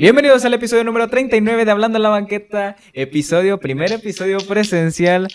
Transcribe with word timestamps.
Bienvenidos 0.00 0.44
al 0.44 0.54
episodio 0.54 0.84
número 0.84 1.08
39 1.08 1.64
de 1.64 1.70
Hablando 1.72 1.98
en 1.98 2.02
la 2.04 2.08
Banqueta, 2.10 2.76
episodio, 2.92 3.58
primer 3.58 3.90
episodio 3.90 4.38
presencial. 4.46 5.26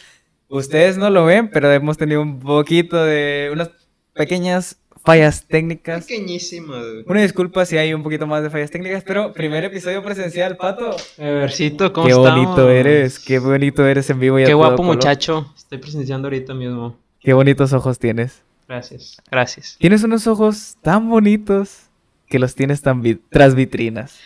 Ustedes 0.47 0.97
no 0.97 1.09
lo 1.09 1.25
ven, 1.25 1.50
pero 1.50 1.70
hemos 1.71 1.97
tenido 1.97 2.21
un 2.21 2.39
poquito 2.39 3.04
de 3.04 3.49
unas 3.52 3.71
pequeñas 4.13 4.78
fallas 5.04 5.46
técnicas. 5.49 6.05
Pequeñísimo, 6.05 6.71
güey. 6.73 7.04
Una 7.05 7.21
disculpa 7.23 7.65
si 7.65 7.76
hay 7.78 7.94
un 7.94 8.04
poquito 8.04 8.26
más 8.26 8.41
de 8.41 8.49
fallas 8.49 8.71
técnicas, 8.71 9.04
pero 9.05 9.34
primer 9.34 9.65
episodio 9.65 10.02
presencial, 10.02 10.55
Pato. 10.55 10.95
Evercito, 11.18 11.91
¿cómo 11.91 12.07
Qué 12.07 12.14
estamos? 12.14 12.32
bonito 12.32 12.70
eres, 12.70 13.20
qué 13.20 13.39
bonito 13.39 13.86
eres 13.86 14.09
en 14.11 14.20
vivo 14.21 14.39
y 14.39 14.43
a 14.43 14.45
Qué 14.45 14.52
todo 14.54 14.59
guapo 14.59 14.77
color. 14.77 14.95
muchacho. 14.95 15.54
Estoy 15.57 15.80
presenciando 15.80 16.27
ahorita 16.27 16.54
mismo. 16.54 16.98
Qué 17.20 17.34
bonitos 17.34 17.73
ojos 17.73 18.00
tienes. 18.00 18.43
Gracias, 18.70 19.21
gracias. 19.30 19.75
Tienes 19.77 20.04
unos 20.05 20.25
ojos 20.25 20.77
tan 20.82 21.09
bonitos 21.09 21.89
que 22.27 22.39
los 22.39 22.55
tienes 22.55 22.82
tan 22.82 23.02
vi- 23.02 23.20
tras 23.30 23.55
vitrinas. 23.55 24.18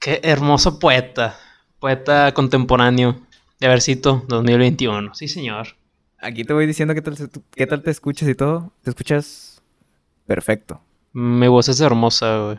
Qué 0.00 0.18
hermoso 0.22 0.78
poeta. 0.78 1.38
Poeta 1.78 2.32
contemporáneo. 2.32 3.20
De 3.60 3.66
Evercito 3.66 4.24
2021. 4.28 5.14
Sí, 5.14 5.28
señor. 5.28 5.76
Aquí 6.18 6.42
te 6.42 6.54
voy 6.54 6.66
diciendo 6.66 6.94
qué 6.94 7.02
tal, 7.02 7.16
qué 7.50 7.66
tal 7.66 7.82
te 7.82 7.90
escuchas 7.90 8.26
y 8.26 8.34
todo. 8.34 8.72
Te 8.82 8.88
escuchas 8.88 9.62
perfecto. 10.26 10.80
Mi 11.12 11.48
voz 11.48 11.68
es 11.68 11.82
hermosa, 11.82 12.38
güey. 12.38 12.58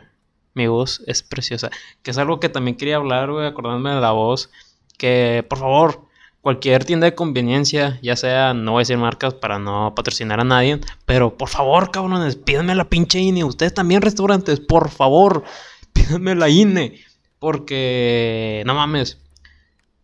Mi 0.54 0.68
voz 0.68 1.02
es 1.08 1.24
preciosa. 1.24 1.70
Que 2.04 2.12
es 2.12 2.18
algo 2.18 2.38
que 2.38 2.48
también 2.48 2.76
quería 2.76 2.94
hablar, 2.94 3.32
güey, 3.32 3.44
acordándome 3.44 3.90
de 3.92 4.00
la 4.00 4.12
voz. 4.12 4.48
Que, 4.96 5.44
por 5.50 5.58
favor, 5.58 6.06
cualquier 6.42 6.84
tienda 6.84 7.06
de 7.06 7.16
conveniencia, 7.16 7.98
ya 8.02 8.14
sea, 8.14 8.54
no 8.54 8.70
voy 8.70 8.82
a 8.82 8.82
decir 8.82 8.98
marcas 8.98 9.34
para 9.34 9.58
no 9.58 9.96
patrocinar 9.96 10.38
a 10.38 10.44
nadie, 10.44 10.78
pero 11.06 11.36
por 11.36 11.48
favor, 11.48 11.90
cabrones, 11.90 12.36
pídanme 12.36 12.76
la 12.76 12.88
pinche 12.88 13.18
INE. 13.18 13.42
Ustedes 13.42 13.74
también, 13.74 14.00
restaurantes, 14.00 14.60
por 14.60 14.90
favor, 14.90 15.42
pídanme 15.92 16.36
la 16.36 16.48
INE. 16.48 17.00
Porque, 17.42 18.62
no 18.66 18.74
mames, 18.76 19.20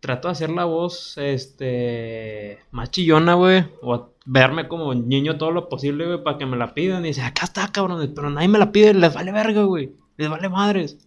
trato 0.01 0.27
de 0.27 0.33
hacer 0.33 0.49
la 0.49 0.65
voz, 0.65 1.17
este, 1.17 2.59
más 2.71 2.91
chillona, 2.91 3.35
güey, 3.35 3.65
o 3.81 4.09
verme 4.25 4.67
como 4.67 4.93
niño 4.93 5.37
todo 5.37 5.51
lo 5.51 5.69
posible, 5.69 6.05
güey, 6.05 6.21
para 6.21 6.37
que 6.37 6.45
me 6.45 6.57
la 6.57 6.73
pidan. 6.73 7.05
Y 7.05 7.07
dice, 7.07 7.21
acá 7.21 7.45
está, 7.45 7.71
cabrones, 7.71 8.09
pero 8.13 8.29
nadie 8.29 8.49
me 8.49 8.59
la 8.59 8.73
pide, 8.73 8.93
les 8.93 9.13
vale 9.13 9.31
verga, 9.31 9.63
güey, 9.63 9.93
les 10.17 10.29
vale 10.29 10.49
madres. 10.49 10.97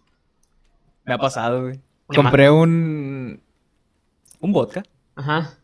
Me 1.05 1.13
ha 1.13 1.19
pasado, 1.19 1.65
güey. 1.65 1.81
Compré 2.07 2.49
un. 2.51 3.43
Un 4.41 4.53
vodka. 4.55 4.85
Ajá, 5.15 5.59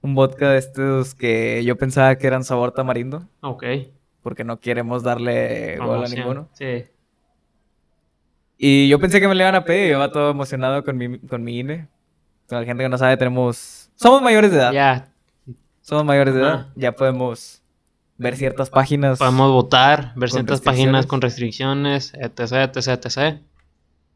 Un 0.00 0.14
vodka 0.14 0.52
de 0.52 0.58
estos 0.58 1.14
que 1.14 1.62
yo 1.66 1.76
pensaba 1.76 2.16
que 2.16 2.26
eran 2.26 2.44
sabor 2.44 2.72
tamarindo. 2.72 3.28
ok. 3.42 3.62
Porque 4.22 4.42
no 4.42 4.58
queremos 4.58 5.02
darle 5.02 5.76
gol 5.76 6.02
a 6.02 6.08
ninguno. 6.08 6.48
Sí. 6.54 6.84
Y 8.66 8.88
yo 8.88 8.98
pensé 8.98 9.20
que 9.20 9.28
me 9.28 9.34
le 9.34 9.42
iban 9.42 9.54
a 9.54 9.62
pedir. 9.62 9.90
Yo 9.90 9.96
iba 9.98 10.10
todo 10.10 10.30
emocionado 10.30 10.82
con 10.84 10.96
mi, 10.96 11.18
con 11.18 11.44
mi 11.44 11.58
INE. 11.58 11.86
Con 12.48 12.60
la 12.60 12.64
gente 12.64 12.82
que 12.82 12.88
no 12.88 12.96
sabe, 12.96 13.18
tenemos. 13.18 13.90
Somos 13.94 14.22
mayores 14.22 14.52
de 14.52 14.56
edad. 14.56 14.72
Ya, 14.72 15.08
Somos 15.82 16.06
mayores 16.06 16.32
de 16.32 16.40
edad. 16.40 16.68
Ya 16.74 16.92
podemos 16.92 17.60
ver 18.16 18.36
ciertas 18.36 18.70
páginas. 18.70 19.18
podemos 19.18 19.52
votar, 19.52 20.14
ver 20.16 20.30
ciertas 20.30 20.62
páginas 20.62 21.04
con 21.04 21.20
restricciones, 21.20 22.14
etc, 22.14 22.74
etc, 22.74 23.04
etc. 23.04 23.40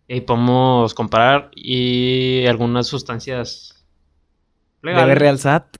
Y 0.06 0.22
podemos 0.22 0.94
comparar 0.94 1.50
y 1.54 2.46
algunas 2.46 2.86
sustancias 2.86 3.84
legales. 4.80 5.08
Deberle 5.08 5.28
al 5.28 5.38
SAT. 5.38 5.76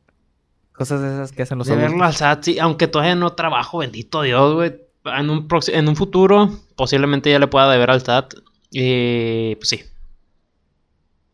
Cosas 0.72 1.00
de 1.00 1.08
esas 1.08 1.32
que 1.32 1.40
hacen 1.40 1.56
los 1.56 1.68
De 1.68 1.74
verlo 1.74 2.04
adultos. 2.04 2.20
al 2.20 2.36
SAT, 2.36 2.44
sí, 2.44 2.58
aunque 2.58 2.86
todavía 2.86 3.14
no 3.14 3.32
trabajo, 3.32 3.78
bendito 3.78 4.20
Dios, 4.20 4.52
güey. 4.52 4.76
En 5.06 5.30
un, 5.30 5.48
en 5.68 5.88
un 5.88 5.96
futuro, 5.96 6.50
posiblemente 6.76 7.30
ya 7.30 7.38
le 7.38 7.46
pueda 7.46 7.70
deber 7.72 7.90
al 7.90 8.02
SAT. 8.02 8.34
Y 8.70 9.54
pues 9.56 9.68
sí. 9.68 9.80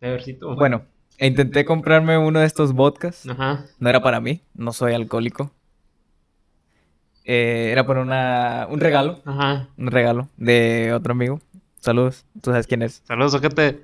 Debercito. 0.00 0.54
Bueno, 0.56 0.84
e 1.18 1.26
intenté 1.26 1.64
comprarme 1.64 2.18
uno 2.18 2.40
de 2.40 2.46
estos 2.46 2.72
vodkas. 2.72 3.26
Ajá. 3.28 3.66
No 3.78 3.88
era 3.88 4.02
para 4.02 4.20
mí, 4.20 4.40
no 4.54 4.72
soy 4.72 4.92
alcohólico. 4.94 5.50
Eh, 7.24 7.70
era 7.72 7.86
por 7.86 7.96
una, 7.98 8.66
un 8.70 8.80
regalo, 8.80 9.22
Ajá. 9.24 9.68
un 9.78 9.86
regalo 9.86 10.28
de 10.36 10.92
otro 10.92 11.12
amigo. 11.12 11.40
Saludos, 11.78 12.26
tú 12.42 12.50
sabes 12.50 12.66
quién 12.66 12.82
es. 12.82 13.02
Saludos, 13.06 13.34
ojete. 13.34 13.82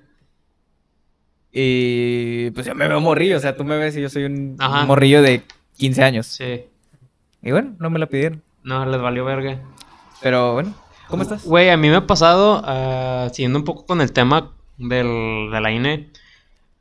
Y 1.52 2.50
pues 2.52 2.66
yo 2.66 2.74
me 2.74 2.86
veo 2.86 3.00
morrillo, 3.00 3.36
o 3.36 3.40
sea, 3.40 3.56
tú 3.56 3.64
me 3.64 3.76
ves 3.76 3.96
y 3.96 4.02
yo 4.02 4.08
soy 4.08 4.24
un 4.24 4.56
Ajá. 4.58 4.84
morrillo 4.84 5.22
de 5.22 5.42
15 5.78 6.02
años. 6.02 6.26
Sí. 6.26 6.64
Y 7.42 7.50
bueno, 7.50 7.74
no 7.78 7.90
me 7.90 7.98
la 7.98 8.06
pidieron. 8.06 8.42
No, 8.62 8.84
les 8.86 9.00
valió 9.00 9.24
verga. 9.24 9.58
Pero 10.22 10.52
bueno, 10.52 10.74
¿cómo 11.10 11.22
estás? 11.22 11.44
Güey, 11.44 11.68
a 11.70 11.76
mí 11.76 11.88
me 11.88 11.96
ha 11.96 12.06
pasado, 12.06 12.62
ah, 12.64 13.28
siguiendo 13.32 13.58
un 13.58 13.64
poco 13.64 13.84
con 13.86 14.00
el 14.00 14.12
tema 14.12 14.52
del, 14.78 15.50
de 15.52 15.60
la 15.60 15.70
INE. 15.70 16.10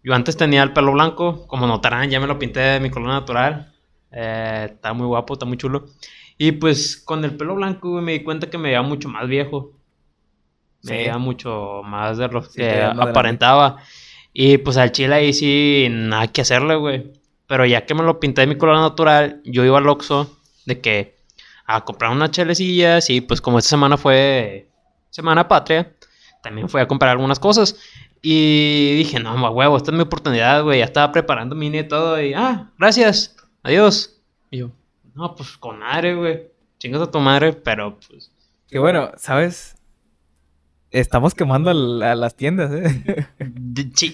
Yo 0.03 0.13
antes 0.13 0.38
tenía 0.38 0.63
el 0.63 0.72
pelo 0.73 0.94
blanco, 0.94 1.45
como 1.47 1.67
notarán, 1.67 2.09
ya 2.09 2.19
me 2.19 2.28
lo 2.28 2.39
pinté 2.39 2.59
de 2.62 2.79
mi 2.79 2.89
color 2.89 3.09
natural. 3.09 3.73
Eh, 4.12 4.69
está 4.72 4.94
muy 4.94 5.06
guapo, 5.07 5.34
está 5.34 5.45
muy 5.45 5.57
chulo. 5.57 5.85
Y 6.38 6.53
pues 6.53 6.95
con 6.97 7.25
el 7.25 7.35
pelo 7.35 7.56
blanco, 7.56 7.89
güey, 7.91 8.03
me 8.03 8.13
di 8.13 8.23
cuenta 8.23 8.50
que 8.50 8.57
me 8.57 8.69
veía 8.69 8.81
mucho 8.81 9.09
más 9.09 9.28
viejo. 9.28 9.73
Me 10.84 10.94
veía 10.94 11.18
mucho 11.18 11.81
más 11.84 12.18
de 12.18 12.29
lo 12.29 12.41
Sí, 12.41 12.59
que 12.62 12.68
grande. 12.68 13.03
aparentaba. 13.03 13.78
Y 14.31 14.57
pues 14.59 14.78
al 14.78 14.94
chile 14.94 15.16
ahí 15.16 15.34
sí, 15.34 15.88
nada 15.91 16.28
que 16.28 16.41
hacerle, 16.41 16.75
güey. 16.75 17.12
Pero 17.47 17.66
ya 17.66 17.85
que 17.85 17.94
me 17.94 18.03
lo 18.03 18.19
pinté 18.22 18.41
de 18.41 18.47
mi 18.47 18.57
color 18.57 18.78
natural, 18.78 19.41
yo 19.44 19.66
iba 19.66 19.79
al 19.79 19.89
Oxxo 19.89 20.34
de 20.66 20.79
que 20.79 21.19
a 21.72 21.85
comprar 21.85 22.12
unas 22.12 22.31
chelecillas 22.31 23.12
y 23.12 23.22
pues 23.22 23.41
como 23.41 23.59
esta 23.59 23.69
semana 23.69 23.96
fue 23.96 24.68
Semana 25.12 25.47
Patria, 25.47 25.96
también 26.41 26.68
fui 26.68 26.81
a 26.81 26.88
comprar 26.88 27.12
algunas 27.12 27.38
cosas. 27.38 27.75
Y 28.24 28.96
dije, 28.96 29.19
no, 29.19 29.38
ma 29.38 29.52
huevo, 29.52 29.78
esta 29.78 29.91
es 29.91 29.96
mi 29.96 30.02
oportunidad, 30.02 30.63
güey. 30.63 30.80
Ya 30.80 30.85
estaba 30.85 31.12
preparando 31.12 31.56
mi 31.56 31.68
y 31.68 31.84
todo. 31.84 32.19
Y, 32.19 32.34
ah, 32.34 32.72
gracias, 32.80 33.35
adiós. 33.62 34.19
Y 34.50 34.57
yo, 34.57 34.72
no, 35.13 35.35
pues 35.35 35.57
con 35.57 35.78
madre, 35.78 36.16
güey. 36.16 36.47
Chingas 36.80 37.03
a 37.03 37.12
tu 37.12 37.19
madre, 37.19 37.53
pero 37.53 38.00
pues. 38.00 38.31
Que 38.68 38.80
bueno, 38.80 39.12
¿sabes? 39.18 39.75
Estamos 40.90 41.36
quemando 41.36 41.69
a, 41.69 42.16
las 42.16 42.36
tiendas, 42.36 42.72
¿eh? 42.72 43.28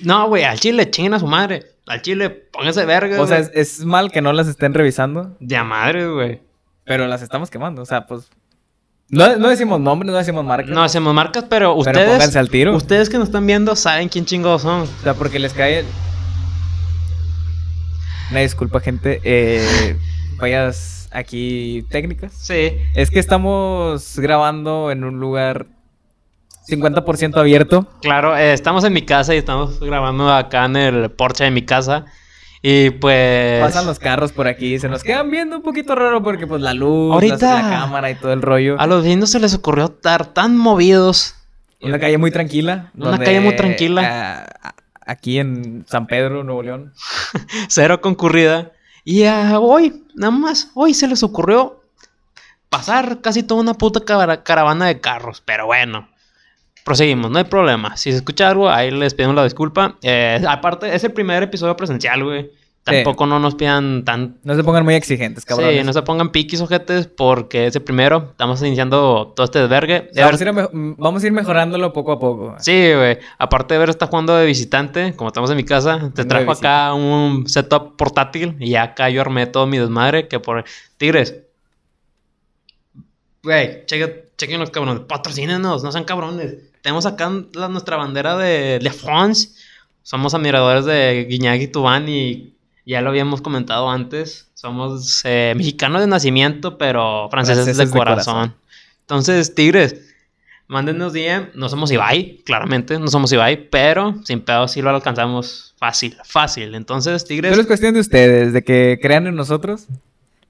No, 0.03 0.27
güey, 0.27 0.43
al 0.43 0.59
chile, 0.59 0.91
chinguen 0.91 1.13
a 1.13 1.19
su 1.19 1.27
madre. 1.27 1.63
Al 1.87 2.01
chile, 2.01 2.29
póngase 2.29 2.85
verga. 2.85 3.21
O 3.21 3.27
sea, 3.27 3.39
es, 3.39 3.49
es 3.53 3.85
mal 3.85 4.11
que 4.11 4.21
no 4.21 4.33
las 4.33 4.47
estén 4.49 4.73
revisando, 4.73 5.37
De 5.39 5.55
a 5.55 5.63
madre, 5.63 6.09
güey. 6.09 6.41
Pero 6.85 7.07
las 7.07 7.21
estamos 7.21 7.49
quemando. 7.49 7.81
O 7.81 7.85
sea, 7.85 8.05
pues... 8.05 8.29
No, 9.09 9.35
no 9.37 9.49
decimos 9.49 9.79
nombres, 9.79 10.11
no 10.11 10.17
decimos 10.17 10.43
marcas. 10.43 10.71
No 10.71 10.83
hacemos 10.83 11.13
marcas, 11.13 11.43
pero 11.43 11.73
pero 11.73 11.75
ustedes. 11.75 12.09
pónganse 12.09 12.39
al 12.39 12.49
tiro. 12.49 12.75
Ustedes 12.75 13.09
que 13.09 13.17
nos 13.17 13.27
están 13.27 13.45
viendo 13.45 13.75
saben 13.75 14.09
quién 14.09 14.25
chingados 14.25 14.63
son. 14.63 14.81
O 14.81 15.03
sea, 15.03 15.13
porque 15.13 15.37
les 15.37 15.53
cae. 15.53 15.85
Una 18.31 18.39
disculpa, 18.39 18.79
gente. 18.79 19.21
Eh, 19.23 19.95
fallas 20.39 21.07
aquí 21.11 21.85
técnicas. 21.89 22.33
Sí. 22.33 22.77
Es 22.95 23.11
que 23.11 23.19
estamos 23.19 24.17
grabando 24.17 24.89
en 24.89 25.03
un 25.03 25.19
lugar 25.19 25.67
50% 26.67 27.37
abierto. 27.37 27.87
Claro, 28.01 28.35
eh, 28.35 28.53
estamos 28.53 28.83
en 28.83 28.93
mi 28.93 29.03
casa 29.03 29.35
y 29.35 29.37
estamos 29.37 29.79
grabando 29.79 30.33
acá 30.33 30.65
en 30.65 30.75
el 30.77 31.11
porche 31.11 31.43
de 31.43 31.51
mi 31.51 31.61
casa. 31.61 32.05
Y 32.67 32.89
pues. 32.89 33.61
Pasan 33.61 33.85
los 33.85 33.99
carros 33.99 34.31
por 34.31 34.47
aquí. 34.47 34.79
Se 34.79 34.89
nos 34.89 35.03
quedan 35.03 35.29
viendo 35.29 35.57
un 35.57 35.61
poquito 35.61 35.93
raro 35.93 36.23
porque, 36.23 36.47
pues, 36.47 36.63
la 36.63 36.73
luz, 36.73 37.13
Ahorita- 37.13 37.61
la, 37.61 37.61
la 37.61 37.69
cámara 37.69 38.09
y 38.09 38.15
todo 38.15 38.33
el 38.33 38.41
rollo. 38.41 38.75
A 38.79 38.87
los 38.87 39.03
vecinos 39.03 39.29
se 39.29 39.39
les 39.39 39.53
ocurrió 39.53 39.85
estar 39.85 40.25
tan 40.33 40.57
movidos. 40.57 41.35
Una 41.79 41.99
calle 41.99 42.17
muy 42.17 42.31
tranquila. 42.31 42.89
Una 42.97 43.19
calle 43.19 43.39
muy 43.39 43.55
tranquila. 43.55 44.47
aquí 45.05 45.37
en 45.37 45.85
San 45.87 46.07
Pedro, 46.07 46.43
Nuevo 46.43 46.63
León. 46.63 46.91
Cero 47.67 48.01
concurrida. 48.01 48.71
Y 49.03 49.25
ah, 49.25 49.59
hoy, 49.59 50.03
nada 50.15 50.31
más, 50.31 50.71
hoy 50.73 50.95
se 50.95 51.07
les 51.07 51.21
ocurrió 51.21 51.83
pasar 52.71 53.21
casi 53.21 53.43
toda 53.43 53.61
una 53.61 53.75
puta 53.75 53.99
cara- 53.99 54.41
caravana 54.41 54.87
de 54.87 54.99
carros. 54.99 55.43
Pero 55.45 55.67
bueno, 55.67 56.09
proseguimos, 56.85 57.29
no 57.31 57.37
hay 57.39 57.43
problema. 57.43 57.97
Si 57.97 58.11
se 58.11 58.17
escucha 58.17 58.47
algo, 58.47 58.69
ahí 58.69 58.91
les 58.91 59.13
pedimos 59.13 59.35
la 59.35 59.43
disculpa. 59.43 59.97
Eh, 60.01 60.41
aparte, 60.47 60.95
es 60.95 61.03
el 61.03 61.11
primer 61.11 61.43
episodio 61.43 61.75
presencial, 61.75 62.23
güey. 62.23 62.49
Tampoco 62.83 63.25
no 63.25 63.39
nos 63.39 63.55
pidan 63.55 64.05
tan... 64.05 64.37
No 64.43 64.53
se 64.55 64.63
pongan 64.63 64.83
muy 64.83 64.93
exigentes, 64.93 65.43
cabrón. 65.43 65.71
Sí, 65.71 65.83
no 65.83 65.91
se 65.91 66.03
pongan 66.03 66.29
piquis 66.31 66.61
ojetes 66.61 67.07
porque 67.07 67.65
es 67.65 67.75
el 67.75 67.81
primero. 67.81 68.27
Estamos 68.29 68.61
iniciando 68.61 69.33
todo 69.35 69.43
este 69.43 69.57
desvergue. 69.57 70.11
vamos, 70.15 70.39
a 70.39 70.43
ir 70.43 70.53
me- 70.53 70.67
vamos 70.95 71.23
a 71.23 71.25
ir 71.25 71.33
mejorándolo 71.33 71.91
poco 71.91 72.11
a 72.11 72.19
poco. 72.19 72.55
Sí, 72.59 72.91
güey. 72.95 73.17
Aparte 73.39 73.73
de 73.73 73.79
ver, 73.79 73.89
está 73.89 74.05
jugando 74.05 74.35
de 74.35 74.45
visitante, 74.45 75.15
como 75.15 75.29
estamos 75.29 75.49
en 75.49 75.57
mi 75.57 75.63
casa. 75.65 76.11
Te 76.13 76.25
trajo 76.25 76.51
acá 76.51 76.93
un 76.93 77.47
setup 77.47 77.95
portátil 77.95 78.55
y 78.59 78.75
acá 78.75 79.09
yo 79.09 79.19
armé 79.21 79.47
todo 79.47 79.65
mi 79.65 79.79
desmadre. 79.79 80.27
Que 80.27 80.39
por. 80.39 80.63
Tigres. 80.97 81.33
Güey, 83.41 83.85
chequen, 83.87 84.24
chequen 84.37 84.59
los 84.59 84.69
cabrones. 84.71 85.01
Patrocínenos, 85.07 85.83
no 85.83 85.91
sean 85.91 86.03
cabrones. 86.05 86.55
Tenemos 86.81 87.05
acá 87.05 87.31
la- 87.53 87.67
nuestra 87.69 87.97
bandera 87.97 88.37
de 88.37 88.79
Le 88.81 88.91
France. 88.91 89.49
Somos 90.03 90.33
admiradores 90.33 90.85
de 90.85 91.25
Guiñac 91.29 91.59
y 91.61 91.67
Tubán 91.67 92.07
y 92.09 92.53
ya 92.85 93.01
lo 93.01 93.09
habíamos 93.09 93.41
comentado 93.41 93.89
antes. 93.89 94.47
Somos 94.53 95.21
eh, 95.25 95.53
mexicanos 95.55 96.01
de 96.01 96.07
nacimiento, 96.07 96.77
pero 96.77 97.27
franceses, 97.31 97.63
Franceses 97.65 97.77
de, 97.77 97.85
de 97.85 97.91
corazón. 97.99 98.55
Entonces, 99.01 99.53
Tigres, 99.55 99.95
Mándenos 100.67 101.13
DM. 101.13 101.49
No 101.53 101.69
somos 101.69 101.91
Ibai, 101.91 102.41
claramente, 102.43 102.97
no 102.97 103.07
somos 103.07 103.31
Ibai, 103.31 103.69
pero 103.69 104.15
sin 104.23 104.41
pedo 104.41 104.67
sí 104.67 104.81
lo 104.81 104.89
alcanzamos 104.89 105.75
fácil, 105.77 106.17
fácil. 106.25 106.73
Entonces, 106.73 107.23
Tigres. 107.23 107.51
Solo 107.51 107.61
es 107.61 107.67
cuestión 107.67 107.93
de 107.93 107.99
ustedes, 107.99 108.51
de 108.51 108.63
que 108.63 108.97
crean 108.99 109.27
en 109.27 109.35
nosotros, 109.35 109.85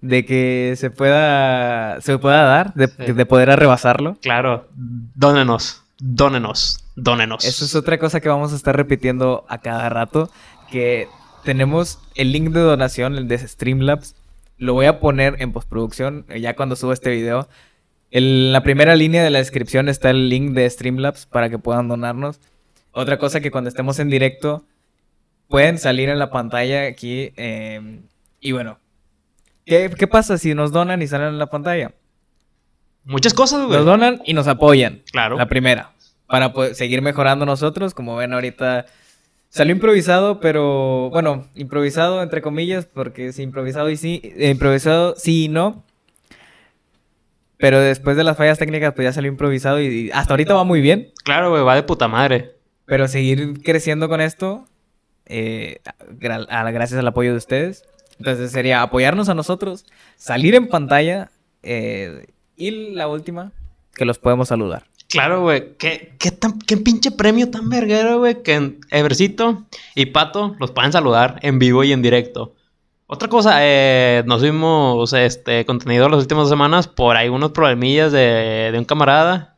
de 0.08 0.26
que 0.26 0.74
se 0.78 0.90
pueda, 0.92 2.00
se 2.02 2.18
pueda 2.18 2.44
dar, 2.44 2.74
de, 2.74 2.88
Sí. 2.88 3.12
de 3.14 3.26
poder 3.26 3.50
arrebasarlo. 3.50 4.18
Claro, 4.22 4.68
dónenos, 4.76 5.84
dónenos, 6.00 6.84
dónenos. 6.96 7.44
Eso 7.46 7.66
es 7.66 7.76
otra 7.76 7.98
cosa 7.98 8.20
que 8.22 8.30
vamos 8.30 8.54
a 8.54 8.56
estar 8.56 8.76
repitiendo 8.76 9.46
a 9.50 9.58
cada 9.60 9.90
rato, 9.90 10.30
que 10.72 11.08
tenemos 11.44 12.00
el 12.16 12.32
link 12.32 12.50
de 12.50 12.60
donación, 12.62 13.16
el 13.18 13.28
de 13.28 13.38
Streamlabs, 13.40 14.16
lo 14.58 14.74
voy 14.74 14.86
a 14.86 15.00
poner 15.00 15.36
en 15.40 15.52
postproducción 15.52 16.26
eh, 16.30 16.40
ya 16.40 16.56
cuando 16.56 16.76
suba 16.76 16.94
este 16.94 17.10
video. 17.12 17.48
En 18.12 18.54
la 18.54 18.64
primera 18.64 18.96
línea 18.96 19.24
de 19.24 19.30
la 19.30 19.40
descripción 19.40 19.90
está 19.90 20.10
el 20.12 20.30
link 20.30 20.54
de 20.54 20.70
Streamlabs 20.70 21.26
para 21.26 21.50
que 21.50 21.60
puedan 21.60 21.88
donarnos. 21.88 22.40
Otra 22.92 23.18
cosa 23.18 23.42
que 23.42 23.52
cuando 23.52 23.68
estemos 23.70 24.00
en 24.00 24.10
directo 24.10 24.64
pueden 25.50 25.78
salir 25.78 26.08
en 26.10 26.20
la 26.20 26.30
pantalla 26.32 26.86
aquí. 26.88 27.32
eh, 27.36 28.00
y 28.40 28.52
bueno, 28.54 28.78
¿qué, 29.66 29.90
qué 29.98 30.08
pasa 30.08 30.38
si 30.38 30.54
nos 30.54 30.72
donan 30.72 31.02
y 31.02 31.08
salen 31.08 31.30
en 31.30 31.40
la 31.40 31.48
pantalla? 31.48 31.92
Muchas 33.04 33.34
cosas, 33.34 33.66
güey. 33.66 33.78
Nos 33.78 33.86
donan 33.86 34.22
y 34.26 34.34
nos 34.34 34.48
apoyan. 34.48 35.02
Claro. 35.12 35.38
La 35.38 35.48
primera. 35.48 35.92
Para 36.28 36.54
poder 36.54 36.74
seguir 36.76 37.02
mejorando 37.02 37.46
nosotros. 37.46 37.94
Como 37.94 38.16
ven 38.16 38.34
ahorita. 38.34 38.86
Salió 39.50 39.74
improvisado, 39.76 40.40
pero. 40.40 41.10
Bueno, 41.12 41.48
improvisado 41.56 42.24
entre 42.24 42.42
comillas. 42.42 42.86
Porque 42.86 43.28
es 43.28 43.38
improvisado 43.40 43.90
y 43.92 43.98
sí. 43.98 44.22
eh, 44.24 44.50
improvisado 44.50 45.16
sí 45.18 45.46
y 45.46 45.48
no. 45.50 45.84
Pero 47.58 47.80
después 47.80 48.18
de 48.18 48.24
las 48.24 48.38
fallas 48.38 48.58
técnicas, 48.60 48.94
pues 48.94 49.06
ya 49.06 49.14
salió 49.14 49.30
improvisado 49.32 49.80
y, 49.80 49.86
y 49.86 50.12
hasta 50.12 50.34
ahorita 50.34 50.54
va 50.54 50.64
muy 50.64 50.82
bien. 50.82 51.12
Claro, 51.24 51.52
güey, 51.52 51.64
va 51.64 51.76
de 51.76 51.84
puta 51.84 52.08
madre. 52.08 52.56
Pero 52.86 53.08
seguir 53.08 53.62
creciendo 53.64 54.10
con 54.10 54.20
esto. 54.20 54.66
eh, 55.28 55.78
gra- 56.20 56.46
a- 56.50 56.72
gracias 56.72 57.00
al 57.00 57.08
apoyo 57.08 57.32
de 57.32 57.38
ustedes. 57.38 57.84
Entonces 58.20 58.52
sería 58.52 58.82
apoyarnos 58.82 59.30
a 59.30 59.34
nosotros. 59.34 59.86
Salir 60.16 60.56
en 60.56 60.68
pantalla. 60.68 61.32
eh, 61.64 62.28
y 62.58 62.94
la 62.94 63.08
última, 63.08 63.52
que 63.94 64.06
los 64.06 64.18
podemos 64.20 64.48
saludar. 64.48 64.84
Claro, 65.10 65.42
güey. 65.42 65.76
¿Qué, 65.78 66.16
qué, 66.20 66.32
tan- 66.32 66.60
qué 66.60 66.78
pinche 66.78 67.12
premio 67.12 67.50
tan 67.52 67.70
verguero, 67.70 68.20
güey, 68.20 68.42
que 68.44 68.80
Evercito 68.92 69.66
y 69.94 70.08
Pato 70.08 70.56
los 70.60 70.72
pueden 70.72 70.92
saludar 70.92 71.40
en 71.42 71.60
vivo 71.60 71.84
y 71.84 71.92
en 71.92 72.02
directo. 72.02 72.56
Otra 73.08 73.28
cosa, 73.28 73.58
eh, 73.62 74.24
nos 74.26 74.42
vimos 74.42 75.14
este 75.14 75.64
contenido 75.66 76.08
las 76.10 76.20
últimas 76.22 76.50
semanas 76.50 76.88
por 76.88 77.18
ahí 77.18 77.30
unos 77.30 77.52
problemillas 77.52 78.12
de, 78.12 78.70
de 78.72 78.78
un 78.80 78.86
camarada. 78.86 79.58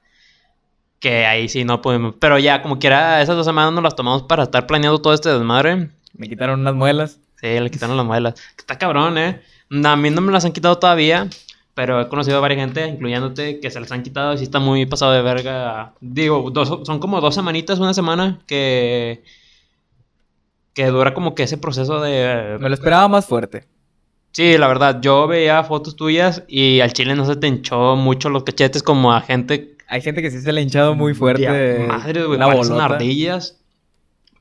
Que 1.00 1.26
ahí 1.28 1.48
sí 1.48 1.64
no 1.64 1.82
pudimos. 1.82 2.16
Pero 2.20 2.40
ya, 2.40 2.62
como 2.64 2.80
quiera, 2.80 3.22
esas 3.22 3.36
dos 3.36 3.46
semanas 3.46 3.72
nos 3.74 3.84
las 3.84 3.96
tomamos 3.96 4.24
para 4.24 4.44
estar 4.44 4.66
planeando 4.66 5.00
todo 5.00 5.14
este 5.14 5.30
desmadre. 5.30 5.92
Me 6.14 6.28
quitaron 6.28 6.60
unas 6.62 6.74
muelas. 6.74 7.20
Sí, 7.40 7.60
le 7.60 7.70
quitaron 7.70 7.98
las 7.98 8.06
muelas. 8.06 8.34
Está 8.58 8.78
cabrón, 8.78 9.18
¿eh? 9.18 9.42
A 9.84 9.96
mí 9.96 10.10
no 10.10 10.22
me 10.22 10.32
las 10.32 10.46
han 10.46 10.52
quitado 10.54 10.78
todavía, 10.80 11.28
pero 11.74 12.02
he 12.02 12.08
conocido 12.08 12.38
a 12.38 12.42
varias 12.42 12.60
gente, 12.62 12.88
incluyéndote, 12.88 13.60
que 13.60 13.70
se 13.70 13.80
las 13.80 13.92
han 13.92 14.02
quitado 14.04 14.34
y 14.34 14.38
sí 14.40 14.44
está 14.46 14.60
muy 14.60 14.86
pasado 14.86 15.12
de 15.12 15.22
verga. 15.22 15.94
Digo, 16.02 16.50
dos- 16.52 16.80
son 16.86 17.00
como 17.00 17.22
dos 17.22 17.36
semanitas, 17.36 17.80
una 17.80 17.94
semana, 17.94 18.40
que... 18.48 19.24
Que 20.74 20.86
dura 20.88 21.14
como 21.14 21.34
que 21.36 21.44
ese 21.44 21.58
proceso 21.58 22.00
de... 22.02 22.58
Me 22.60 22.70
lo 22.70 22.76
esperaba 22.76 23.08
más 23.08 23.26
fuerte. 23.26 23.66
Sí, 24.32 24.58
la 24.58 24.68
verdad, 24.68 25.00
yo 25.02 25.26
veía 25.28 25.64
fotos 25.64 25.96
tuyas 25.96 26.44
y 26.48 26.80
al 26.82 26.94
chile 26.94 27.16
no 27.16 27.26
se 27.26 27.36
te 27.36 27.48
hinchó 27.48 27.96
mucho 27.96 28.30
los 28.30 28.44
cachetes 28.44 28.84
como 28.84 29.12
a 29.14 29.22
gente... 29.22 29.76
Hay 29.88 30.02
gente 30.02 30.22
que 30.22 30.30
sí 30.30 30.42
se 30.42 30.52
le 30.52 30.60
ha 30.60 30.64
hinchado 30.64 30.96
muy 30.96 31.14
fuerte. 31.14 31.86
Madre, 31.88 32.26
güey, 32.26 32.38
parecen 32.40 32.80
ardillas. 32.80 33.58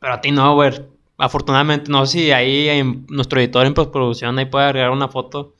Pero 0.01 0.13
a 0.15 0.21
ti 0.21 0.31
no, 0.33 0.55
güey. 0.55 0.73
Afortunadamente, 1.19 1.91
no 1.91 2.05
sé 2.07 2.13
si 2.13 2.31
ahí 2.31 2.69
en 2.69 3.07
nuestro 3.09 3.41
editor 3.41 3.67
en 3.67 3.75
postproducción 3.75 4.39
ahí 4.39 4.47
puede 4.47 4.67
agregar 4.67 4.91
una 4.91 5.09
foto 5.09 5.57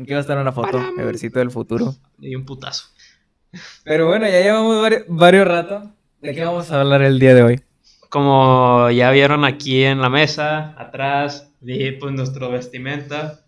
Aquí 0.00 0.12
va 0.12 0.18
a 0.18 0.20
estar 0.20 0.38
una 0.38 0.52
foto, 0.52 0.78
Param. 0.78 1.00
Evercito 1.00 1.40
del 1.40 1.50
futuro. 1.50 1.94
y 2.20 2.36
un 2.36 2.44
putazo. 2.44 2.86
Pero 3.82 4.06
bueno, 4.06 4.26
ya 4.26 4.40
llevamos 4.40 4.80
varios, 4.80 5.02
varios 5.08 5.48
ratos. 5.48 5.88
¿De 6.20 6.34
qué 6.34 6.44
vamos 6.44 6.70
a 6.70 6.80
hablar 6.80 7.02
el 7.02 7.18
día 7.18 7.34
de 7.34 7.42
hoy? 7.42 7.60
Como 8.08 8.90
ya 8.90 9.10
vieron 9.10 9.44
aquí 9.44 9.82
en 9.82 10.00
la 10.00 10.08
mesa, 10.08 10.74
atrás, 10.78 11.50
vi 11.60 11.90
pues 11.92 12.14
nuestro 12.14 12.48
vestimenta, 12.50 13.44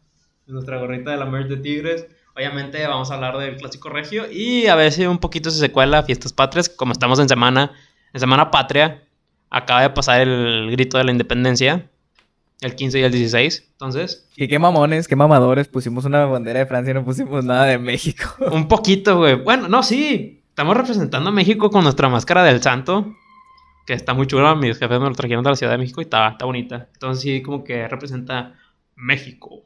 nuestra 0.47 0.79
gorrita 0.79 1.13
de 1.13 1.19
la 1.19 1.27
merch 1.27 1.49
de 1.49 1.57
Tigres. 1.59 2.07
Obviamente 2.35 2.85
vamos 2.85 3.11
a 3.11 3.15
hablar 3.15 3.39
del 3.39 3.57
clásico 3.57 3.89
regio 3.89 4.31
y 4.31 4.67
a 4.67 4.75
ver 4.75 4.91
si 4.91 5.07
un 5.07 5.19
poquito 5.19 5.51
se 5.51 5.59
secuela 5.59 6.03
Fiestas 6.03 6.33
Patrias, 6.33 6.69
como 6.69 6.93
estamos 6.93 7.21
en 7.21 7.29
semana, 7.29 7.73
en 8.13 8.21
semana 8.21 8.51
patria, 8.51 9.05
acaba 9.51 9.83
de 9.83 9.91
pasar 9.91 10.21
el 10.21 10.71
grito 10.71 10.97
de 10.99 11.05
la 11.05 11.13
independencia, 11.13 11.91
el 12.61 12.75
15 12.75 13.01
y 13.01 13.03
el 13.03 13.13
16, 13.13 13.69
entonces, 13.73 14.29
Y 14.37 14.47
qué 14.49 14.59
mamones, 14.59 15.09
qué 15.09 15.17
mamadores. 15.17 15.69
Pusimos 15.69 16.05
una 16.05 16.25
bandera 16.27 16.61
de 16.61 16.67
Francia 16.67 16.91
y 16.91 16.95
no 16.95 17.05
pusimos 17.05 17.45
nada 17.45 17.65
de 17.67 17.79
México. 17.79 18.25
un 18.53 18.69
poquito, 18.69 19.17
güey. 19.19 19.35
Bueno, 19.37 19.67
no, 19.69 19.83
sí, 19.83 20.43
estamos 20.51 20.77
representando 20.77 21.31
a 21.31 21.33
México 21.33 21.71
con 21.71 21.83
nuestra 21.85 22.09
máscara 22.09 22.45
del 22.45 22.63
santo, 22.63 23.15
que 23.87 23.95
está 23.95 24.13
muy 24.15 24.27
chula, 24.27 24.55
mis 24.55 24.79
jefes 24.79 25.01
me 25.01 25.09
lo 25.09 25.15
trajeron 25.15 25.43
de 25.43 25.51
la 25.51 25.57
Ciudad 25.57 25.73
de 25.73 25.79
México 25.79 26.01
y 26.01 26.05
está, 26.05 26.29
está 26.29 26.45
bonita. 26.45 26.89
Entonces 26.93 27.23
sí, 27.23 27.43
como 27.43 27.65
que 27.65 27.89
representa 27.89 28.55
México. 28.95 29.63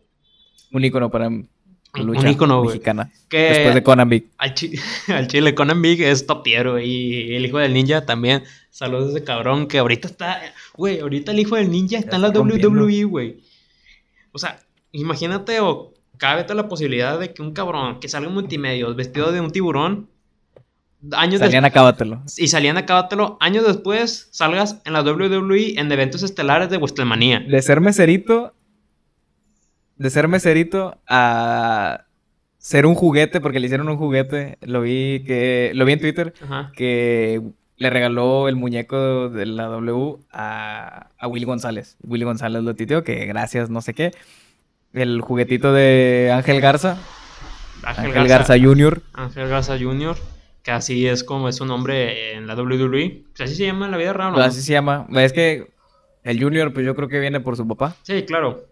Un 0.73 0.85
icono 0.85 1.11
para 1.11 1.29
lucha 1.29 2.29
Un 2.29 2.35
güey. 2.49 2.67
mexicana. 2.69 3.11
Que 3.29 3.39
Después 3.39 3.75
de 3.75 3.83
Conan 3.83 4.09
Big. 4.09 4.31
al, 4.39 4.55
chi- 4.55 4.73
al 5.09 5.27
chile 5.27 5.55
Conan 5.55 5.83
Big 5.83 6.01
es 6.03 6.27
top 6.27 6.43
tier, 6.45 6.71
güey, 6.71 6.89
y 6.89 7.37
el 7.37 7.45
hijo 7.47 7.59
del 7.59 7.73
ninja 7.75 8.07
también. 8.07 8.45
Saludos 8.75 9.07
a 9.15 9.17
ese 9.19 9.25
cabrón 9.25 9.69
que 9.69 9.79
ahorita 9.79 10.09
está, 10.09 10.41
güey, 10.75 10.99
ahorita 10.99 11.31
el 11.31 11.39
hijo 11.39 11.55
del 11.55 11.71
ninja 11.71 11.97
está 11.97 12.17
en 12.17 12.23
la 12.23 12.33
rompiendo. 12.33 12.71
WWE, 12.71 13.05
güey. 13.05 13.41
O 14.33 14.39
sea, 14.41 14.59
imagínate 14.91 15.61
o 15.61 15.95
cabe 16.17 16.45
la 16.53 16.67
posibilidad 16.67 17.21
de 17.21 17.33
que 17.33 17.41
un 17.41 17.53
cabrón 17.53 18.01
que 18.01 18.09
salga 18.09 18.27
en 18.27 18.35
multimedios 18.35 18.97
vestido 18.97 19.31
de 19.31 19.41
un 19.41 19.53
tiburón 19.53 20.09
años 21.13 21.39
Salían 21.39 21.65
acábatelo. 21.65 22.25
y 22.37 22.49
salían 22.49 22.77
acábatelo 22.77 23.37
años 23.39 23.65
después 23.65 24.27
salgas 24.33 24.81
en 24.85 24.93
la 24.95 25.03
WWE 25.03 25.79
en 25.79 25.93
eventos 25.93 26.25
estelares 26.25 26.69
de 26.69 26.79
WrestleMania. 26.79 27.45
De 27.49 27.63
ser 27.63 27.81
meserito. 27.81 28.55
De 29.99 30.11
ser 30.11 30.27
meserito 30.27 31.01
a 31.07 32.07
ser 32.59 32.87
un 32.87 32.97
juguete, 32.97 33.41
porque 33.41 33.61
le 33.61 33.67
hicieron 33.67 33.89
un 33.89 33.99
juguete. 33.99 34.59
Lo 34.63 34.81
vi 34.81 35.23
que. 35.25 35.71
Lo 35.75 35.85
vi 35.85 35.93
en 35.93 36.01
Twitter. 36.01 36.35
Ajá. 36.43 36.73
que 36.75 37.41
le 37.77 37.91
regaló 37.91 38.49
el 38.49 38.57
muñeco 38.57 39.29
de 39.29 39.47
la 39.47 39.65
W 39.65 40.19
a, 40.31 41.09
a 41.19 41.29
Willy 41.29 41.45
González. 41.45 41.97
Willy 42.03 42.25
González 42.25 42.63
lo 42.63 42.75
titió, 42.75 43.05
que 43.05 43.27
gracias, 43.27 43.71
no 43.71 43.81
sé 43.81 43.95
qué. 43.95 44.13
El 44.93 45.21
juguetito 45.21 45.73
de 45.73 46.31
Ángel 46.33 46.61
Garza, 46.61 46.99
Ángel, 47.83 48.07
Ángel 48.07 48.29
Garza, 48.29 48.55
Garza 48.55 48.65
Jr. 48.65 49.03
Ángel 49.13 49.49
Garza 49.49 49.79
Jr., 49.79 50.17
que 50.63 50.71
así 50.71 51.07
es 51.07 51.25
como 51.25 51.49
es 51.49 51.57
su 51.57 51.67
nombre 51.67 52.35
en 52.35 52.47
la 52.47 52.55
WWE. 52.55 53.25
Pues 53.37 53.41
así 53.49 53.57
se 53.57 53.67
llama 53.67 53.87
en 53.87 53.91
la 53.91 53.99
vida 53.99 54.13
real, 54.13 54.31
¿no? 54.31 54.35
Pues 54.37 54.47
así 54.47 54.63
se 54.63 54.73
llama. 54.73 55.07
Es 55.15 55.33
que 55.33 55.73
el 56.23 56.43
Junior, 56.43 56.73
pues 56.73 56.87
yo 56.87 56.95
creo 56.95 57.09
que 57.09 57.21
viene 57.21 57.41
por 57.41 57.57
su 57.57 57.69
papá. 57.69 57.97
Sí, 58.03 58.23
claro. 58.23 58.65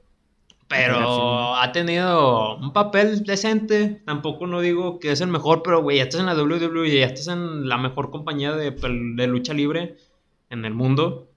Pero 0.69 1.55
ha 1.57 1.71
tenido 1.73 2.57
un 2.57 2.73
papel 2.73 3.25
decente. 3.25 4.03
Tampoco 4.07 4.47
no 4.47 4.61
digo 4.61 4.99
que 5.01 5.13
es 5.13 5.21
el 5.21 5.29
mejor, 5.29 5.63
pero 5.63 5.83
güey, 5.83 5.99
ya 5.99 6.05
estás 6.05 6.21
en 6.21 6.27
la 6.27 6.35
WWE, 6.35 6.99
ya 6.99 7.07
estás 7.07 7.29
en 7.29 7.69
la 7.69 7.77
mejor 7.77 8.11
compañía 8.11 8.53
de, 8.53 8.71
de 8.71 9.27
lucha 9.27 9.53
libre 9.53 9.97
en 10.49 10.65
el 10.65 10.73
mundo. 10.73 11.29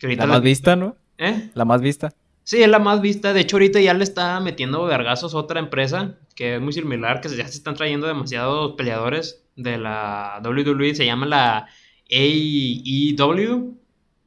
Que 0.00 0.08
La 0.16 0.26
la- 0.26 0.34
más 0.34 0.42
vista, 0.42 0.74
¿no? 0.76 0.96
¿Eh? 1.18 1.50
La 1.54 1.64
más 1.64 1.80
vista. 1.82 2.12
Sí, 2.42 2.62
es 2.62 2.68
la 2.68 2.78
más 2.78 3.00
vista. 3.00 3.32
De 3.32 3.40
hecho, 3.40 3.56
ahorita 3.56 3.78
ya 3.80 3.94
le 3.94 4.02
está 4.04 4.40
metiendo 4.40 4.84
vergazos 4.86 5.34
otra 5.34 5.60
empresa 5.60 6.16
que 6.34 6.54
es 6.56 6.60
muy 6.60 6.72
similar, 6.72 7.20
que 7.20 7.28
ya 7.28 7.46
se 7.46 7.58
están 7.58 7.74
trayendo 7.74 8.06
demasiados 8.06 8.72
peleadores 8.76 9.44
de 9.56 9.76
la 9.78 10.40
WWE. 10.44 10.94
Se 10.94 11.04
llama 11.04 11.26
la 11.26 11.66
AEW, 12.10 13.76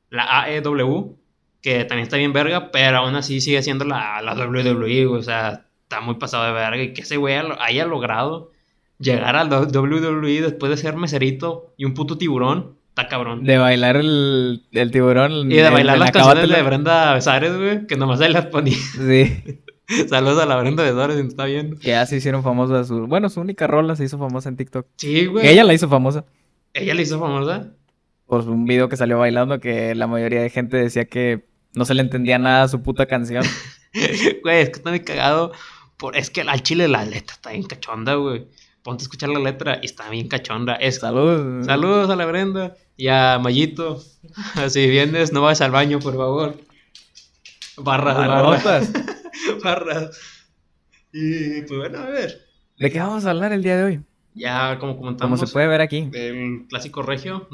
la 0.09 0.41
AEW, 0.43 1.17
que 1.61 1.85
también 1.85 2.03
está 2.03 2.17
bien 2.17 2.33
verga, 2.33 2.71
pero 2.71 2.97
aún 2.97 3.15
así 3.15 3.39
sigue 3.41 3.61
siendo 3.63 3.85
la, 3.85 4.21
la 4.21 4.33
WWE. 4.33 5.05
O 5.07 5.21
sea, 5.21 5.65
está 5.83 6.01
muy 6.01 6.15
pasado 6.15 6.45
de 6.45 6.51
verga. 6.53 6.81
Y 6.83 6.93
que 6.93 7.01
ese 7.01 7.17
güey 7.17 7.35
haya- 7.59 7.85
logrado 7.85 8.51
llegar 8.99 9.35
a 9.35 9.43
la 9.43 9.59
WWE 9.61 10.41
después 10.41 10.69
de 10.69 10.77
ser 10.77 10.95
meserito 10.95 11.73
y 11.77 11.85
un 11.85 11.93
puto 11.93 12.17
tiburón. 12.17 12.75
Está 12.89 13.07
cabrón. 13.07 13.43
De 13.45 13.57
bailar 13.57 13.95
el, 13.95 14.63
el 14.71 14.91
tiburón. 14.91 15.51
Y 15.51 15.55
de 15.55 15.69
bailar 15.69 15.97
las 15.97 16.09
la 16.09 16.11
canciones 16.11 16.49
de. 16.49 16.61
Brenda 16.63 17.13
Besares, 17.13 17.55
güey, 17.57 17.87
que 17.87 17.95
nomás 17.95 18.19
ahí 18.21 18.31
las 18.33 18.47
ponía. 18.47 18.75
Sí. 18.75 19.61
Saludos 20.09 20.41
a 20.41 20.45
la 20.45 20.57
Brenda 20.57 20.83
Besares, 20.83 21.15
si 21.17 21.23
nos 21.23 21.31
está 21.31 21.45
viendo. 21.45 21.77
Que 21.77 21.89
ya 21.89 22.05
se 22.05 22.17
hicieron 22.17 22.43
famosas. 22.43 22.87
Su... 22.87 23.07
Bueno, 23.07 23.29
su 23.29 23.39
única 23.41 23.65
rola 23.67 23.95
se 23.95 24.03
hizo 24.05 24.17
famosa 24.17 24.49
en 24.49 24.57
TikTok. 24.57 24.87
Sí, 24.97 25.25
güey. 25.25 25.43
Que 25.45 25.51
ella 25.51 25.63
la 25.63 25.73
hizo 25.73 25.87
famosa. 25.89 26.25
Ella 26.73 26.93
le 26.93 27.01
hizo 27.03 27.19
famosa. 27.19 27.71
por 28.25 28.47
un 28.49 28.65
video 28.65 28.87
que 28.89 28.97
salió 28.97 29.17
bailando 29.19 29.59
que 29.59 29.93
la 29.95 30.07
mayoría 30.07 30.41
de 30.41 30.49
gente 30.49 30.77
decía 30.77 31.05
que 31.05 31.45
no 31.73 31.85
se 31.85 31.93
le 31.93 32.01
entendía 32.01 32.37
nada 32.39 32.63
a 32.63 32.67
su 32.67 32.81
puta 32.81 33.05
canción. 33.05 33.43
Güey, 34.43 34.61
es 34.61 34.69
que 34.69 34.75
está 34.77 34.89
muy 34.89 35.01
cagado. 35.01 35.51
Por... 35.97 36.15
Es 36.15 36.29
que 36.29 36.41
al 36.41 36.63
chile 36.63 36.87
la 36.87 37.03
letra 37.03 37.35
está 37.35 37.51
bien 37.51 37.63
cachonda, 37.63 38.15
güey. 38.15 38.47
ponte 38.83 39.01
a 39.01 39.05
escuchar 39.05 39.29
la 39.29 39.39
letra 39.39 39.79
y 39.81 39.85
está 39.85 40.09
bien 40.09 40.29
cachonda. 40.29 40.75
Es, 40.75 40.99
Salud. 40.99 41.65
Saludos 41.65 42.09
a 42.09 42.15
la 42.15 42.25
Brenda 42.25 42.75
y 42.95 43.07
a 43.09 43.37
Mayito. 43.39 44.01
Si 44.69 44.87
vienes, 44.89 45.33
no 45.33 45.41
vayas 45.41 45.61
al 45.61 45.71
baño, 45.71 45.99
por 45.99 46.15
favor. 46.15 46.57
Barras, 47.77 48.15
barras. 48.17 48.91
Barras. 49.63 50.19
Y 51.11 51.61
pues 51.63 51.77
bueno, 51.79 51.99
a 51.99 52.05
ver. 52.09 52.41
¿De 52.77 52.89
qué 52.91 52.99
vamos 52.99 53.25
a 53.25 53.31
hablar 53.31 53.51
el 53.51 53.61
día 53.63 53.75
de 53.75 53.83
hoy? 53.83 54.01
Ya 54.33 54.77
como 54.79 54.93
Como 54.93 55.01
comentamos, 55.01 55.39
se 55.41 55.47
puede 55.47 55.67
ver 55.67 55.81
aquí. 55.81 56.09
el 56.13 56.65
clásico 56.69 57.01
regio, 57.01 57.49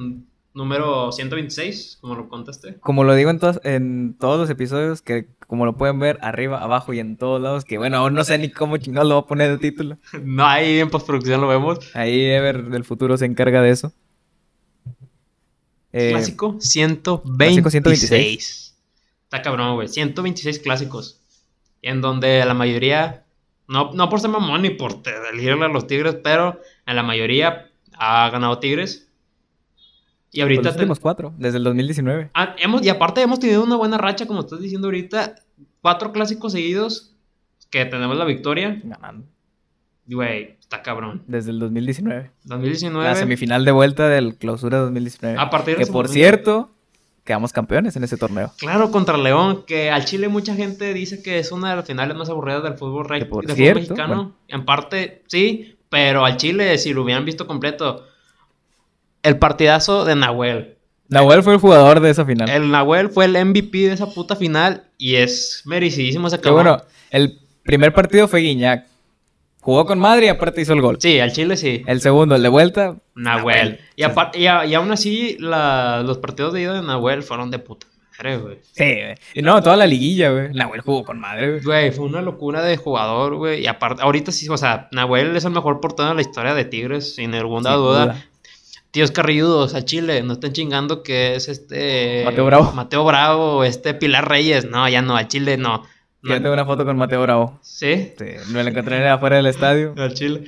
número 0.58 1.12
126, 1.12 2.00
como 2.02 2.16
lo 2.16 2.28
contaste. 2.28 2.80
Como 2.80 3.04
lo 3.04 3.14
digo 3.14 3.30
en, 3.30 3.40
todos 3.40 3.62
en 3.64 4.18
todos 4.20 4.40
los 4.40 4.50
episodios, 4.50 5.04
que 5.04 5.28
como 5.46 5.66
lo 5.66 5.78
pueden 5.78 6.00
ver 6.00 6.18
arriba, 6.22 6.62
abajo 6.62 6.94
y 6.94 7.00
en 7.00 7.16
todos 7.16 7.40
lados, 7.40 7.64
que 7.64 7.78
bueno, 7.78 7.98
aún 7.98 8.16
no 8.16 8.24
sé 8.24 8.38
ni 8.40 8.50
cómo 8.50 8.78
chingados 8.78 9.08
lo 9.08 9.16
voy 9.16 9.24
a 9.24 9.28
poner 9.28 9.52
de 9.52 9.58
título. 9.60 9.98
No, 10.24 10.46
ahí 10.46 10.80
en 10.80 10.90
postproducción 10.90 11.40
lo 11.40 11.48
vemos. 11.48 11.80
Ahí 11.94 12.26
Ever 12.26 12.66
del 12.66 12.84
futuro 12.84 13.18
se 13.18 13.26
encarga 13.26 13.62
de 13.62 13.70
eso. 13.70 13.94
Eh, 15.94 16.10
Clásico 16.10 16.58
126. 16.60 17.38
Clásico 17.38 17.70
126. 17.70 18.78
Está 19.24 19.42
cabrón, 19.42 19.76
güey. 19.76 19.88
126 19.88 20.60
clásicos. 20.60 21.22
En 21.84 22.02
donde 22.02 22.44
la 22.46 22.56
mayoría, 22.56 23.26
no, 23.68 23.94
no 23.94 24.10
por 24.10 24.20
ser 24.20 24.32
mamón 24.32 24.64
ni 24.64 24.72
por 24.72 25.02
elegirle 25.32 25.66
a 25.66 25.70
los 25.70 25.86
Tigres, 25.86 26.18
pero 26.24 26.60
en 26.88 26.96
la 26.96 27.04
mayoría 27.04 27.70
ha 27.94 28.30
ganado 28.32 28.58
Tigres. 28.60 29.07
Y 30.32 30.42
ahorita 30.42 30.62
los 30.64 30.74
te- 30.76 30.80
últimos 30.80 31.00
cuatro, 31.00 31.34
desde 31.38 31.58
el 31.58 31.64
2019. 31.64 32.32
Ah, 32.34 32.56
hemos, 32.60 32.84
y 32.86 32.90
aparte 32.90 33.22
hemos 33.22 33.40
tenido 33.40 33.64
una 33.64 33.76
buena 33.78 33.98
racha, 33.98 34.26
como 34.28 34.42
estás 34.42 34.60
diciendo 34.60 34.88
ahorita. 34.88 35.36
Cuatro 35.82 36.12
clásicos 36.12 36.52
seguidos 36.52 37.14
que 37.70 37.86
tenemos 37.86 38.18
la 38.18 38.26
victoria. 38.26 38.80
Ganando. 38.84 39.26
Güey, 40.06 40.58
está 40.60 40.82
cabrón. 40.84 41.24
Desde 41.28 41.52
el 41.52 41.60
2019. 41.60 42.32
2019. 42.44 43.06
La 43.08 43.16
semifinal 43.16 43.66
de 43.66 43.72
vuelta 43.72 44.08
del 44.08 44.36
clausura 44.36 44.78
2019. 44.80 45.38
A 45.40 45.50
partir 45.50 45.78
de 45.78 45.84
que 45.84 45.92
por 45.92 46.06
momento- 46.06 46.14
cierto, 46.14 46.72
quedamos 47.26 47.52
campeones 47.52 47.96
en 47.98 48.04
ese 48.06 48.16
torneo. 48.18 48.52
Claro, 48.58 48.90
contra 48.92 49.18
León, 49.18 49.64
que 49.68 49.90
al 49.92 50.06
Chile 50.06 50.30
mucha 50.30 50.56
gente 50.56 50.94
dice 50.94 51.22
que 51.22 51.40
es 51.40 51.52
una 51.52 51.72
de 51.72 51.76
las 51.78 51.86
finales 51.86 52.16
más 52.16 52.30
aburridas 52.30 52.64
del 52.64 52.76
fútbol, 52.76 53.08
rey, 53.08 53.26
por 53.26 53.46
del 53.46 53.56
cierto, 53.56 53.82
fútbol 53.82 53.98
mexicano. 53.98 54.16
bueno. 54.24 54.36
En 54.48 54.66
parte, 54.66 55.24
sí, 55.28 55.78
pero 55.90 56.24
al 56.26 56.38
Chile, 56.38 56.78
si 56.78 56.94
lo 56.94 57.04
hubieran 57.04 57.26
visto 57.26 57.46
completo, 57.46 58.06
el 59.24 59.38
partidazo 59.38 60.06
de 60.06 60.16
Nahuel. 60.16 60.76
Nahuel 61.10 61.42
fue 61.44 61.54
el 61.54 61.60
jugador 61.60 62.00
de 62.02 62.10
esa 62.10 62.26
final. 62.26 62.50
El 62.50 62.70
Nahuel 62.70 63.10
fue 63.10 63.26
el 63.26 63.34
MVP 63.46 63.78
de 63.88 63.94
esa 63.94 64.08
puta 64.14 64.36
final 64.36 64.84
y 64.98 65.16
es 65.16 65.62
merecidísimo 65.66 66.28
ese 66.28 66.40
cabrón. 66.40 66.64
bueno, 66.64 66.84
el 67.12 67.40
primer 67.64 67.94
partido 67.94 68.28
fue 68.28 68.42
Guiñac. 68.42 68.86
Jugó 69.62 69.86
con 69.86 70.00
madre 70.00 70.28
y 70.28 70.30
aparte 70.30 70.62
hizo 70.62 70.74
el 70.74 70.82
gol. 70.82 70.98
Sí, 71.00 71.20
al 71.20 71.32
Chile 71.34 71.58
sí. 71.58 71.84
El 71.88 72.00
segundo, 72.00 72.36
el 72.36 72.44
de 72.44 72.48
vuelta, 72.50 72.96
Nahuel. 73.16 73.80
Y, 73.98 74.04
apar- 74.04 74.32
y, 74.34 74.46
a- 74.48 74.66
y 74.66 74.74
aún 74.74 74.92
así, 74.92 75.36
la- 75.40 76.04
los 76.06 76.20
partidos 76.20 76.54
de 76.54 76.62
ida 76.62 76.74
de 76.74 76.82
Nahuel 76.82 77.22
fueron 77.24 77.52
de 77.52 77.60
puta 77.60 77.86
madre, 78.18 78.38
güey. 78.38 78.58
sí, 78.72 78.84
güey. 78.84 79.16
Y 79.34 79.42
no, 79.42 79.62
toda 79.62 79.76
la 79.76 79.86
liguilla, 79.86 80.32
güey. 80.32 80.54
Nahuel 80.54 80.82
jugó 80.82 81.04
con 81.04 81.20
madre, 81.20 81.50
güey. 81.52 81.64
Güey, 81.64 81.92
fue 81.92 82.06
una 82.06 82.22
locura 82.22 82.62
de 82.62 82.78
jugador, 82.78 83.36
güey. 83.36 83.62
Y 83.62 83.68
aparte, 83.68 84.02
ahorita 84.04 84.32
sí, 84.32 84.48
o 84.50 84.58
sea, 84.58 84.88
Nahuel 84.94 85.36
es 85.36 85.44
el 85.44 85.52
mejor 85.52 85.82
portero 85.82 86.10
de 86.10 86.16
la 86.16 86.22
historia 86.22 86.54
de 86.54 86.64
Tigres, 86.66 87.16
sin 87.16 87.32
ninguna 87.32 87.74
duda. 87.74 88.26
Tíos 88.92 89.12
carrilludos 89.12 89.76
a 89.76 89.84
Chile, 89.86 90.24
no 90.24 90.34
estén 90.34 90.54
chingando 90.54 91.04
que 91.04 91.36
es 91.36 91.50
este. 91.50 92.24
Mateo 92.26 92.46
Bravo. 92.46 92.72
Mateo 92.74 93.04
Bravo, 93.06 93.64
este 93.64 93.94
Pilar 93.94 94.28
Reyes. 94.28 94.66
No, 94.70 94.88
ya 94.90 95.02
no, 95.02 95.16
a 95.18 95.28
Chile 95.28 95.58
no. 95.58 95.84
Yo 96.24 96.34
No- 96.36 96.42
tengo 96.42 96.54
una 96.54 96.66
foto 96.66 96.84
con 96.86 96.98
Mateo 96.98 97.22
Bravo. 97.22 97.60
¿Sí? 97.62 98.14
Sí, 98.18 98.26
me 98.52 98.64
la 98.64 98.70
encontré 98.72 99.08
afuera 99.08 99.36
del 99.36 99.46
estadio. 99.46 99.94
Al 99.98 100.14
Chile. 100.14 100.44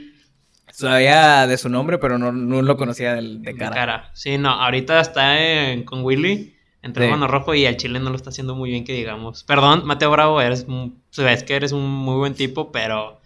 Sabía 0.72 1.46
de 1.48 1.58
su 1.58 1.68
nombre, 1.70 1.98
pero 1.98 2.18
no, 2.18 2.32
no 2.32 2.62
lo 2.62 2.78
conocía 2.78 3.14
del- 3.16 3.42
de 3.42 3.52
De 3.52 3.58
cara. 3.58 3.76
cara. 3.76 4.12
Sí, 4.14 4.38
no, 4.38 4.50
ahorita 4.50 5.00
está 5.02 5.38
en- 5.40 5.84
con 5.84 6.04
Willy. 6.04 6.56
Entre 6.82 7.06
Sí. 7.06 7.12
Mano 7.12 7.28
Rojo 7.28 7.54
y 7.54 7.66
al 7.66 7.76
Chile 7.76 8.00
no 8.00 8.10
lo 8.10 8.16
está 8.16 8.30
haciendo 8.30 8.56
muy 8.56 8.70
bien, 8.70 8.86
que 8.86 8.94
digamos. 8.94 9.44
Perdón, 9.44 9.82
Mateo 9.86 10.10
Bravo, 10.12 10.40
eres, 10.40 10.66
sabes 11.10 11.44
que 11.44 11.56
eres 11.56 11.74
un 11.74 11.86
muy 11.90 12.16
buen 12.16 12.34
tipo, 12.36 12.72
pero. 12.72 13.20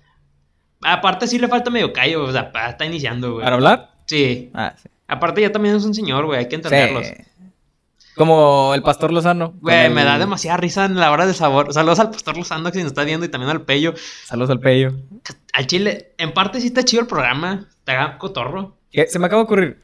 Aparte, 0.82 1.28
sí 1.28 1.38
le 1.38 1.48
falta 1.48 1.70
medio 1.70 1.94
callo, 1.94 2.24
o 2.26 2.32
sea, 2.32 2.52
está 2.70 2.86
iniciando, 2.86 3.34
güey. 3.34 3.44
¿Para 3.44 3.56
hablar? 3.56 3.92
Sí. 4.08 4.50
Ah, 4.56 4.74
sí. 4.76 4.90
Aparte, 5.14 5.42
ya 5.42 5.52
también 5.52 5.76
es 5.76 5.84
un 5.86 5.94
señor, 5.94 6.26
güey, 6.26 6.40
hay 6.40 6.48
que 6.50 6.56
entenderlos. 6.56 7.08
Sí. 7.08 7.14
Como 8.16 8.74
el 8.76 8.84
Pastor 8.84 9.12
Lozano. 9.12 9.54
Güey, 9.62 9.86
el- 9.88 9.94
me 9.94 10.04
da 10.04 10.20
demasiada 10.20 10.58
risa 10.58 10.86
en 10.86 10.96
la 10.96 11.12
hora 11.12 11.26
del 11.26 11.34
sabor. 11.36 11.74
Saludos 11.74 12.00
al 12.00 12.12
pastor 12.12 12.38
Lozano 12.38 12.66
que 12.72 12.78
se 12.78 12.84
nos 12.84 12.92
está 12.92 13.04
viendo 13.04 13.26
y 13.26 13.30
también 13.30 13.50
al 13.50 13.62
Pello. 13.64 13.94
Saludos 14.26 14.52
al 14.52 14.60
Pello. 14.60 14.92
Al 15.54 15.66
Chile, 15.68 16.12
en 16.20 16.32
parte 16.32 16.62
sí 16.62 16.68
está 16.68 16.84
chido 16.84 17.02
el 17.02 17.08
programa. 17.08 17.68
Está 17.80 18.18
cotorro. 18.20 18.76
Que 18.92 19.08
Se 19.08 19.18
me 19.18 19.26
acaba 19.26 19.42
de 19.42 19.46
ocurrir. 19.46 19.82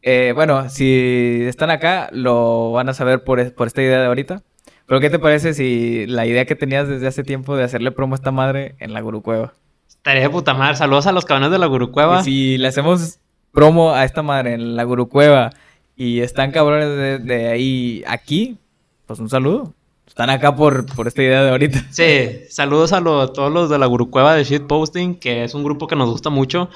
Eh, 0.00 0.32
bueno, 0.34 0.70
si 0.70 1.42
están 1.46 1.70
acá, 1.70 2.08
lo 2.12 2.72
van 2.72 2.88
a 2.88 2.94
saber 2.94 3.24
por, 3.24 3.52
por 3.54 3.66
esta 3.66 3.82
idea 3.82 3.98
de 4.00 4.06
ahorita. 4.06 4.42
Pero 4.86 5.00
¿qué 5.00 5.10
te 5.10 5.18
parece 5.18 5.52
si 5.52 6.06
la 6.06 6.24
idea 6.24 6.46
que 6.46 6.54
tenías 6.56 6.88
desde 6.88 7.08
hace 7.08 7.24
tiempo 7.24 7.56
de 7.56 7.64
hacerle 7.64 7.90
promo 7.92 8.14
a 8.14 8.16
esta 8.16 8.30
madre 8.30 8.74
en 8.78 8.94
la 8.94 9.02
Gurucueva? 9.02 9.52
Estaría 9.86 10.22
de 10.22 10.30
puta 10.30 10.54
madre. 10.54 10.76
Saludos 10.76 11.06
a 11.06 11.12
los 11.12 11.26
cabrones 11.26 11.50
de 11.50 11.58
la 11.58 11.66
Gurucueva. 11.66 12.20
Y 12.20 12.24
si 12.24 12.56
le 12.58 12.68
hacemos 12.68 13.18
promo 13.52 13.92
a 13.92 14.04
esta 14.04 14.22
madre 14.22 14.54
en 14.54 14.76
la 14.76 14.84
Gurucueva 14.84 15.50
y 15.96 16.20
están 16.20 16.52
cabrones 16.52 16.88
de, 16.88 17.18
de 17.18 17.48
ahí 17.48 18.04
aquí, 18.06 18.58
pues 19.06 19.18
un 19.18 19.28
saludo. 19.28 19.74
Están 20.06 20.30
acá 20.30 20.54
por, 20.56 20.86
por 20.94 21.06
esta 21.06 21.22
idea 21.22 21.42
de 21.42 21.50
ahorita. 21.50 21.84
Sí, 21.90 22.40
saludos 22.50 22.92
a 22.92 23.00
lo- 23.00 23.30
todos 23.32 23.52
los 23.52 23.68
de 23.70 23.78
la 23.78 23.86
Gurucueva 23.86 24.34
de 24.34 24.44
Shitposting, 24.44 25.16
que 25.16 25.44
es 25.44 25.54
un 25.54 25.62
grupo 25.64 25.86
que 25.86 25.96
nos 25.96 26.10
gusta 26.10 26.30
mucho. 26.30 26.70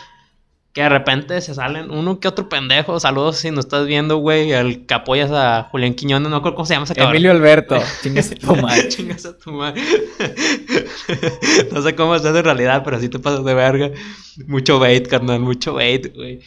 Que 0.72 0.82
de 0.82 0.88
repente 0.88 1.40
se 1.42 1.54
salen 1.54 1.90
uno 1.90 2.18
que 2.18 2.28
otro 2.28 2.48
pendejo. 2.48 2.98
Saludos 2.98 3.36
si 3.36 3.50
nos 3.50 3.66
estás 3.66 3.86
viendo, 3.86 4.16
güey. 4.16 4.52
El 4.52 4.86
que 4.86 4.94
apoyas 4.94 5.30
a 5.30 5.68
Julián 5.70 5.94
Quiñones, 5.94 6.30
no 6.30 6.40
creo 6.40 6.54
cómo 6.54 6.64
se 6.64 6.74
llama 6.74 6.84
ese 6.84 6.94
cabrón. 6.94 7.14
Emilio 7.14 7.30
Alberto, 7.30 7.78
chingas 8.02 8.30
tu 8.30 8.56
madre. 8.56 8.88
Chingas 8.88 9.26
a 9.26 9.36
tu 9.36 9.52
madre. 9.52 9.82
no 11.72 11.82
sé 11.82 11.94
cómo 11.94 12.14
estás 12.14 12.34
en 12.34 12.44
realidad, 12.44 12.82
pero 12.84 12.96
así 12.96 13.08
te 13.08 13.18
pasas 13.18 13.44
de 13.44 13.54
verga. 13.54 13.90
Mucho 14.46 14.78
bait, 14.78 15.06
carnal, 15.06 15.40
mucho 15.40 15.74
bait, 15.74 16.14
güey. 16.14 16.40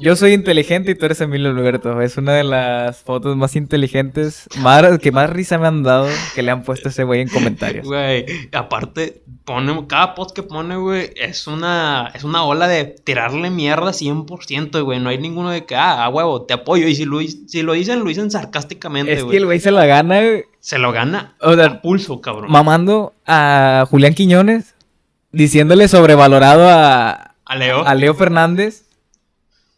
Yo 0.00 0.16
soy 0.16 0.32
inteligente 0.32 0.90
y 0.90 0.94
tú 0.94 1.06
eres 1.06 1.20
Emilio 1.20 1.50
Alberto. 1.50 2.00
Es 2.00 2.16
una 2.16 2.32
de 2.32 2.44
las 2.44 2.98
fotos 2.98 3.36
más 3.36 3.54
inteligentes, 3.56 4.48
más, 4.58 4.98
que 4.98 5.12
más 5.12 5.30
risa 5.30 5.58
me 5.58 5.66
han 5.66 5.82
dado 5.82 6.08
que 6.34 6.42
le 6.42 6.50
han 6.50 6.62
puesto 6.62 6.88
a 6.88 6.90
ese 6.90 7.04
güey 7.04 7.20
en 7.20 7.28
comentarios. 7.28 7.86
Güey, 7.86 8.24
aparte, 8.52 9.22
pone, 9.44 9.86
cada 9.86 10.14
post 10.14 10.34
que 10.34 10.42
pone, 10.42 10.76
güey, 10.76 11.10
es 11.16 11.46
una, 11.46 12.10
es 12.14 12.24
una 12.24 12.44
ola 12.44 12.66
de 12.68 12.84
tirarle 12.84 13.50
mierda 13.50 13.90
100%, 13.92 14.82
güey. 14.82 15.00
No 15.00 15.10
hay 15.10 15.18
ninguno 15.18 15.50
de 15.50 15.64
que, 15.66 15.74
ah, 15.76 16.04
a 16.04 16.08
huevo, 16.08 16.42
te 16.42 16.54
apoyo. 16.54 16.86
Y 16.88 16.94
si 16.94 17.04
lo, 17.04 17.20
si 17.20 17.62
lo 17.62 17.72
dicen, 17.74 17.98
lo 18.00 18.06
dicen 18.06 18.30
sarcásticamente, 18.30 19.12
Es 19.12 19.18
que 19.18 19.24
güey. 19.24 19.36
el 19.36 19.44
güey 19.46 19.60
se 19.60 19.70
la 19.70 19.86
gana 19.86 20.20
güey, 20.20 20.44
Se 20.60 20.78
lo 20.78 20.92
gana 20.92 21.34
O 21.40 21.54
sea, 21.54 21.66
a 21.66 21.82
pulso, 21.82 22.20
cabrón. 22.20 22.50
mamando 22.50 23.12
a 23.26 23.86
Julián 23.90 24.14
Quiñones, 24.14 24.74
diciéndole 25.32 25.88
sobrevalorado 25.88 26.68
a, 26.68 27.34
a 27.44 27.56
Leo. 27.56 27.86
a 27.86 27.94
Leo 27.94 28.14
Fernández, 28.14 28.84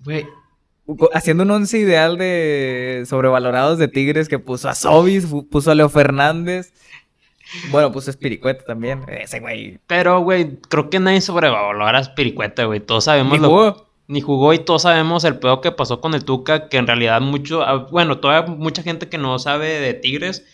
Güey, 0.04 0.26
haciendo 1.14 1.44
un 1.44 1.50
once 1.50 1.78
ideal 1.78 2.18
de 2.18 3.04
sobrevalorados 3.06 3.78
de 3.78 3.88
Tigres 3.88 4.28
que 4.28 4.38
puso 4.38 4.68
a 4.68 4.74
Sobis, 4.74 5.26
puso 5.50 5.70
a 5.70 5.74
Leo 5.74 5.88
Fernández. 5.88 6.72
Bueno, 7.70 7.92
puso 7.92 8.10
a 8.10 8.12
Espiricueta 8.12 8.64
también. 8.64 9.02
Ese 9.08 9.40
güey. 9.40 9.78
pero, 9.86 10.20
güey, 10.20 10.56
creo 10.68 10.88
que 10.90 10.98
nadie 10.98 11.20
sobrevalora 11.20 11.98
a 11.98 12.04
Spiricueta, 12.04 12.64
güey. 12.64 12.80
Todos 12.80 13.04
sabemos 13.04 13.32
Ni 13.34 13.38
lo 13.38 13.48
jugó. 13.48 13.86
ni 14.08 14.20
jugó 14.20 14.52
y 14.54 14.58
todos 14.58 14.82
sabemos 14.82 15.24
el 15.24 15.38
pedo 15.38 15.60
que 15.60 15.70
pasó 15.72 16.00
con 16.00 16.14
el 16.14 16.24
Tuca, 16.24 16.68
que 16.68 16.78
en 16.78 16.86
realidad 16.86 17.20
mucho, 17.20 17.62
ah, 17.62 17.86
bueno, 17.90 18.18
todavía 18.18 18.54
mucha 18.54 18.82
gente 18.82 19.08
que 19.08 19.18
no 19.18 19.38
sabe 19.38 19.80
de 19.80 19.94
Tigres, 19.94 20.44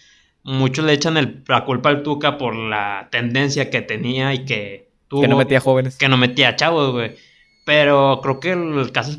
muchos 0.43 0.85
le 0.85 0.93
echan 0.93 1.17
el- 1.17 1.43
la 1.47 1.65
culpa 1.65 1.89
al 1.91 2.03
Tuca 2.03 2.37
por 2.37 2.55
la 2.57 3.09
tendencia 3.13 3.71
que 3.71 3.81
tenía 3.81 4.35
y 4.35 4.45
que 4.45 4.89
tuvo. 5.09 5.23
Que 5.23 5.29
no 5.29 5.37
metía 5.37 5.61
jóvenes. 5.61 5.97
que 5.97 6.09
no 6.09 6.17
metía 6.17 6.57
chavos, 6.57 6.93
güey. 6.93 7.17
Pero 7.69 8.21
creo 8.23 8.41
que 8.41 8.53
el 8.53 8.93
caso 8.93 9.11
es 9.11 9.19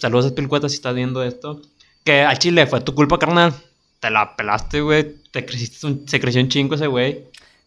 saludos 0.00 0.24
a 0.24 0.34
si 0.70 0.76
estás 0.76 0.94
viendo 0.94 1.22
esto, 1.22 1.60
que 2.02 2.22
al 2.22 2.38
Chile 2.38 2.66
fue 2.66 2.80
tu 2.80 2.94
culpa, 2.94 3.18
carnal. 3.18 3.52
Te 4.00 4.08
la 4.10 4.34
pelaste, 4.34 4.80
güey. 4.80 5.06
Te 5.30 5.44
creciste 5.44 5.86
un- 5.86 6.08
se 6.08 6.18
creció 6.18 6.40
un 6.40 6.48
chingo 6.48 6.76
ese 6.76 6.86
güey. 6.86 7.18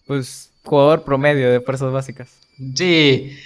Pues 0.07 0.49
jugador 0.63 1.03
promedio 1.03 1.51
de 1.51 1.61
fuerzas 1.61 1.91
básicas. 1.93 2.31
Sí, 2.73 3.37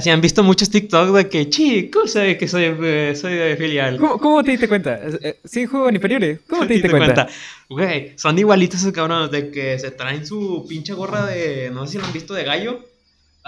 si 0.00 0.10
han 0.10 0.20
visto 0.20 0.42
muchos 0.42 0.68
TikToks 0.68 1.12
de 1.12 1.28
que, 1.28 1.48
chico, 1.48 2.08
sé 2.08 2.36
que 2.36 2.48
soy, 2.48 2.74
eh, 2.82 3.14
soy 3.14 3.34
de 3.34 3.56
filial. 3.56 3.96
¿Cómo, 3.96 4.18
cómo 4.18 4.42
te 4.42 4.50
diste 4.50 4.66
cuenta? 4.66 4.96
Eh, 4.96 5.18
eh, 5.22 5.36
Sí, 5.44 5.66
juego 5.66 5.88
en 5.88 5.94
inferiores. 5.94 6.40
¿Cómo 6.50 6.66
te 6.66 6.72
diste 6.74 6.90
cuenta? 6.90 7.28
Güey, 7.68 8.14
son 8.18 8.36
igualitos 8.36 8.80
esos 8.80 8.92
cabrones 8.92 9.30
de 9.30 9.52
que 9.52 9.78
se 9.78 9.92
traen 9.92 10.26
su 10.26 10.66
pinche 10.68 10.92
gorra 10.92 11.24
de, 11.26 11.70
no 11.70 11.86
sé 11.86 11.92
si 11.92 11.98
lo 11.98 12.04
han 12.06 12.12
visto, 12.12 12.34
de 12.34 12.42
gallo. 12.42 12.80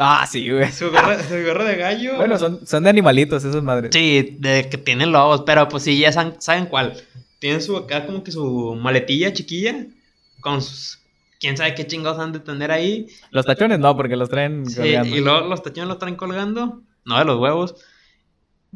Ah, 0.01 0.25
sí, 0.31 0.49
güey. 0.49 0.71
Su 0.71 0.91
gorra 0.93 1.65
de 1.65 1.77
gallo. 1.77 2.17
Bueno, 2.17 2.39
son, 2.39 2.65
son 2.65 2.85
de 2.85 2.91
animalitos 2.91 3.45
esos 3.45 3.63
madres. 3.65 3.91
Sí, 3.93 4.37
de 4.39 4.69
que 4.71 4.79
tienen 4.79 5.11
lobos, 5.11 5.43
pero 5.45 5.69
pues 5.69 5.83
sí, 5.83 5.99
ya 5.99 6.13
saben, 6.13 6.41
saben 6.41 6.67
cuál. 6.67 6.95
Tienen 7.41 7.61
su 7.61 7.77
acá 7.77 8.07
como 8.07 8.23
que 8.23 8.31
su 8.31 8.77
maletilla 8.81 9.33
chiquilla 9.33 9.87
con 10.41 10.63
sus... 10.63 11.01
¿Quién 11.41 11.57
sabe 11.57 11.75
qué 11.75 11.87
chingados 11.87 12.19
han 12.21 12.33
de 12.33 12.41
tener 12.41 12.71
ahí? 12.71 13.09
Los 13.31 13.45
tachones 13.47 13.79
no, 13.81 13.97
porque 13.97 14.17
los 14.17 14.29
traen 14.29 14.67
Sí, 14.67 14.77
colgando. 14.77 15.17
y 15.17 15.21
luego 15.21 15.49
los 15.49 15.63
tachones 15.63 15.89
los 15.89 15.99
traen 15.99 16.15
colgando. 16.17 16.81
no 17.05 17.19
de 17.19 17.25
los 17.25 17.39
huevos. 17.41 17.75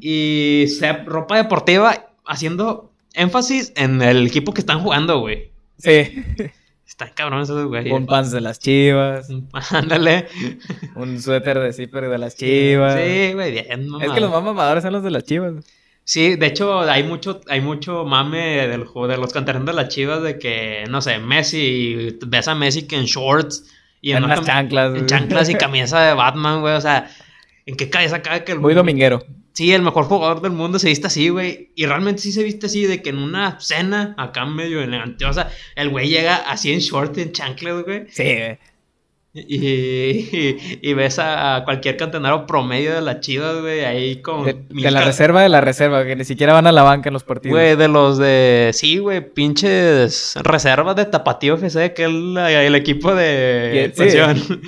Y 0.01 0.67
se, 0.79 0.93
ropa 0.93 1.37
deportiva 1.37 2.07
haciendo 2.27 2.93
énfasis 3.15 3.73
en 3.77 4.01
el 4.03 4.27
equipo 4.27 4.53
que 4.55 4.61
están 4.61 4.81
jugando, 4.81 5.21
güey. 5.21 5.51
Sí. 5.79 6.25
Están 6.93 7.11
cabrones 7.15 7.49
esos 7.49 7.67
güey. 7.67 7.91
Un 7.91 8.07
pants 8.07 8.31
de 8.33 8.41
las 8.43 8.59
chivas. 8.59 9.27
Ándale. 9.71 10.27
Un 10.95 11.21
suéter 11.21 11.59
de 11.59 11.73
zipper 11.73 12.09
de 12.11 12.19
las 12.19 12.37
chivas. 12.37 12.95
Sí, 13.01 13.33
güey, 13.33 13.51
bien, 13.51 13.67
Es 13.69 13.79
mamada. 13.87 14.15
que 14.15 14.21
los 14.21 14.31
más 14.31 14.43
mamadores 14.43 14.83
son 14.85 14.93
los 14.93 15.03
de 15.03 15.11
las 15.11 15.25
chivas. 15.25 15.55
Sí, 16.05 16.37
de 16.37 16.47
hecho, 16.47 16.81
hay 16.83 17.03
mucho, 17.05 17.41
hay 17.49 17.61
mucho 17.61 18.05
mame 18.05 18.69
del 18.69 18.85
juego 18.85 19.09
de 19.09 19.17
los 19.17 19.33
canteranos 19.33 19.67
de 19.67 19.73
las 19.73 19.89
chivas 19.89 20.23
de 20.23 20.39
que, 20.39 20.85
no 20.91 21.01
sé, 21.01 21.19
Messi, 21.19 22.19
ves 22.27 22.47
a 22.49 22.55
Messi 22.55 22.87
que 22.87 22.97
en 22.97 23.05
shorts 23.05 23.65
y 24.01 24.13
En 24.13 24.25
unas 24.25 24.41
cam- 24.41 24.45
chanclas. 24.47 24.95
en 24.95 25.07
chanclas 25.07 25.49
y 25.49 25.55
camisa 25.55 26.01
de 26.03 26.13
Batman, 26.15 26.61
güey. 26.61 26.75
O 26.75 26.81
sea, 26.81 27.09
¿en 27.67 27.77
qué 27.77 27.89
cabeza 27.89 28.21
cabe 28.21 28.45
que 28.45 28.53
el 28.53 28.61
Muy 28.61 28.75
dominguero. 28.75 29.25
Sí, 29.55 29.73
el 29.73 29.83
mejor 29.83 30.05
jugador 30.05 30.41
del 30.41 30.53
mundo 30.53 30.79
se 30.79 30.89
viste 30.89 31.07
así, 31.09 31.29
güey. 31.29 31.71
Y 31.75 31.85
realmente 31.87 32.23
sí 32.23 32.33
se 32.33 32.43
viste 32.43 32.67
así, 32.67 32.87
de 32.87 33.03
que 33.03 33.11
en 33.11 33.19
una 33.19 33.61
cena, 33.61 34.15
acá 34.17 34.47
medio 34.47 34.83
elegante, 34.83 35.25
o 35.27 35.33
sea, 35.33 35.51
el 35.77 35.91
güey 35.91 36.09
llega 36.09 36.37
así 36.37 36.73
en 36.73 36.79
short, 36.81 37.19
en 37.19 37.33
chanclas, 37.33 37.85
güey. 37.85 38.05
Sí, 38.11 38.23
güey. 38.23 38.59
Y, 39.35 39.57
y, 39.57 40.79
y 40.83 40.93
ves 40.95 41.19
a 41.19 41.63
cualquier 41.65 41.97
cantenaro 41.97 42.47
promedio 42.47 42.95
de 42.95 43.01
las 43.01 43.21
chivas, 43.21 43.61
güey, 43.63 43.81
ahí 43.83 44.21
con... 44.21 44.45
De, 44.45 44.57
de 44.69 44.91
la 44.91 45.01
reserva 45.03 45.41
de 45.43 45.49
la 45.49 45.63
reserva, 45.63 46.05
que 46.05 46.15
ni 46.17 46.25
siquiera 46.27 46.53
van 46.53 46.67
a 46.67 46.73
la 46.73 46.83
banca 46.83 47.09
en 47.09 47.15
los 47.15 47.25
partidos. 47.25 47.55
Güey, 47.59 47.77
de 47.77 47.89
los 47.89 48.19
de... 48.19 48.71
Sí, 48.75 48.99
güey, 48.99 49.23
pinches 49.33 50.35
reservas 50.43 50.97
de 50.97 51.07
Tapatío 51.07 51.55
FC, 51.55 51.95
que 51.95 52.05
es 52.05 52.11
la- 52.13 52.63
el 52.63 52.75
equipo 52.75 53.15
de... 53.15 53.93
Sí. 53.97 54.03
expansión. 54.03 54.61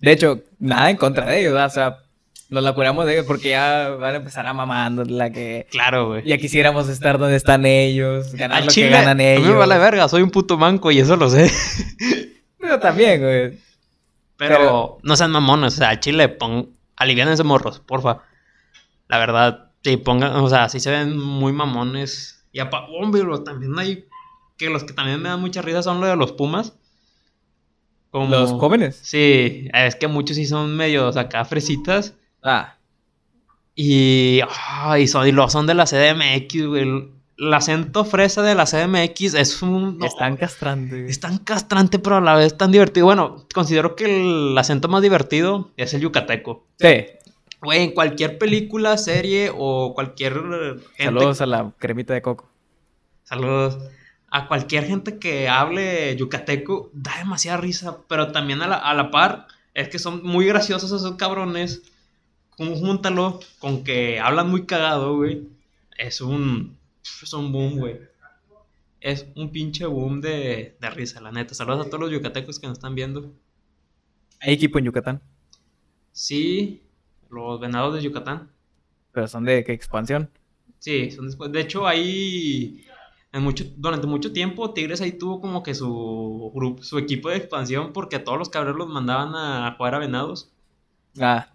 De 0.00 0.12
hecho, 0.12 0.40
nada 0.60 0.90
en 0.90 0.96
contra 0.96 1.26
de 1.26 1.40
ellos, 1.40 1.54
o 1.60 1.68
sea, 1.70 1.98
nos 2.48 2.62
la 2.62 2.74
curamos 2.74 3.04
de 3.06 3.12
ellos 3.14 3.26
porque 3.26 3.50
ya 3.50 3.90
van 3.90 4.14
a 4.14 4.16
empezar 4.18 4.46
a 4.46 4.52
mamando 4.54 5.04
la 5.04 5.30
que 5.30 5.66
claro, 5.70 6.08
güey. 6.08 6.24
ya 6.26 6.38
quisiéramos 6.38 6.88
estar 6.88 7.18
donde 7.18 7.36
están 7.36 7.66
ellos, 7.66 8.32
ganar 8.34 8.58
Al 8.58 8.64
lo 8.64 8.70
chile, 8.70 8.88
que 8.88 8.92
ganan 8.94 9.10
a 9.10 9.14
mí 9.14 9.24
ellos. 9.24 9.46
me 9.48 9.54
vale 9.54 9.78
verga, 9.78 10.08
soy 10.08 10.22
un 10.22 10.30
puto 10.30 10.56
manco 10.56 10.90
y 10.90 10.98
eso 10.98 11.16
lo 11.16 11.28
sé. 11.28 11.50
Pero 12.58 12.78
también, 12.80 13.20
güey. 13.20 13.58
Pero, 14.36 14.56
Pero- 14.56 14.98
no 15.02 15.16
sean 15.16 15.30
mamones, 15.30 15.74
o 15.74 15.76
sea, 15.78 15.90
al 15.90 16.00
chile, 16.00 16.28
pon, 16.28 16.70
alivian 16.96 17.28
ese 17.28 17.44
morros, 17.44 17.80
porfa. 17.80 18.22
La 19.08 19.18
verdad, 19.18 19.70
sí, 19.82 19.96
pongan, 19.96 20.32
o 20.36 20.48
sea, 20.48 20.68
sí 20.68 20.80
se 20.80 20.90
ven 20.90 21.18
muy 21.18 21.52
mamones. 21.52 22.44
Y 22.52 22.60
apa, 22.60 22.86
hombre, 22.86 23.22
bro, 23.22 23.42
también 23.42 23.78
hay, 23.78 24.04
que 24.56 24.70
los 24.70 24.84
que 24.84 24.92
también 24.92 25.20
me 25.20 25.28
dan 25.28 25.40
mucha 25.40 25.60
risa 25.62 25.82
son 25.82 26.00
los 26.00 26.08
de 26.08 26.16
los 26.16 26.32
Pumas. 26.32 26.72
Como- 28.10 28.30
Los 28.34 28.52
jóvenes. 28.52 28.98
Sí, 29.02 29.68
es 29.74 29.96
que 29.96 30.08
muchos 30.08 30.36
sí 30.36 30.46
son 30.46 30.74
medios 30.76 31.16
acá 31.16 31.44
fresitas. 31.44 32.14
Ah, 32.42 32.76
Y, 33.74 34.40
ah, 34.48 34.98
y, 34.98 35.06
son, 35.06 35.26
y 35.26 35.32
lo 35.32 35.48
son 35.48 35.66
de 35.66 35.74
la 35.74 35.84
CDMX, 35.84 36.66
güey. 36.66 36.82
El, 36.82 37.10
el 37.38 37.54
acento 37.54 38.04
fresa 38.04 38.42
de 38.42 38.54
la 38.54 38.64
CDMX 38.64 39.34
es 39.34 39.62
un... 39.62 39.98
no, 39.98 40.06
están 40.06 40.36
castrando. 40.36 40.96
güey. 40.96 41.08
es 41.08 41.20
tan 41.20 41.38
castrante, 41.38 41.98
pero 42.00 42.16
a 42.16 42.20
la 42.20 42.34
vez 42.34 42.56
tan 42.56 42.72
divertido. 42.72 43.06
Bueno, 43.06 43.46
considero 43.54 43.94
que 43.94 44.04
el 44.50 44.58
acento 44.58 44.88
más 44.88 45.02
divertido 45.02 45.70
es 45.76 45.94
el 45.94 46.00
yucateco. 46.00 46.66
Sí. 46.80 47.06
Güey, 47.60 47.82
en 47.84 47.92
cualquier 47.92 48.38
película, 48.38 48.96
serie 48.98 49.52
o 49.56 49.92
cualquier 49.94 50.32
eh, 50.32 50.80
gente... 50.96 51.04
Saludos 51.04 51.40
a 51.40 51.46
la 51.46 51.72
cremita 51.78 52.14
de 52.14 52.22
coco. 52.22 52.48
Saludos. 53.24 53.78
A 54.30 54.48
cualquier 54.48 54.84
gente 54.84 55.18
que 55.18 55.48
hable 55.48 56.16
yucateco, 56.16 56.90
da 56.92 57.18
demasiada 57.18 57.58
risa. 57.58 57.98
Pero 58.08 58.32
también 58.32 58.62
a 58.62 58.66
la, 58.68 58.76
a 58.76 58.94
la 58.94 59.10
par, 59.10 59.46
es 59.74 59.88
que 59.88 59.98
son 59.98 60.22
muy 60.24 60.46
graciosos 60.46 60.90
esos 60.90 61.16
cabrones. 61.16 61.82
Conjúntalo 62.58 63.40
con 63.60 63.84
que 63.84 64.20
hablan 64.20 64.50
muy 64.50 64.66
cagado, 64.66 65.16
güey. 65.16 65.48
Es 65.96 66.20
un... 66.20 66.76
Es 67.22 67.32
un 67.32 67.50
boom, 67.52 67.78
güey. 67.78 68.00
Es 69.00 69.26
un 69.36 69.50
pinche 69.50 69.86
boom 69.86 70.20
de, 70.20 70.76
de 70.80 70.90
risa, 70.90 71.20
la 71.20 71.30
neta. 71.32 71.54
Saludos 71.54 71.86
a 71.86 71.88
todos 71.88 72.00
los 72.00 72.10
yucatecos 72.10 72.58
que 72.58 72.66
nos 72.66 72.76
están 72.78 72.94
viendo. 72.96 73.32
Hay 74.40 74.54
equipo 74.54 74.78
en 74.78 74.84
Yucatán, 74.86 75.22
Sí, 76.12 76.82
los 77.30 77.60
venados 77.60 77.94
de 77.94 78.02
Yucatán. 78.02 78.50
pero 79.12 79.28
son 79.28 79.44
de 79.44 79.62
qué 79.64 79.72
expansión. 79.72 80.28
Sí, 80.80 81.10
son 81.12 81.26
después. 81.26 81.50
De 81.52 81.60
hecho, 81.60 81.86
ahí 81.86 82.84
en 83.32 83.42
mucho, 83.42 83.64
durante 83.76 84.06
mucho 84.08 84.32
tiempo 84.32 84.72
Tigres 84.74 85.00
ahí 85.00 85.12
tuvo 85.12 85.40
como 85.40 85.62
que 85.62 85.74
su 85.74 86.50
grupo, 86.54 86.82
su 86.82 86.98
equipo 86.98 87.28
de 87.28 87.36
expansión 87.36 87.92
porque 87.92 88.18
todos 88.18 88.38
los 88.38 88.48
cabreros 88.48 88.78
los 88.78 88.88
mandaban 88.88 89.34
a 89.34 89.74
jugar 89.76 89.94
a 89.94 89.98
venados. 89.98 90.50
Ah, 91.20 91.48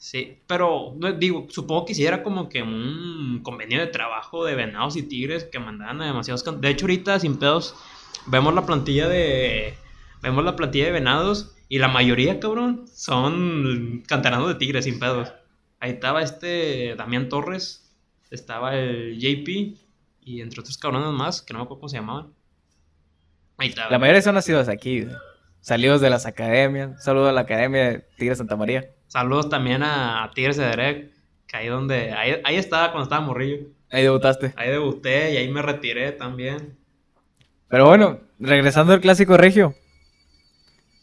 Sí, 0.00 0.38
pero 0.46 0.94
no, 0.96 1.12
digo, 1.12 1.46
supongo 1.50 1.84
que 1.84 1.94
sí 1.94 2.06
era 2.06 2.22
como 2.22 2.48
que 2.48 2.62
un 2.62 3.40
convenio 3.42 3.80
de 3.80 3.86
trabajo 3.86 4.46
de 4.46 4.54
venados 4.54 4.96
y 4.96 5.02
tigres 5.02 5.44
que 5.44 5.58
mandaban 5.58 6.00
a 6.00 6.06
demasiados. 6.06 6.42
De 6.58 6.70
hecho, 6.70 6.86
ahorita 6.86 7.20
sin 7.20 7.38
pedos 7.38 7.74
vemos 8.26 8.54
la 8.54 8.64
plantilla 8.64 9.08
de 9.08 9.74
vemos 10.22 10.42
la 10.42 10.56
plantilla 10.56 10.86
de 10.86 10.92
venados 10.92 11.54
y 11.68 11.80
la 11.80 11.88
mayoría, 11.88 12.40
cabrón, 12.40 12.86
son 12.90 14.02
canteranos 14.08 14.48
de 14.48 14.54
tigres 14.54 14.86
sin 14.86 14.98
pedos. 14.98 15.34
Ahí 15.80 15.90
estaba 15.90 16.22
este 16.22 16.94
Damián 16.96 17.28
Torres, 17.28 17.94
estaba 18.30 18.74
el 18.76 19.18
JP 19.18 19.76
y 20.22 20.40
entre 20.40 20.60
otros 20.60 20.78
cabrones 20.78 21.12
más 21.12 21.42
que 21.42 21.52
no 21.52 21.58
me 21.58 21.64
acuerdo 21.64 21.80
cómo 21.80 21.88
se 21.90 21.98
llamaban. 21.98 22.32
Ahí 23.58 23.68
estaba. 23.68 23.90
la 23.90 23.98
mayoría 23.98 24.22
son 24.22 24.34
nacidos 24.34 24.66
aquí, 24.70 25.06
salidos 25.60 26.00
de 26.00 26.08
las 26.08 26.24
academias. 26.24 27.04
Saludo 27.04 27.28
a 27.28 27.32
la 27.32 27.42
academia 27.42 27.90
de 27.90 27.98
Tigre 28.16 28.34
Santa 28.34 28.56
María. 28.56 28.94
Saludos 29.10 29.48
también 29.48 29.82
a 29.82 30.30
Tigres 30.36 30.56
de 30.56 30.66
Derek, 30.66 31.10
que 31.48 31.56
ahí 31.56 31.66
donde 31.66 32.12
ahí, 32.12 32.40
ahí 32.44 32.54
estaba 32.56 32.92
cuando 32.92 33.02
estaba 33.02 33.20
morrillo. 33.20 33.66
Ahí 33.90 34.04
debutaste. 34.04 34.54
Ahí 34.56 34.70
debuté 34.70 35.32
y 35.34 35.36
ahí 35.36 35.48
me 35.48 35.62
retiré 35.62 36.12
también. 36.12 36.76
Pero 37.68 37.86
bueno, 37.86 38.20
regresando 38.38 38.92
al 38.92 39.00
clásico 39.00 39.36
regio. 39.36 39.74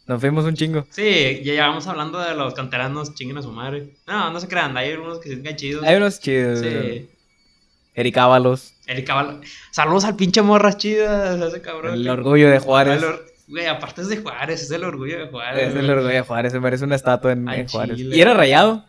Nos 0.05 0.21
fuimos 0.21 0.45
un 0.45 0.55
chingo. 0.55 0.87
Sí, 0.89 1.41
ya 1.43 1.51
llevamos 1.51 1.85
hablando 1.87 2.17
de 2.19 2.33
los 2.33 2.53
canteranos, 2.53 3.13
chinguen 3.13 3.39
a 3.39 3.41
su 3.41 3.51
madre. 3.51 3.89
No, 4.07 4.31
no 4.31 4.39
se 4.39 4.47
crean, 4.47 4.77
hay 4.77 4.93
algunos 4.93 5.19
que 5.19 5.35
se 5.35 5.55
chidos. 5.57 5.83
Hay 5.83 5.97
unos 5.97 6.21
chidos. 6.21 6.59
Sí. 6.61 7.09
Eric 7.93 8.17
Ábalos. 8.17 8.73
Erika 8.85 9.15
Val- 9.15 9.41
Saludos 9.71 10.05
al 10.05 10.15
pinche 10.15 10.41
morras 10.41 10.77
chidas, 10.77 11.41
ese 11.41 11.61
cabrón. 11.61 11.95
El 11.95 12.07
orgullo 12.07 12.49
de 12.49 12.59
Juárez. 12.59 12.99
El 12.99 13.03
or- 13.03 13.25
Güey, 13.47 13.65
aparte 13.65 14.01
es 14.01 14.09
de 14.09 14.17
Juárez, 14.17 14.61
es 14.61 14.71
el 14.71 14.83
orgullo 14.83 15.19
de 15.19 15.27
Juárez. 15.27 15.69
Es 15.69 15.75
el 15.75 15.89
orgullo 15.89 16.07
de 16.13 16.21
Juárez. 16.21 16.51
Se 16.51 16.59
merece 16.59 16.83
una 16.83 16.95
estatua 16.95 17.31
en, 17.31 17.67
Juárez. 17.67 17.95
chile. 17.97 18.15
Y 18.17 18.21
era 18.21 18.33
rayado. 18.33 18.83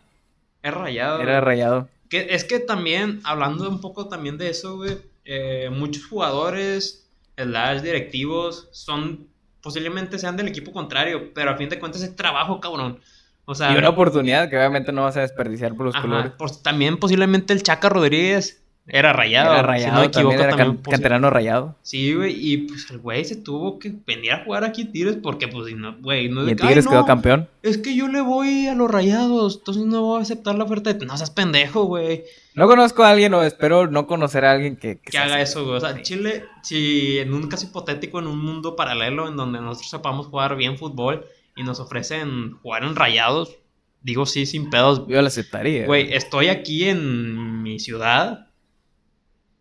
Es 0.62 0.74
rayado. 0.74 1.20
Era 1.20 1.40
rayado. 1.40 1.88
Que, 2.08 2.26
es 2.30 2.42
que 2.44 2.58
también, 2.58 3.20
hablando 3.24 3.68
un 3.68 3.80
poco 3.80 4.08
también 4.08 4.36
de 4.38 4.50
eso, 4.50 4.76
güey, 4.76 4.98
eh, 5.24 5.70
muchos 5.70 6.06
jugadores, 6.06 7.08
slash 7.36 7.82
directivos, 7.82 8.68
son, 8.72 9.28
posiblemente 9.60 10.18
sean 10.18 10.36
del 10.36 10.48
equipo 10.48 10.72
contrario, 10.72 11.32
pero 11.34 11.50
a 11.50 11.56
fin 11.56 11.68
de 11.68 11.78
cuentas 11.78 12.02
es 12.02 12.16
trabajo, 12.16 12.60
cabrón. 12.60 12.98
O 13.44 13.54
sea, 13.54 13.72
Y 13.72 13.76
una 13.78 13.90
oportunidad 13.90 14.50
que 14.50 14.56
obviamente 14.56 14.90
no 14.92 15.02
vas 15.04 15.16
a 15.16 15.20
desperdiciar 15.20 15.74
por 15.74 15.86
los 15.86 15.94
ajá, 15.94 16.02
colores. 16.02 16.32
por- 16.32 16.54
también 16.62 16.98
posiblemente 16.98 17.52
el 17.52 17.62
Chaca 17.62 17.88
Rodríguez 17.88 18.60
era 18.88 19.12
rayado. 19.12 19.53
Era 19.53 19.61
si 19.62 19.66
rayado. 19.66 19.94
no 19.94 20.01
me 20.01 20.07
equivoco, 20.07 20.31
también 20.31 20.40
era 20.48 20.57
también. 20.57 20.77
can- 20.77 20.83
posi- 20.83 20.90
canterano 20.90 21.31
rayado. 21.31 21.77
Sí, 21.83 22.14
güey, 22.14 22.35
y 22.53 22.57
pues 22.59 22.90
el 22.90 22.98
güey 22.98 23.24
se 23.24 23.37
tuvo 23.37 23.79
que 23.79 23.92
venir 24.07 24.33
a 24.33 24.44
jugar 24.44 24.64
aquí 24.64 24.85
Tigres 24.87 25.16
porque, 25.22 25.46
pues, 25.48 25.66
si 25.68 25.74
no, 25.74 25.96
güey, 26.01 26.29
no 26.29 26.42
es 26.42 26.48
Y 26.48 26.51
"Ay, 26.51 26.57
Tigres 26.57 26.87
quedó 26.88 27.01
no, 27.01 27.07
campeón. 27.07 27.48
Es 27.62 27.79
que 27.79 27.94
yo 27.94 28.09
le 28.09 28.20
voy 28.20 28.66
a 28.66 28.74
los 28.74 28.90
rayados, 28.90 29.59
entonces 29.59 29.85
no 29.85 30.03
voy 30.03 30.18
a 30.20 30.22
aceptar 30.22 30.55
la 30.57 30.64
oferta 30.64 30.92
de. 30.92 31.05
No 31.07 31.16
seas 31.16 31.31
pendejo, 31.31 31.85
güey. 31.85 32.24
No 32.55 32.66
conozco 32.66 33.05
a 33.05 33.11
alguien 33.11 33.33
o 33.35 33.42
espero 33.42 33.87
no 33.88 34.07
conocer 34.07 34.44
a 34.44 34.53
alguien 34.53 34.77
que, 34.77 34.98
que 35.01 35.16
haga 35.18 35.40
eso, 35.40 35.64
güey. 35.64 35.77
O 35.77 35.81
sea. 35.81 36.01
Chile, 36.03 36.44
si 36.62 37.18
en 37.18 37.33
un 37.35 37.46
caso 37.48 37.66
hipotético, 37.66 38.18
en 38.18 38.27
un 38.27 38.38
mundo 38.42 38.74
paralelo 38.74 39.29
en 39.29 39.37
donde 39.37 39.61
nosotros 39.61 39.90
sepamos 39.90 40.27
jugar 40.27 40.57
bien 40.57 40.77
fútbol 40.79 41.24
y 41.55 41.62
nos 41.62 41.79
ofrecen 41.81 42.55
jugar 42.62 42.85
en 42.85 42.96
rayados, 42.96 43.57
digo 44.03 44.27
sí, 44.27 44.46
sin 44.46 44.70
pedos. 44.70 45.07
Yo 45.09 45.20
lo 45.20 45.27
aceptaría. 45.29 45.87
Güey, 45.87 46.12
estoy 46.14 46.48
aquí 46.48 46.88
en 46.88 47.62
mi 47.62 47.79
ciudad 47.79 48.47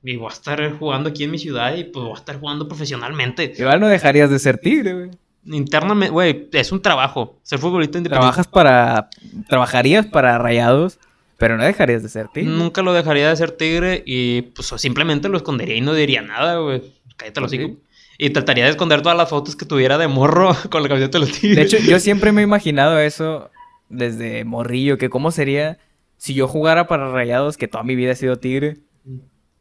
y 0.04 0.16
voy 0.16 0.28
a 0.30 0.34
estar 0.34 0.78
jugando 0.78 1.10
aquí 1.10 1.24
en 1.24 1.32
mi 1.32 1.38
ciudad 1.40 1.76
y 1.76 1.84
pues 1.86 2.04
voy 2.04 2.14
a 2.14 2.20
estar 2.20 2.40
jugando 2.40 2.68
profesionalmente. 2.68 3.54
Igual 3.58 3.80
no 3.80 3.88
dejarías 3.88 4.30
de 4.30 4.40
ser 4.40 4.58
tigre, 4.58 4.94
güey. 4.94 5.10
Internamente, 5.46 6.12
güey, 6.12 6.50
es 6.52 6.72
un 6.72 6.82
trabajo. 6.82 7.40
Ser 7.44 7.60
futbolista 7.60 7.98
independiente. 7.98 8.22
Trabajas 8.22 8.48
para. 8.48 9.10
Trabajarías 9.48 10.06
para 10.06 10.38
rayados, 10.38 11.00
pero 11.38 11.58
no 11.58 11.64
dejarías 11.64 12.04
de 12.04 12.10
ser 12.10 12.28
tigre. 12.28 12.50
Nunca 12.52 12.82
lo 12.82 12.94
dejaría 12.94 13.30
de 13.30 13.36
ser 13.38 13.52
tigre 13.52 14.04
y 14.06 14.42
pues 14.42 14.68
simplemente 14.78 15.30
lo 15.30 15.38
escondería 15.38 15.76
y 15.76 15.82
no 15.82 15.94
diría 15.94 16.22
nada, 16.22 16.58
güey. 16.58 16.82
Cállate 17.16 17.42
los 17.42 17.50
Pues 17.50 17.60
sí. 17.62 17.66
hocico. 17.66 17.82
Y 18.20 18.32
trataría 18.32 18.66
de 18.66 18.72
esconder 18.72 19.02
todas 19.04 19.18
las 19.18 19.30
fotos 19.30 19.56
que 19.56 19.66
tuviera 19.66 19.98
de 19.98 20.08
morro 20.08 20.56
con 20.70 20.84
la 20.84 20.90
camiseta 20.90 21.20
de 21.20 21.26
los 21.26 21.40
tigres. 21.40 21.56
De 21.72 21.78
hecho, 21.78 21.78
yo 21.90 22.00
siempre 22.00 22.32
me 22.32 22.42
he 22.42 22.44
imaginado 22.44 23.00
eso 23.00 23.50
desde 23.90 24.44
morrillo, 24.44 24.98
que 24.98 25.10
cómo 25.10 25.32
sería 25.32 25.78
si 26.18 26.34
yo 26.34 26.48
jugara 26.48 26.88
para 26.88 27.10
rayados, 27.12 27.58
que 27.58 27.68
toda 27.68 27.84
mi 27.84 27.96
vida 27.96 28.12
he 28.12 28.16
sido 28.16 28.38
tigre. 28.38 28.78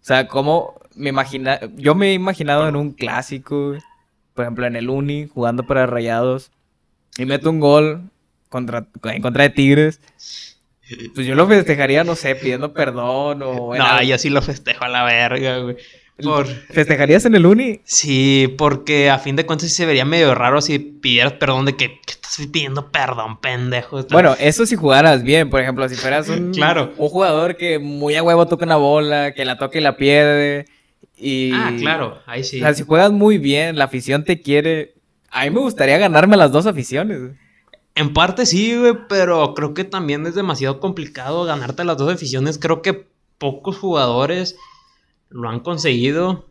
O 0.07 0.09
sea, 0.09 0.29
cómo 0.29 0.81
me 0.95 1.09
imagina... 1.09 1.59
Yo 1.75 1.97
me 1.97 2.11
he 2.11 2.13
imaginado 2.13 2.69
en 2.69 2.77
un 2.77 2.93
clásico, 2.93 3.75
por 4.35 4.45
ejemplo, 4.45 4.65
en 4.65 4.77
el 4.77 4.89
Uni, 4.89 5.27
jugando 5.27 5.67
para 5.67 5.85
rayados, 5.85 6.53
y 7.19 7.27
meto 7.27 7.51
un 7.51 7.59
gol 7.59 8.03
contra, 8.49 8.87
en 9.03 9.21
contra 9.21 9.43
de 9.43 9.51
Tigres. 9.51 10.01
Pues 11.13 11.27
yo 11.27 11.35
lo 11.35 11.49
festejaría, 11.49 12.05
no 12.05 12.15
sé, 12.15 12.37
pidiendo 12.37 12.73
perdón 12.73 13.43
o... 13.43 13.75
No, 13.75 13.85
algo. 13.85 14.05
yo 14.05 14.17
sí 14.17 14.31
lo 14.31 14.43
festejo 14.43 14.85
a 14.85 14.89
la 14.89 15.03
verga, 15.03 15.59
güey. 15.59 15.77
Por... 16.23 16.47
¿Festejarías 16.47 17.27
en 17.27 17.35
el 17.35 17.45
uni? 17.45 17.81
Sí, 17.85 18.55
porque 18.57 19.11
a 19.11 19.19
fin 19.19 19.37
de 19.37 19.45
cuentas 19.45 19.69
sí 19.69 19.75
se 19.75 19.85
vería 19.87 20.05
medio 20.07 20.35
raro 20.35 20.63
si 20.63 20.79
pidieras 20.79 21.35
perdón 21.35 21.67
de 21.67 21.77
que, 21.77 22.01
que 22.01 22.13
estás 22.13 22.39
pidiendo 22.51 22.91
perdón, 22.91 23.39
pendejo. 23.39 24.03
Bueno, 24.11 24.35
eso 24.39 24.65
si 24.65 24.77
jugaras 24.77 25.23
bien, 25.23 25.51
por 25.51 25.61
ejemplo, 25.61 25.87
si 25.89 25.95
fueras 25.95 26.29
un, 26.31 26.53
Claro. 26.53 26.93
un 26.97 27.09
jugador 27.11 27.57
que 27.57 27.79
muy 27.79 28.15
a 28.15 28.23
huevo 28.23 28.47
toca 28.47 28.65
una 28.65 28.77
bola, 28.77 29.35
que 29.35 29.45
la 29.45 29.59
toca 29.59 29.79
y 29.79 29.83
la 29.83 29.97
pierde. 29.99 30.65
Y... 31.17 31.53
Ah, 31.53 31.73
claro, 31.79 32.19
ahí 32.27 32.45
sí. 32.45 32.59
O 32.59 32.61
sea, 32.61 32.73
si 32.73 32.83
juegas 32.83 33.13
muy 33.13 33.37
bien, 33.37 33.77
la 33.77 33.85
afición 33.85 34.25
te 34.25 34.41
quiere. 34.41 34.95
A 35.31 35.45
mí 35.45 35.51
me 35.51 35.61
gustaría 35.61 35.99
ganarme 35.99 36.39
las 36.39 36.51
dos 36.51 36.67
aficiones. 36.67 37.19
En 37.95 38.13
parte 38.15 38.47
sí, 38.47 38.77
güey, 38.77 38.95
pero 39.09 39.53
creo 39.55 39.75
que 39.75 39.85
también 39.85 40.27
es 40.27 40.35
demasiado 40.35 40.81
complicado 40.81 41.45
ganarte 41.45 41.85
las 41.85 41.97
dos 41.99 42.13
aficiones. 42.13 42.59
Creo 42.59 42.81
que 42.81 43.07
pocos 43.39 43.77
jugadores 43.77 44.57
lo 45.37 45.49
han 45.49 45.61
conseguido. 45.61 46.47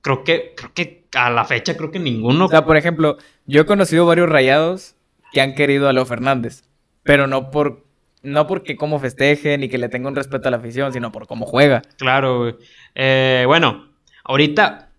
Creo 0.00 0.24
que, 0.24 0.54
creo 0.56 0.72
que 0.74 1.04
a 1.14 1.30
la 1.30 1.44
fecha 1.44 1.76
creo 1.76 1.90
que 1.90 1.98
ninguno. 1.98 2.46
O 2.46 2.48
sea, 2.48 2.64
por 2.64 2.76
ejemplo, 2.76 3.18
yo 3.46 3.62
he 3.62 3.66
conocido 3.66 4.06
varios 4.06 4.28
rayados 4.28 4.94
que 5.32 5.40
han 5.40 5.54
querido 5.54 5.88
a 5.88 5.92
Leo 5.92 6.06
Fernández, 6.06 6.62
pero 7.02 7.26
no 7.26 7.50
por 7.50 7.84
no 8.22 8.46
porque 8.46 8.76
cómo 8.76 8.98
festeje 8.98 9.56
ni 9.58 9.68
que 9.68 9.78
le 9.78 9.88
tenga 9.88 10.08
un 10.08 10.16
respeto 10.16 10.48
a 10.48 10.50
la 10.50 10.56
afición, 10.56 10.92
sino 10.92 11.12
por 11.12 11.26
cómo 11.26 11.46
juega. 11.46 11.82
Claro. 11.98 12.58
Eh, 12.94 13.44
bueno, 13.46 13.90
ahorita, 14.24 14.90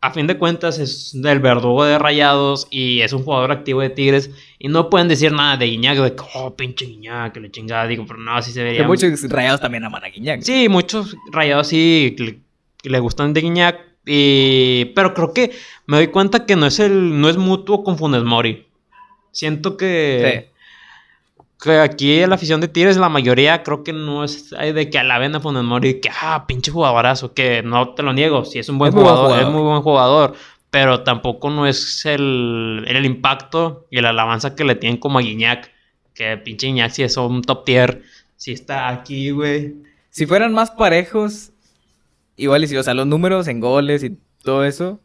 a 0.00 0.10
fin 0.10 0.26
de 0.26 0.36
cuentas, 0.36 0.78
es 0.78 1.12
del 1.14 1.38
verdugo 1.38 1.84
de 1.84 1.98
Rayados 1.98 2.66
y 2.70 3.00
es 3.00 3.12
un 3.12 3.22
jugador 3.22 3.52
activo 3.52 3.80
de 3.80 3.90
Tigres. 3.90 4.30
Y 4.58 4.68
no 4.68 4.90
pueden 4.90 5.08
decir 5.08 5.32
nada 5.32 5.56
de 5.56 5.66
Guiñac, 5.66 5.98
de 5.98 6.14
que, 6.14 6.22
oh, 6.34 6.56
pinche 6.56 6.84
Guiñac, 6.84 7.32
que 7.32 7.40
le 7.40 7.50
chingada. 7.50 7.86
Digo, 7.86 8.04
pero 8.06 8.18
no, 8.18 8.34
así 8.34 8.50
se 8.50 8.62
vería. 8.62 8.80
Que 8.80 8.86
muchos 8.86 9.22
rayados 9.30 9.60
también 9.60 9.84
aman 9.84 10.04
a 10.04 10.08
Guiñac. 10.08 10.42
Sí, 10.42 10.68
muchos 10.68 11.16
Rayados 11.30 11.68
sí 11.68 12.16
le, 12.84 12.98
gustan 13.00 13.32
de 13.32 13.40
Guiñac. 13.40 13.80
Y... 14.06 14.86
Pero 14.94 15.14
creo 15.14 15.32
que 15.32 15.52
me 15.86 15.96
doy 15.96 16.08
cuenta 16.08 16.46
que 16.46 16.56
no 16.56 16.66
es 16.66 16.78
el 16.78 17.20
no 17.20 17.28
es 17.28 17.36
mutuo 17.36 17.82
con 17.84 17.98
Funes 17.98 18.22
Mori. 18.22 18.66
Siento 19.32 19.76
que, 19.76 20.52
que 21.60 21.78
aquí 21.78 22.24
la 22.26 22.36
afición 22.36 22.60
de 22.60 22.68
Tigres, 22.68 22.96
la 22.96 23.08
mayoría 23.08 23.62
creo 23.62 23.82
que 23.82 23.92
no 23.92 24.22
es 24.22 24.50
de 24.50 24.90
que 24.90 24.98
alaben 24.98 25.34
a 25.34 25.40
Funes 25.40 25.64
Mori, 25.64 26.00
que 26.00 26.10
ah, 26.22 26.44
pinche 26.46 26.70
jugadorazo, 26.70 27.34
que 27.34 27.62
no 27.62 27.94
te 27.94 28.02
lo 28.02 28.12
niego, 28.12 28.44
si 28.44 28.60
es 28.60 28.68
un 28.68 28.78
buen 28.78 28.90
Es 28.90 28.94
muy 28.94 29.02
buen 29.02 29.16
jugador, 29.16 29.40
es 29.40 29.48
muy 29.48 29.62
buen 29.62 29.82
jugador, 29.82 30.34
pero 30.70 31.02
tampoco 31.02 31.50
no 31.50 31.66
es 31.66 32.04
el, 32.04 32.84
el 32.86 33.04
impacto 33.04 33.86
y 33.90 34.00
la 34.00 34.10
alabanza 34.10 34.54
que 34.54 34.64
le 34.64 34.76
tienen 34.76 34.98
como 34.98 35.18
a 35.18 35.22
Guiñac, 35.22 35.72
que 36.14 36.36
pinche 36.36 36.68
Guiñac 36.68 36.92
si 36.92 37.02
es 37.02 37.16
un 37.16 37.42
top 37.42 37.64
tier, 37.64 38.02
si 38.36 38.52
está 38.52 38.88
aquí, 38.88 39.30
güey. 39.30 39.74
Si 40.10 40.26
fueran 40.26 40.52
más 40.52 40.70
parejos, 40.70 41.53
igual 42.36 42.64
y 42.64 42.68
sí, 42.68 42.76
o 42.76 42.82
sea, 42.82 42.94
los 42.94 43.06
números 43.06 43.48
en 43.48 43.60
goles 43.60 44.02
y 44.04 44.18
todo 44.42 44.64
eso, 44.64 45.00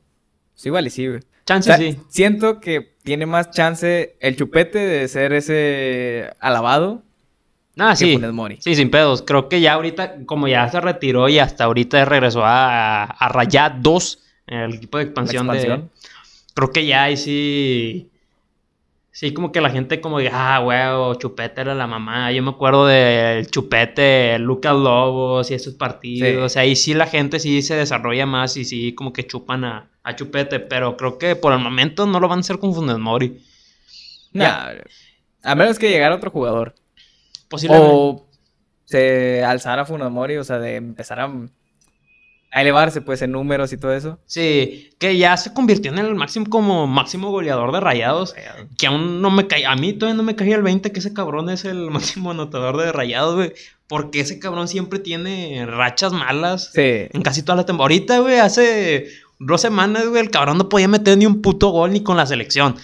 pues 0.54 0.65
igual 0.65 0.88
y 0.88 0.89
sí, 0.89 1.08
güey. 1.08 1.20
O 1.20 1.24
Chance 1.46 1.68
sea, 1.68 1.78
sí. 1.78 1.98
Siento 2.10 2.60
que 2.60 2.96
tiene 3.04 3.26
más 3.26 3.50
chance 3.52 4.15
el 4.20 4.36
chupete 4.36 4.78
de 4.80 5.08
ser 5.08 5.34
ese 5.34 6.30
alabado 6.39 7.04
Ah, 7.78 7.92
que 7.92 8.06
sí. 8.06 8.13
Funes 8.13 8.34
Mori. 8.34 8.58
Sí, 8.60 8.76
sin 8.76 8.92
pedos. 8.92 9.22
Creo 9.22 9.48
que 9.48 9.62
ya 9.62 9.74
ahorita, 9.74 10.26
como 10.26 10.48
ya 10.48 10.70
se 10.70 10.82
retiró 10.82 11.30
y 11.30 11.39
hasta 11.39 11.63
ahorita 11.63 12.04
regresó 12.06 12.44
a, 12.44 13.06
a 13.06 13.30
Rayad 13.30 13.72
2, 13.80 14.20
el 14.48 14.74
equipo 14.76 14.98
de 14.98 15.06
expansión. 15.06 15.48
de. 15.48 15.84
Creo 16.54 16.72
que 16.74 16.86
ya 16.86 17.04
ahí 17.04 17.15
sí. 17.15 18.10
Sí, 19.12 19.34
como 19.34 19.52
que 19.52 19.60
la 19.60 19.69
gente 19.69 20.02
como 20.02 20.19
de, 20.19 20.30
ah, 20.32 20.62
huevo, 20.63 21.15
Chupete 21.15 21.62
era 21.62 21.76
la 21.76 21.88
mamá. 21.88 22.32
Yo 22.32 22.43
me 22.43 22.52
acuerdo 22.52 22.86
del 22.86 23.48
Chupete, 23.50 24.38
Lucas 24.39 24.74
Lobos 24.74 25.50
y 25.52 25.56
esos 25.56 25.74
partidos. 25.74 26.56
Ahí 26.58 26.76
sí 26.76 26.93
la 26.93 27.08
gente 27.08 27.39
sí 27.39 27.62
se 27.62 27.76
desarrolla 27.76 28.26
más 28.26 28.56
y 28.56 28.65
sí 28.65 28.93
como 28.93 29.12
que 29.12 29.26
chupan 29.26 29.65
a, 29.65 29.89
a 30.04 30.15
Chupete. 30.15 30.60
Pero 30.60 30.95
creo 30.95 31.17
que 31.17 31.36
por 31.36 31.54
el 31.54 31.60
momento 31.60 32.06
no 32.06 32.19
lo 32.19 32.28
van 32.28 32.39
a 32.39 32.41
hacer 32.41 32.60
con 32.60 32.74
Funes 32.74 32.98
Mori. 32.98 33.41
Nah, 34.32 34.74
a 35.43 35.56
menos 35.56 35.80
que 35.80 35.89
llegara 35.89 36.15
otro 36.15 36.30
jugador. 36.30 36.76
Posiblemente. 37.50 37.91
O 37.91 38.30
se 38.86 39.43
alzara 39.43 39.86
Funes 39.86 40.12
Mori, 40.12 40.38
o 40.38 40.43
sea, 40.43 40.60
de 40.60 40.76
empezar 40.76 41.19
a, 41.19 41.32
a 42.52 42.62
elevarse 42.62 43.02
pues 43.02 43.22
en 43.22 43.32
números 43.32 43.72
y 43.74 43.78
todo 43.78 43.94
eso. 43.94 44.20
Sí, 44.26 44.92
que 44.98 45.18
ya 45.18 45.38
se 45.38 45.54
convirtió 45.54 45.92
en 45.92 46.00
el 46.00 46.16
máximo 46.16 46.48
como 46.50 46.88
máximo 46.88 47.30
goleador 47.30 47.72
de 47.72 47.80
rayados. 47.80 48.34
Que 48.78 48.88
aún 48.88 49.22
no 49.22 49.30
me 49.30 49.46
cae, 49.48 49.66
a 49.68 49.76
mí 49.76 49.94
todavía 49.94 50.18
no 50.18 50.24
me 50.24 50.36
caía 50.36 50.56
el 50.56 50.64
20 50.64 50.92
que 50.92 51.00
ese 51.00 51.14
cabrón 51.14 51.50
es 51.50 51.66
el 51.66 51.90
máximo 51.92 52.32
anotador 52.32 52.78
de 52.78 52.92
rayados, 52.92 53.36
güey. 53.36 53.54
Porque 53.88 54.20
ese 54.20 54.40
cabrón 54.40 54.68
siempre 54.68 55.00
tiene 55.00 55.66
rachas 55.68 56.14
malas 56.14 56.72
Sí. 56.74 56.82
en 57.12 57.22
casi 57.22 57.42
toda 57.44 57.56
la 57.56 57.66
temporada. 57.66 57.86
Ahorita, 57.94 58.20
güey, 58.20 58.38
hace 58.40 59.08
dos 59.40 59.62
semanas, 59.62 60.08
güey, 60.08 60.22
el 60.22 60.30
cabrón 60.32 60.58
no 60.58 60.70
podía 60.70 60.88
meter 60.88 61.18
ni 61.18 61.26
un 61.26 61.42
puto 61.42 61.70
gol 61.70 61.92
ni 61.94 62.02
con 62.04 62.18
la 62.18 62.26
selección. 62.26 62.76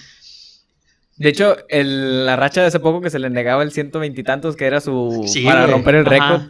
De 1.18 1.30
hecho, 1.30 1.56
el- 1.70 2.26
la 2.26 2.36
racha 2.36 2.62
de 2.62 2.68
hace 2.68 2.80
poco 2.80 3.02
que 3.02 3.10
se 3.10 3.20
le 3.20 3.30
negaba 3.30 3.64
el 3.64 3.72
ciento 3.72 4.00
veintitantos, 4.00 4.56
que 4.56 4.66
era 4.66 4.82
su... 4.82 5.24
Sí, 5.28 5.44
para 5.46 5.62
güey. 5.62 5.72
romper 5.72 5.96
el 5.96 6.08
Ajá. 6.08 6.48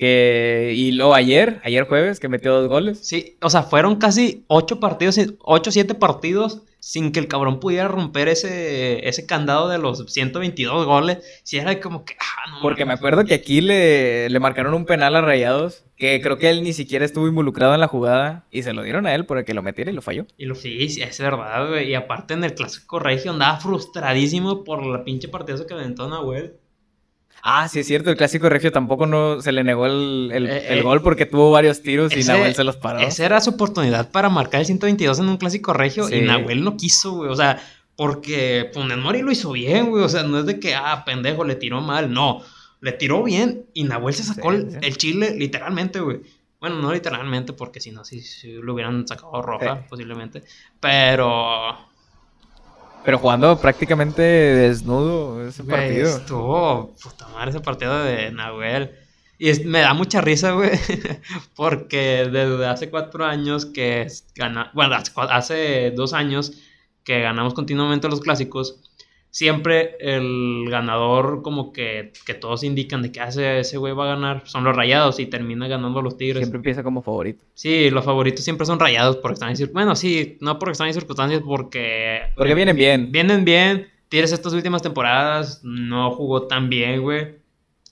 Que... 0.00 0.72
Y 0.74 0.92
luego 0.92 1.14
ayer, 1.14 1.60
ayer 1.62 1.86
jueves, 1.86 2.20
que 2.20 2.30
metió 2.30 2.54
dos 2.54 2.68
goles. 2.68 3.00
Sí, 3.02 3.36
o 3.42 3.50
sea, 3.50 3.64
fueron 3.64 3.96
casi 3.96 4.44
ocho 4.46 4.80
partidos, 4.80 5.20
ocho, 5.40 5.70
siete 5.70 5.94
partidos 5.94 6.62
sin 6.78 7.12
que 7.12 7.20
el 7.20 7.28
cabrón 7.28 7.60
pudiera 7.60 7.86
romper 7.86 8.28
ese, 8.28 9.06
ese 9.06 9.26
candado 9.26 9.68
de 9.68 9.76
los 9.76 10.02
122 10.10 10.86
goles. 10.86 11.18
Si 11.42 11.58
era 11.58 11.78
como 11.80 12.06
que, 12.06 12.16
ah, 12.18 12.50
no 12.50 12.62
Porque 12.62 12.86
me 12.86 12.94
acuerdo 12.94 13.26
que 13.26 13.34
aquí 13.34 13.60
le, 13.60 14.30
le 14.30 14.40
marcaron 14.40 14.72
un 14.72 14.86
penal 14.86 15.14
a 15.16 15.20
Rayados, 15.20 15.84
que 15.98 16.22
creo 16.22 16.38
que 16.38 16.48
él 16.48 16.62
ni 16.62 16.72
siquiera 16.72 17.04
estuvo 17.04 17.28
involucrado 17.28 17.74
en 17.74 17.80
la 17.80 17.88
jugada, 17.88 18.46
y 18.50 18.62
se 18.62 18.72
lo 18.72 18.82
dieron 18.82 19.06
a 19.06 19.14
él 19.14 19.26
el 19.28 19.44
que 19.44 19.52
lo 19.52 19.62
metiera 19.62 19.90
y 19.90 19.94
lo 19.94 20.00
falló. 20.00 20.24
Y 20.38 20.46
lo 20.46 20.54
sí, 20.54 20.88
sí, 20.88 21.02
es 21.02 21.20
verdad, 21.20 21.68
güey. 21.68 21.90
Y 21.90 21.94
aparte 21.94 22.32
en 22.32 22.42
el 22.42 22.54
clásico 22.54 22.98
regio 22.98 23.32
andaba 23.32 23.60
frustradísimo 23.60 24.64
por 24.64 24.86
la 24.86 25.04
pinche 25.04 25.28
partidazo 25.28 25.66
que 25.66 25.74
aventó 25.74 26.08
Nahuel. 26.08 26.54
Ah, 27.42 27.68
sí 27.68 27.80
es 27.80 27.86
cierto, 27.86 28.10
el 28.10 28.16
clásico 28.16 28.48
regio 28.48 28.70
tampoco 28.72 29.06
no 29.06 29.40
se 29.40 29.52
le 29.52 29.64
negó 29.64 29.86
el, 29.86 30.30
el- 30.32 30.46
Eh, 30.50 30.72
el 30.72 30.78
eh, 30.78 30.82
gol 30.82 31.02
porque 31.02 31.26
tuvo 31.26 31.50
varios 31.50 31.82
tiros 31.82 32.14
y 32.16 32.22
Nahuel 32.24 32.54
se 32.54 32.64
los 32.64 32.76
paró. 32.76 32.98
Esa 33.00 33.24
era 33.24 33.40
su 33.40 33.50
oportunidad 33.50 34.10
para 34.10 34.28
marcar 34.28 34.60
el 34.60 34.66
122 34.66 35.18
en 35.20 35.28
un 35.28 35.36
clásico 35.38 35.72
regio 35.72 36.04
Sí. 36.08 36.16
y 36.16 36.20
Nahuel 36.22 36.62
no 36.64 36.76
quiso, 36.76 37.12
güey. 37.12 37.30
O 37.30 37.36
sea, 37.36 37.62
porque 37.96 38.70
Funes 38.74 38.98
Mori 38.98 39.22
lo 39.22 39.30
hizo 39.32 39.52
bien, 39.52 39.90
güey. 39.90 40.04
O 40.04 40.08
sea, 40.08 40.22
no 40.22 40.38
es 40.40 40.46
de 40.46 40.58
que, 40.60 40.74
ah, 40.74 41.02
pendejo, 41.04 41.44
le 41.44 41.54
tiró 41.56 41.80
mal. 41.80 42.12
No, 42.12 42.42
le 42.80 42.92
tiró 42.92 43.22
bien 43.22 43.66
y 43.74 43.84
Nahuel 43.84 44.14
se 44.14 44.22
sacó 44.22 44.50
Sí, 44.52 44.56
el, 44.56 44.70
sí. 44.72 44.78
el 44.82 44.96
chile 44.96 45.34
literalmente, 45.36 46.00
güey. 46.00 46.20
Bueno, 46.60 46.76
no 46.76 46.92
literalmente, 46.92 47.54
porque 47.54 47.80
si 47.80 47.90
no, 47.90 48.04
sí 48.04 48.22
lo 48.62 48.74
hubieran 48.74 49.08
sacado 49.08 49.40
roja, 49.40 49.86
posiblemente. 49.88 50.42
Pero 50.78 51.74
Pero 53.04 53.18
jugando 53.18 53.58
prácticamente 53.58 54.22
desnudo 54.22 55.46
ese 55.46 55.62
Güey, 55.62 55.76
partido. 55.76 56.08
Estuvo 56.18 56.94
puta 57.02 57.28
madre 57.28 57.50
ese 57.50 57.60
partido 57.60 58.02
de 58.04 58.30
Nahuel. 58.30 58.90
Y 59.38 59.48
es- 59.48 59.64
me 59.64 59.80
da 59.80 59.94
mucha 59.94 60.20
risa, 60.20 60.52
güey. 60.52 60.70
Porque 61.56 62.28
desde 62.30 62.66
hace 62.66 62.90
cuatro 62.90 63.24
años 63.24 63.64
que 63.66 64.06
gana, 64.34 64.70
bueno, 64.74 64.96
hace 65.30 65.90
dos 65.92 66.12
años 66.12 66.52
que 67.04 67.20
ganamos 67.20 67.54
continuamente 67.54 68.08
los 68.08 68.20
clásicos, 68.20 68.78
siempre 69.30 69.96
el 70.00 70.66
ganador, 70.68 71.42
como 71.42 71.72
que, 71.72 72.12
que 72.26 72.34
todos 72.34 72.64
indican 72.64 73.02
de 73.02 73.12
que 73.12 73.20
hace 73.20 73.60
ese 73.60 73.76
güey 73.78 73.92
va 73.94 74.04
a 74.04 74.14
ganar, 74.14 74.42
son 74.46 74.64
los 74.64 74.74
rayados 74.76 75.18
y 75.20 75.26
termina 75.26 75.68
ganando 75.68 76.02
los 76.02 76.16
tigres. 76.16 76.38
Siempre 76.38 76.58
empieza 76.58 76.82
como 76.82 77.02
favorito. 77.02 77.44
Sí, 77.54 77.90
los 77.90 78.04
favoritos 78.04 78.44
siempre 78.44 78.66
son 78.66 78.80
rayados 78.80 79.16
porque 79.16 79.34
están 79.34 79.50
en 79.50 79.56
cir- 79.56 79.72
Bueno, 79.72 79.94
sí, 79.96 80.36
no 80.40 80.58
porque 80.58 80.72
están 80.72 80.88
en 80.88 80.94
circunstancias, 80.94 81.42
porque. 81.44 82.22
Porque 82.36 82.54
vienen 82.54 82.76
bien. 82.76 83.12
Vienen 83.12 83.44
bien. 83.44 83.88
Tigres 84.08 84.32
estas 84.32 84.52
últimas 84.52 84.82
temporadas 84.82 85.60
no 85.62 86.10
jugó 86.10 86.48
tan 86.48 86.68
bien, 86.68 87.00
güey. 87.02 87.36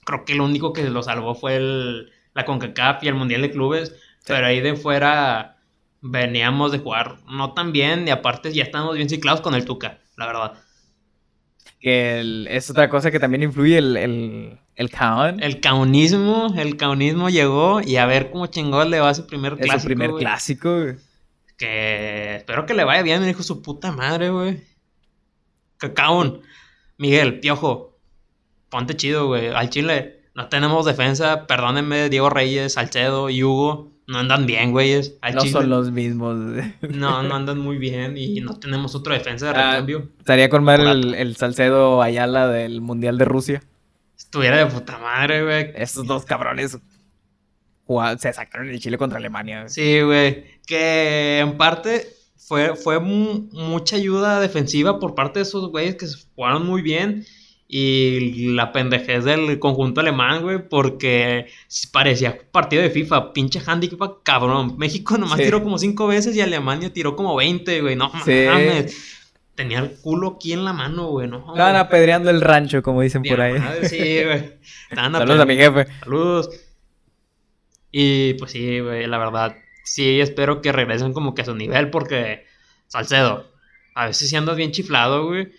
Creo 0.05 0.25
que 0.25 0.35
lo 0.35 0.43
único 0.43 0.73
que 0.73 0.83
lo 0.89 1.01
salvó 1.03 1.35
fue 1.35 1.55
el, 1.55 2.11
la 2.33 2.43
CONCACAF 2.45 3.03
y 3.03 3.07
el 3.07 3.15
Mundial 3.15 3.41
de 3.41 3.51
Clubes. 3.51 3.95
Pero 4.27 4.45
ahí 4.47 4.59
de 4.59 4.75
fuera 4.75 5.55
veníamos 6.01 6.71
de 6.71 6.79
jugar 6.79 7.17
no 7.29 7.53
tan 7.53 7.71
bien 7.71 8.07
y 8.07 8.11
aparte 8.11 8.51
ya 8.53 8.63
estamos 8.63 8.95
bien 8.95 9.09
ciclados 9.09 9.41
con 9.41 9.53
el 9.55 9.65
Tuca, 9.65 9.99
la 10.17 10.25
verdad. 10.27 10.53
Que 11.79 12.19
el- 12.19 12.47
es 12.49 12.69
otra 12.69 12.89
cosa 12.89 13.09
que 13.11 13.19
también 13.19 13.43
influye 13.43 13.77
el, 13.77 13.95
el, 13.97 14.59
el 14.75 14.89
caón. 14.89 15.41
El 15.41 15.61
caunismo, 15.61 16.53
el 16.57 16.75
caunismo 16.77 17.29
llegó 17.29 17.79
y 17.81 17.95
a 17.95 18.05
ver 18.05 18.31
cómo 18.31 18.47
chingón 18.47 18.89
le 18.89 18.99
va 18.99 19.09
a 19.09 19.13
su 19.13 19.25
primer 19.27 19.53
Es 19.53 19.59
clásico. 19.59 19.79
su 19.81 19.85
primer 19.87 20.11
clásico. 20.11 20.85
Que 21.57 22.35
espero 22.37 22.65
que 22.65 22.73
le 22.73 22.83
vaya 22.83 23.01
bien, 23.01 23.21
me 23.21 23.27
dijo 23.27 23.43
su 23.43 23.61
puta 23.61 23.91
madre, 23.91 24.29
güey. 24.29 24.61
Cacaón. 25.77 26.41
Miguel, 26.97 27.39
piojo. 27.39 27.97
Ponte 28.69 28.95
chido, 28.95 29.27
güey. 29.27 29.47
Al 29.47 29.69
Chile 29.69 30.18
no 30.35 30.47
tenemos 30.49 30.85
defensa. 30.85 31.47
Perdónenme, 31.47 32.09
Diego 32.09 32.29
Reyes, 32.29 32.73
Salcedo 32.73 33.29
y 33.29 33.43
Hugo. 33.43 33.91
No 34.07 34.17
andan 34.17 34.47
bien, 34.47 34.71
güeyes. 34.71 35.17
No 35.33 35.41
Chile. 35.41 35.51
son 35.51 35.69
los 35.69 35.91
mismos. 35.91 36.35
No, 36.89 37.21
no 37.21 37.35
andan 37.35 37.59
muy 37.59 37.77
bien 37.77 38.17
y 38.17 38.39
no 38.41 38.57
tenemos 38.59 38.95
otro 38.95 39.13
defensa 39.13 39.53
de 39.53 39.59
Ah, 39.59 39.71
recambio. 39.71 40.09
Estaría 40.17 40.49
con 40.49 40.63
mal 40.63 40.77
Rato. 40.79 40.91
el, 40.91 41.13
el 41.13 41.35
Salcedo 41.35 42.01
Ayala 42.01 42.47
del 42.47 42.81
Mundial 42.81 43.17
de 43.19 43.25
Rusia. 43.25 43.63
Estuviera 44.17 44.57
de 44.57 44.65
puta 44.65 44.97
madre, 44.97 45.43
güey. 45.43 45.71
Estos 45.75 46.07
dos 46.07 46.25
cabrones 46.25 46.77
se 48.19 48.33
sacaron 48.33 48.69
el 48.69 48.79
Chile 48.79 48.97
contra 48.97 49.17
Alemania. 49.19 49.59
güey. 49.61 49.69
Sí, 49.69 50.01
güey. 50.01 50.59
Que 50.65 51.39
en 51.39 51.57
parte 51.57 52.07
fue, 52.37 52.75
fue 52.75 52.99
mu- 52.99 53.47
mucha 53.51 53.95
ayuda 53.95 54.39
defensiva 54.39 54.99
por 54.99 55.15
parte 55.15 55.39
de 55.39 55.43
esos 55.43 55.69
güeyes 55.69 55.95
que 55.95 56.07
se 56.07 56.17
jugaron 56.35 56.65
muy 56.65 56.81
bien. 56.81 57.25
Y 57.71 58.47
la 58.53 58.71
pendejez 58.71 59.25
del 59.25 59.59
conjunto 59.59 60.01
alemán, 60.01 60.41
güey, 60.41 60.67
porque 60.67 61.45
parecía 61.91 62.35
partido 62.51 62.81
de 62.81 62.89
FIFA, 62.89 63.31
pinche 63.31 63.61
handicap 63.63 64.23
cabrón. 64.23 64.75
México 64.79 65.19
nomás 65.19 65.37
Sí. 65.37 65.43
tiró 65.45 65.61
como 65.61 65.77
cinco 65.77 66.07
veces 66.07 66.35
y 66.35 66.41
Alemania 66.41 66.91
tiró 66.91 67.15
como 67.15 67.35
20, 67.35 67.81
güey. 67.81 67.95
No 67.95 68.11
Sí. 68.25 68.45
mames. 68.47 69.17
Tenía 69.53 69.79
el 69.79 69.91
culo 70.01 70.35
aquí 70.37 70.51
en 70.53 70.65
la 70.65 70.73
mano, 70.73 71.09
güey. 71.09 71.27
No, 71.27 71.45
Estaban 71.53 71.75
apedreando 71.75 72.31
el 72.31 72.41
rancho, 72.41 72.81
como 72.81 73.03
dicen 73.03 73.21
por 73.21 73.39
ahí. 73.39 73.59
Madre, 73.59 73.87
Sí, 73.87 74.23
güey. 74.23 74.53
Saludos 74.95 75.39
a 75.39 75.45
mi 75.45 75.55
jefe. 75.55 75.85
Saludos. 75.99 76.49
Y 77.91 78.33
pues 78.35 78.51
sí, 78.51 78.79
güey, 78.79 79.05
la 79.05 79.19
verdad, 79.19 79.55
sí 79.83 80.19
espero 80.21 80.61
que 80.61 80.71
regresen 80.71 81.13
como 81.13 81.35
que 81.35 81.43
a 81.43 81.45
su 81.45 81.53
nivel 81.55 81.91
porque 81.91 82.45
Salcedo, 82.87 83.45
a 83.93 84.07
veces 84.07 84.27
sí 84.27 84.35
andas 84.35 84.57
bien 84.57 84.71
chiflado, 84.71 85.27
güey. 85.27 85.49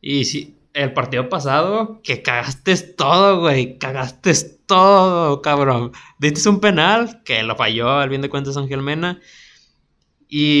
Y 0.00 0.24
sí, 0.26 0.56
el 0.74 0.92
partido 0.92 1.28
pasado, 1.28 2.00
que 2.02 2.22
cagaste 2.22 2.76
todo, 2.76 3.40
güey, 3.40 3.78
cagaste 3.78 4.32
todo, 4.66 5.42
cabrón. 5.42 5.92
Diste 6.18 6.48
un 6.48 6.60
penal, 6.60 7.22
que 7.24 7.42
lo 7.42 7.56
falló 7.56 7.90
al 7.98 8.08
bien 8.08 8.22
de 8.22 8.30
cuentas 8.30 8.56
Ángel 8.56 8.82
Mena. 8.82 9.20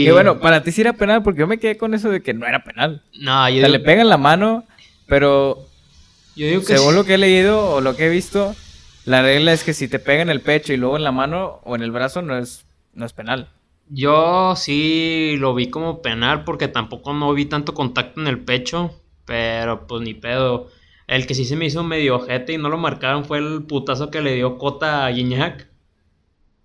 Y, 0.02 0.08
Y 0.08 0.10
bueno, 0.10 0.40
para 0.40 0.62
ti 0.62 0.72
sí 0.72 0.80
era 0.80 0.94
penal, 0.94 1.22
porque 1.22 1.40
yo 1.40 1.46
me 1.46 1.58
quedé 1.58 1.76
con 1.76 1.94
eso 1.94 2.10
de 2.10 2.22
que 2.22 2.34
no 2.34 2.46
era 2.46 2.64
penal. 2.64 3.04
no, 3.12 3.48
O 3.48 3.48
yo, 3.48 3.60
sea, 3.60 3.68
digo, 3.68 3.70
le 3.70 3.80
pegan 3.80 4.08
la 4.08 4.16
mano, 4.18 4.66
pero 5.06 5.72
yo 6.34 6.46
digo 6.46 6.64
que 6.64 6.76
según 6.76 6.94
sí. 6.94 6.94
lo 6.94 7.04
que 7.04 7.14
he 7.14 7.18
leído 7.18 7.70
o 7.70 7.80
lo 7.80 7.96
que 7.96 8.06
he 8.06 8.10
visto, 8.10 8.56
la 9.04 9.22
regla 9.22 9.52
es 9.52 9.64
que 9.64 9.74
si 9.74 9.88
te 9.88 9.98
pega 9.98 10.22
en 10.22 10.30
el 10.30 10.42
pecho 10.42 10.72
y 10.72 10.76
luego 10.76 10.96
en 10.96 11.04
la 11.04 11.12
mano 11.12 11.60
o 11.64 11.76
en 11.76 11.82
el 11.82 11.90
brazo 11.92 12.22
no 12.22 12.38
es, 12.38 12.66
no 12.94 13.06
es 13.06 13.12
penal. 13.12 13.50
Yo 13.88 14.54
sí 14.56 15.36
lo 15.38 15.54
vi 15.54 15.68
como 15.70 16.00
penal 16.02 16.44
porque 16.44 16.68
tampoco 16.68 17.12
no 17.12 17.32
vi 17.34 17.46
tanto 17.46 17.74
contacto 17.74 18.20
en 18.20 18.28
el 18.28 18.38
pecho, 18.44 18.99
pero 19.24 19.86
pues 19.86 20.02
ni 20.02 20.14
pedo. 20.14 20.68
El 21.06 21.26
que 21.26 21.34
sí 21.34 21.44
se 21.44 21.56
me 21.56 21.66
hizo 21.66 21.82
medio 21.82 22.16
ojete 22.16 22.52
y 22.52 22.58
no 22.58 22.68
lo 22.68 22.78
marcaron 22.78 23.24
fue 23.24 23.38
el 23.38 23.64
putazo 23.64 24.10
que 24.10 24.20
le 24.20 24.34
dio 24.34 24.58
Cota 24.58 25.06
a 25.06 25.12
Gignac, 25.12 25.68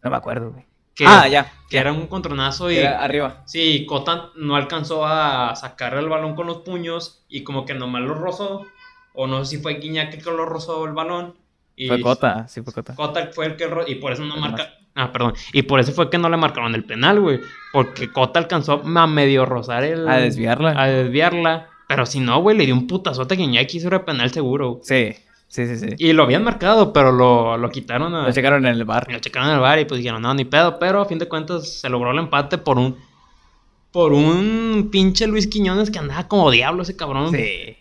No 0.03 0.11
me 0.11 0.17
acuerdo, 0.17 0.51
güey. 0.51 0.65
que, 0.93 1.05
ah, 1.07 1.27
ya. 1.27 1.51
que 1.69 1.77
era 1.77 1.91
un 1.91 2.07
contronazo 2.07 2.69
y 2.69 2.77
Era 2.77 3.03
arriba. 3.03 3.41
sí, 3.45 3.85
Cota 3.87 4.29
no 4.35 4.55
alcanzó 4.55 5.05
a 5.05 5.55
sacar 5.55 5.95
el 5.95 6.07
balón 6.09 6.35
con 6.35 6.45
los 6.47 6.57
puños 6.57 7.25
y 7.27 7.43
como 7.43 7.65
que 7.65 7.73
nomás 7.73 8.03
lo 8.03 8.13
rozó, 8.13 8.65
o 9.13 9.27
no 9.27 9.43
sé 9.43 9.55
si 9.57 9.61
fue 9.63 9.81
Gignac 9.81 10.13
el 10.13 10.23
que 10.23 10.31
lo 10.31 10.45
rozó 10.45 10.85
el 10.85 10.93
balón. 10.93 11.35
Y 11.75 11.87
Fue 11.87 11.99
Cota, 12.01 12.47
sí 12.47 12.61
fue 12.61 12.71
Cota. 12.71 12.95
Cota 12.95 13.29
fue 13.33 13.47
el 13.47 13.55
que 13.57 13.67
y 13.87 13.95
por 13.95 14.13
eso 14.13 14.23
no 14.23 14.35
El 14.35 14.41
marca. 14.41 14.69
Ah, 14.95 15.11
perdón. 15.11 15.33
Y 15.51 15.63
por 15.63 15.81
eso 15.81 15.91
fue 15.91 16.09
que 16.09 16.17
no 16.17 16.29
le 16.29 16.37
marcaron 16.37 16.73
el 16.73 16.85
penal, 16.85 17.19
güey. 17.19 17.41
Porque 17.73 18.09
Cota 18.11 18.39
alcanzó 18.39 18.81
a 18.85 19.07
medio 19.07 19.45
rozar 19.45 19.83
el. 19.83 20.07
A 20.07 20.17
desviarla. 20.17 20.81
A 20.81 20.87
desviarla. 20.87 21.69
Pero 21.87 22.05
si 22.05 22.19
no, 22.19 22.41
güey, 22.41 22.57
le 22.57 22.65
dio 22.65 22.73
un 22.73 22.87
putazote 22.87 23.35
a 23.35 23.37
Guiñaki 23.37 23.77
era 23.79 24.05
penal 24.05 24.31
seguro. 24.31 24.79
Sí, 24.83 25.13
sí, 25.47 25.67
sí, 25.67 25.77
sí. 25.77 25.87
Y 25.97 26.13
lo 26.13 26.23
habían 26.23 26.43
marcado, 26.43 26.93
pero 26.93 27.11
lo, 27.11 27.57
lo 27.57 27.69
quitaron 27.69 28.13
a. 28.15 28.23
Lo 28.23 28.33
checaron 28.33 28.65
en 28.65 28.73
el 28.73 28.85
bar. 28.85 29.11
Lo 29.11 29.19
checaron 29.19 29.49
en 29.49 29.55
el 29.55 29.61
bar 29.61 29.79
y 29.79 29.85
pues 29.85 29.99
dijeron, 29.99 30.21
no, 30.21 30.33
ni 30.33 30.45
pedo. 30.45 30.79
Pero 30.79 31.01
a 31.01 31.05
fin 31.05 31.19
de 31.19 31.27
cuentas 31.27 31.79
se 31.81 31.89
logró 31.89 32.11
el 32.11 32.19
empate 32.19 32.57
por 32.57 32.77
un. 32.79 32.95
Por 33.91 34.11
un 34.11 34.89
pinche 34.91 35.25
Luis 35.25 35.47
Quiñones 35.47 35.89
que 35.89 35.99
andaba 35.99 36.27
como 36.27 36.51
diablo 36.51 36.83
ese 36.83 36.97
cabrón. 36.97 37.31
Sí. 37.31 37.77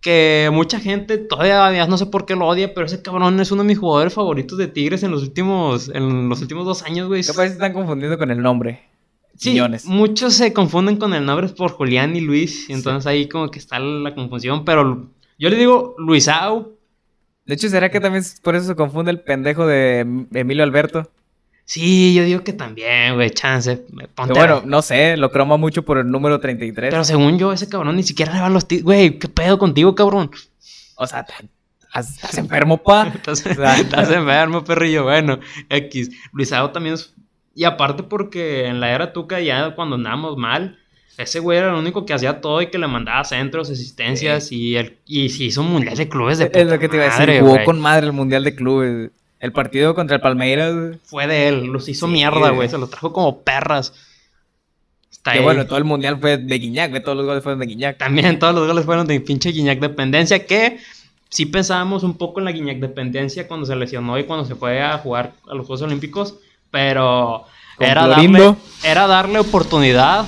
Que 0.00 0.50
mucha 0.52 0.80
gente 0.80 1.16
todavía 1.16 1.86
no 1.86 1.96
sé 1.96 2.06
por 2.06 2.26
qué 2.26 2.34
lo 2.34 2.46
odia, 2.46 2.74
pero 2.74 2.86
ese 2.86 3.02
cabrón 3.02 3.38
es 3.40 3.52
uno 3.52 3.62
de 3.62 3.68
mis 3.68 3.78
jugadores 3.78 4.12
favoritos 4.12 4.58
de 4.58 4.66
Tigres 4.66 5.02
en 5.02 5.12
los 5.12 5.22
últimos, 5.22 5.88
en 5.88 6.28
los 6.28 6.40
últimos 6.42 6.66
dos 6.66 6.82
años, 6.82 7.08
güey. 7.08 7.22
Capaz 7.22 7.46
se 7.46 7.52
están 7.52 7.72
confundiendo 7.72 8.18
con 8.18 8.30
el 8.30 8.42
nombre. 8.42 8.93
Sí, 9.36 9.50
Quiñones. 9.50 9.84
muchos 9.86 10.34
se 10.34 10.52
confunden 10.52 10.96
con 10.96 11.12
el 11.14 11.24
nombre 11.26 11.48
por 11.48 11.72
Julián 11.72 12.14
y 12.16 12.20
Luis, 12.20 12.70
entonces 12.70 13.06
ahí 13.06 13.28
como 13.28 13.50
que 13.50 13.58
está 13.58 13.78
la 13.78 14.14
confusión, 14.14 14.64
pero 14.64 15.10
yo 15.38 15.48
le 15.50 15.56
digo 15.56 15.94
Luisao, 15.98 16.70
De 17.46 17.54
hecho, 17.54 17.68
¿será 17.68 17.90
que 17.90 18.00
también 18.00 18.24
por 18.42 18.54
eso 18.56 18.66
se 18.66 18.74
confunde 18.76 19.10
el 19.10 19.20
pendejo 19.20 19.66
de 19.66 20.00
Em- 20.00 20.26
Emilio 20.32 20.62
Alberto? 20.64 21.10
sí, 21.66 22.14
yo 22.14 22.24
digo 22.24 22.44
que 22.44 22.52
también, 22.52 23.14
güey, 23.14 23.30
chance, 23.30 23.76
ponte 24.14 24.34
Pero 24.34 24.34
bueno, 24.34 24.62
no 24.66 24.82
sé, 24.82 25.16
lo 25.16 25.30
croma 25.30 25.56
mucho 25.56 25.82
por 25.82 25.98
el 25.98 26.10
número 26.10 26.38
33. 26.38 26.90
pero 26.90 27.04
según 27.04 27.38
yo, 27.38 27.52
ese 27.52 27.68
cabrón 27.68 27.96
ni 27.96 28.02
siquiera 28.02 28.32
le 28.34 28.40
va 28.40 28.48
los 28.50 28.68
tigres, 28.68 28.84
güey, 28.84 29.18
¿qué 29.18 29.28
pedo 29.28 29.58
contigo, 29.58 29.94
cabrón? 29.94 30.30
O 30.96 31.06
sea, 31.06 31.26
estás 31.94 32.38
enfermo, 32.38 32.82
pa. 32.82 33.08
Estás, 33.14 33.44
enfermo, 34.10 34.62
perrillo. 34.62 35.04
Bueno, 35.04 35.38
X. 35.68 36.10
Luisao 36.32 36.70
también 36.70 36.94
es. 36.94 37.14
Y 37.54 37.64
aparte, 37.64 38.02
porque 38.02 38.66
en 38.66 38.80
la 38.80 38.90
era 38.92 39.12
Tuca, 39.12 39.40
ya 39.40 39.74
cuando 39.74 39.96
andábamos 39.96 40.36
mal, 40.36 40.78
ese 41.16 41.38
güey 41.38 41.58
era 41.58 41.68
el 41.68 41.74
único 41.74 42.04
que 42.04 42.12
hacía 42.14 42.40
todo 42.40 42.60
y 42.62 42.66
que 42.66 42.78
le 42.78 42.88
mandaba 42.88 43.22
centros, 43.24 43.70
asistencias 43.70 44.50
y, 44.50 44.76
el, 44.76 44.96
y 45.06 45.28
se 45.28 45.44
hizo 45.44 45.60
un 45.60 45.70
mundial 45.70 45.96
de 45.96 46.08
clubes 46.08 46.38
de 46.38 46.50
es 46.52 46.66
lo 46.66 46.78
que 46.78 46.88
te 46.88 46.96
iba 46.96 47.04
a 47.04 47.18
decir. 47.18 47.40
Jugó 47.40 47.52
güey. 47.52 47.64
con 47.64 47.80
madre 47.80 48.06
el 48.06 48.12
Mundial 48.12 48.42
de 48.44 48.54
Clubes. 48.54 49.10
El 49.38 49.52
partido 49.52 49.94
contra 49.94 50.16
el 50.16 50.22
Palmeiras. 50.22 50.74
güey, 50.74 50.98
Fue 51.04 51.26
de 51.26 51.48
él, 51.48 51.66
los 51.66 51.88
hizo 51.88 52.06
Sí, 52.06 52.12
mierda, 52.12 52.38
güey. 52.38 52.54
güey. 52.54 52.68
Se 52.68 52.78
los 52.78 52.90
trajo 52.90 53.12
como 53.12 53.42
perras. 53.42 53.92
Está 55.12 55.32
Que 55.32 55.38
ahí. 55.38 55.44
bueno, 55.44 55.66
todo 55.66 55.78
el 55.78 55.84
Mundial 55.84 56.18
fue 56.18 56.38
de 56.38 56.58
Guiñac, 56.58 56.90
güey, 56.90 57.02
Todos 57.02 57.16
los 57.16 57.26
goles 57.26 57.42
fueron 57.42 57.60
de 57.60 57.66
Guiñac. 57.66 57.98
También 57.98 58.38
todos 58.38 58.54
los 58.54 58.66
goles 58.66 58.84
fueron 58.84 59.06
de 59.06 59.20
pinche 59.20 59.50
Guiñac 59.52 59.78
dependencia, 59.80 60.44
que 60.46 60.78
sí 61.28 61.46
pensábamos 61.46 62.02
un 62.02 62.16
poco 62.16 62.40
en 62.40 62.46
la 62.46 62.52
Guiñac 62.52 62.78
dependencia 62.78 63.46
cuando 63.46 63.66
se 63.66 63.76
lesionó 63.76 64.18
y 64.18 64.24
cuando 64.24 64.44
se 64.44 64.54
fue 64.56 64.82
a 64.82 64.98
jugar 64.98 65.34
a 65.48 65.54
los 65.54 65.66
Juegos 65.66 65.82
Olímpicos, 65.82 66.36
pero 66.74 67.44
era 67.78 68.08
darle, 68.08 68.56
era 68.82 69.06
darle 69.06 69.38
oportunidad. 69.38 70.26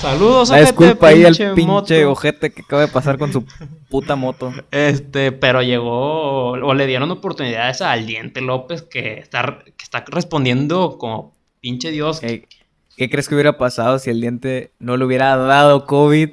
Saludos, 0.00 0.48
Una 0.48 0.60
ojete, 0.62 0.72
disculpa 0.72 1.08
ahí 1.08 1.22
al 1.26 1.36
pinche 1.36 1.66
moto. 1.66 2.12
ojete 2.12 2.50
que 2.50 2.62
acaba 2.62 2.80
de 2.80 2.88
pasar 2.88 3.18
con 3.18 3.30
su 3.30 3.44
puta 3.90 4.16
moto. 4.16 4.54
Este, 4.70 5.32
pero 5.32 5.60
llegó 5.60 6.52
o 6.52 6.72
le 6.72 6.86
dieron 6.86 7.10
oportunidades 7.10 7.82
al 7.82 8.06
Diente 8.06 8.40
López 8.40 8.80
que 8.80 9.18
está, 9.18 9.58
que 9.64 9.84
está 9.84 10.02
respondiendo 10.06 10.96
como 10.96 11.34
pinche 11.60 11.90
Dios. 11.90 12.20
¿Qué, 12.20 12.48
qué 12.96 13.10
crees 13.10 13.28
que 13.28 13.34
hubiera 13.34 13.58
pasado 13.58 13.98
si 13.98 14.08
el 14.08 14.22
diente 14.22 14.72
no 14.78 14.96
le 14.96 15.04
hubiera 15.04 15.36
dado 15.36 15.84
COVID? 15.84 16.30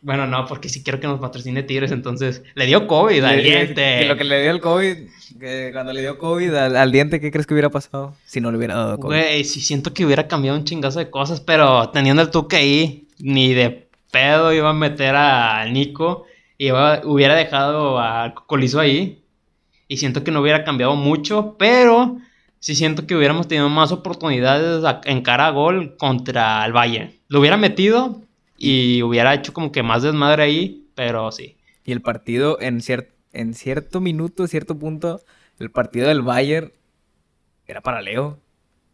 Bueno, 0.00 0.26
no, 0.26 0.46
porque 0.46 0.68
si 0.68 0.82
quiero 0.82 1.00
que 1.00 1.06
nos 1.06 1.18
patrocine 1.18 1.62
Tigres, 1.62 1.90
entonces 1.90 2.42
le 2.54 2.66
dio 2.66 2.86
COVID 2.86 3.22
al 3.24 3.42
Diente. 3.42 3.98
que 4.00 4.06
lo 4.06 4.16
que 4.16 4.24
le 4.24 4.42
dio 4.42 4.50
el 4.52 4.60
COVID, 4.60 4.96
que 5.40 5.70
cuando 5.72 5.92
le 5.92 6.00
dio 6.00 6.18
COVID 6.18 6.54
al, 6.54 6.76
al 6.76 6.92
diente, 6.92 7.20
¿qué 7.20 7.30
crees 7.30 7.46
que 7.46 7.54
hubiera 7.54 7.70
pasado 7.70 8.14
si 8.24 8.40
no 8.40 8.50
le 8.50 8.58
hubiera 8.58 8.76
dado 8.76 8.98
COVID? 8.98 9.08
Güey, 9.08 9.44
sí 9.44 9.60
siento 9.60 9.92
que 9.92 10.04
hubiera 10.04 10.28
cambiado 10.28 10.56
un 10.56 10.64
chingazo 10.64 10.98
de 11.00 11.10
cosas, 11.10 11.40
pero 11.40 11.90
teniendo 11.90 12.22
el 12.22 12.30
Tuca 12.30 12.58
ahí, 12.58 13.08
ni 13.18 13.54
de 13.54 13.88
pedo 14.10 14.52
iba 14.52 14.70
a 14.70 14.74
meter 14.74 15.14
a 15.16 15.64
Nico, 15.66 16.26
iba, 16.58 17.00
hubiera 17.04 17.34
dejado 17.34 17.98
a 17.98 18.34
Colizo 18.46 18.80
ahí, 18.80 19.22
y 19.88 19.96
siento 19.96 20.22
que 20.22 20.30
no 20.30 20.40
hubiera 20.40 20.64
cambiado 20.64 20.94
mucho, 20.94 21.56
pero 21.58 22.18
sí 22.60 22.74
siento 22.74 23.06
que 23.06 23.16
hubiéramos 23.16 23.48
tenido 23.48 23.68
más 23.68 23.90
oportunidades 23.90 24.84
en 25.04 25.22
cara 25.22 25.48
a 25.48 25.50
gol 25.50 25.96
contra 25.96 26.64
el 26.64 26.72
Valle. 26.72 27.20
Lo 27.28 27.40
hubiera 27.40 27.56
metido 27.56 28.22
y 28.58 29.02
hubiera 29.02 29.32
hecho 29.34 29.54
como 29.54 29.72
que 29.72 29.82
más 29.82 30.02
desmadre 30.02 30.42
ahí, 30.42 30.88
pero 30.94 31.30
sí. 31.32 31.56
Y 31.84 31.92
el 31.92 32.02
partido, 32.02 32.60
en, 32.60 32.80
cier- 32.80 33.08
en 33.32 33.54
cierto 33.54 34.00
minuto, 34.00 34.46
cierto 34.46 34.78
punto, 34.78 35.20
el 35.58 35.70
partido 35.70 36.08
del 36.08 36.20
Bayern 36.22 36.72
era 37.66 37.80
para 37.80 38.02
Leo. 38.02 38.38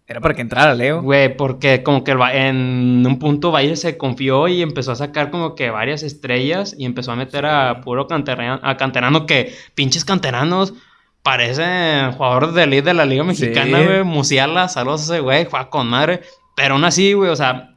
Era 0.06 0.20
para 0.20 0.34
que 0.34 0.42
entrara 0.42 0.74
Leo. 0.74 1.00
Güey, 1.00 1.34
porque 1.34 1.82
como 1.82 2.04
que 2.04 2.12
en 2.12 3.02
un 3.06 3.18
punto 3.18 3.50
Valle 3.50 3.74
se 3.76 3.96
confió 3.96 4.48
y 4.48 4.60
empezó 4.60 4.92
a 4.92 4.96
sacar 4.96 5.30
como 5.30 5.54
que 5.54 5.70
varias 5.70 6.02
estrellas 6.02 6.74
y 6.78 6.84
empezó 6.84 7.12
a 7.12 7.16
meter 7.16 7.46
a 7.46 7.80
puro 7.80 8.06
canterano, 8.06 8.60
a 8.62 8.76
canterano 8.76 9.24
que 9.24 9.54
pinches 9.74 10.04
canteranos 10.04 10.74
parecen 11.22 12.12
jugadores 12.12 12.52
de 12.52 12.64
elite 12.64 12.82
de 12.90 12.94
la 12.94 13.06
Liga 13.06 13.24
Mexicana, 13.24 13.78
Sí. 13.78 13.84
güey. 13.86 14.04
Musiala, 14.04 14.68
saludos 14.68 15.00
a 15.10 15.14
ese 15.14 15.20
güey, 15.20 15.46
juega 15.46 15.70
con 15.70 15.86
madre. 15.88 16.20
Pero 16.54 16.74
aún 16.74 16.84
así, 16.84 17.14
güey, 17.14 17.30
o 17.30 17.36
sea, 17.36 17.74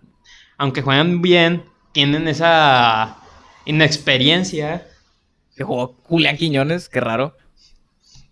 aunque 0.58 0.82
juegan 0.82 1.21
bien, 1.21 1.63
tienen 1.98 2.28
esa 2.28 3.18
inexperiencia. 3.66 4.86
Que 5.56 5.64
jugó 5.64 5.96
Julián 6.04 6.38
Quiñones, 6.38 6.90
qué 6.90 7.00
raro. 7.00 7.36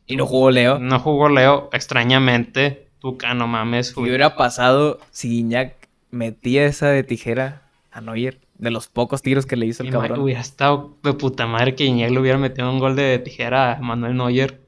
Y 0.06 0.18
no 0.18 0.28
jugó 0.28 0.52
Leo. 0.52 0.78
No 0.78 1.00
jugó 1.00 1.30
Leo, 1.30 1.72
extrañamente. 1.74 2.90
Tuca, 3.00 3.34
no 3.34 3.48
mames. 3.48 3.92
¿Qué 3.92 4.02
hubiera 4.02 4.36
pasado 4.36 5.00
si 5.10 5.30
Guiñac 5.30 5.74
metía 6.12 6.68
esa 6.68 6.90
de 6.90 7.02
tijera 7.02 7.64
a 7.92 8.02
Neuer? 8.02 8.40
De 8.60 8.70
los 8.70 8.88
pocos 8.88 9.24
tiros 9.24 9.48
que 9.48 9.56
le 9.56 9.66
hizo 9.66 9.82
el 9.82 9.90
cabrón. 9.90 10.20
Hubiera 10.20 10.42
estado 10.42 10.96
de 11.02 11.14
puta 11.14 11.48
madre 11.48 11.74
que 11.74 11.86
Iñak 11.86 12.12
le 12.12 12.20
hubiera 12.20 12.38
metido 12.38 12.70
un 12.72 12.78
gol 12.78 12.96
de 12.96 13.18
tijera 13.18 13.78
a 13.78 13.82
Manuel 13.82 14.16
Neuer. 14.16 14.62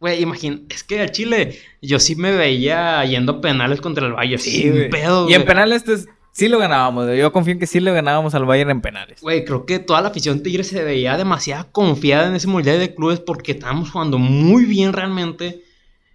Güey, 0.00 0.20
imagina, 0.20 0.62
es 0.68 0.82
que 0.82 1.00
al 1.00 1.12
Chile 1.12 1.56
yo 1.80 2.00
sí 2.00 2.16
me 2.16 2.32
veía 2.32 3.04
yendo 3.04 3.34
a 3.34 3.40
penales 3.40 3.80
contra 3.80 4.04
el 4.04 4.14
Valle. 4.14 4.36
Sí, 4.38 4.62
sin 4.62 4.72
güey. 4.72 4.90
pedo, 4.90 5.30
Y 5.30 5.34
en 5.34 5.44
penales, 5.44 5.84
pues, 5.84 6.08
Sí 6.32 6.48
lo 6.48 6.58
ganábamos, 6.58 7.08
yo 7.16 7.32
confío 7.32 7.54
en 7.54 7.58
que 7.58 7.66
sí 7.66 7.80
lo 7.80 7.92
ganábamos 7.92 8.34
al 8.34 8.44
Bayern 8.44 8.70
en 8.70 8.80
penales. 8.80 9.20
Güey, 9.20 9.44
creo 9.44 9.66
que 9.66 9.78
toda 9.80 10.00
la 10.00 10.08
afición 10.08 10.42
Tigre 10.42 10.62
se 10.62 10.84
veía 10.84 11.16
demasiado 11.16 11.66
confiada 11.72 12.28
en 12.28 12.36
ese 12.36 12.46
Mundial 12.46 12.78
de 12.78 12.94
Clubes 12.94 13.20
porque 13.20 13.52
estábamos 13.52 13.90
jugando 13.90 14.18
muy 14.18 14.64
bien 14.64 14.92
realmente 14.92 15.62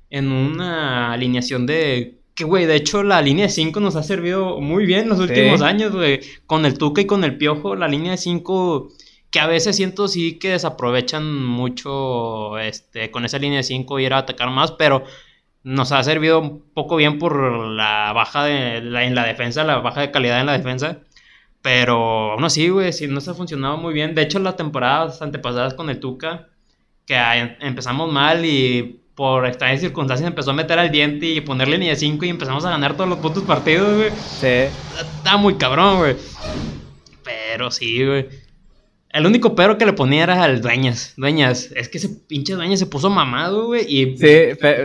en 0.09 0.31
una 0.31 1.11
alineación 1.11 1.65
de... 1.65 2.19
Que, 2.35 2.45
güey, 2.45 2.65
de 2.65 2.75
hecho 2.75 3.03
la 3.03 3.21
línea 3.21 3.45
de 3.45 3.51
5 3.51 3.79
nos 3.79 3.95
ha 3.95 4.01
servido 4.01 4.59
muy 4.59 4.85
bien 4.85 5.07
los 5.09 5.19
últimos 5.19 5.61
años, 5.61 5.91
güey. 5.91 6.21
Con 6.47 6.65
el 6.65 6.77
Tuca 6.77 7.01
y 7.01 7.05
con 7.05 7.23
el 7.23 7.37
Piojo, 7.37 7.75
la 7.75 7.87
línea 7.87 8.11
de 8.11 8.17
5 8.17 8.91
que 9.33 9.39
a 9.39 9.47
veces 9.47 9.75
siento 9.75 10.07
sí 10.07 10.37
que 10.37 10.51
desaprovechan 10.51 11.43
mucho 11.43 12.59
este, 12.59 13.09
con 13.09 13.25
esa 13.25 13.39
línea 13.39 13.57
de 13.57 13.63
5 13.63 13.99
y 13.99 14.05
ir 14.05 14.13
a 14.13 14.19
atacar 14.19 14.51
más, 14.51 14.73
pero 14.73 15.05
nos 15.63 15.91
ha 15.91 16.03
servido 16.03 16.39
un 16.39 16.63
poco 16.73 16.95
bien 16.97 17.19
por 17.19 17.35
la 17.67 18.11
baja 18.13 18.43
de 18.43 18.81
la- 18.81 19.03
en 19.05 19.15
la 19.15 19.25
defensa, 19.25 19.63
la 19.63 19.77
baja 19.79 20.01
de 20.01 20.11
calidad 20.11 20.39
en 20.39 20.45
la 20.47 20.57
defensa. 20.57 20.99
Pero 21.61 22.33
aún 22.33 22.43
así, 22.43 22.67
güey, 22.69 22.91
sí 22.91 23.07
nos 23.07 23.27
ha 23.29 23.33
funcionado 23.33 23.77
muy 23.77 23.93
bien. 23.93 24.15
De 24.15 24.21
hecho, 24.23 24.39
las 24.39 24.57
temporadas 24.57 25.21
antepasadas 25.21 25.73
con 25.73 25.89
el 25.89 25.99
Tuca, 25.99 26.49
que 27.05 27.15
a- 27.15 27.57
empezamos 27.61 28.11
mal 28.11 28.43
y 28.45 28.99
por 29.15 29.45
extrañas 29.45 29.79
circunstancias 29.79 30.27
empezó 30.27 30.51
a 30.51 30.55
meter 30.55 30.79
al 30.79 30.91
diente 30.91 31.27
y 31.27 31.39
ponerle 31.41 31.77
línea 31.77 31.91
de 31.91 31.95
5 31.97 32.25
y 32.25 32.29
empezamos 32.29 32.65
a 32.65 32.71
ganar 32.71 32.95
todos 32.95 33.09
los 33.09 33.19
putos 33.19 33.43
partidos, 33.43 33.95
güey. 33.95 34.09
Sí. 34.11 34.47
Está 34.99 35.37
muy 35.37 35.55
cabrón, 35.55 35.99
güey. 35.99 36.15
Pero 37.23 37.71
sí, 37.71 38.05
güey. 38.05 38.27
El 39.13 39.25
único 39.25 39.55
pero 39.55 39.77
que 39.77 39.85
le 39.85 39.93
ponía 39.93 40.23
era 40.23 40.43
al 40.43 40.61
Dueñas. 40.61 41.13
Dueñas, 41.17 41.69
es 41.75 41.87
que 41.87 41.99
ese 41.99 42.09
pinche 42.09 42.55
Dueñas 42.55 42.79
se 42.79 42.87
puso 42.87 43.09
mamado, 43.09 43.67
güey. 43.67 43.85
Y 43.87 44.17
Sí, 44.17 44.25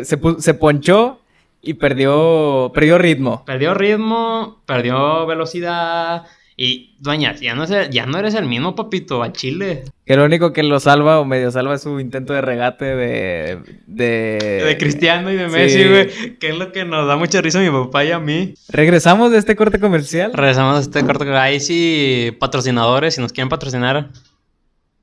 se, 0.05 0.19
se 0.39 0.55
ponchó 0.55 1.21
y 1.63 1.75
perdió, 1.75 2.71
perdió 2.75 2.99
ritmo. 2.99 3.45
perdió 3.45 3.75
ritmo, 3.75 4.63
perdió 4.67 5.27
velocidad. 5.27 6.25
Y 6.61 6.97
Dueñas, 6.99 7.39
ya 7.41 7.55
no, 7.55 7.63
es 7.63 7.71
el- 7.71 7.89
ya 7.91 8.05
no 8.05 8.19
eres 8.19 8.35
el 8.35 8.45
mismo, 8.45 8.75
papito, 8.75 9.23
a 9.23 9.33
Chile. 9.33 9.85
Que 10.05 10.17
lo 10.17 10.25
único 10.25 10.53
que 10.53 10.65
lo 10.65 10.81
salva 10.81 11.21
o 11.21 11.25
medio 11.25 11.53
salva 11.53 11.77
es 11.77 11.83
su 11.83 12.01
intento 12.01 12.33
de 12.33 12.41
regate 12.41 12.85
de... 12.85 13.61
De, 13.87 14.65
De 14.67 14.77
Cristiano 14.77 15.31
y 15.31 15.37
de. 15.37 15.47
Messi, 15.49 15.89
güey. 15.89 16.37
Que 16.41 16.49
es 16.49 16.59
lo 16.59 16.73
que 16.73 16.85
nos 16.85 17.07
da 17.07 17.17
mucha 17.17 17.41
risa 17.41 17.61
a 17.61 17.63
mi 17.63 17.71
papá 17.71 18.05
y 18.05 18.11
a 18.11 18.19
mí. 18.19 18.55
Regresamos 18.71 19.31
de 19.31 19.39
este 19.39 19.55
corte 19.55 19.79
comercial. 19.79 20.33
Regresamos 20.35 20.79
a 20.79 20.81
este 20.81 21.05
corto. 21.05 21.25
Ahí 21.37 21.61
sí, 21.61 22.37
patrocinadores, 22.41 23.15
si 23.15 23.21
nos 23.21 23.33
quieren 23.33 23.49
patrocinar, 23.51 24.09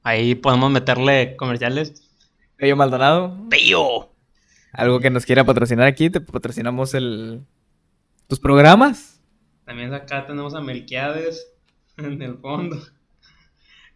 ahí 0.03 0.35
podemos 0.35 0.69
meterle 0.71 1.37
comerciales. 1.37 2.03
Pello 2.57 2.75
Maldonado. 2.75 3.47
¡Pío! 3.49 4.09
Algo 4.73 4.99
que 4.99 5.09
nos 5.09 5.25
quiera 5.25 5.45
patrocinar 5.45 5.87
aquí, 5.87 6.09
te 6.09 6.19
patrocinamos 6.19 6.93
el... 6.95 7.43
tus 8.27 8.41
programas. 8.41 9.14
También 9.65 9.93
acá 9.93 10.25
tenemos 10.25 10.53
a 10.53 10.61
Melquiades 10.61 11.51
en 11.97 12.21
el 12.21 12.37
fondo. 12.37 12.77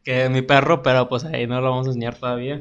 Que 0.03 0.25
es 0.25 0.29
mi 0.29 0.41
perro, 0.41 0.81
pero 0.81 1.07
pues 1.07 1.25
ahí 1.25 1.45
no 1.45 1.61
lo 1.61 1.69
vamos 1.69 1.87
a 1.87 1.89
enseñar 1.91 2.15
todavía. 2.15 2.59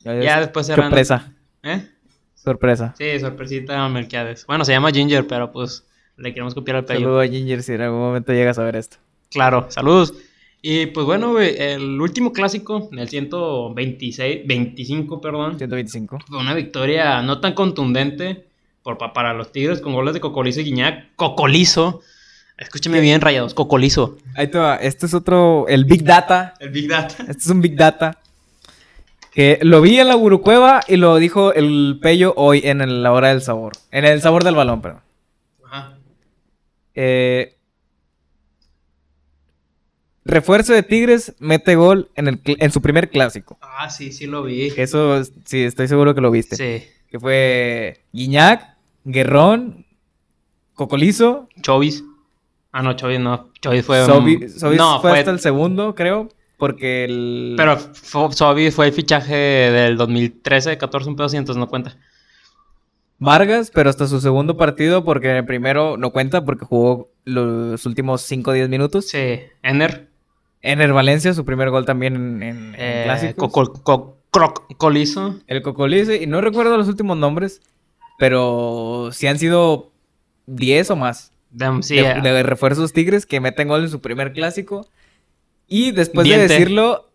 Ya 0.00 0.40
después 0.40 0.66
serán. 0.66 0.86
Sorpresa, 0.86 1.32
¿Eh? 1.62 1.86
sorpresa. 2.34 2.94
Sí, 2.96 3.20
sorpresita 3.20 3.84
a 3.84 3.88
Melquiades. 3.88 4.46
Bueno, 4.46 4.64
se 4.64 4.72
llama 4.72 4.90
Ginger, 4.90 5.26
pero 5.26 5.52
pues 5.52 5.86
le 6.16 6.32
queremos 6.32 6.54
copiar 6.54 6.78
el 6.78 6.84
pello. 6.84 7.00
Saludo 7.00 7.20
a 7.20 7.26
Ginger 7.26 7.62
si 7.62 7.74
en 7.74 7.82
algún 7.82 8.00
momento 8.00 8.32
llegas 8.32 8.58
a 8.58 8.64
ver 8.64 8.76
esto. 8.76 8.96
Claro, 9.30 9.66
saludos. 9.70 10.14
Y 10.62 10.86
pues 10.86 11.06
bueno, 11.06 11.32
güey, 11.32 11.54
el 11.58 12.00
último 12.00 12.32
clásico, 12.32 12.88
el 12.92 13.08
126, 13.08 14.46
25, 14.46 15.20
perdón, 15.20 15.56
125. 15.58 16.18
fue 16.26 16.38
una 16.38 16.54
victoria 16.54 17.22
no 17.22 17.40
tan 17.40 17.54
contundente 17.54 18.49
por, 18.82 18.98
pa- 18.98 19.12
para 19.12 19.34
los 19.34 19.52
Tigres 19.52 19.80
con 19.80 19.92
goles 19.92 20.14
de 20.14 20.20
Cocolizo 20.20 20.60
y 20.60 20.64
Guiñac. 20.64 21.14
Cocolizo. 21.16 22.00
Escúcheme 22.58 23.00
bien, 23.00 23.20
rayados, 23.20 23.54
Cocolizo. 23.54 24.18
Ahí 24.34 24.48
te 24.48 24.58
va. 24.58 24.76
Este 24.76 25.06
es 25.06 25.14
otro, 25.14 25.66
el 25.68 25.84
Big 25.86 26.04
Data. 26.04 26.54
El 26.60 26.70
Big 26.70 26.88
Data. 26.88 27.14
Este 27.20 27.32
es 27.38 27.46
un 27.46 27.60
Big 27.62 27.74
Data. 27.76 28.18
Que 29.32 29.58
lo 29.62 29.80
vi 29.80 29.98
en 29.98 30.08
la 30.08 30.14
Gurucueva 30.14 30.80
y 30.88 30.96
lo 30.96 31.16
dijo 31.16 31.52
el 31.54 31.98
Pello 32.02 32.34
hoy 32.36 32.62
en 32.64 32.80
el- 32.80 33.02
la 33.02 33.12
hora 33.12 33.28
del 33.28 33.40
sabor. 33.42 33.72
En 33.90 34.04
el 34.04 34.20
sabor 34.20 34.44
del 34.44 34.56
balón, 34.56 34.82
perdón. 34.82 35.00
Ajá. 35.64 35.96
Eh, 36.94 37.56
refuerzo 40.24 40.72
de 40.72 40.82
Tigres 40.82 41.34
mete 41.38 41.76
gol 41.76 42.10
en, 42.14 42.28
el, 42.28 42.40
en 42.44 42.70
su 42.72 42.82
primer 42.82 43.10
clásico. 43.10 43.58
Ah, 43.62 43.88
sí, 43.90 44.12
sí 44.12 44.26
lo 44.26 44.42
vi. 44.42 44.72
Eso 44.76 45.22
sí, 45.44 45.62
estoy 45.62 45.88
seguro 45.88 46.14
que 46.14 46.20
lo 46.20 46.30
viste. 46.30 46.56
Sí. 46.56 46.86
Que 47.10 47.18
fue 47.18 48.04
Guiñac, 48.12 48.76
Guerrón, 49.04 49.84
Cocolizo. 50.74 51.48
Chovis. 51.60 52.04
Ah, 52.72 52.82
no, 52.82 52.92
Chovis 52.94 53.18
no. 53.20 53.50
Chovis 53.60 53.84
fue. 53.84 54.04
Sobi, 54.06 54.48
Sobis 54.48 54.78
no, 54.78 55.00
fue, 55.00 55.10
fue. 55.10 55.18
hasta 55.18 55.30
el 55.32 55.40
segundo, 55.40 55.94
creo. 55.94 56.28
Porque 56.56 57.04
el. 57.04 57.54
Pero 57.56 57.76
Sobis 58.30 58.74
fue 58.74 58.86
el 58.86 58.92
fichaje 58.92 59.34
del 59.34 59.96
2013, 59.96 60.78
14, 60.78 61.08
un 61.08 61.16
pedo 61.16 61.26
entonces 61.32 61.56
no 61.56 61.68
cuenta. 61.68 61.96
Vargas, 63.18 63.70
pero 63.74 63.90
hasta 63.90 64.06
su 64.06 64.18
segundo 64.20 64.56
partido, 64.56 65.04
porque 65.04 65.36
el 65.36 65.44
primero 65.44 65.96
no 65.98 66.10
cuenta 66.10 66.44
porque 66.44 66.64
jugó 66.64 67.10
los 67.24 67.84
últimos 67.84 68.22
5 68.22 68.50
o 68.50 68.54
10 68.54 68.68
minutos. 68.70 69.08
Sí. 69.08 69.40
Ener. 69.62 70.08
Ener 70.62 70.92
Valencia, 70.92 71.34
su 71.34 71.44
primer 71.44 71.70
gol 71.70 71.84
también 71.84 72.14
en, 72.16 72.42
en, 72.42 72.56
en 72.58 72.74
Eh, 72.78 73.02
clásicos. 73.04 73.52
Co- 73.82 74.16
Colizo. 74.30 75.40
El 75.46 75.62
Cocolice, 75.62 76.22
y 76.22 76.26
no 76.26 76.40
recuerdo 76.40 76.76
los 76.76 76.88
últimos 76.88 77.16
nombres, 77.16 77.60
pero 78.18 79.10
sí 79.12 79.26
han 79.26 79.38
sido 79.38 79.92
10 80.46 80.90
o 80.90 80.96
más 80.96 81.32
sí, 81.82 81.96
de, 81.96 82.20
de 82.20 82.42
refuerzos 82.42 82.92
Tigres 82.92 83.26
que 83.26 83.40
meten 83.40 83.68
gol 83.68 83.82
en 83.82 83.90
su 83.90 84.00
primer 84.00 84.32
clásico. 84.32 84.88
Y 85.66 85.92
después 85.92 86.28
de 86.28 86.36
decirlo, 86.36 87.10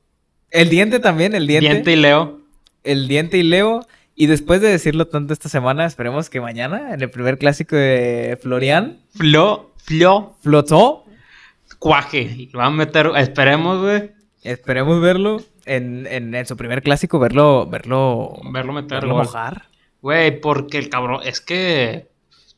el 0.51 0.69
diente 0.69 0.99
también, 0.99 1.35
el 1.35 1.47
diente, 1.47 1.69
Diente 1.69 1.91
y 1.93 1.95
Leo. 1.95 2.39
el 2.83 3.07
diente 3.07 3.37
y 3.37 3.43
Leo. 3.43 3.85
Y 4.17 4.27
después 4.27 4.61
de 4.61 4.69
decirlo 4.69 5.07
tanto 5.07 5.33
esta 5.33 5.49
semana, 5.49 5.85
esperemos 5.85 6.29
que 6.29 6.39
mañana, 6.39 6.93
en 6.93 7.01
el 7.01 7.09
primer 7.09 7.37
clásico 7.37 7.75
de 7.75 8.37
Florian, 8.41 8.99
Flo. 9.09 9.71
Flo. 9.77 10.37
flotó. 10.41 11.03
Cuaje. 11.79 12.47
Lo 12.53 12.59
van 12.59 12.73
a 12.73 12.75
meter. 12.77 13.11
Esperemos, 13.17 13.81
güey. 13.81 14.11
Esperemos 14.43 15.01
verlo 15.01 15.43
en, 15.65 16.07
en- 16.07 16.33
en 16.35 16.45
su 16.45 16.55
primer 16.57 16.81
clásico, 16.83 17.19
verlo, 17.19 17.65
verlo, 17.67 18.33
Verlo 18.51 18.73
meter 18.73 18.99
verlo 19.01 19.15
gol. 19.15 19.23
mojar. 19.25 19.67
Güey, 20.01 20.39
porque 20.39 20.77
el 20.77 20.89
cabrón. 20.89 21.21
Es 21.23 21.41
que. 21.41 22.09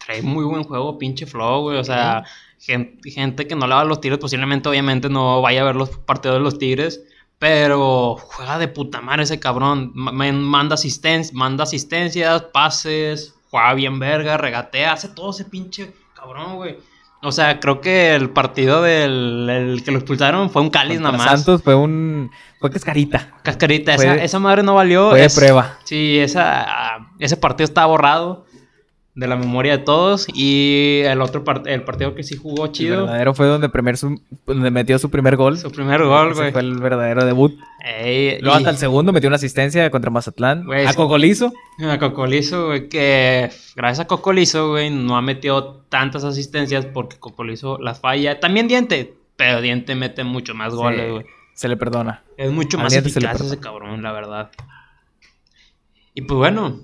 Trae 0.06 0.22
muy 0.22 0.46
buen 0.46 0.64
juego, 0.64 0.98
pinche 0.98 1.26
Flow, 1.26 1.62
güey. 1.64 1.78
O 1.78 1.84
sea, 1.84 2.24
gen- 2.60 3.00
gente, 3.04 3.48
que 3.48 3.56
no 3.56 3.68
le 3.68 3.74
va 3.74 3.82
a 3.82 3.86
los 3.86 4.00
Tigres, 4.00 4.20
posiblemente, 4.20 4.70
obviamente, 4.70 5.10
no 5.10 5.42
vaya 5.42 5.62
a 5.62 5.66
ver 5.66 5.76
los 5.76 5.90
partidos 5.90 6.38
de 6.38 6.44
los 6.44 6.58
Tigres. 6.60 7.04
Pero 7.40 8.16
juega 8.18 8.58
de 8.58 8.68
puta 8.68 9.02
madre 9.02 9.24
ese 9.24 9.40
cabrón. 9.40 9.92
Ma- 9.96 10.12
ma- 10.12 10.32
Manda, 10.32 10.76
asisten 10.76 11.24
manda 11.34 11.64
asistencias, 11.64 12.42
pases, 12.54 13.36
juega 13.52 13.74
bien 13.76 14.00
verga, 14.00 14.38
regatea, 14.38 14.94
hace 14.94 15.10
todo 15.10 15.32
ese 15.32 15.46
pinche 15.46 15.94
cabrón, 16.16 16.56
güey. 16.56 16.78
O 17.22 17.32
sea, 17.32 17.60
creo 17.60 17.82
que 17.82 18.14
el 18.16 18.30
partido 18.30 18.82
del 18.82 19.50
el 19.50 19.84
que 19.84 19.92
lo 19.92 19.98
expulsaron 19.98 20.50
fue 20.50 20.62
un 20.62 20.70
cáliz 20.70 21.00
nada 21.00 21.18
más. 21.18 21.30
Santos 21.30 21.62
fue 21.64 21.76
un 21.76 22.32
fue 22.60 22.72
cascarita. 22.72 23.34
Cascarita, 23.44 23.96
Fue- 23.96 24.06
esa, 24.06 24.16
esa 24.24 24.40
madre 24.40 24.64
no 24.64 24.76
valió. 24.76 25.10
Fue 25.12 25.20
de 25.20 25.26
es- 25.26 25.36
prueba. 25.36 25.78
Sí, 25.84 26.20
esa, 26.20 27.00
ese 27.20 27.38
partido 27.38 27.66
está 27.66 27.86
borrado 27.86 28.46
de 29.18 29.28
la 29.28 29.36
memoria 29.36 29.78
de 29.80 29.84
todos. 29.84 30.28
Y 30.34 31.02
el 31.04 31.22
otro 31.22 31.44
part- 31.44 31.68
el 31.68 31.82
partido 31.84 32.14
que 32.14 32.22
sí 32.24 32.38
jugó 32.38 32.66
El 32.68 32.72
chido, 32.72 33.02
verdadero 33.02 33.34
fue 33.34 33.48
donde, 33.48 33.68
primer 33.68 33.98
su- 33.98 34.22
donde 34.46 34.70
metió 34.70 35.00
su 35.00 35.10
primer 35.10 35.36
gol. 35.36 35.58
su 35.58 35.72
primer 35.72 36.04
gol, 36.04 36.36
güey. 36.36 36.52
fue 36.52 36.62
el 36.62 36.78
verdadero 36.80 37.26
debut. 37.26 37.58
Ey, 37.84 38.40
Luego 38.42 38.56
y- 38.56 38.60
hasta 38.60 38.70
el 38.70 38.78
segundo 38.78 39.12
metió 39.12 39.28
una 39.28 39.38
asistencia 39.38 39.90
contra 39.90 40.12
Mazatlán. 40.12 40.66
A. 40.88 40.94
Cocolizo. 40.94 41.52
A 41.80 41.98
Cocolizo, 41.98 42.68
güey, 42.68 42.90
que 42.90 43.50
gracias 43.76 44.06
a 44.06 44.08
Cocolizo, 44.08 44.70
güey, 44.70 44.92
no 44.92 45.18
ha 45.18 45.22
metido 45.24 45.84
tantas 45.90 46.24
asistencias 46.24 46.86
porque 46.86 47.18
Cocolizo 47.18 47.80
las 47.80 48.00
falla. 48.00 48.40
También 48.40 48.68
Diente, 48.68 49.16
pero 49.36 49.62
Diente 49.62 49.96
mete 49.96 50.24
mucho 50.24 50.54
más 50.54 50.74
goles, 50.76 51.02
Sí, 51.06 51.12
güey. 51.12 51.26
Se 51.56 51.68
le 51.68 51.76
perdona. 51.76 52.22
Es 52.38 52.52
mucho 52.52 52.78
más 52.78 52.94
eficaz 52.94 53.42
ese 53.42 53.60
cabrón, 53.60 54.04
la 54.04 54.12
verdad. 54.12 54.52
Y 56.14 56.22
pues 56.22 56.38
bueno, 56.38 56.82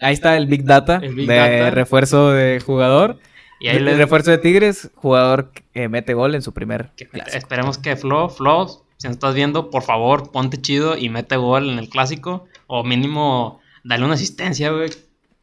Ahí 0.00 0.14
está 0.14 0.36
el 0.36 0.46
Big 0.46 0.64
Data 0.64 1.00
El 1.02 1.14
Big 1.14 1.26
de 1.28 1.36
Data. 1.36 1.70
refuerzo 1.70 2.30
de 2.32 2.60
jugador. 2.60 3.18
y 3.60 3.68
ahí 3.68 3.76
El 3.78 3.96
refuerzo 3.96 4.30
de 4.30 4.38
Tigres, 4.38 4.90
jugador 4.96 5.52
que 5.72 5.88
mete 5.88 6.12
gol 6.14 6.34
en 6.34 6.42
su 6.42 6.52
primer 6.52 6.90
que- 6.96 7.08
esperemos 7.32 7.78
que 7.78 7.96
Flo, 7.96 8.28
Flo, 8.28 8.68
si 8.98 9.08
nos 9.08 9.14
estás 9.16 9.34
viendo, 9.34 9.70
por 9.70 9.82
favor, 9.82 10.30
ponte 10.32 10.60
chido 10.60 10.96
y 10.96 11.08
mete 11.08 11.36
gol 11.36 11.70
en 11.70 11.78
el 11.78 11.88
clásico. 11.88 12.46
O 12.66 12.82
mínimo, 12.84 13.60
dale 13.84 14.04
una 14.04 14.14
asistencia, 14.14 14.70
güey. 14.70 14.90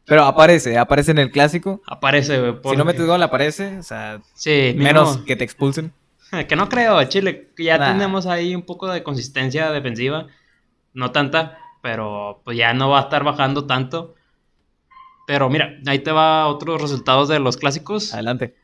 Pero 0.06 0.24
aparece, 0.24 0.76
aparece 0.78 1.12
en 1.12 1.18
el 1.18 1.30
clásico. 1.30 1.80
Aparece, 1.86 2.38
güey. 2.38 2.54
Si 2.62 2.76
no 2.76 2.84
metes 2.84 3.06
gol, 3.06 3.22
aparece. 3.22 3.78
O 3.78 3.82
sea, 3.82 4.20
Sí, 4.34 4.74
menos 4.76 5.18
que 5.18 5.34
te 5.36 5.44
expulsen. 5.44 5.92
Que 6.48 6.56
no 6.56 6.68
creo, 6.68 7.02
Chile. 7.04 7.48
Ya 7.58 7.78
Nah. 7.78 7.92
tenemos 7.92 8.26
ahí 8.26 8.54
un 8.54 8.62
poco 8.62 8.88
de 8.88 9.02
consistencia 9.04 9.70
defensiva. 9.70 10.26
No 10.92 11.10
tanta, 11.12 11.58
pero 11.82 12.42
pues 12.44 12.56
ya 12.56 12.74
no 12.74 12.90
va 12.90 12.98
a 12.98 13.02
estar 13.02 13.22
bajando 13.24 13.66
tanto. 13.66 14.14
Pero 15.26 15.48
mira, 15.48 15.78
ahí 15.86 16.00
te 16.00 16.12
va 16.12 16.46
otros 16.46 16.80
resultados 16.82 17.28
de 17.28 17.38
los 17.38 17.56
clásicos. 17.56 18.12
Adelante. 18.12 18.54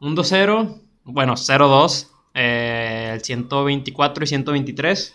Un 0.00 0.16
2-0, 0.16 0.80
bueno, 1.04 1.34
0-2, 1.34 2.08
eh, 2.34 3.10
el 3.14 3.20
124 3.22 4.24
y 4.24 4.26
123, 4.26 5.14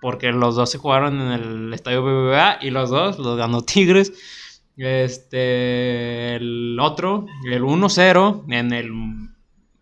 porque 0.00 0.32
los 0.32 0.54
dos 0.56 0.70
se 0.70 0.78
jugaron 0.78 1.20
en 1.20 1.32
el 1.32 1.74
estadio 1.74 2.02
BBVA 2.02 2.58
y 2.62 2.70
los 2.70 2.90
dos 2.90 3.18
los 3.18 3.36
ganó 3.36 3.62
Tigres. 3.62 4.12
Este, 4.76 6.36
el 6.36 6.78
otro, 6.80 7.26
el 7.50 7.62
1-0 7.62 8.44
en 8.48 8.72
el, 8.72 8.90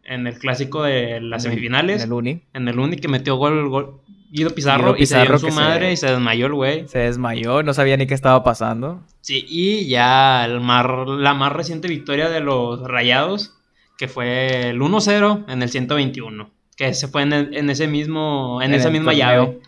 en 0.04 0.26
el 0.26 0.38
clásico 0.38 0.82
de 0.82 1.20
las 1.20 1.44
En 1.44 1.50
el- 1.52 1.54
semifinales. 1.56 2.02
En 2.02 2.08
el 2.08 2.12
Uni. 2.12 2.42
En 2.54 2.68
el 2.68 2.78
Uni 2.78 2.96
que 2.96 3.08
metió 3.08 3.36
gol, 3.36 3.68
gol 3.68 4.00
Guido 4.30 4.50
Pizarro, 4.50 4.92
Guido 4.94 5.02
y 5.02 5.06
se 5.06 5.14
dio 5.16 5.22
Pizarro 5.24 5.38
su 5.40 5.46
que 5.46 5.52
se- 5.52 5.58
madre 5.60 5.92
y 5.92 5.96
se 5.96 6.06
desmayó 6.10 6.46
el 6.46 6.54
güey. 6.54 6.88
Se 6.88 6.98
desmayó, 7.00 7.62
no 7.62 7.74
sabía 7.74 7.96
ni 7.96 8.06
qué 8.06 8.14
estaba 8.14 8.42
pasando. 8.44 9.02
Sí, 9.20 9.44
y 9.48 9.88
ya 9.88 10.44
el 10.44 10.60
mar- 10.60 11.08
la 11.08 11.34
más 11.34 11.52
reciente 11.52 11.88
victoria 11.88 12.28
de 12.28 12.40
los 12.40 12.80
Rayados, 12.80 13.54
que 13.98 14.06
fue 14.08 14.70
el 14.70 14.80
1-0 14.80 15.44
en 15.48 15.62
el 15.62 15.68
121, 15.68 16.50
que 16.76 16.94
se 16.94 17.08
fue 17.08 17.22
en, 17.22 17.32
el- 17.32 17.56
en 17.56 17.70
ese 17.70 17.88
mismo, 17.88 18.60
en, 18.62 18.72
En 18.72 18.80
esa 18.80 18.88
misma 18.90 19.12
torneo. 19.12 19.44
llave. 19.44 19.60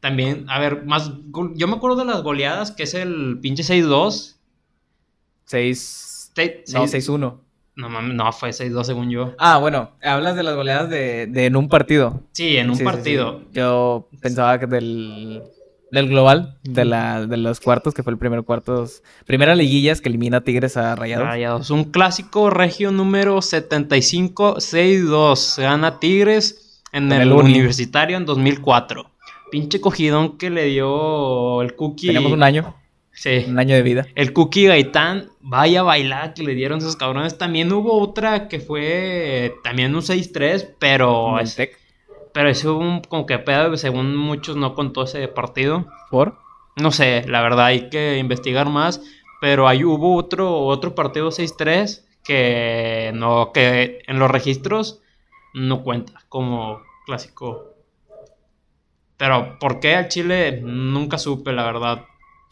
También, 0.00 0.44
a 0.48 0.58
ver, 0.58 0.84
más, 0.84 1.12
yo 1.54 1.66
me 1.68 1.74
acuerdo 1.76 1.96
de 1.98 2.04
las 2.06 2.22
goleadas, 2.22 2.72
que 2.72 2.82
es 2.82 2.94
el 2.94 3.38
pinche 3.40 3.62
6-2. 3.62 4.36
6... 5.44 6.30
Seis- 6.34 6.52
No, 6.72 6.86
seis- 6.88 7.08
6-1. 7.08 7.40
No 7.76 7.88
mames, 7.88 8.14
no, 8.14 8.30
fue 8.32 8.50
6-2 8.50 8.84
según 8.84 9.10
yo. 9.10 9.34
Ah, 9.38 9.58
bueno, 9.58 9.90
hablas 10.02 10.36
de 10.36 10.42
las 10.44 10.54
goleadas 10.54 10.88
de, 10.90 11.26
de 11.26 11.46
en 11.46 11.56
un 11.56 11.68
partido. 11.68 12.20
Sí, 12.32 12.56
en 12.56 12.70
un 12.70 12.76
Sí, 12.76 12.84
partido. 12.84 13.40
sí. 13.40 13.46
Yo 13.54 14.08
pensaba 14.20 14.60
que 14.60 14.66
del, 14.66 15.42
del 15.90 16.08
global, 16.08 16.56
de, 16.62 16.84
la, 16.84 17.26
de 17.26 17.36
los 17.36 17.58
cuartos, 17.58 17.92
que 17.92 18.04
fue 18.04 18.12
el 18.12 18.18
primer 18.18 18.44
cuartos. 18.44 19.02
Primera 19.26 19.56
liguillas 19.56 20.00
que 20.00 20.08
elimina 20.08 20.36
a 20.38 20.42
Tigres 20.42 20.76
a 20.76 20.94
Rayados. 20.94 21.26
Rayados. 21.26 21.70
Un 21.70 21.82
clásico 21.84 22.48
regio 22.48 22.92
número 22.92 23.38
75-6-2. 23.38 25.60
Gana 25.60 25.98
Tigres 25.98 26.80
en 26.92 27.10
el, 27.12 27.22
el 27.22 27.32
Uni. 27.32 27.50
universitario 27.54 28.16
en 28.16 28.24
2004. 28.24 29.10
Pinche 29.50 29.80
cogidón 29.80 30.38
que 30.38 30.50
le 30.50 30.64
dio 30.66 31.60
el 31.62 31.74
Cookie. 31.76 32.08
Tenemos 32.08 32.32
un 32.32 32.42
año, 32.42 32.74
Sí. 33.14 33.44
un 33.48 33.58
año 33.58 33.74
de 33.76 33.82
vida. 33.82 34.06
El 34.14 34.32
Cookie 34.32 34.66
Gaitán. 34.66 35.30
Vaya 35.40 35.82
bailada 35.82 36.34
que 36.34 36.42
le 36.42 36.54
dieron 36.54 36.78
esos 36.78 36.96
cabrones. 36.96 37.38
También 37.38 37.72
hubo 37.72 37.98
otra 38.00 38.48
que 38.48 38.60
fue 38.60 39.54
también 39.62 39.94
un 39.94 40.02
6-3, 40.02 40.66
pero, 40.78 41.38
es- 41.38 41.56
pero 42.32 42.48
eso 42.48 42.74
hubo 42.74 42.80
un 42.80 43.00
como 43.02 43.26
que 43.26 43.38
pedo. 43.38 43.76
Según 43.76 44.16
muchos 44.16 44.56
no 44.56 44.74
contó 44.74 45.04
ese 45.04 45.28
partido. 45.28 45.86
¿Por? 46.10 46.38
No 46.76 46.90
sé, 46.90 47.24
la 47.28 47.40
verdad 47.42 47.66
hay 47.66 47.88
que 47.88 48.18
investigar 48.18 48.68
más, 48.68 49.00
pero 49.40 49.68
ahí 49.68 49.84
hubo 49.84 50.16
otro, 50.16 50.60
otro 50.62 50.94
partido 50.94 51.30
6-3 51.30 52.04
que 52.24 53.12
no, 53.14 53.52
que 53.52 54.00
en 54.08 54.18
los 54.18 54.30
registros 54.30 55.02
no 55.52 55.82
cuenta 55.84 56.14
como 56.28 56.80
clásico. 57.06 57.74
Pero 59.16 59.58
¿por 59.60 59.78
qué 59.78 59.94
al 59.94 60.08
Chile? 60.08 60.60
Nunca 60.62 61.18
supe, 61.18 61.52
la 61.52 61.64
verdad. 61.64 62.04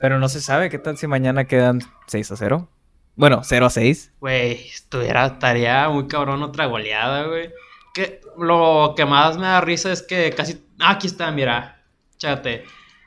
Pero 0.02 0.18
no 0.18 0.28
se 0.28 0.40
sabe 0.40 0.68
qué 0.68 0.80
tal 0.80 0.98
si 0.98 1.06
mañana 1.06 1.44
quedan 1.44 1.78
6 2.08 2.32
a 2.32 2.36
0. 2.36 2.68
Bueno, 3.14 3.42
0 3.44 3.66
a 3.66 3.70
6. 3.70 4.14
Güey, 4.18 4.66
estuviera, 4.66 5.26
estaría 5.26 5.88
muy 5.90 6.08
cabrón 6.08 6.42
otra 6.42 6.66
goleada, 6.66 7.28
güey. 7.28 7.50
Que 7.94 8.20
lo 8.36 8.94
que 8.96 9.06
más 9.06 9.38
me 9.38 9.46
da 9.46 9.60
risa 9.60 9.92
es 9.92 10.02
que 10.02 10.32
casi... 10.32 10.60
Ah, 10.80 10.94
aquí 10.94 11.06
está, 11.06 11.30
mira. 11.30 11.84
Chécate. 12.16 12.64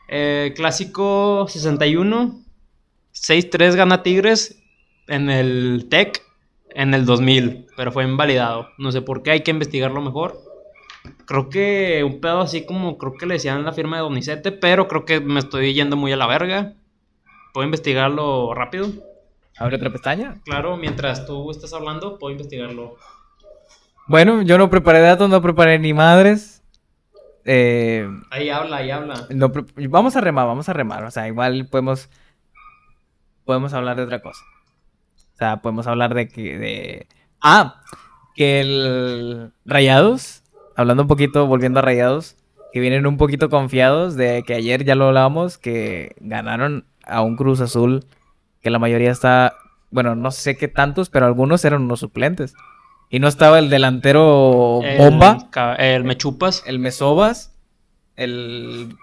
Eh, 0.07 0.53
clásico 0.55 1.45
61. 1.49 2.41
6-3 3.13 3.75
gana 3.75 4.01
Tigres 4.01 4.63
en 5.09 5.29
el 5.29 5.87
TEC 5.89 6.23
en 6.69 6.93
el 6.93 7.05
2000. 7.05 7.67
Pero 7.75 7.91
fue 7.91 8.05
invalidado. 8.05 8.69
No 8.77 8.93
sé 8.93 9.01
por 9.01 9.21
qué, 9.21 9.31
hay 9.31 9.41
que 9.41 9.51
investigarlo 9.51 9.99
mejor. 9.99 10.39
Creo 11.25 11.49
que 11.49 12.05
un 12.05 12.21
pedo 12.21 12.39
así 12.39 12.65
como 12.65 12.97
creo 12.97 13.15
que 13.15 13.25
le 13.25 13.33
decían 13.33 13.65
la 13.65 13.73
firma 13.73 13.97
de 13.97 14.03
Donizete, 14.03 14.53
pero 14.53 14.87
creo 14.87 15.03
que 15.03 15.19
me 15.19 15.41
estoy 15.41 15.73
yendo 15.73 15.97
muy 15.97 16.13
a 16.13 16.15
la 16.15 16.27
verga. 16.27 16.73
¿Puedo 17.55 17.67
investigarlo 17.67 18.53
rápido? 18.53 18.89
Abre 19.57 19.77
otra 19.77 19.89
pestaña. 19.89 20.41
Claro, 20.43 20.75
mientras 20.75 21.25
tú 21.25 21.49
estás 21.51 21.71
hablando, 21.71 22.19
puedo 22.19 22.33
investigarlo. 22.33 22.97
Bueno, 24.07 24.41
yo 24.41 24.57
no 24.57 24.69
preparé 24.69 24.99
datos, 24.99 25.29
no 25.29 25.41
preparé 25.41 25.79
ni 25.79 25.93
madres. 25.93 26.61
Eh, 27.45 28.09
Ahí 28.29 28.49
habla, 28.49 28.75
ahí 28.75 28.91
habla. 28.91 29.27
no 29.29 29.53
vamos 29.89 30.17
a 30.17 30.19
remar, 30.19 30.45
vamos 30.47 30.67
a 30.67 30.73
remar. 30.73 31.05
O 31.05 31.11
sea, 31.11 31.29
igual 31.29 31.69
podemos. 31.71 32.09
Podemos 33.45 33.71
hablar 33.73 33.95
de 33.95 34.03
otra 34.03 34.21
cosa. 34.21 34.43
O 35.15 35.37
sea, 35.37 35.61
podemos 35.61 35.87
hablar 35.87 36.13
de 36.13 36.27
que. 36.27 36.57
De... 36.57 37.07
Ah, 37.39 37.81
que 38.35 38.59
el 38.59 39.53
Rayados. 39.63 40.43
Hablando 40.75 41.03
un 41.03 41.07
poquito, 41.07 41.47
volviendo 41.47 41.79
a 41.79 41.83
Rayados. 41.83 42.35
Que 42.73 42.81
vienen 42.81 43.07
un 43.07 43.15
poquito 43.15 43.49
confiados 43.49 44.17
de 44.17 44.43
que 44.45 44.55
ayer 44.55 44.83
ya 44.83 44.95
lo 44.95 45.05
hablábamos. 45.05 45.57
Que 45.57 46.17
ganaron 46.19 46.85
a 47.05 47.21
un 47.21 47.35
Cruz 47.35 47.61
Azul. 47.61 48.05
Que 48.61 48.69
la 48.69 48.79
mayoría 48.79 49.11
está. 49.11 49.55
Bueno, 49.91 50.15
no 50.15 50.31
sé 50.31 50.57
qué 50.57 50.67
tantos, 50.67 51.09
pero 51.09 51.25
algunos 51.25 51.63
eran 51.65 51.83
unos 51.83 51.99
suplentes. 51.99 52.55
Y 53.09 53.19
no 53.19 53.27
estaba 53.27 53.59
el 53.59 53.69
delantero 53.69 54.81
El 54.83 54.97
bomba. 54.97 55.49
El, 55.77 56.03
Mechupas. 56.03 56.63
El 56.65 56.79
Mesobas, 56.79 57.55
el 58.15 58.95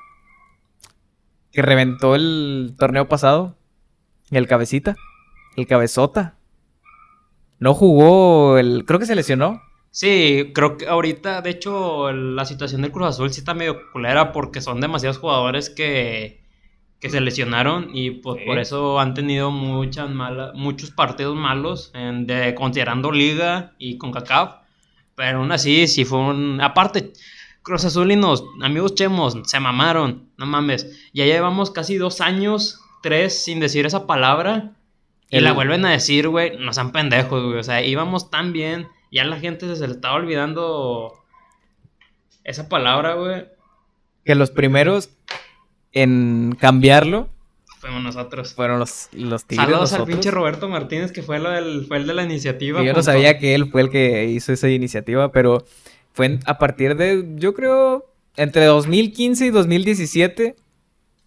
que 1.52 1.62
reventó 1.62 2.14
el 2.14 2.74
torneo 2.78 3.08
pasado, 3.08 3.56
el 4.30 4.48
cabecita, 4.48 4.96
el 5.56 5.66
cabezota. 5.66 6.34
No 7.58 7.74
jugó 7.74 8.58
el, 8.58 8.84
creo 8.86 8.98
que 8.98 9.06
se 9.06 9.14
lesionó. 9.14 9.62
Sí, 9.90 10.50
creo 10.54 10.78
que 10.78 10.88
ahorita, 10.88 11.42
de 11.42 11.50
hecho, 11.50 12.10
la 12.12 12.46
situación 12.46 12.80
del 12.80 12.90
Cruz 12.90 13.08
Azul 13.08 13.30
sí 13.30 13.40
está 13.40 13.52
medio 13.52 13.90
culera 13.92 14.32
porque 14.32 14.62
son 14.62 14.80
demasiados 14.80 15.18
jugadores 15.18 15.68
que, 15.68 16.41
que 17.02 17.10
se 17.10 17.20
lesionaron 17.20 17.90
y 17.92 18.12
pues 18.12 18.38
Sí. 18.40 18.46
por 18.46 18.58
eso 18.60 19.00
han 19.00 19.12
tenido 19.12 19.50
muchas 19.50 20.08
malas, 20.08 20.52
muchos 20.54 20.92
partidos 20.92 21.36
malos 21.36 21.90
en- 21.94 22.26
de, 22.28 22.54
considerando 22.54 23.10
Liga 23.10 23.72
y 23.76 23.98
CONCACAF. 23.98 24.54
Pero 25.16 25.38
aún 25.40 25.50
así, 25.52 25.88
sí 25.88 26.04
fue 26.04 26.20
un... 26.20 26.60
Aparte, 26.60 27.12
Cruz 27.62 27.84
Azulinos, 27.84 28.44
amigos 28.62 28.94
chemos, 28.94 29.36
se 29.44 29.58
mamaron, 29.60 30.28
no 30.36 30.46
mames. 30.46 31.10
Ya 31.12 31.24
llevamos 31.24 31.70
casi 31.72 31.96
dos 31.96 32.20
años, 32.20 32.80
tres, 33.02 33.44
sin 33.44 33.58
decir 33.58 33.84
esa 33.84 34.06
palabra. 34.06 34.70
Y 35.28 35.38
El- 35.38 35.44
la 35.44 35.52
vuelven 35.52 35.84
a 35.84 35.90
decir, 35.90 36.28
güey, 36.28 36.56
no 36.58 36.72
sean 36.72 36.92
pendejos, 36.92 37.42
güey. 37.44 37.58
O 37.58 37.62
sea, 37.64 37.84
íbamos 37.84 38.30
tan 38.30 38.52
bien, 38.52 38.86
ya 39.10 39.24
la 39.24 39.38
gente 39.40 39.74
se 39.74 39.86
le 39.88 39.94
estaba 39.94 40.14
olvidando 40.14 41.12
esa 42.44 42.68
palabra, 42.68 43.14
güey. 43.14 43.44
Que 44.24 44.34
los 44.36 44.50
primeros 44.52 45.10
en 45.92 46.56
cambiarlo 46.58 47.28
Fuimos 47.82 48.02
nosotros. 48.04 48.54
fueron 48.54 48.78
los, 48.78 49.08
los 49.12 49.44
tigres. 49.44 49.66
Saludos 49.66 49.92
al 49.92 50.04
pinche 50.04 50.30
Roberto 50.30 50.68
Martínez, 50.68 51.10
que 51.10 51.22
fue, 51.22 51.40
lo 51.40 51.50
del, 51.50 51.86
fue 51.88 51.96
el 51.96 52.06
de 52.06 52.14
la 52.14 52.22
iniciativa. 52.22 52.78
Que 52.78 52.86
yo 52.86 52.92
no 52.92 53.02
sabía 53.02 53.38
que 53.38 53.56
él 53.56 53.70
fue 53.72 53.80
el 53.80 53.90
que 53.90 54.26
hizo 54.26 54.52
esa 54.52 54.68
iniciativa, 54.68 55.32
pero 55.32 55.64
fue 56.12 56.38
a 56.46 56.58
partir 56.58 56.96
de, 56.96 57.24
yo 57.34 57.54
creo, 57.54 58.04
entre 58.36 58.66
2015 58.66 59.46
y 59.46 59.50
2017, 59.50 60.54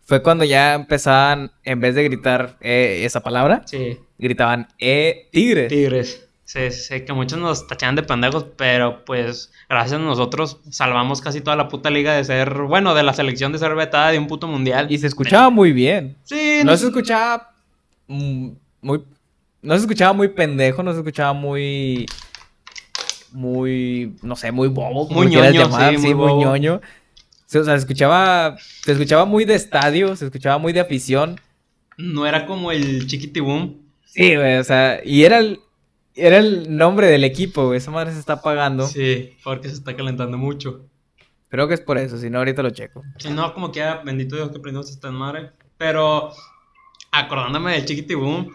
fue 0.05 0.23
cuando 0.23 0.45
ya 0.45 0.75
empezaban, 0.75 1.51
en 1.65 1.81
vez 1.81 1.93
de 1.93 2.03
gritar 2.05 2.57
eh, 2.61 3.01
esa 3.03 3.21
palabra, 3.21 3.63
Sí, 3.65 3.97
gritaban, 4.17 4.69
eh, 4.79 5.27
tigres. 5.33 5.67
Tigres. 5.67 6.25
Sí, 6.45 6.69
sé 6.69 7.03
que 7.03 7.11
muchos 7.11 7.39
nos 7.39 7.65
tachaban 7.65 7.95
de 7.95 8.03
pendejos, 8.03 8.45
pero 8.55 9.03
pues 9.03 9.51
gracias 9.67 9.99
a 9.99 10.03
nosotros 10.03 10.59
salvamos 10.69 11.19
casi 11.19 11.41
toda 11.41 11.55
la 11.55 11.67
puta 11.69 11.89
liga 11.89 12.13
de 12.13 12.23
ser, 12.23 12.53
bueno, 12.53 12.93
de 12.93 13.01
la 13.01 13.13
selección 13.13 13.51
de 13.51 13.57
ser 13.57 13.73
vetada 13.73 14.11
de 14.11 14.19
un 14.19 14.27
puto 14.27 14.47
mundial. 14.47 14.85
Y 14.91 14.99
se 14.99 15.07
escuchaba 15.07 15.49
muy 15.49 15.73
bien. 15.73 16.15
Sí, 16.23 16.59
No 16.63 16.77
se 16.77 16.85
escuchaba 16.85 17.51
mm, 18.07 18.49
muy... 18.81 19.03
No 19.63 19.73
se 19.73 19.81
escuchaba 19.81 20.13
muy 20.13 20.27
pendejo, 20.27 20.83
no 20.83 20.91
se 20.93 20.99
escuchaba 20.99 21.33
muy... 21.33 22.05
Muy... 23.31 24.15
No 24.21 24.35
sé, 24.35 24.51
muy 24.51 24.67
bobo. 24.67 25.09
Muy 25.09 25.25
ñoño, 25.25 25.49
llamar, 25.49 25.95
sí, 25.95 26.01
sí, 26.03 26.13
muy 26.13 26.35
ñoño. 26.35 26.75
O 26.75 26.81
sea, 27.47 27.63
se 27.63 27.73
escuchaba... 27.73 28.55
Se 28.83 28.91
escuchaba 28.91 29.25
muy 29.25 29.45
de 29.45 29.55
estadio, 29.55 30.15
se 30.15 30.25
escuchaba 30.25 30.59
muy 30.59 30.73
de 30.73 30.81
afición. 30.81 31.41
No 31.97 32.27
era 32.27 32.45
como 32.45 32.71
el 32.71 33.07
Chiquitibum. 33.07 33.77
Sí, 34.05 34.35
güey, 34.35 34.57
o 34.57 34.63
sea... 34.63 35.01
Y 35.03 35.23
era 35.23 35.39
el... 35.39 35.59
Era 36.15 36.37
el 36.37 36.75
nombre 36.75 37.07
del 37.07 37.23
equipo, 37.23 37.65
güey. 37.67 37.77
Esa 37.77 37.91
madre 37.91 38.13
se 38.13 38.19
está 38.19 38.33
apagando. 38.33 38.87
Sí, 38.87 39.35
porque 39.43 39.67
se 39.67 39.75
está 39.75 39.95
calentando 39.95 40.37
mucho. 40.37 40.85
Creo 41.49 41.67
que 41.67 41.73
es 41.73 41.81
por 41.81 41.97
eso, 41.97 42.17
si 42.17 42.29
no 42.29 42.39
ahorita 42.39 42.63
lo 42.63 42.69
checo. 42.69 43.03
Si 43.17 43.29
no, 43.29 43.53
como 43.53 43.71
que 43.71 43.79
ya, 43.79 44.01
bendito 44.03 44.35
Dios 44.35 44.49
que 44.51 44.57
aprendimos 44.57 44.89
esta 44.89 45.11
madre. 45.11 45.51
Pero, 45.77 46.31
acordándome 47.11 47.73
del 47.73 47.85
Chiquitibum, 47.85 48.49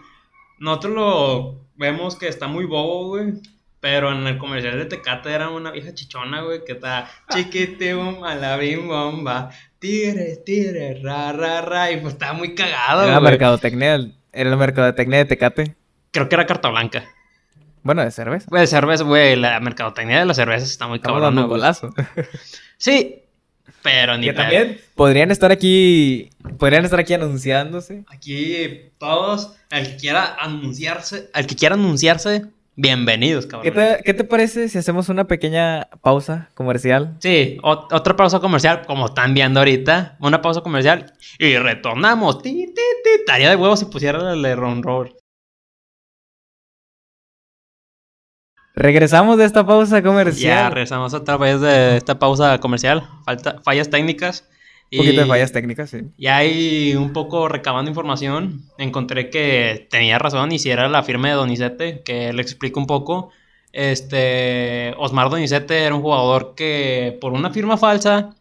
nosotros 0.59 0.93
lo 0.93 1.65
vemos 1.75 2.15
que 2.15 2.27
está 2.27 2.47
muy 2.47 2.65
bobo, 2.65 3.09
güey. 3.09 3.33
Pero 3.79 4.11
en 4.11 4.27
el 4.27 4.37
comercial 4.37 4.77
de 4.77 4.85
Tecate 4.85 5.31
era 5.31 5.49
una 5.49 5.71
vieja 5.71 5.93
chichona, 5.93 6.41
güey, 6.41 6.63
que 6.63 6.73
está 6.73 7.09
Chiquitibum 7.31 8.23
a 8.23 8.35
la 8.35 8.57
bim 8.57 8.87
bomba. 8.87 9.49
Tigres, 9.79 10.43
tigres, 10.45 11.01
ra, 11.01 11.31
ra, 11.31 11.61
ra. 11.61 11.91
Y 11.91 11.97
pues 11.97 12.13
estaba 12.13 12.33
muy 12.33 12.53
cagado, 12.53 13.03
Era 13.03 13.17
güey. 13.17 13.31
mercadotecnia, 13.31 14.11
era 14.31 14.49
la 14.49 14.55
mercadotecnia 14.57 15.19
de 15.19 15.25
Tecate. 15.25 15.75
Creo 16.11 16.29
que 16.29 16.35
era 16.35 16.45
carta 16.45 16.69
blanca. 16.69 17.03
Bueno, 17.83 18.03
de 18.03 18.11
cerveza. 18.11 18.45
Güey, 18.49 18.67
cerveza, 18.67 19.03
güey, 19.03 19.35
la 19.35 19.59
mercadotecnia 19.59 20.19
de 20.19 20.25
las 20.25 20.37
cervezas 20.37 20.69
está 20.69 20.87
muy 20.87 20.99
cabrón. 20.99 21.37
un 21.37 21.47
golazo. 21.47 21.93
Sí, 22.77 23.23
pero 23.81 24.17
ni 24.17 24.27
Que 24.27 24.33
pedo. 24.33 24.41
también 24.43 24.81
podrían 24.95 25.31
estar 25.31 25.51
aquí, 25.51 26.29
podrían 26.59 26.85
estar 26.85 26.99
aquí 26.99 27.13
anunciándose. 27.13 28.03
Aquí 28.07 28.91
todos, 28.97 29.53
el 29.71 29.87
que 29.87 29.95
quiera 29.97 30.35
anunciarse, 30.39 31.29
el 31.33 31.47
que 31.47 31.55
quiera 31.55 31.75
anunciarse, 31.75 32.45
bienvenidos, 32.75 33.45
cabrón. 33.47 33.63
¿Qué 33.63 33.71
te, 33.71 34.03
qué 34.03 34.13
te 34.13 34.23
parece 34.23 34.69
si 34.69 34.77
hacemos 34.77 35.09
una 35.09 35.25
pequeña 35.25 35.87
pausa 36.01 36.49
comercial? 36.53 37.15
Sí, 37.19 37.57
o- 37.63 37.87
otra 37.91 38.15
pausa 38.15 38.39
comercial, 38.39 38.83
como 38.85 39.07
están 39.07 39.33
viendo 39.33 39.59
ahorita, 39.59 40.17
una 40.19 40.41
pausa 40.41 40.61
comercial 40.61 41.13
y 41.39 41.55
retornamos. 41.57 42.41
Ti, 42.43 42.51
ti, 42.67 42.73
ti. 42.75 43.09
Estaría 43.19 43.49
de 43.49 43.55
huevo 43.55 43.75
si 43.77 43.85
pusiera 43.85 44.33
el 44.33 44.41
de 44.41 44.55
Ron 44.55 44.83
Roll. 44.83 45.15
Regresamos 48.73 49.37
de 49.37 49.45
esta 49.45 49.65
pausa 49.65 49.97
Ya 49.97 50.03
comercial. 50.03 50.71
regresamos 50.71 51.13
otra 51.13 51.37
vez 51.37 51.59
de 51.59 51.97
esta 51.97 52.19
pausa 52.19 52.59
comercial. 52.59 53.07
Falta, 53.25 53.59
fallas 53.63 53.89
técnicas. 53.89 54.47
un 54.91 54.99
poquito 54.99 55.21
de 55.21 55.27
fallas 55.27 55.51
técnicas, 55.51 55.89
sí. 55.89 55.99
Y 56.17 56.27
ahí 56.27 56.95
un 56.95 57.11
poco 57.13 57.47
recabando 57.47 57.89
información, 57.89 58.61
encontré 58.77 59.29
que 59.29 59.87
tenía 59.89 60.19
razón 60.19 60.51
y 60.51 60.59
si 60.59 60.69
era 60.69 60.87
la 60.87 61.03
firma 61.03 61.27
de 61.29 61.35
Donizete, 61.35 62.01
que 62.03 62.31
le 62.33 62.41
explico 62.41 62.79
un 62.79 62.87
poco. 62.87 63.31
Este, 63.73 64.93
Osmar 64.97 65.29
Donizete 65.29 65.83
era 65.83 65.95
un 65.95 66.01
jugador 66.01 66.55
que 66.55 67.17
por 67.21 67.33
una 67.33 67.51
firma 67.51 67.77
falsa, 67.77 68.35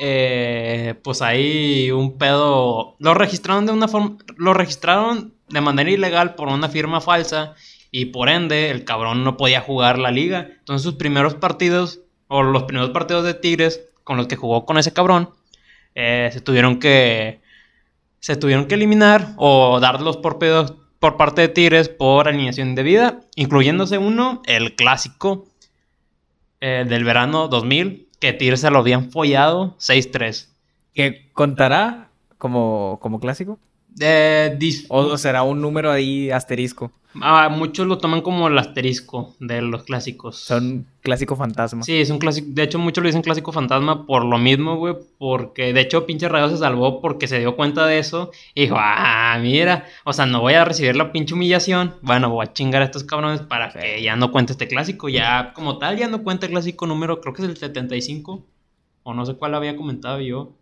eh, 0.00 0.94
pues 1.02 1.22
ahí 1.22 1.90
un 1.90 2.18
pedo, 2.18 2.96
lo 2.98 3.14
registraron 3.14 3.64
de 3.66 3.72
una 3.72 3.88
forma, 3.88 4.16
lo 4.36 4.52
registraron 4.52 5.34
de 5.48 5.60
manera 5.60 5.90
ilegal 5.90 6.34
por 6.34 6.48
una 6.48 6.68
firma 6.68 7.00
falsa 7.00 7.54
y 7.96 8.04
por 8.04 8.28
ende 8.28 8.70
el 8.70 8.84
cabrón 8.84 9.24
no 9.24 9.38
podía 9.38 9.62
jugar 9.62 9.98
la 9.98 10.10
liga. 10.10 10.50
Entonces 10.58 10.82
sus 10.82 10.96
primeros 10.96 11.34
partidos, 11.34 12.00
o 12.28 12.42
los 12.42 12.64
primeros 12.64 12.90
partidos 12.90 13.24
de 13.24 13.32
Tigres 13.32 13.88
con 14.04 14.18
los 14.18 14.26
que 14.26 14.36
jugó 14.36 14.66
con 14.66 14.76
ese 14.76 14.92
cabrón, 14.92 15.30
eh, 15.94 16.28
se 16.30 16.42
tuvieron 16.42 16.78
que 16.78 17.40
se 18.20 18.36
tuvieron 18.36 18.66
que 18.66 18.74
eliminar 18.74 19.32
o 19.38 19.80
darlos 19.80 20.18
por 20.18 20.38
pedos 20.38 20.74
por 20.98 21.16
parte 21.16 21.40
de 21.40 21.48
Tigres 21.48 21.88
por 21.88 22.28
alineación 22.28 22.68
indebida, 22.68 23.22
incluyéndose 23.34 23.96
uno, 23.96 24.42
el 24.44 24.74
clásico 24.74 25.46
eh, 26.60 26.84
del 26.86 27.02
verano 27.02 27.48
2000, 27.48 28.10
que 28.20 28.34
Tigres 28.34 28.60
se 28.60 28.70
lo 28.70 28.80
habían 28.80 29.10
follado 29.10 29.74
6-3. 29.78 30.48
¿Que 30.92 31.30
contará 31.32 32.10
como, 32.36 32.98
como 33.00 33.20
clásico? 33.20 33.58
Eh, 34.00 34.56
dis- 34.58 34.86
¿O, 34.88 35.00
o 35.00 35.18
será 35.18 35.42
un 35.42 35.60
número 35.60 35.90
ahí 35.90 36.30
asterisco? 36.30 36.92
ah, 37.22 37.48
muchos 37.48 37.86
lo 37.86 37.96
toman 37.96 38.20
como 38.20 38.46
el 38.48 38.58
asterisco 38.58 39.34
de 39.40 39.62
los 39.62 39.84
clásicos. 39.84 40.36
Son 40.38 40.86
clásico 41.00 41.34
fantasma. 41.34 41.82
Sí, 41.82 41.98
es 41.98 42.10
un 42.10 42.18
clásico. 42.18 42.46
De 42.50 42.62
hecho, 42.62 42.78
muchos 42.78 43.02
lo 43.02 43.08
dicen 43.08 43.22
clásico 43.22 43.52
fantasma 43.52 44.04
por 44.04 44.22
lo 44.26 44.36
mismo, 44.36 44.76
güey. 44.76 44.96
Porque 45.16 45.72
de 45.72 45.80
hecho, 45.80 46.04
pinche 46.04 46.28
Rayo 46.28 46.50
se 46.50 46.58
salvó 46.58 47.00
porque 47.00 47.26
se 47.26 47.38
dio 47.38 47.56
cuenta 47.56 47.86
de 47.86 47.98
eso. 48.00 48.32
Y 48.54 48.62
dijo, 48.62 48.74
ah, 48.78 49.38
mira. 49.40 49.86
O 50.04 50.12
sea, 50.12 50.26
no 50.26 50.42
voy 50.42 50.52
a 50.54 50.66
recibir 50.66 50.94
la 50.94 51.10
pinche 51.10 51.32
humillación. 51.32 51.94
Bueno, 52.02 52.28
voy 52.28 52.44
a 52.44 52.52
chingar 52.52 52.82
a 52.82 52.84
estos 52.84 53.04
cabrones 53.04 53.40
para 53.40 53.70
Sí. 53.72 53.78
que 53.78 54.02
ya 54.02 54.14
no 54.16 54.30
cuente 54.30 54.52
este 54.52 54.68
clásico. 54.68 55.08
Ya, 55.08 55.52
como 55.54 55.78
tal, 55.78 55.96
ya 55.96 56.08
no 56.08 56.22
cuenta 56.22 56.44
el 56.44 56.52
clásico 56.52 56.86
número, 56.86 57.22
creo 57.22 57.32
que 57.32 57.40
es 57.42 57.48
el 57.48 57.56
75. 57.56 58.44
O 59.04 59.14
no 59.14 59.24
sé 59.24 59.34
cuál 59.36 59.54
había 59.54 59.74
comentado 59.74 60.20
yo. 60.20 60.52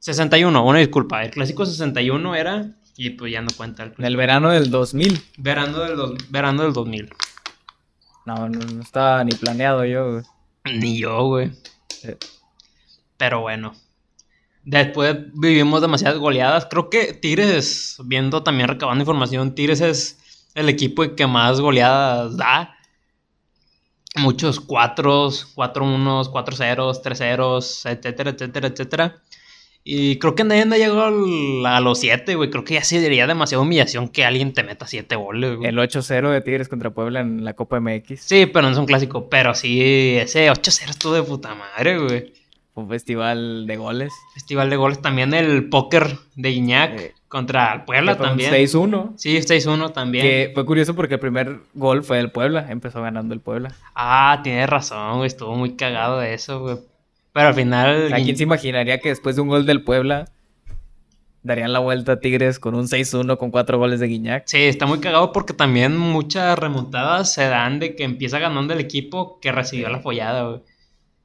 61, 0.00 0.64
una 0.64 0.78
disculpa. 0.80 1.22
El 1.24 1.30
clásico 1.30 1.64
61 1.64 2.34
era. 2.34 2.72
Y 2.96 3.10
pues 3.10 3.32
ya 3.32 3.40
no 3.40 3.48
cuenta 3.56 3.82
el 3.84 3.90
En 3.90 3.94
clásico. 3.94 4.08
el 4.08 4.16
verano 4.16 4.50
del 4.50 4.70
2000. 4.70 5.22
Verano 5.38 5.78
del, 5.80 5.96
dos- 5.96 6.30
verano 6.30 6.62
del 6.64 6.72
2000. 6.72 7.10
No, 8.26 8.48
no, 8.48 8.58
no 8.58 8.82
estaba 8.82 9.22
ni 9.24 9.32
planeado 9.32 9.84
yo. 9.84 10.12
güey. 10.12 10.24
Ni 10.78 10.98
yo, 10.98 11.24
güey. 11.26 11.50
Eh, 12.02 12.18
Pero 13.16 13.40
bueno. 13.40 13.72
Después 14.64 15.16
vivimos 15.32 15.80
demasiadas 15.80 16.18
goleadas. 16.18 16.66
Creo 16.66 16.90
que 16.90 17.14
Tigres, 17.14 17.96
viendo 18.04 18.42
también 18.42 18.68
recabando 18.68 19.00
información, 19.02 19.54
Tigres 19.54 19.80
es 19.80 20.18
el 20.54 20.68
equipo 20.68 21.14
que 21.16 21.26
más 21.26 21.60
goleadas 21.60 22.36
da. 22.36 22.76
Muchos 24.16 24.60
4, 24.60 25.30
4-1, 25.54 26.30
4-0, 26.30 27.00
3-0, 27.02 27.58
etcétera, 27.86 28.30
etcétera, 28.30 28.68
etcétera. 28.68 29.22
Y 29.82 30.18
creo 30.18 30.34
que 30.34 30.44
nadie 30.44 30.62
ha 30.62 30.66
llegado 30.66 31.04
al- 31.04 31.66
a 31.66 31.80
los 31.80 31.98
7, 32.00 32.34
güey. 32.34 32.50
Creo 32.50 32.64
que 32.64 32.74
ya 32.74 32.84
sería 32.84 33.26
demasiada 33.26 33.62
humillación 33.62 34.08
que 34.08 34.24
alguien 34.24 34.52
te 34.52 34.62
meta 34.62 34.86
7 34.86 35.16
goles, 35.16 35.56
güey. 35.56 35.68
El 35.70 35.78
8-0 35.78 36.30
de 36.30 36.40
Tigres 36.42 36.68
contra 36.68 36.90
Puebla 36.90 37.20
en 37.20 37.44
la 37.44 37.54
Copa 37.54 37.80
MX. 37.80 38.20
Sí, 38.20 38.46
pero 38.46 38.66
no 38.66 38.72
es 38.72 38.78
un 38.78 38.86
clásico. 38.86 39.28
Pero 39.30 39.54
sí, 39.54 40.16
ese 40.16 40.50
8-0 40.50 40.90
estuvo 40.90 41.14
de 41.14 41.22
puta 41.22 41.54
madre, 41.54 41.98
güey. 41.98 42.32
Un 42.74 42.88
festival 42.88 43.66
de 43.66 43.76
goles. 43.76 44.12
Festival 44.34 44.70
de 44.70 44.76
goles. 44.76 45.00
También 45.02 45.34
el 45.34 45.68
póker 45.68 46.16
de 46.36 46.50
Iñak 46.50 47.00
Eh, 47.00 47.14
contra 47.28 47.72
el 47.74 47.82
Puebla 47.84 48.16
también. 48.16 48.50
6-1. 48.52 49.14
Sí, 49.16 49.38
6-1 49.42 49.90
también. 49.92 50.24
Que 50.24 50.50
fue 50.54 50.64
curioso 50.64 50.94
porque 50.94 51.14
el 51.14 51.20
primer 51.20 51.58
gol 51.74 52.04
fue 52.04 52.18
del 52.18 52.30
Puebla. 52.30 52.66
Empezó 52.70 53.02
ganando 53.02 53.34
el 53.34 53.40
Puebla. 53.40 53.74
Ah, 53.94 54.40
tienes 54.44 54.68
razón, 54.68 55.16
güey. 55.16 55.26
Estuvo 55.26 55.54
muy 55.56 55.74
cagado 55.76 56.20
de 56.20 56.32
eso, 56.34 56.60
güey. 56.60 56.76
Pero 57.32 57.48
al 57.48 57.54
final. 57.54 58.08
Sea, 58.08 58.16
¿quién 58.22 58.36
se 58.36 58.42
imaginaría 58.42 58.98
que 58.98 59.10
después 59.10 59.36
de 59.36 59.42
un 59.42 59.48
gol 59.48 59.66
del 59.66 59.84
Puebla 59.84 60.26
darían 61.42 61.72
la 61.72 61.78
vuelta 61.78 62.12
a 62.12 62.20
Tigres 62.20 62.58
con 62.58 62.74
un 62.74 62.86
6-1 62.86 63.38
con 63.38 63.50
cuatro 63.50 63.78
goles 63.78 64.00
de 64.00 64.06
Guiñac? 64.08 64.44
Sí, 64.46 64.58
está 64.58 64.86
muy 64.86 65.00
cagado 65.00 65.32
porque 65.32 65.54
también 65.54 65.96
muchas 65.96 66.58
remontadas 66.58 67.32
se 67.32 67.44
dan 67.44 67.78
de 67.78 67.94
que 67.94 68.04
empieza 68.04 68.38
ganando 68.38 68.74
el 68.74 68.80
equipo 68.80 69.38
que 69.40 69.52
recibió 69.52 69.88
la 69.88 70.00
follada, 70.00 70.42
güey. 70.44 70.60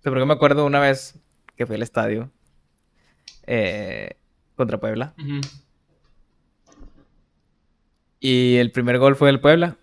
Sea, 0.02 0.12
porque 0.12 0.26
me 0.26 0.34
acuerdo 0.34 0.66
una 0.66 0.80
vez 0.80 1.20
que 1.56 1.66
fui 1.66 1.76
al 1.76 1.84
estadio 1.84 2.32
eh, 3.48 4.18
contra 4.56 4.80
Puebla. 4.80 5.14
Y 8.20 8.56
el 8.58 8.72
primer 8.72 8.98
gol 9.00 9.16
fue 9.16 9.28
del 9.28 9.40
Puebla. 9.40 9.78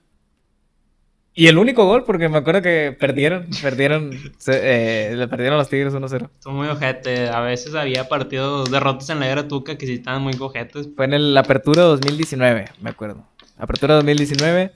Y 1.35 1.47
el 1.47 1.57
único 1.57 1.87
gol, 1.87 2.05
porque 2.05 2.29
me 2.29 2.39
acuerdo 2.39 2.61
que 2.61 2.95
perdieron, 2.99 3.47
perdieron, 3.63 4.11
se- 4.37 5.11
eh, 5.13 5.17
le 5.17 5.29
perdieron 5.29 5.55
a 5.55 5.59
los 5.59 5.69
Tigres 5.71 5.95
1-0. 5.95 6.29
Estuvo 6.35 6.53
muy 6.53 6.69
ojete. 6.69 7.29
A 7.31 7.41
veces 7.41 7.75
había 7.75 8.07
partidos 8.09 8.71
derrotas 8.71 9.09
en 9.09 9.21
la 9.21 9.29
era 9.29 9.49
Tuca 9.49 9.79
que 9.79 9.87
sí 9.87 9.95
estaban 9.95 10.23
muy 10.23 10.35
ojetes. 10.39 10.89
Fue 10.95 11.07
en 11.07 11.15
el 11.15 11.37
Apertura 11.37 11.83
2019, 11.85 12.67
me 12.83 12.91
acuerdo. 12.91 13.25
Apertura 13.57 13.95
2019, 13.95 14.73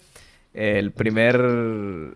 el 0.55 0.93
primer... 0.93 2.15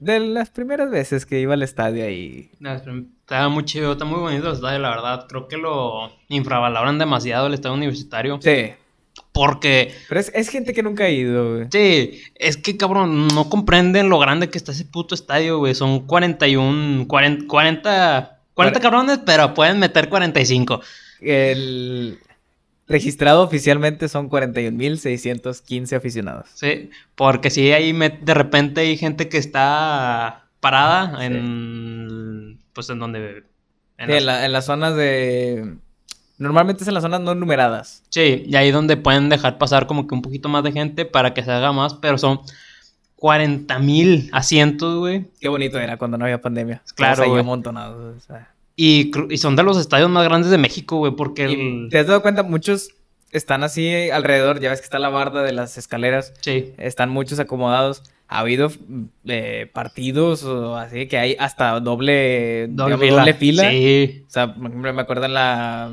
De 0.00 0.20
las 0.20 0.50
primeras 0.50 0.90
veces 0.90 1.24
que 1.24 1.40
iba 1.40 1.54
al 1.54 1.62
estadio 1.62 2.04
ahí. 2.04 2.50
Estaba 3.20 3.48
muy 3.48 3.64
chido, 3.64 3.92
está 3.92 4.04
muy 4.04 4.20
bonito 4.20 4.48
el 4.48 4.54
estadio, 4.54 4.78
la 4.80 4.90
verdad. 4.90 5.26
Creo 5.28 5.48
que 5.48 5.56
lo 5.56 6.10
infravaloran 6.28 6.98
demasiado 6.98 7.46
el 7.46 7.54
estadio 7.54 7.74
universitario. 7.76 8.38
Sí, 8.42 8.72
Porque 9.34 9.92
pero 10.08 10.20
es, 10.20 10.30
es 10.32 10.48
gente 10.48 10.72
que 10.72 10.82
nunca 10.84 11.04
ha 11.04 11.10
ido, 11.10 11.56
güey. 11.56 11.66
Sí, 11.70 12.22
es 12.36 12.56
que 12.56 12.76
cabrón, 12.76 13.26
no 13.28 13.50
comprenden 13.50 14.08
lo 14.08 14.18
grande 14.20 14.48
que 14.48 14.56
está 14.56 14.70
ese 14.72 14.84
puto 14.84 15.14
estadio, 15.16 15.58
güey. 15.58 15.74
Son 15.74 16.06
41, 16.06 17.06
40, 17.08 17.46
40, 17.48 18.38
40 18.54 18.78
Cuare- 18.78 18.82
cabrones, 18.82 19.18
pero 19.26 19.52
pueden 19.52 19.80
meter 19.80 20.08
45. 20.08 20.80
El 21.20 22.20
registrado 22.86 23.42
oficialmente 23.42 24.08
son 24.08 24.28
41.615 24.30 25.96
aficionados. 25.96 26.46
Sí, 26.54 26.90
porque 27.14 27.50
si 27.50 27.72
ahí 27.72 27.92
me- 27.92 28.10
de 28.10 28.34
repente 28.34 28.82
hay 28.82 28.96
gente 28.96 29.28
que 29.28 29.38
está 29.38 30.44
parada 30.60 31.18
Sí. 31.18 31.24
en, 31.26 32.58
pues 32.72 32.88
en 32.90 32.98
donde... 32.98 33.42
en 33.98 34.06
Sí, 34.06 34.12
las- 34.12 34.18
en, 34.20 34.26
la- 34.26 34.46
en 34.46 34.52
las 34.52 34.64
zonas 34.66 34.94
de... 34.96 35.74
Normalmente 36.38 36.82
es 36.82 36.88
en 36.88 36.94
las 36.94 37.02
zonas 37.02 37.20
no 37.20 37.34
numeradas. 37.34 38.02
Sí, 38.08 38.44
y 38.46 38.56
ahí 38.56 38.70
donde 38.70 38.96
pueden 38.96 39.28
dejar 39.28 39.58
pasar 39.58 39.86
como 39.86 40.06
que 40.06 40.14
un 40.14 40.22
poquito 40.22 40.48
más 40.48 40.64
de 40.64 40.72
gente 40.72 41.04
para 41.04 41.32
que 41.32 41.42
se 41.42 41.52
haga 41.52 41.72
más, 41.72 41.94
pero 41.94 42.18
son 42.18 42.40
40 43.16 43.78
mil 43.78 44.28
asientos, 44.32 44.98
güey. 44.98 45.26
Qué 45.40 45.48
bonito 45.48 45.78
era 45.78 45.96
cuando 45.96 46.18
no 46.18 46.24
había 46.24 46.40
pandemia. 46.40 46.82
Claro, 46.94 47.28
güey. 47.28 47.40
amontonados. 47.40 48.16
o 48.16 48.20
sea. 48.20 48.50
Y, 48.76 49.12
y 49.30 49.38
son 49.38 49.54
de 49.54 49.62
los 49.62 49.78
estadios 49.78 50.10
más 50.10 50.24
grandes 50.24 50.50
de 50.50 50.58
México, 50.58 50.96
güey, 50.96 51.12
porque 51.12 51.44
el... 51.44 51.88
¿Te 51.90 52.00
has 52.00 52.08
dado 52.08 52.22
cuenta? 52.22 52.42
Muchos 52.42 52.90
están 53.34 53.62
así 53.62 54.10
alrededor. 54.10 54.60
Ya 54.60 54.70
ves 54.70 54.80
que 54.80 54.84
está 54.84 54.98
la 54.98 55.10
barda 55.10 55.42
de 55.42 55.52
las 55.52 55.78
escaleras. 55.78 56.32
Sí. 56.40 56.72
Están 56.78 57.10
muchos 57.10 57.38
acomodados. 57.38 58.02
Ha 58.28 58.40
habido 58.40 58.70
eh, 59.26 59.70
partidos 59.72 60.44
o 60.44 60.76
así 60.76 61.06
que 61.06 61.18
hay 61.18 61.36
hasta 61.38 61.78
doble, 61.80 62.68
Doble 62.68 62.96
digamos, 62.96 63.18
doble 63.18 63.34
fila. 63.34 63.70
Sí. 63.70 64.24
O 64.26 64.30
sea, 64.30 64.54
por 64.54 64.66
ejemplo, 64.66 64.92
me 64.92 65.02
acuerdo 65.02 65.26
en 65.26 65.34
la... 65.34 65.92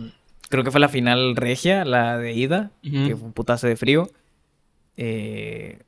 Creo 0.52 0.64
que 0.64 0.70
fue 0.70 0.80
la 0.80 0.90
final 0.90 1.36
regia, 1.36 1.84
la 1.86 2.18
de 2.20 2.34
ida, 2.34 2.70
que 2.84 3.16
fue 3.16 3.26
un 3.26 3.34
putazo 3.34 3.66
de 3.66 3.76
frío. 3.76 4.08
Eh, 4.98 5.80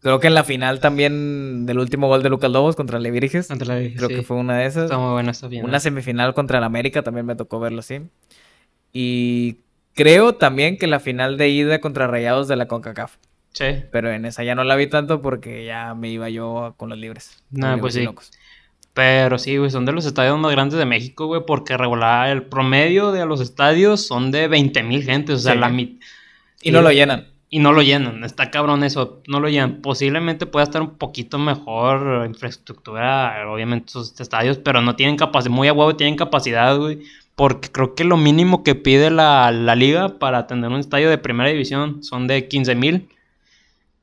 creo 0.00 0.20
que 0.20 0.26
en 0.26 0.34
la 0.34 0.44
final 0.44 0.80
también 0.80 1.64
del 1.64 1.78
último 1.78 2.08
gol 2.08 2.22
de 2.22 2.28
Lucas 2.28 2.50
Lobos 2.50 2.76
contra 2.76 2.98
Levirges. 2.98 3.50
Ante 3.50 3.64
la- 3.64 3.76
Creo 3.96 4.08
sí. 4.08 4.14
que 4.16 4.22
fue 4.22 4.36
una 4.36 4.58
de 4.58 4.66
esas. 4.66 4.84
Está 4.84 4.98
muy 4.98 5.12
buena 5.12 5.30
esta 5.30 5.48
final. 5.48 5.64
Una 5.64 5.80
semifinal 5.80 6.34
contra 6.34 6.58
el 6.58 6.64
América 6.64 7.02
también 7.02 7.24
me 7.24 7.36
tocó 7.36 7.60
verlo 7.60 7.80
así. 7.80 8.00
Y 8.92 9.58
creo 9.94 10.34
también 10.34 10.76
que 10.76 10.86
la 10.86 11.00
final 11.00 11.36
de 11.38 11.48
ida 11.48 11.80
contra 11.80 12.06
Rayados 12.06 12.48
de 12.48 12.56
la 12.56 12.66
CONCACAF. 12.66 13.16
Sí. 13.52 13.64
Pero 13.90 14.10
en 14.10 14.24
esa 14.26 14.44
ya 14.44 14.54
no 14.54 14.64
la 14.64 14.76
vi 14.76 14.86
tanto 14.86 15.22
porque 15.22 15.64
ya 15.64 15.94
me 15.94 16.08
iba 16.08 16.28
yo 16.28 16.74
con 16.76 16.88
los 16.88 16.98
libres. 16.98 17.42
Con 17.58 17.80
pues 17.80 17.94
sí. 17.94 18.02
locos. 18.04 18.30
Pero 18.92 19.38
sí, 19.38 19.56
güey, 19.56 19.70
son 19.70 19.86
de 19.86 19.92
los 19.92 20.04
estadios 20.04 20.38
más 20.38 20.50
grandes 20.52 20.78
de 20.78 20.84
México, 20.84 21.26
güey, 21.26 21.42
porque 21.46 21.76
regular 21.76 22.28
el 22.28 22.42
promedio 22.42 23.12
de 23.12 23.24
los 23.24 23.40
estadios 23.40 24.04
son 24.06 24.30
de 24.30 24.48
20 24.48 24.82
mil 24.82 25.02
gentes, 25.04 25.36
o 25.36 25.38
sea, 25.38 25.52
Sí. 25.54 25.58
la 25.58 25.68
mitad. 25.68 26.04
Y 26.62 26.72
no 26.72 26.82
lo 26.82 26.90
llenan. 26.90 27.26
Y 27.52 27.58
no 27.58 27.72
lo 27.72 27.82
llenan, 27.82 28.22
está 28.22 28.50
cabrón 28.50 28.84
eso, 28.84 29.22
no 29.26 29.40
lo 29.40 29.48
llenan. 29.48 29.80
Posiblemente 29.82 30.46
pueda 30.46 30.64
estar 30.64 30.82
un 30.82 30.90
poquito 30.98 31.36
mejor 31.38 32.24
infraestructura, 32.26 33.44
obviamente, 33.48 33.90
sus 33.90 34.20
estadios, 34.20 34.58
pero 34.58 34.80
no 34.82 34.94
tienen 34.94 35.16
capacidad, 35.16 35.52
muy 35.52 35.66
a 35.66 35.72
huevo 35.72 35.96
tienen 35.96 36.16
capacidad, 36.16 36.76
güey. 36.76 37.00
Porque 37.34 37.70
creo 37.70 37.94
que 37.94 38.04
lo 38.04 38.16
mínimo 38.16 38.62
que 38.62 38.74
pide 38.74 39.10
la, 39.10 39.50
la 39.50 39.74
liga 39.74 40.18
para 40.18 40.46
tener 40.46 40.70
un 40.70 40.78
estadio 40.78 41.10
de 41.10 41.18
primera 41.18 41.48
división 41.50 42.04
son 42.04 42.26
de 42.28 42.46
15 42.46 42.74
mil. 42.74 43.08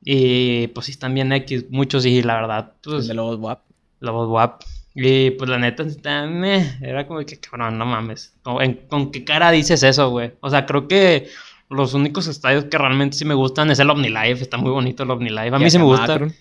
Y 0.04 0.68
pues 0.68 0.86
sí 0.86 0.92
están 0.92 1.14
bien 1.14 1.32
X, 1.32 1.66
muchos, 1.70 2.04
y 2.06 2.22
la 2.22 2.34
verdad, 2.34 2.72
pues 2.82 3.06
de 3.06 3.14
los 3.14 3.38
WAP. 3.38 3.60
voz 4.00 4.28
guap. 4.28 4.62
Y 4.94 5.30
pues 5.32 5.48
la 5.48 5.58
neta, 5.58 5.84
meh, 6.26 6.78
era 6.82 7.06
como 7.06 7.20
que 7.20 7.38
cabrón, 7.38 7.78
no 7.78 7.86
mames. 7.86 8.34
¿Con, 8.42 8.60
en- 8.62 8.80
¿con 8.88 9.10
qué 9.12 9.24
cara 9.24 9.50
dices 9.50 9.82
eso, 9.82 10.10
güey? 10.10 10.32
O 10.40 10.50
sea, 10.50 10.66
creo 10.66 10.88
que 10.88 11.28
los 11.70 11.94
únicos 11.94 12.26
estadios 12.26 12.64
que 12.64 12.78
realmente 12.78 13.16
sí 13.16 13.24
me 13.24 13.34
gustan 13.34 13.70
es 13.70 13.78
el 13.78 13.90
OmniLife. 13.90 14.42
Está 14.42 14.56
muy 14.56 14.70
bonito 14.70 15.02
el 15.04 15.10
OmniLife. 15.10 15.54
A 15.54 15.58
mí 15.58 15.70
sí 15.70 15.78
me 15.78 15.84
gusta. 15.84 16.14
Akron. 16.14 16.34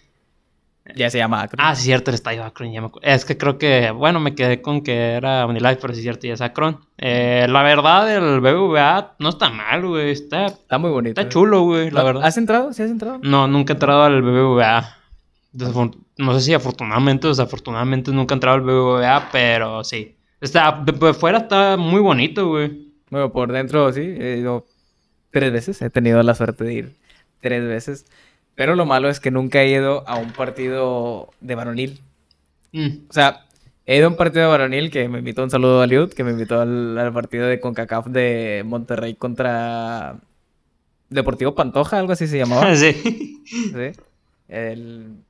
Ya 0.95 1.10
se 1.10 1.18
llama 1.18 1.41
Akron. 1.41 1.60
Ah, 1.64 1.76
sí, 1.76 1.84
cierto, 1.84 2.12
el 2.12 2.16
estadio 2.16 2.45
Akron. 2.45 2.72
ya 2.72 2.80
me 2.82 2.89
Es 3.02 3.26
que 3.26 3.38
creo 3.38 3.58
que, 3.58 3.91
bueno, 3.91 4.22
me 4.22 4.34
quedé 4.36 4.62
con 4.62 4.82
que 4.82 4.95
era 5.16 5.45
OmniLife, 5.45 5.76
pero 5.82 5.93
sí, 5.93 6.02
cierto, 6.02 6.26
ya 6.28 6.34
es 6.36 6.39
Akron. 6.41 6.80
Eh, 6.98 7.45
la 7.50 7.62
verdad, 7.62 8.10
el 8.16 8.39
BBVA 8.39 9.16
no 9.20 9.28
está 9.30 9.50
mal, 9.50 9.86
güey. 9.86 10.12
Está, 10.12 10.45
Está 10.45 10.78
muy 10.78 10.89
bonito. 10.89 11.20
está 11.20 11.30
chulo, 11.30 11.64
güey, 11.64 11.91
la 11.91 12.00
¿Lo- 12.00 12.06
verdad. 12.06 12.24
¿Has 12.26 12.38
entrado? 12.38 12.72
¿Sí 12.72 12.82
has 12.84 12.89
entrado? 12.89 13.20
No, 13.22 13.50
nunca 13.50 13.74
he 13.74 13.76
entrado 13.76 14.04
al 14.04 14.22
BBVA. 14.22 14.95
Desafor- 15.54 15.98
No 16.18 16.34
sé 16.34 16.41
si 16.41 16.53
afortunadamente 16.53 17.28
o 17.28 17.30
desafortunadamente 17.30 18.11
nunca 18.11 18.34
he 18.34 18.38
entrado 18.38 18.55
al 18.55 18.61
BBVA, 18.61 19.30
pero 19.32 19.84
sí. 19.84 20.15
Está, 20.41 20.84
de, 20.86 20.91
de 20.91 21.13
fuera 21.13 21.39
está 21.39 21.78
muy 21.78 22.01
bonito, 22.01 22.47
güey. 22.47 22.91
Bueno, 23.09 23.32
por 23.32 23.51
dentro 23.51 23.91
sí, 23.93 24.01
he 24.01 24.38
ido 24.38 24.65
tres 25.32 25.51
veces, 25.51 25.82
he 25.82 25.89
tenido 25.89 26.22
la 26.24 26.36
suerte 26.36 26.63
de 26.63 26.74
ir 26.74 26.95
tres 27.39 27.63
veces, 27.63 28.05
pero 28.55 28.76
lo 28.76 28.86
malo 28.86 29.09
es 29.09 29.20
que 29.20 29.32
nunca 29.32 29.61
he 29.61 29.70
ido 29.70 30.07
a 30.07 30.18
un 30.18 30.32
partido 30.32 31.30
de 31.41 31.55
varonil. 31.55 32.01
Mm. 32.72 33.07
O 33.09 33.13
sea, 33.13 33.45
he 33.86 33.97
ido 33.97 34.07
a 34.07 34.09
un 34.09 34.18
partido 34.18 34.43
de 34.43 34.49
varonil 34.49 34.91
que 34.91 35.07
me 35.07 35.20
invitó 35.20 35.43
un 35.43 35.49
saludo 35.49 35.82
a 35.82 35.88
Liud, 35.88 36.11
que 36.11 36.24
me 36.24 36.32
invitó 36.32 36.59
al, 36.59 36.97
al 36.97 37.13
partido 37.13 37.47
de 37.47 37.59
CONCACAF 37.59 38.07
de 38.07 38.63
Monterrey 38.65 39.15
contra 39.15 40.20
Deportivo 41.09 41.55
Pantoja, 41.55 41.99
algo 41.99 42.13
así 42.13 42.28
se 42.28 42.38
llamaba. 42.38 42.76
sí. 42.76 42.93
¿sí? 43.45 44.01
El... 44.47 45.24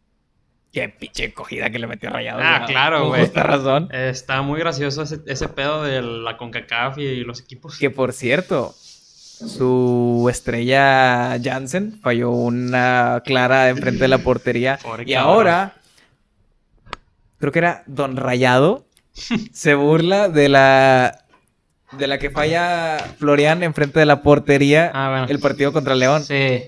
Qué 0.80 0.89
pinche 0.89 1.34
cogida 1.34 1.69
que 1.71 1.80
le 1.80 1.88
metió 1.88 2.09
rayado. 2.11 2.39
Ah, 2.43 2.65
claro, 2.67 2.99
Con 2.99 3.07
güey. 3.09 3.21
justa 3.21 3.41
razón. 3.43 3.89
Está 3.91 4.41
muy 4.43 4.59
gracioso 4.59 5.01
ese, 5.01 5.21
ese 5.25 5.47
pedo 5.49 5.82
de 5.84 6.01
la 6.03 6.38
CONCACAF 6.38 6.99
y 6.99 7.23
los 7.23 7.39
equipos. 7.39 7.78
Que 7.80 7.89
por 7.89 8.13
cierto, 8.13 8.75
su 8.78 10.28
estrella 10.30 11.38
Jansen 11.43 11.99
falló 12.01 12.30
una 12.32 13.23
clara 13.25 13.69
enfrente 13.69 14.01
de 14.03 14.07
la 14.07 14.19
portería. 14.19 14.78
Pobre 14.84 15.03
y 15.07 15.13
cabrón. 15.13 15.32
ahora, 15.34 15.73
creo 17.39 17.51
que 17.51 17.59
era 17.59 17.84
Don 17.88 18.15
Rayado, 18.17 18.86
se 19.51 19.73
burla 19.73 20.30
de 20.30 20.49
la 20.49 21.23
de 21.93 22.05
la 22.07 22.19
que 22.19 22.30
falla 22.30 22.97
Florian 23.17 23.63
enfrente 23.63 23.99
de 23.99 24.05
la 24.05 24.21
portería 24.21 24.91
Ah, 24.93 25.09
bueno. 25.09 25.25
el 25.30 25.39
partido 25.39 25.71
contra 25.73 25.95
León. 25.95 26.23
Sí. 26.23 26.63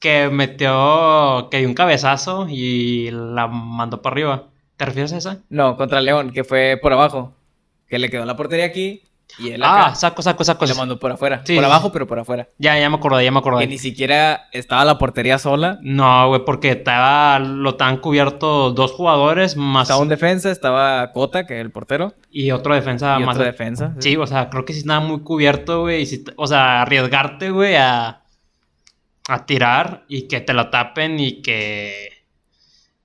Que 0.00 0.28
metió, 0.30 1.48
que 1.50 1.58
dio 1.58 1.68
un 1.68 1.74
cabezazo 1.74 2.46
y 2.48 3.10
la 3.12 3.46
mandó 3.48 4.02
para 4.02 4.14
arriba. 4.14 4.44
¿Te 4.76 4.86
refieres 4.86 5.12
a 5.12 5.18
esa? 5.18 5.38
No, 5.50 5.76
contra 5.76 6.00
León, 6.00 6.30
que 6.32 6.42
fue 6.42 6.78
por 6.80 6.92
abajo. 6.92 7.34
Que 7.86 7.98
le 7.98 8.08
quedó 8.08 8.24
la 8.24 8.34
portería 8.36 8.64
aquí 8.64 9.02
y 9.38 9.50
él 9.50 9.62
Ah, 9.62 9.88
acá. 9.88 9.94
saco, 9.96 10.22
saco, 10.22 10.42
saco. 10.42 10.64
y 10.64 10.68
le 10.68 10.74
mandó 10.74 10.98
por 10.98 11.12
afuera. 11.12 11.42
Sí, 11.44 11.54
por 11.54 11.64
abajo, 11.64 11.92
pero 11.92 12.06
por 12.06 12.18
afuera. 12.18 12.48
Ya, 12.58 12.78
ya 12.78 12.88
me 12.88 12.96
acordé, 12.96 13.24
ya 13.24 13.30
me 13.30 13.40
acordé. 13.40 13.60
Que 13.60 13.66
ni 13.66 13.78
siquiera 13.78 14.48
estaba 14.52 14.84
la 14.86 14.96
portería 14.96 15.38
sola. 15.38 15.78
No, 15.82 16.28
güey, 16.28 16.44
porque 16.46 16.70
estaba, 16.70 17.38
lo 17.38 17.70
estaban 17.70 17.98
cubierto 17.98 18.70
dos 18.70 18.92
jugadores 18.92 19.56
más 19.56 19.82
Estaba 19.88 20.00
un 20.00 20.08
defensa, 20.08 20.50
estaba 20.50 21.12
Cota, 21.12 21.44
que 21.46 21.56
es 21.56 21.60
el 21.60 21.70
portero, 21.70 22.14
y 22.30 22.50
otro 22.52 22.74
defensa 22.74 23.18
y 23.20 23.24
más. 23.24 23.36
otro 23.36 23.44
defensa. 23.46 23.94
Sí, 23.98 24.16
o 24.16 24.26
sea, 24.26 24.48
creo 24.48 24.64
que 24.64 24.72
sí 24.72 24.78
estaba 24.80 25.00
muy 25.00 25.20
cubierto, 25.20 25.82
güey. 25.82 26.06
t- 26.06 26.32
o 26.36 26.46
sea, 26.46 26.82
arriesgarte, 26.82 27.50
güey, 27.50 27.76
a, 27.76 28.19
a 29.32 29.46
tirar 29.46 30.04
y 30.08 30.22
que 30.22 30.40
te 30.40 30.52
la 30.54 30.70
tapen 30.70 31.18
y 31.20 31.40
que. 31.42 32.10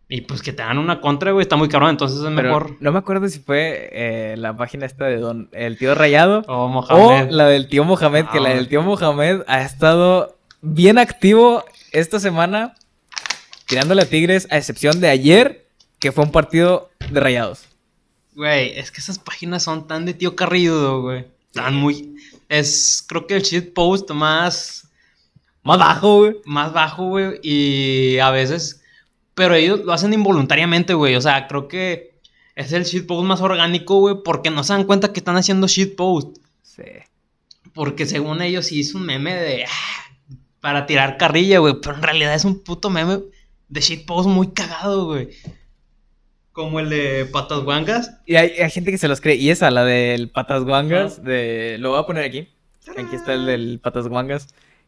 Y 0.07 0.21
pues 0.21 0.41
que 0.43 0.53
te 0.53 0.61
dan 0.61 0.77
una 0.77 1.01
contra, 1.01 1.31
güey, 1.31 1.41
está 1.43 1.55
muy 1.55 1.67
cabrón. 1.67 1.89
Entonces 1.91 2.19
es 2.19 2.23
Pero 2.25 2.35
mejor. 2.35 2.77
No 2.79 2.91
me 2.91 2.99
acuerdo 2.99 3.27
si 3.27 3.39
fue 3.39 3.89
eh, 3.91 4.35
la 4.37 4.55
página 4.55 4.85
esta 4.85 5.05
de 5.05 5.17
Don 5.17 5.49
el 5.51 5.77
tío 5.79 5.95
Rayado 5.95 6.43
O 6.47 6.65
o 6.65 6.67
Mohamed. 6.67 7.31
la 7.31 7.47
del 7.47 7.67
tío 7.69 7.83
Mohamed, 7.83 8.25
que 8.25 8.37
Ah, 8.37 8.41
la 8.41 8.49
güey. 8.49 8.55
del 8.55 8.67
tío 8.67 8.81
Mohamed 8.83 9.41
ha 9.47 9.61
estado 9.63 10.37
bien 10.61 10.99
activo 10.99 11.63
esta 11.91 12.19
semana 12.19 12.75
tirándole 13.65 14.03
a 14.03 14.05
Tigres, 14.05 14.47
a 14.51 14.57
excepción 14.57 14.99
de 15.01 15.09
ayer, 15.09 15.65
que 15.99 16.11
fue 16.11 16.23
un 16.23 16.31
partido 16.31 16.91
de 17.09 17.19
Rayados. 17.19 17.65
Güey, 18.35 18.77
es 18.77 18.91
que 18.91 19.01
esas 19.01 19.17
páginas 19.17 19.63
son 19.63 19.87
tan 19.87 20.05
de 20.05 20.13
tío 20.13 20.35
Carrillo, 20.35 21.01
güey. 21.01 21.25
Tan 21.51 21.73
muy. 21.75 22.15
Es, 22.47 23.03
creo 23.07 23.25
que 23.25 23.37
el 23.37 23.41
shitpost 23.41 24.11
más. 24.11 24.84
Más 25.65 25.79
bajo, 25.79 26.17
güey. 26.19 26.35
más 26.45 26.71
bajo, 26.71 27.07
güey, 27.07 27.39
y 27.43 28.19
a 28.19 28.29
veces, 28.31 28.81
pero 29.33 29.55
ellos 29.55 29.81
lo 29.83 29.91
hacen 29.91 30.13
involuntariamente, 30.13 30.93
güey, 30.93 31.15
o 31.15 31.21
sea, 31.21 31.47
creo 31.47 31.67
que 31.67 32.19
es 32.55 32.71
el 32.71 32.83
shitpost 32.85 33.25
más 33.27 33.41
orgánico, 33.41 33.99
güey, 33.99 34.15
porque 34.23 34.49
no 34.51 34.63
se 34.63 34.71
dan 34.73 34.85
cuenta 34.85 35.11
que 35.11 35.19
están 35.19 35.35
haciendo 35.35 35.67
shitpost, 35.67 36.37
Sí. 36.61 36.83
porque 37.73 38.05
según 38.05 38.41
ellos 38.41 38.67
sí 38.67 38.79
es 38.79 38.93
un 38.95 39.05
meme 39.05 39.33
de, 39.35 39.65
ah, 39.65 40.39
para 40.61 40.85
tirar 40.85 41.17
carrilla, 41.17 41.59
güey, 41.59 41.75
pero 41.81 41.95
en 41.95 42.03
realidad 42.03 42.33
es 42.33 42.45
un 42.45 42.63
puto 42.63 42.89
meme 42.89 43.19
de 43.67 43.81
shitpost 43.81 44.29
muy 44.29 44.51
cagado, 44.51 45.05
güey. 45.07 45.29
Como 46.51 46.79
el 46.79 46.89
de 46.89 47.25
Patas 47.25 47.59
Guangas. 47.61 48.11
Y 48.25 48.35
hay, 48.35 48.51
hay 48.51 48.71
gente 48.71 48.89
que 48.89 48.97
se 48.97 49.09
los 49.09 49.19
cree. 49.19 49.35
Y 49.35 49.49
esa, 49.49 49.69
la 49.71 49.83
del 49.83 50.29
Patas 50.29 50.63
Guangas, 50.63 51.21
de... 51.21 51.75
lo 51.79 51.89
voy 51.89 51.99
a 51.99 52.05
poner 52.05 52.23
aquí. 52.23 52.47
Aquí 52.97 53.13
está 53.15 53.33
el 53.33 53.45
del 53.45 53.79
Patas 53.83 54.07
Guangas. 54.07 54.47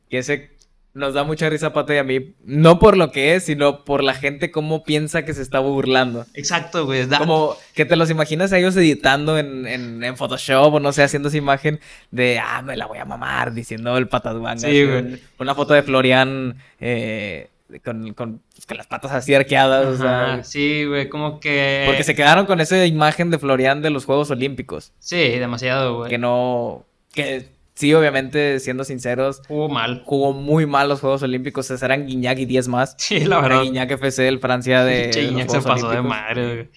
Que 0.09 0.19
ese 0.19 0.55
nos 0.97 1.13
da 1.13 1.23
mucha 1.23 1.49
risa 1.49 1.71
Pato 1.73 1.93
y 1.93 1.97
a 1.97 2.03
mí. 2.03 2.33
No 2.43 2.79
por 2.79 2.97
lo 2.97 3.11
que 3.11 3.35
es, 3.35 3.43
sino 3.45 3.85
por 3.85 4.03
la 4.03 4.13
gente 4.13 4.51
cómo 4.51 4.83
piensa 4.83 5.23
que 5.23 5.33
se 5.33 5.41
está 5.41 5.59
burlando. 5.59 6.25
Exacto, 6.33 6.85
güey. 6.85 7.05
da- 7.05 7.19
Como 7.19 7.55
que 7.73 7.85
te 7.85 7.95
los 7.95 8.09
imaginas 8.09 8.51
a 8.51 8.57
ellos 8.57 8.75
editando 8.75 9.37
en, 9.37 9.65
en, 9.67 10.03
en 10.03 10.17
Photoshop 10.17 10.73
o 10.73 10.79
no 10.79 10.91
sé, 10.91 11.03
haciendo 11.03 11.29
esa 11.29 11.37
imagen 11.37 11.79
de, 12.11 12.39
ah, 12.43 12.61
me 12.61 12.75
la 12.75 12.87
voy 12.87 12.97
a 12.97 13.05
mamar, 13.05 13.53
diciendo 13.53 13.95
el 13.97 14.07
Patas 14.07 14.35
Guangas. 14.37 14.61
Sí, 14.69 14.83
güey. 14.85 15.21
Una 15.39 15.55
foto 15.55 15.73
de 15.73 15.83
Florian 15.83 16.57
eh, 16.79 17.49
con, 17.83 18.13
con, 18.13 18.41
pues, 18.53 18.65
con 18.65 18.77
las 18.77 18.87
patas 18.87 19.11
así 19.11 19.33
arqueadas. 19.35 19.85
o 19.85 19.97
sea, 19.97 20.43
sí, 20.43 20.85
güey, 20.85 21.09
como 21.09 21.39
que... 21.39 21.83
porque 21.85 22.03
se 22.03 22.15
quedaron 22.15 22.45
con 22.45 22.59
esa 22.61 22.85
imagen 22.85 23.29
de 23.29 23.39
Florian 23.39 23.81
de 23.81 23.89
los 23.89 24.05
Juegos 24.05 24.31
Olímpicos. 24.31 24.93
Sí, 24.99 25.17
demasiado, 25.37 25.97
güey. 25.97 26.09
Que 26.09 26.17
no. 26.17 26.85
Que 27.13 27.55
sí, 27.77 27.93
obviamente, 27.93 28.59
siendo 28.59 28.83
sinceros, 28.83 29.41
Jugó 29.47 29.69
mal. 29.69 30.03
jugó 30.05 30.33
muy 30.33 30.65
mal 30.65 30.89
los 30.89 30.99
Juegos 30.99 31.23
Olímpicos. 31.23 31.67
César 31.67 31.91
eran 31.91 32.07
Guiñac 32.07 32.39
y 32.39 32.45
10 32.45 32.67
más. 32.67 32.95
Sí, 32.97 33.19
la 33.19 33.37
Era 33.37 33.47
verdad. 33.47 33.63
Guiñac 33.63 33.91
FC, 33.91 34.27
el 34.27 34.39
Francia 34.39 34.83
de. 34.83 35.07
Los 35.15 35.15
Guiñac 35.15 35.49
se 35.49 35.61
pasó 35.61 35.89
de 35.89 36.01
madre, 36.01 36.53
güey. 36.55 36.69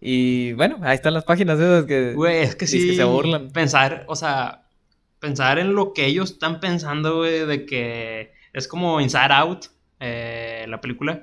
Y 0.00 0.52
bueno, 0.52 0.78
ahí 0.82 0.94
están 0.94 1.14
las 1.14 1.24
páginas 1.24 1.58
esas 1.58 1.84
que. 1.86 2.12
Güey, 2.14 2.42
es 2.42 2.56
que 2.56 2.66
sí. 2.66 2.88
que 2.90 2.96
se 2.96 3.04
burlan. 3.04 3.50
Pensar, 3.50 4.04
o 4.06 4.16
sea, 4.16 4.66
pensar 5.18 5.58
en 5.58 5.74
lo 5.74 5.92
que 5.92 6.06
ellos 6.06 6.32
están 6.32 6.60
pensando, 6.60 7.16
güey, 7.18 7.46
de 7.46 7.64
que 7.66 8.32
es 8.52 8.68
como 8.68 9.00
Inside 9.00 9.32
Out, 9.32 9.66
eh, 10.00 10.66
la 10.68 10.80
película. 10.80 11.22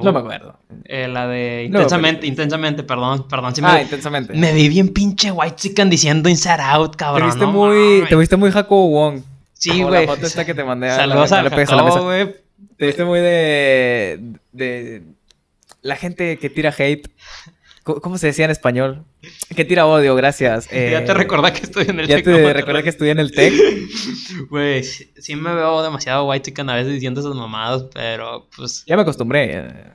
No 0.00 0.12
me 0.12 0.18
acuerdo. 0.18 0.58
Eh, 0.84 1.08
la 1.08 1.26
de 1.26 1.64
Intensamente, 1.66 2.26
Intensamente, 2.26 2.82
perdón, 2.82 3.26
perdón. 3.28 3.54
Sí 3.54 3.60
ah, 3.64 3.74
me, 3.74 3.82
intensamente. 3.82 4.32
me 4.34 4.52
vi 4.52 4.68
bien 4.68 4.88
pinche 4.88 5.30
White 5.30 5.56
Chicken 5.56 5.90
diciendo 5.90 6.28
Inside 6.28 6.62
Out, 6.62 6.92
te 6.92 6.96
cabrón. 6.98 7.28
viste 7.28 7.44
no 7.44 7.52
muy. 7.52 8.04
Te 8.08 8.16
viste 8.16 8.36
muy 8.36 8.50
Jacobo 8.50 8.88
Wong. 8.88 9.22
Sí, 9.54 9.82
güey. 9.82 10.06
La 10.06 10.12
foto 10.14 10.26
esta 10.26 10.44
que 10.44 10.54
te 10.54 10.64
mandé 10.64 10.88
a 10.90 11.06
la- 11.06 11.26
Saludos 11.26 11.44
le 11.44 11.50
pegues 11.50 11.70
a 11.70 11.76
la 11.76 11.82
Jacobo, 11.84 12.08
mesa. 12.08 12.32
Te 12.76 12.86
viste 12.86 13.04
muy 13.04 13.20
de. 13.20 14.20
de. 14.52 15.02
La 15.82 15.96
gente 15.96 16.38
que 16.38 16.48
tira 16.48 16.74
hate. 16.76 17.08
¿Cómo 17.84 18.16
se 18.18 18.28
decía 18.28 18.44
en 18.44 18.50
español? 18.52 19.04
Que 19.56 19.64
tira 19.64 19.86
odio, 19.86 20.14
gracias. 20.14 20.66
ya 20.70 20.76
Eh, 21.00 21.02
te 21.04 21.14
recordé 21.14 21.52
que 21.52 21.60
estoy 21.62 21.86
en 21.88 22.00
el 22.00 22.06
Ya 22.06 22.16
Tec 22.16 22.26
de 22.26 22.36
te 22.42 22.52
recuerda 22.52 22.82
que 22.82 22.88
estudié 22.90 23.10
en 23.12 23.18
el 23.18 23.32
TEC. 23.32 23.52
Güey, 24.50 24.82
sí, 24.84 25.10
sí 25.18 25.36
me 25.36 25.54
veo 25.54 25.82
demasiado 25.82 26.24
White 26.24 26.50
Chicken 26.50 26.70
a 26.70 26.76
veces 26.76 26.92
diciendo 26.92 27.20
esas 27.20 27.34
mamadas, 27.34 27.84
pero 27.92 28.48
pues. 28.56 28.84
Ya 28.86 28.96
me 28.96 29.02
acostumbré. 29.02 29.50
eh, 29.56 29.92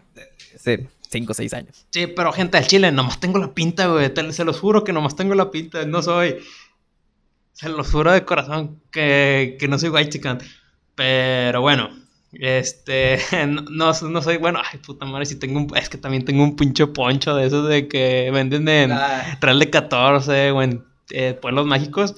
Hace 0.55 0.87
5 1.09 1.31
o 1.31 1.33
6 1.33 1.53
años. 1.53 1.85
Sí, 1.91 2.07
pero 2.07 2.31
gente 2.33 2.57
del 2.57 2.67
Chile, 2.67 2.91
nomás 2.91 3.19
tengo 3.19 3.39
la 3.39 3.53
pinta, 3.53 3.87
güey. 3.87 4.11
Se 4.31 4.43
los 4.43 4.59
juro 4.59 4.83
que 4.83 4.91
nomás 4.93 5.15
tengo 5.15 5.33
la 5.35 5.49
pinta, 5.51 5.85
no 5.85 6.01
soy. 6.01 6.37
Se 7.53 7.69
los 7.69 7.89
juro 7.89 8.11
de 8.11 8.25
corazón 8.25 8.81
que, 8.91 9.55
que 9.59 9.67
no 9.67 9.79
soy 9.79 9.89
white 9.89 10.09
chicken. 10.09 10.39
Pero 10.95 11.61
bueno, 11.61 11.89
Este, 12.33 13.19
no, 13.47 13.61
no, 13.69 13.91
no 14.09 14.21
soy, 14.21 14.37
bueno, 14.37 14.59
ay, 14.71 14.79
puta 14.79 15.05
madre, 15.05 15.25
si 15.25 15.35
tengo 15.39 15.59
un, 15.59 15.77
es 15.77 15.89
que 15.89 15.97
también 15.97 16.25
tengo 16.25 16.43
un 16.43 16.55
pinche 16.55 16.85
poncho 16.87 17.35
de 17.35 17.47
esos 17.47 17.67
de 17.69 17.87
que 17.87 18.29
venden 18.31 18.67
en 18.67 18.91
Ah, 18.91 19.37
Real 19.41 19.59
de 19.59 19.69
14 19.69 20.51
o 20.51 20.61
en 20.61 20.83
eh, 21.11 21.33
Pueblos 21.41 21.65
Mágicos 21.65 22.15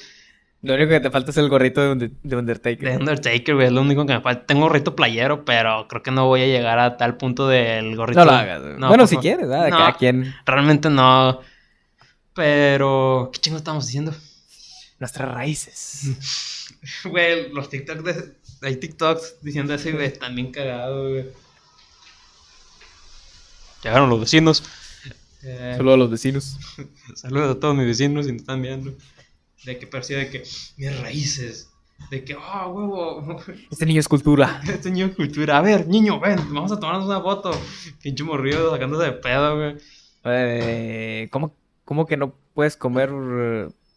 lo 0.62 0.74
único 0.74 0.90
que 0.90 1.00
te 1.00 1.10
falta 1.10 1.32
es 1.32 1.38
el 1.38 1.48
gorrito 1.48 1.96
de, 1.96 2.12
de 2.22 2.36
Undertaker. 2.36 2.90
de 2.90 2.98
Undertaker, 2.98 3.56
güey, 3.56 3.68
es 3.68 3.72
lo 3.72 3.80
único 3.80 4.06
que 4.06 4.12
me 4.12 4.20
falta. 4.20 4.46
Tengo 4.46 4.64
gorrito 4.64 4.94
playero, 4.94 5.46
pero 5.46 5.88
creo 5.88 6.04
que 6.04 6.12
no 6.12 6.26
voy 6.28 6.42
a 6.42 6.48
llegar 6.48 6.80
a 6.80 6.98
tal 6.98 7.16
punto 7.16 7.48
del 7.48 7.96
gorrito. 7.96 8.20
No 8.20 8.26
lo 8.26 8.32
hagas. 8.34 8.62
No, 8.78 8.90
bueno, 8.90 9.08
si 9.08 9.16
quieres, 9.16 9.48
¿verdad? 9.48 9.64
De 9.64 9.72
No. 9.72 9.78
cada 9.78 9.94
quien. 9.96 10.36
Realmente 10.46 10.90
no. 10.90 11.40
Pero, 12.34 13.30
¿qué 13.32 13.40
chingo 13.40 13.56
estamos 13.58 13.86
diciendo? 13.86 14.14
Nuestras 15.00 15.30
raíces. 15.32 16.58
Güey, 17.04 17.52
los 17.52 17.70
TikToks 17.70 18.04
de... 18.06 18.14
Hay 18.62 18.76
TikToks 18.76 19.38
diciendo 19.42 19.74
eso, 19.74 19.92
güey, 19.92 20.08
están 20.08 20.36
bien 20.36 20.52
cagados, 20.52 21.12
güey. 21.12 21.26
Llegaron 23.84 24.10
los 24.10 24.20
vecinos. 24.20 24.64
Eh, 25.44 25.76
Solo 25.78 25.94
a 25.94 25.98
los 25.98 26.12
vecinos. 26.12 26.58
Saludos 27.16 27.56
a 27.56 27.60
todos 27.60 27.76
mis 27.76 27.86
vecinos 27.86 28.26
si 28.26 28.34
nos 28.34 28.42
están 28.42 28.62
viendo. 28.62 28.94
De 29.64 29.78
que 29.78 29.88
percibe 29.88 30.26
de 30.26 30.30
que 30.30 30.44
mis 30.78 31.00
raíces. 31.00 31.70
De 32.12 32.24
que, 32.24 32.36
ah, 32.40 32.68
huevo. 32.68 33.42
Este 33.72 33.86
niño 33.86 34.00
es 34.02 34.08
cultura. 34.08 34.62
Este 34.68 34.92
niño 34.92 35.10
de 35.10 35.16
cultura. 35.16 35.58
A 35.58 35.62
ver, 35.62 35.88
niño, 35.88 36.20
ven, 36.20 36.38
vamos 36.54 36.72
a 36.72 36.80
tomarnos 36.80 37.06
una 37.06 37.22
foto. 37.22 37.52
Pinche 38.02 38.24
morrido 38.24 38.72
sacándose 38.72 39.06
de 39.06 39.12
pedo, 39.14 39.56
güey. 39.56 39.78
Eh, 40.26 41.30
¿cómo, 41.32 41.56
¿Cómo 41.86 42.06
que 42.06 42.18
no 42.18 42.34
puedes 42.54 42.76
comer 42.76 43.10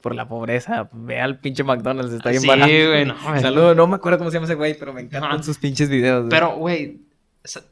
por 0.02 0.14
la 0.14 0.28
pobreza? 0.28 0.90
Ve 0.92 1.20
al 1.20 1.38
pinche 1.38 1.64
McDonald's, 1.64 2.12
está 2.12 2.28
bien 2.30 2.42
Sí, 2.42 2.48
barato. 2.48 2.70
güey, 2.70 3.04
no. 3.06 3.14
Saludos, 3.40 3.76
no 3.76 3.86
me 3.86 3.96
acuerdo 3.96 4.18
cómo 4.18 4.30
se 4.30 4.34
llama 4.36 4.44
ese 4.46 4.54
güey, 4.56 4.76
pero 4.78 4.92
me 4.92 5.00
encantan 5.00 5.32
Ajá. 5.32 5.42
sus 5.42 5.56
pinches 5.58 5.88
videos. 5.88 6.20
güey. 6.26 6.30
Pero, 6.30 6.56
güey, 6.56 7.00
sa- 7.44 7.62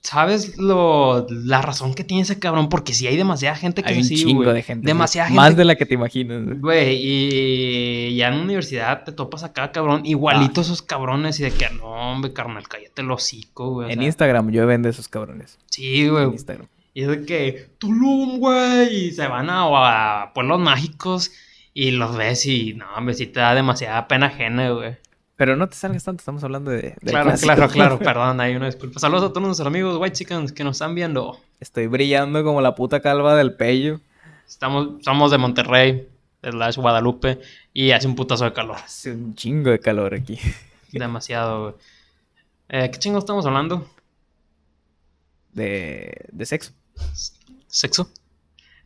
¿sabes 0.00 0.56
lo, 0.56 1.26
la 1.28 1.60
razón 1.60 1.92
que 1.94 2.04
tiene 2.04 2.22
ese 2.22 2.38
cabrón? 2.38 2.68
Porque 2.70 2.94
sí 2.94 3.06
hay 3.06 3.16
demasiada 3.16 3.56
gente 3.56 3.82
que 3.82 3.90
hay 3.90 3.98
un 3.98 4.04
sí, 4.04 4.16
chingo 4.16 4.42
güey. 4.44 4.54
de 4.54 4.62
gente. 4.62 4.86
Demasiada 4.86 5.28
güey. 5.28 5.34
gente. 5.38 5.50
Más 5.50 5.56
de 5.56 5.64
la 5.64 5.74
que 5.74 5.84
te 5.86 5.94
imaginas. 5.94 6.60
güey. 6.60 6.96
Y 7.02 8.16
ya 8.16 8.28
en 8.28 8.36
la 8.38 8.42
universidad 8.44 9.04
te 9.04 9.12
topas 9.12 9.42
acá, 9.44 9.70
cabrón, 9.72 10.06
igualito 10.06 10.60
Ah. 10.60 10.64
esos 10.64 10.80
cabrones 10.82 11.38
y 11.40 11.42
de 11.42 11.50
que, 11.50 11.68
no, 11.70 11.84
hombre, 12.12 12.32
carnal, 12.32 12.66
cállate 12.68 13.02
el 13.02 13.10
hocico, 13.10 13.70
güey. 13.72 13.88
o 13.88 13.90
En 13.90 13.98
sea, 13.98 14.06
Instagram 14.06 14.50
yo 14.50 14.66
vendo 14.66 14.88
esos 14.88 15.08
cabrones. 15.08 15.58
Sí, 15.66 16.04
En 16.04 16.10
güey. 16.12 16.24
Instagram. 16.26 16.68
Y 16.94 17.02
es 17.02 17.08
de 17.08 17.24
que, 17.26 17.70
Tulum, 17.78 18.38
güey, 18.38 19.06
y 19.08 19.10
se 19.12 19.26
van 19.28 19.50
a, 19.50 20.22
a 20.22 20.32
pueblos 20.32 20.58
mágicos 20.58 21.30
y 21.80 21.92
los 21.92 22.16
ves 22.16 22.44
y, 22.44 22.74
no, 22.74 22.86
hombre, 22.96 23.14
sí 23.14 23.28
te 23.28 23.38
da 23.38 23.54
demasiada 23.54 24.08
pena 24.08 24.26
ajena, 24.26 24.68
güey. 24.70 24.96
Pero 25.36 25.54
no 25.54 25.68
te 25.68 25.76
salgas 25.76 26.02
tanto, 26.02 26.22
estamos 26.22 26.42
hablando 26.42 26.72
de. 26.72 26.96
Claro, 27.04 27.28
clásico. 27.28 27.54
claro, 27.54 27.68
claro, 27.68 27.98
perdón, 28.00 28.40
hay 28.40 28.56
una 28.56 28.66
disculpa. 28.66 28.98
Saludos 28.98 29.22
a 29.22 29.28
todos 29.28 29.42
nuestros 29.42 29.64
amigos 29.68 29.96
White 29.96 30.16
Chickens 30.16 30.50
que 30.50 30.64
nos 30.64 30.74
están 30.74 30.96
viendo. 30.96 31.38
Estoy 31.60 31.86
brillando 31.86 32.42
como 32.42 32.60
la 32.60 32.74
puta 32.74 32.98
calva 32.98 33.36
del 33.36 33.54
pello. 33.54 34.00
Estamos, 34.44 35.04
somos 35.04 35.30
de 35.30 35.38
Monterrey, 35.38 36.08
de 36.42 36.52
las 36.52 36.76
Guadalupe, 36.76 37.38
y 37.72 37.92
hace 37.92 38.08
un 38.08 38.16
putazo 38.16 38.44
de 38.44 38.52
calor. 38.52 38.78
Hace 38.84 39.12
un 39.12 39.36
chingo 39.36 39.70
de 39.70 39.78
calor 39.78 40.14
aquí. 40.14 40.36
Demasiado, 40.90 41.62
güey. 41.62 41.74
Eh, 42.70 42.90
¿Qué 42.90 42.98
chingo 42.98 43.20
estamos 43.20 43.46
hablando? 43.46 43.88
De, 45.52 46.26
de 46.32 46.44
sexo. 46.44 46.72
¿Sexo? 47.68 48.10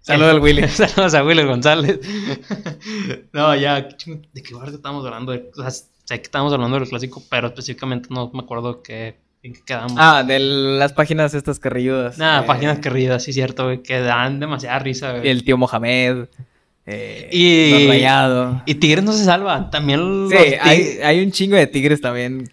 Saludos 0.02 0.30
al 0.34 0.40
Willy. 0.40 0.68
Saludos 0.68 1.14
a 1.14 1.24
Willy 1.24 1.44
González. 1.44 2.00
no, 3.32 3.54
ya, 3.56 3.88
¿qué 3.88 3.96
chingo- 3.96 4.22
¿de 4.32 4.42
qué 4.42 4.54
barrio 4.54 4.74
estamos 4.76 5.04
hablando? 5.04 5.32
De- 5.32 5.50
o 5.56 5.60
sea, 5.62 5.70
sé 5.70 5.86
que 6.16 6.22
estamos 6.22 6.52
hablando 6.52 6.78
del 6.78 6.88
clásico, 6.88 7.22
pero 7.30 7.48
específicamente 7.48 8.08
no 8.10 8.30
me 8.34 8.40
acuerdo 8.40 8.82
qué, 8.82 9.16
en 9.42 9.52
qué 9.54 9.60
quedamos. 9.64 9.94
Ah, 9.96 10.22
de 10.26 10.38
las 10.40 10.92
páginas 10.92 11.34
estas 11.34 11.58
carrilludas. 11.58 12.18
Nada, 12.18 12.42
Eh, 12.42 12.46
páginas 12.46 12.78
queridas, 12.80 13.22
sí, 13.24 13.32
cierto, 13.32 13.64
güey, 13.64 13.82
que 13.82 14.00
dan 14.00 14.40
demasiada 14.40 14.78
risa, 14.80 15.12
güey. 15.12 15.28
El 15.28 15.44
tío 15.44 15.56
Mohamed. 15.56 16.26
Eh, 16.84 17.28
Y-. 17.30 18.02
Y 18.66 18.74
Tigres 18.74 19.04
no 19.04 19.12
se 19.12 19.24
salva. 19.24 19.70
También 19.70 20.26
Sí, 20.30 20.36
hay, 20.60 20.98
hay 21.04 21.22
un 21.24 21.30
chingo 21.30 21.56
de 21.56 21.68
tigres 21.68 22.00
también. 22.00 22.50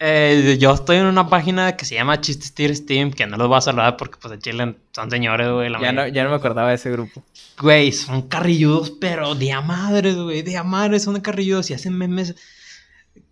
Eh, 0.00 0.56
yo 0.60 0.74
estoy 0.74 0.98
en 0.98 1.06
una 1.06 1.28
página 1.28 1.76
que 1.76 1.84
se 1.84 1.96
llama 1.96 2.20
Chistes 2.20 2.54
Tigres 2.54 2.86
Team, 2.86 3.10
que 3.10 3.26
no 3.26 3.36
los 3.36 3.48
voy 3.48 3.58
a 3.58 3.60
saludar 3.60 3.96
porque 3.96 4.16
pues 4.20 4.32
en 4.32 4.40
Chile 4.40 4.76
son 4.92 5.10
señores, 5.10 5.50
güey. 5.50 5.68
la 5.70 5.80
Ya 5.80 5.92
no, 5.92 6.06
ya 6.06 6.22
no 6.22 6.30
me 6.30 6.36
acordaba 6.36 6.68
de 6.68 6.76
ese 6.76 6.90
grupo. 6.90 7.24
Güey, 7.60 7.90
son 7.90 8.22
carrilludos, 8.22 8.92
pero 8.92 9.34
de 9.34 9.52
a 9.52 9.60
madres, 9.60 10.16
güey. 10.16 10.42
De 10.42 10.56
a 10.56 10.62
madres 10.62 11.02
son 11.02 11.20
carrilludos 11.20 11.70
y 11.70 11.74
hacen 11.74 11.98
memes 11.98 12.36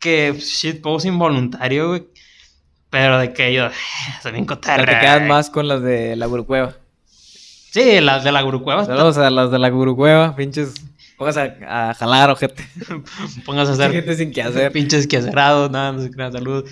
que 0.00 0.34
shitpost 0.38 1.06
involuntario, 1.06 1.88
güey. 1.88 2.06
Pero 2.90 3.18
de 3.18 3.32
que 3.32 3.48
ellos, 3.48 3.72
son 4.22 4.32
bien 4.32 4.44
cotarra. 4.44 4.84
te 4.84 5.00
quedas 5.00 5.22
más 5.22 5.50
con 5.50 5.68
las 5.68 5.82
de 5.82 6.16
la 6.16 6.26
Gurucueva. 6.26 6.74
Sí, 7.06 8.00
las 8.00 8.24
de 8.24 8.32
la 8.32 8.42
Gurucueva. 8.42 8.86
Saludos 8.86 9.18
a 9.18 9.30
las 9.30 9.50
de 9.52 9.58
la 9.58 9.68
Gurucueva, 9.68 10.34
pinches. 10.34 10.74
Pongas 11.16 11.36
a, 11.36 11.88
a 11.90 11.94
jalar, 11.94 12.30
ojete. 12.30 12.66
Póngase 13.46 13.70
a 13.70 13.74
hacer 13.74 13.92
Gente 13.92 14.14
sin 14.16 14.32
que 14.32 14.42
hacer. 14.42 14.70
pinches 14.72 15.06
quecerados, 15.06 15.70
nada, 15.70 15.92
no 15.92 16.00
sé 16.02 16.10
qué, 16.10 16.16
nada, 16.16 16.32
salud. 16.32 16.68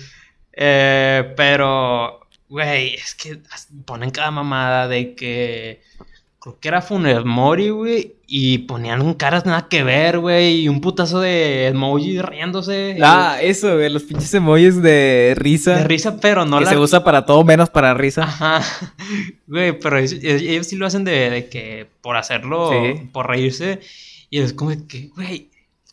Eh, 0.53 1.33
pero, 1.35 2.19
güey, 2.49 2.93
es 2.93 3.15
que 3.15 3.39
ponen 3.85 4.11
cada 4.11 4.31
mamada 4.31 4.87
de 4.87 5.15
que. 5.15 5.81
Creo 6.39 6.59
que 6.59 6.67
era 6.67 6.81
Funes 6.83 7.25
Mori, 7.25 7.69
güey. 7.69 8.13
Y 8.27 8.59
ponían 8.59 9.15
caras 9.15 9.47
nada 9.47 9.67
que 9.67 9.83
ver, 9.83 10.19
güey. 10.19 10.61
Y 10.61 10.69
un 10.69 10.79
putazo 10.79 11.19
de 11.19 11.67
emoji 11.67 12.21
riéndose. 12.21 12.97
Ah, 13.01 13.37
eso, 13.41 13.73
güey, 13.75 13.89
los 13.89 14.03
pinches 14.03 14.31
emojis 14.35 14.79
de 14.79 15.33
risa. 15.35 15.77
de 15.77 15.83
risa, 15.85 16.19
pero 16.21 16.45
no 16.45 16.59
que 16.59 16.65
la. 16.65 16.69
se 16.69 16.77
usa 16.77 17.03
para 17.03 17.25
todo 17.25 17.43
menos 17.43 17.71
para 17.71 17.95
risa. 17.95 18.23
Ajá. 18.23 18.61
Güey, 19.47 19.79
pero 19.79 19.97
ellos, 19.97 20.13
ellos 20.23 20.67
sí 20.67 20.75
lo 20.75 20.85
hacen 20.87 21.03
de, 21.03 21.29
de 21.31 21.49
que 21.49 21.87
por 22.01 22.15
hacerlo, 22.15 22.71
Sí. 22.71 23.09
por 23.11 23.27
reírse. 23.27 23.79
Y 24.35 24.39
es 24.39 24.51
como 24.51 24.71
que, 24.85 25.07
güey, 25.15 25.47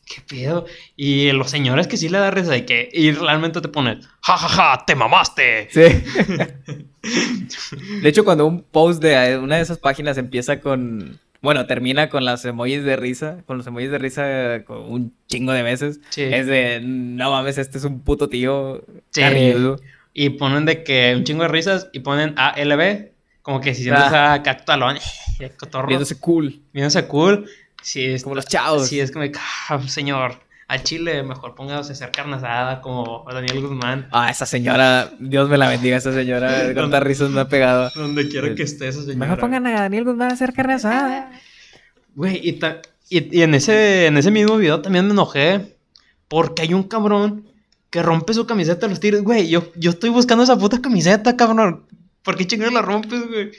qué 0.04 0.20
pedo. 0.28 0.66
Y 0.96 1.30
los 1.30 1.48
señores 1.48 1.86
que 1.86 1.96
sí 1.96 2.08
le 2.08 2.18
da 2.18 2.32
risa 2.32 2.50
de 2.50 2.66
que, 2.66 2.88
y 2.92 3.12
realmente 3.12 3.60
te 3.60 3.68
ponen, 3.68 4.00
ja, 4.20 4.36
ja, 4.36 4.48
ja, 4.48 4.84
te 4.84 4.96
mamaste. 4.96 5.68
Sí. 5.70 5.80
De 8.02 8.08
hecho, 8.08 8.24
cuando 8.24 8.44
un 8.46 8.62
post 8.64 9.00
de 9.00 9.38
una 9.38 9.56
de 9.56 9.62
esas 9.62 9.78
páginas 9.78 10.18
empieza 10.18 10.58
con. 10.58 11.20
Bueno, 11.40 11.66
termina 11.66 12.08
con 12.08 12.24
las 12.24 12.44
emojis 12.44 12.82
de 12.82 12.96
risa, 12.96 13.44
con 13.46 13.58
los 13.58 13.66
emojis 13.68 13.92
de 13.92 13.98
risa 13.98 14.64
con 14.64 14.90
un 14.90 15.14
chingo 15.28 15.52
de 15.52 15.62
veces. 15.62 16.00
Sí. 16.10 16.22
Es 16.22 16.48
de, 16.48 16.80
no 16.82 17.30
mames, 17.30 17.58
este 17.58 17.78
es 17.78 17.84
un 17.84 18.00
puto 18.00 18.28
tío 18.28 18.82
Sí. 19.10 19.22
Y 20.14 20.30
ponen 20.30 20.64
de 20.64 20.82
que 20.82 21.14
un 21.16 21.22
chingo 21.22 21.42
de 21.44 21.48
risas 21.48 21.88
y 21.92 22.00
ponen 22.00 22.34
ALB, 22.36 23.12
como 23.42 23.60
que 23.60 23.72
si 23.72 23.84
sientes 23.84 24.04
Ah. 24.04 24.32
a 24.34 24.42
cactalón, 24.42 24.96
eh, 25.38 25.52
cotorro, 25.56 25.86
Viéndose 25.86 26.18
cool, 26.18 26.60
viéndose 26.72 27.06
cool. 27.06 27.46
Sí, 27.82 28.04
es, 28.06 28.22
como 28.22 28.34
los 28.34 28.46
chavos. 28.46 28.86
sí, 28.88 29.00
es 29.00 29.10
como, 29.12 29.24
ah, 29.68 29.80
señor, 29.88 30.40
al 30.68 30.82
chile 30.84 31.22
mejor 31.22 31.54
póngase 31.54 31.90
a 31.90 31.92
hacer 31.92 32.10
carne 32.12 32.36
asada 32.36 32.80
como 32.80 33.24
Daniel 33.30 33.60
Guzmán. 33.60 34.08
Ah, 34.12 34.30
esa 34.30 34.46
señora, 34.46 35.10
Dios 35.18 35.48
me 35.50 35.58
la 35.58 35.68
bendiga, 35.68 35.96
esa 35.96 36.12
señora, 36.12 36.70
cuántas 36.74 37.02
risas 37.02 37.30
me 37.30 37.40
ha 37.40 37.48
pegado. 37.48 37.90
Donde 37.94 38.28
quiera 38.28 38.54
que 38.54 38.62
esté 38.62 38.88
esa 38.88 39.00
señora. 39.02 39.18
Mejor 39.18 39.38
pongan 39.40 39.66
a 39.66 39.80
Daniel 39.82 40.04
Guzmán 40.04 40.30
a 40.30 40.34
hacer 40.34 40.52
carne 40.52 40.74
asada. 40.74 41.30
Güey, 42.14 42.40
y, 42.46 42.52
ta- 42.54 42.82
y, 43.08 43.38
y 43.38 43.42
en, 43.42 43.54
ese, 43.54 44.06
en 44.06 44.18
ese 44.18 44.30
mismo 44.30 44.58
video 44.58 44.82
también 44.82 45.06
me 45.06 45.12
enojé 45.12 45.76
porque 46.28 46.60
hay 46.62 46.74
un 46.74 46.82
cabrón 46.82 47.48
que 47.88 48.02
rompe 48.02 48.34
su 48.34 48.46
camiseta 48.46 48.84
a 48.84 48.88
los 48.90 49.00
tigres. 49.00 49.22
Güey, 49.22 49.48
yo, 49.48 49.72
yo 49.76 49.90
estoy 49.90 50.10
buscando 50.10 50.44
esa 50.44 50.58
puta 50.58 50.80
camiseta, 50.82 51.36
cabrón. 51.36 51.86
¿Por 52.22 52.36
qué 52.36 52.46
chingados 52.46 52.74
la 52.74 52.82
rompes, 52.82 53.26
güey? 53.28 53.50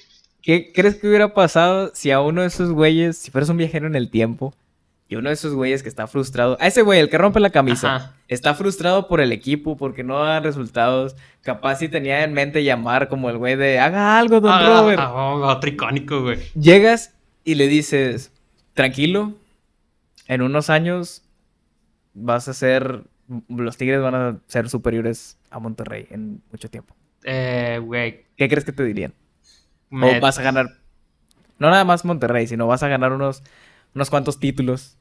¿Qué 0.44 0.72
crees 0.74 0.96
que 0.98 1.08
hubiera 1.08 1.34
pasado 1.34 1.90
si 1.96 2.12
a 2.12 2.20
uno 2.22 2.42
de 2.42 2.48
esos 2.48 2.70
güeyes, 2.72 3.18
si 3.18 3.32
fueras 3.32 3.50
un 3.50 3.58
viajero 3.58 3.88
en 3.88 3.96
el 3.96 4.10
tiempo, 4.12 4.54
y 5.08 5.16
uno 5.16 5.30
de 5.30 5.34
esos 5.36 5.54
güeyes 5.54 5.82
que 5.84 5.90
está 5.90 6.06
frustrado, 6.08 6.58
a 6.60 6.68
ese 6.68 6.82
güey, 6.82 7.00
el 7.00 7.10
que 7.10 7.18
rompe 7.18 7.40
la 7.40 7.50
camisa, 7.52 7.96
Ajá. 7.96 8.14
está 8.28 8.54
frustrado 8.54 9.08
por 9.08 9.22
el 9.22 9.32
equipo 9.32 9.78
porque 9.78 10.04
no 10.04 10.20
dan 10.24 10.44
resultados, 10.44 11.16
capaz 11.42 11.78
si 11.78 11.88
tenía 11.90 12.24
en 12.24 12.34
mente 12.34 12.64
llamar 12.64 13.08
como 13.10 13.30
el 13.30 13.38
güey 13.38 13.56
de, 13.56 13.80
haga 13.80 14.20
algo, 14.20 14.42
don 14.42 14.52
Ah, 14.52 14.80
Robert. 14.82 15.00
ah, 15.00 15.12
ah, 15.14 15.56
otro 15.56 15.70
icónico, 15.70 16.22
güey. 16.24 16.40
Llegas 16.60 17.14
y 17.46 17.56
le 17.56 17.68
dices, 17.68 18.32
tranquilo, 18.74 19.34
en 20.28 20.42
unos 20.42 20.70
años 20.70 21.22
vas 22.14 22.48
a 22.50 22.54
ser, 22.54 23.04
los 23.48 23.78
Tigres 23.78 24.02
van 24.02 24.16
a 24.16 24.38
ser 24.48 24.70
superiores 24.70 25.38
a 25.52 25.60
Monterrey 25.60 26.08
en 26.10 26.42
mucho 26.52 26.70
tiempo. 26.70 26.96
Eh, 27.24 27.80
güey. 27.84 28.26
¿Qué 28.36 28.50
crees 28.50 28.66
que 28.66 28.72
te 28.74 28.84
dirían? 28.84 29.14
Me- 29.94 30.18
O 30.18 30.22
vas 30.22 30.38
a 30.40 30.42
ganar, 30.44 30.68
no 31.60 31.70
nada 31.70 31.86
más 31.86 32.04
Monterrey, 32.06 32.48
sino 32.48 32.68
vas 32.68 32.84
a 32.84 32.88
ganar 32.88 33.12
unos, 33.14 33.44
unos 33.96 34.10
cuantos 34.10 34.40
títulos. 34.40 34.98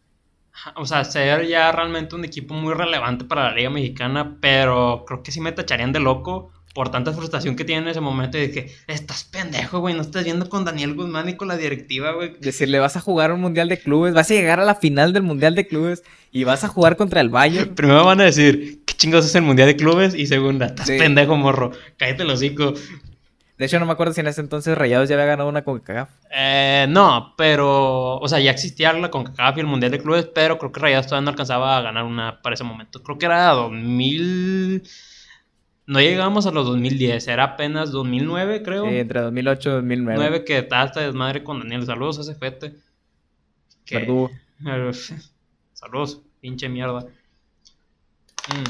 O 0.76 0.84
sea, 0.84 1.02
ser 1.04 1.46
ya 1.48 1.72
realmente 1.72 2.14
un 2.14 2.24
equipo 2.26 2.52
muy 2.54 2.74
relevante 2.74 3.24
para 3.24 3.44
la 3.44 3.54
Liga 3.54 3.70
Mexicana, 3.70 4.36
pero 4.40 5.04
creo 5.06 5.22
que 5.22 5.32
sí 5.32 5.40
me 5.40 5.50
tacharían 5.52 5.92
de 5.92 6.00
loco 6.00 6.52
por 6.74 6.90
tanta 6.90 7.12
frustración 7.12 7.54
que 7.56 7.64
tiene 7.64 7.82
en 7.82 7.88
ese 7.88 8.00
momento 8.00 8.36
y 8.38 8.42
de 8.42 8.50
que 8.50 8.72
estás 8.86 9.24
pendejo, 9.24 9.80
güey, 9.80 9.94
no 9.94 10.00
estás 10.02 10.24
viendo 10.24 10.48
con 10.48 10.64
Daniel 10.64 10.94
Guzmán 10.94 11.28
y 11.28 11.36
con 11.36 11.48
la 11.48 11.56
directiva, 11.56 12.12
güey. 12.12 12.34
Decirle, 12.40 12.78
vas 12.80 12.96
a 12.96 13.00
jugar 13.00 13.32
un 13.32 13.40
mundial 13.40 13.68
de 13.68 13.78
clubes, 13.78 14.14
vas 14.14 14.30
a 14.30 14.34
llegar 14.34 14.58
a 14.60 14.64
la 14.64 14.74
final 14.74 15.12
del 15.14 15.22
mundial 15.22 15.54
de 15.54 15.66
clubes 15.66 16.02
y 16.30 16.44
vas 16.44 16.64
a 16.64 16.68
jugar 16.68 16.96
contra 16.96 17.20
el 17.22 17.28
Bayern. 17.30 17.74
Primero 17.74 18.04
van 18.04 18.20
a 18.20 18.24
decir, 18.24 18.82
¿qué 18.86 18.94
chingados 18.94 19.26
es 19.26 19.34
el 19.34 19.42
mundial 19.42 19.68
de 19.68 19.76
clubes? 19.76 20.14
Y 20.14 20.26
segunda, 20.26 20.66
estás 20.66 20.86
Sí. 20.86 20.98
pendejo, 20.98 21.36
morro, 21.36 21.72
cállate 21.98 22.22
el 22.24 22.30
hocico. 22.30 22.72
De 23.62 23.66
hecho, 23.66 23.78
no 23.78 23.86
me 23.86 23.92
acuerdo 23.92 24.12
si 24.12 24.20
en 24.20 24.26
ese 24.26 24.40
entonces 24.40 24.76
Rayados 24.76 25.08
ya 25.08 25.14
había 25.14 25.26
ganado 25.26 25.48
una 25.48 25.62
con 25.62 25.78
CACAF. 25.78 26.10
Eh, 26.32 26.84
no, 26.88 27.32
pero, 27.36 28.16
o 28.18 28.26
sea, 28.26 28.40
ya 28.40 28.50
existía 28.50 28.92
la 28.92 29.08
CONCACAF 29.08 29.56
y 29.56 29.60
el 29.60 29.68
Mundial 29.68 29.92
de 29.92 30.00
Clubes, 30.00 30.26
pero 30.34 30.58
creo 30.58 30.72
que 30.72 30.80
Rayados 30.80 31.06
todavía 31.06 31.26
no 31.26 31.30
alcanzaba 31.30 31.76
a 31.78 31.80
ganar 31.80 32.02
una 32.02 32.42
para 32.42 32.54
ese 32.54 32.64
momento. 32.64 33.00
Creo 33.04 33.18
que 33.18 33.26
era 33.26 33.50
2000... 33.52 34.82
No 35.86 36.00
llegamos 36.00 36.44
a 36.46 36.50
los 36.50 36.66
2010, 36.66 37.28
era 37.28 37.44
apenas 37.44 37.92
2009, 37.92 38.64
creo. 38.64 38.88
Sí, 38.88 38.96
entre 38.96 39.20
2008 39.20 39.68
y 39.68 39.72
2009. 39.74 40.18
9 40.20 40.44
que 40.44 40.58
estaba 40.58 40.82
hasta 40.82 41.00
desmadre 41.02 41.44
con 41.44 41.60
Daniel. 41.60 41.86
Saludos 41.86 42.18
a 42.18 42.22
ese 42.22 42.34
fete. 42.34 42.74
Que- 43.84 43.98
Verdugo. 43.98 44.30
Saludos, 45.72 46.20
pinche 46.40 46.68
mierda. 46.68 47.06
Mm. 48.48 48.64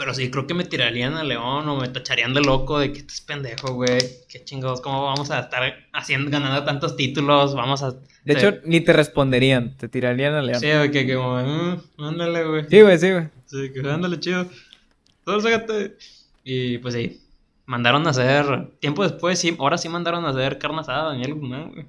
Pero 0.00 0.14
sí, 0.14 0.30
creo 0.30 0.46
que 0.46 0.54
me 0.54 0.64
tirarían 0.64 1.12
a 1.12 1.22
León 1.22 1.68
o 1.68 1.76
me 1.76 1.86
tacharían 1.86 2.32
de 2.32 2.40
loco 2.40 2.78
de 2.78 2.90
que 2.90 3.00
estás 3.00 3.20
pendejo, 3.20 3.74
güey. 3.74 3.98
Qué 4.30 4.42
chingados, 4.42 4.80
¿cómo 4.80 5.04
vamos 5.04 5.30
a 5.30 5.40
estar 5.40 5.74
haciendo, 5.92 6.30
ganando 6.30 6.64
tantos 6.64 6.96
títulos? 6.96 7.54
Vamos 7.54 7.82
a. 7.82 7.90
De 7.90 7.98
sí. 8.24 8.32
hecho, 8.32 8.60
ni 8.64 8.80
te 8.80 8.94
responderían, 8.94 9.76
te 9.76 9.90
tirarían 9.90 10.32
a 10.32 10.40
León. 10.40 10.58
Sí, 10.58 10.68
de 10.68 10.90
que, 10.90 11.06
que 11.06 11.16
como, 11.16 11.36
mm, 11.36 12.02
ándale, 12.02 12.44
güey. 12.44 12.64
Sí, 12.70 12.80
güey, 12.80 12.98
sí, 12.98 13.10
güey. 13.10 13.28
Sí, 13.44 13.72
que 13.74 13.86
ándale, 13.90 14.18
chido. 14.18 14.46
Todo 15.22 15.38
sácate. 15.42 15.98
Y 16.44 16.78
pues 16.78 16.94
sí, 16.94 17.20
mandaron 17.66 18.06
a 18.06 18.10
hacer. 18.10 18.70
Tiempo 18.80 19.02
después, 19.02 19.38
sí, 19.38 19.54
ahora 19.58 19.76
sí 19.76 19.90
mandaron 19.90 20.24
a 20.24 20.30
hacer 20.30 20.56
carne 20.56 20.80
asada 20.80 21.10
Daniel 21.10 21.34
Guzmán, 21.34 21.72
güey. 21.72 21.86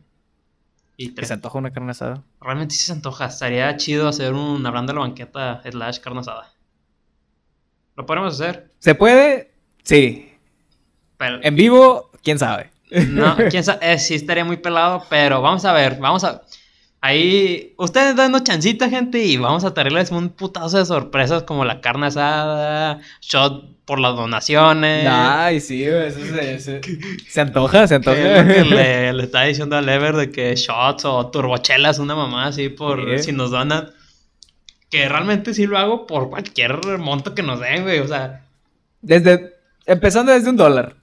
Y 0.98 1.16
Que 1.16 1.26
se 1.26 1.32
antoja 1.32 1.58
una 1.58 1.72
carne 1.72 1.92
asada. 1.92 2.22
Realmente 2.42 2.76
sí 2.76 2.84
se 2.84 2.92
antoja. 2.92 3.28
Estaría 3.28 3.74
chido 3.78 4.10
hacer 4.10 4.34
un 4.34 4.66
hablando 4.66 4.92
de 4.92 5.00
la 5.00 5.06
banqueta 5.06 5.62
slash 5.64 6.00
carne 6.00 6.20
asada. 6.20 6.52
Lo 8.02 8.06
podemos 8.08 8.34
hacer. 8.42 8.72
¿Se 8.80 8.96
puede? 8.96 9.52
Sí. 9.84 10.34
Pero, 11.18 11.38
En 11.44 11.56
vivo, 11.56 12.10
quién 12.24 12.40
sabe. 12.40 12.72
no, 12.90 13.36
quién 13.52 13.64
sabe. 13.64 13.94
eh, 13.94 14.00
sí 14.00 14.16
estaría 14.16 14.44
muy 14.44 14.58
pelado, 14.58 15.04
pero 15.08 15.40
vamos 15.40 15.64
a 15.66 15.72
ver. 15.74 15.98
Vamos 16.00 16.24
a. 16.24 16.42
Ahí. 17.00 17.76
Ustedes 17.78 18.16
dando 18.16 18.40
chancita, 18.40 18.90
gente, 18.90 19.20
y 19.20 19.38
vamos 19.38 19.64
a 19.66 19.74
traerles 19.76 20.10
un 20.10 20.30
putazo 20.30 20.80
de 20.80 20.86
sorpresas 20.86 21.44
como 21.44 21.64
la 21.64 21.80
carne 21.80 22.08
asada, 22.08 23.00
shot 23.22 23.66
por 23.86 24.00
las 24.00 24.16
donaciones. 24.16 25.06
Ay, 25.08 25.60
sí. 25.60 25.84
Eso 25.84 26.20
se, 26.26 26.60
se- 26.60 26.82
se 27.30 27.42
antoja, 27.42 27.88
se 27.88 27.96
antoja. 27.96 28.48
que 28.48 28.64
le, 28.66 29.14
le 29.14 29.24
estaba 29.24 29.44
diciendo 29.46 29.78
a 29.78 29.82
Lever 29.82 30.16
de 30.16 30.32
que 30.32 30.56
shots 30.56 31.06
o 31.06 31.28
turbochelas, 31.30 32.00
una 32.00 32.16
mamá 32.16 32.48
así 32.48 32.70
por 32.70 33.18
Sí. 33.20 33.26
si 33.26 33.32
nos 33.32 33.52
donan. 33.52 33.92
Que 34.92 35.10
realmente 35.10 35.54
sí 35.56 35.66
lo 35.66 35.78
hago 35.80 36.06
por 36.06 36.30
cualquier 36.30 36.80
monto 37.00 37.34
que 37.34 37.42
nos 37.42 37.60
den, 37.60 37.82
güey. 37.84 38.00
O 38.00 38.08
sea, 38.08 38.46
Desde. 39.02 39.56
Empezando 39.88 40.32
desde 40.32 40.50
un 40.52 40.58
dólar. 40.58 40.96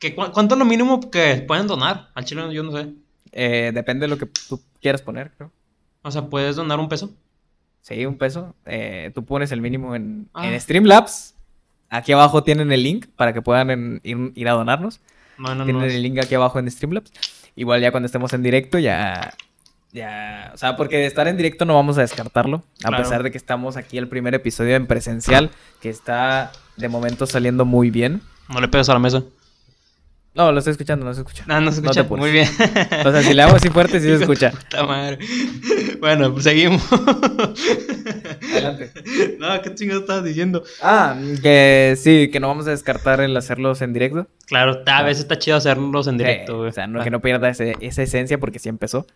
cu- 0.00 0.32
¿cuánto 0.32 0.54
es 0.54 0.58
lo 0.58 0.64
mínimo 0.64 1.10
que 1.10 1.44
pueden 1.46 1.66
donar? 1.66 2.08
Al 2.14 2.24
chile 2.24 2.42
yo 2.54 2.62
no 2.62 2.72
sé. 2.72 2.88
Eh, 3.32 3.72
depende 3.74 4.04
de 4.04 4.08
lo 4.08 4.16
que 4.16 4.26
tú 4.48 4.60
quieras 4.80 5.02
poner, 5.02 5.32
creo. 5.36 5.50
O 6.02 6.10
sea, 6.10 6.22
¿puedes 6.26 6.56
donar 6.56 6.78
un 6.80 6.88
peso? 6.88 7.12
Sí, 7.82 8.06
un 8.06 8.16
peso. 8.16 8.54
Eh, 8.64 9.10
tú 9.14 9.24
pones 9.24 9.52
el 9.52 9.60
mínimo 9.60 9.94
en, 9.94 10.28
Ah. 10.32 10.46
en 10.46 10.58
Streamlabs. 10.60 11.34
Aquí 11.90 12.12
abajo 12.12 12.42
tienen 12.42 12.72
el 12.72 12.82
link 12.82 13.06
para 13.16 13.32
que 13.34 13.42
puedan 13.42 13.70
en- 13.70 14.00
ir, 14.02 14.32
ir 14.34 14.48
a 14.48 14.52
donarnos. 14.52 15.00
No, 15.36 15.54
no, 15.54 15.64
tienen 15.64 15.82
no. 15.82 15.88
el 15.88 16.00
link 16.02 16.18
aquí 16.18 16.34
abajo 16.36 16.58
en 16.58 16.70
Streamlabs. 16.70 17.12
Igual 17.56 17.80
ya 17.82 17.90
cuando 17.90 18.06
estemos 18.06 18.32
en 18.32 18.42
directo 18.42 18.78
ya... 18.78 19.34
Ya, 19.94 20.50
o 20.52 20.56
sea, 20.58 20.76
porque 20.76 20.96
de 20.98 21.06
estar 21.06 21.28
en 21.28 21.36
directo 21.36 21.64
no 21.64 21.74
vamos 21.76 21.96
a 21.98 22.00
descartarlo, 22.00 22.64
a 22.84 22.88
Claro. 22.88 23.02
pesar 23.04 23.22
de 23.22 23.30
que 23.30 23.38
estamos 23.38 23.76
aquí 23.76 23.96
el 23.96 24.08
primer 24.08 24.34
episodio 24.34 24.74
en 24.74 24.86
presencial, 24.88 25.50
que 25.80 25.88
está 25.88 26.50
de 26.76 26.88
momento 26.88 27.26
saliendo 27.26 27.64
muy 27.64 27.90
bien. 27.90 28.20
No 28.48 28.60
le 28.60 28.66
pegas 28.66 28.88
a 28.88 28.92
la 28.94 28.98
mesa. 28.98 29.22
No, 30.34 30.50
lo 30.50 30.58
estoy 30.58 30.72
escuchando, 30.72 31.06
no 31.06 31.14
se 31.14 31.20
escucha. 31.20 31.44
Ah, 31.46 31.60
no 31.60 31.70
se 31.70 31.80
te 31.80 31.86
escucha. 31.86 32.00
apures. 32.00 32.20
Muy 32.20 32.32
bien. 32.32 32.48
O 33.06 33.12
sea, 33.12 33.22
si 33.22 33.34
le 33.34 33.42
hago 33.42 33.54
así 33.54 33.68
fuerte, 33.68 34.00
sí 34.00 34.06
se 34.08 34.14
escucha. 34.14 34.50
Puta 34.50 34.82
madre. 34.84 35.18
Bueno, 36.00 36.32
pues 36.32 36.42
seguimos. 36.42 36.82
Adelante. 38.52 38.92
no, 39.38 39.62
¿qué 39.62 39.74
chingados 39.76 40.02
estabas 40.02 40.24
diciendo? 40.24 40.64
Ah, 40.82 41.16
que 41.40 41.94
sí, 41.96 42.30
que 42.32 42.40
no 42.40 42.48
vamos 42.48 42.66
a 42.66 42.70
descartar 42.70 43.20
el 43.20 43.36
hacerlos 43.36 43.80
en 43.80 43.92
directo. 43.92 44.26
Claro, 44.46 44.82
a 44.86 45.02
veces 45.04 45.22
está 45.22 45.38
chido 45.38 45.56
hacerlos 45.56 46.08
en 46.08 46.18
directo, 46.18 46.58
o 46.58 46.72
sea, 46.72 46.88
no, 46.88 47.02
que 47.04 47.10
no 47.10 47.20
pierda 47.20 47.48
ese- 47.48 47.76
esa 47.80 48.02
esencia 48.02 48.38
porque 48.38 48.58
sí 48.58 48.68
empezó. 48.68 49.06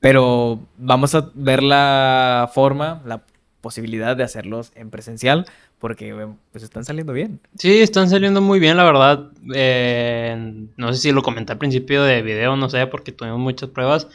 Pero 0.00 0.60
vamos 0.78 1.14
a 1.14 1.30
ver 1.34 1.62
la 1.62 2.50
forma, 2.52 3.02
la 3.04 3.22
posibilidad 3.60 4.16
de 4.16 4.24
hacerlos 4.24 4.72
en 4.74 4.90
presencial 4.90 5.46
porque 5.80 6.14
pues 6.52 6.62
están 6.62 6.84
saliendo 6.84 7.12
bien. 7.14 7.40
Sí, 7.56 7.80
están 7.80 8.10
saliendo 8.10 8.42
muy 8.42 8.60
bien, 8.60 8.76
la 8.76 8.84
verdad. 8.84 9.30
Eh, 9.54 10.66
no 10.76 10.92
sé 10.92 11.00
si 11.00 11.10
lo 11.10 11.22
comenté 11.22 11.52
al 11.52 11.58
principio 11.58 12.02
de 12.02 12.20
video, 12.20 12.54
no 12.54 12.68
sé, 12.68 12.86
porque 12.86 13.12
tuvimos 13.12 13.38
muchas 13.38 13.70
pruebas. 13.70 14.06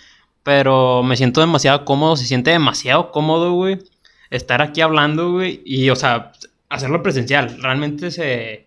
Pero 0.44 1.02
me 1.02 1.18
siento 1.18 1.42
demasiado 1.42 1.84
cómodo, 1.84 2.18
se 2.18 2.26
siente 2.26 2.52
demasiado 2.52 3.12
cómodo, 3.12 3.54
güey. 3.54 3.80
Estar 4.30 4.62
aquí 4.62 4.82
hablando, 4.82 5.32
güey. 5.32 5.62
Y, 5.66 5.90
o 5.90 5.96
sea, 5.96 6.34
hacerlo 6.70 7.02
presencial. 7.02 7.58
Realmente 7.60 8.12
se, 8.12 8.65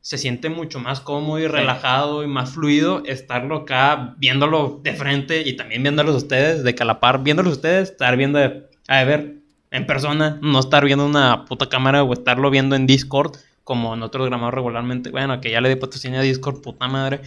se 0.00 0.16
siente 0.18 0.48
mucho 0.48 0.78
más 0.80 1.00
cómodo 1.00 1.38
y 1.38 1.46
relajado 1.46 2.22
y 2.22 2.26
más 2.26 2.50
fluido 2.52 3.02
estarlo 3.04 3.56
acá, 3.56 4.14
viéndolo 4.18 4.80
de 4.82 4.94
frente 4.94 5.42
y 5.46 5.54
también 5.56 5.82
viéndolos 5.82 6.16
ustedes, 6.16 6.62
de 6.64 6.74
calapar, 6.74 7.22
viéndolos 7.22 7.52
ustedes, 7.54 7.90
estar 7.90 8.16
viendo, 8.16 8.38
a 8.38 9.04
ver, 9.04 9.34
en 9.70 9.86
persona, 9.86 10.38
no 10.40 10.60
estar 10.60 10.84
viendo 10.84 11.04
una 11.04 11.44
puta 11.44 11.68
cámara 11.68 12.02
o 12.02 12.12
estarlo 12.12 12.50
viendo 12.50 12.74
en 12.74 12.86
Discord, 12.86 13.36
como 13.64 13.96
nosotros 13.96 14.28
grabamos 14.28 14.54
regularmente. 14.54 15.10
Bueno, 15.10 15.40
que 15.42 15.50
ya 15.50 15.60
le 15.60 15.68
di 15.68 15.76
patrocinio 15.76 16.20
a 16.20 16.22
Discord, 16.22 16.62
puta 16.62 16.88
madre. 16.88 17.20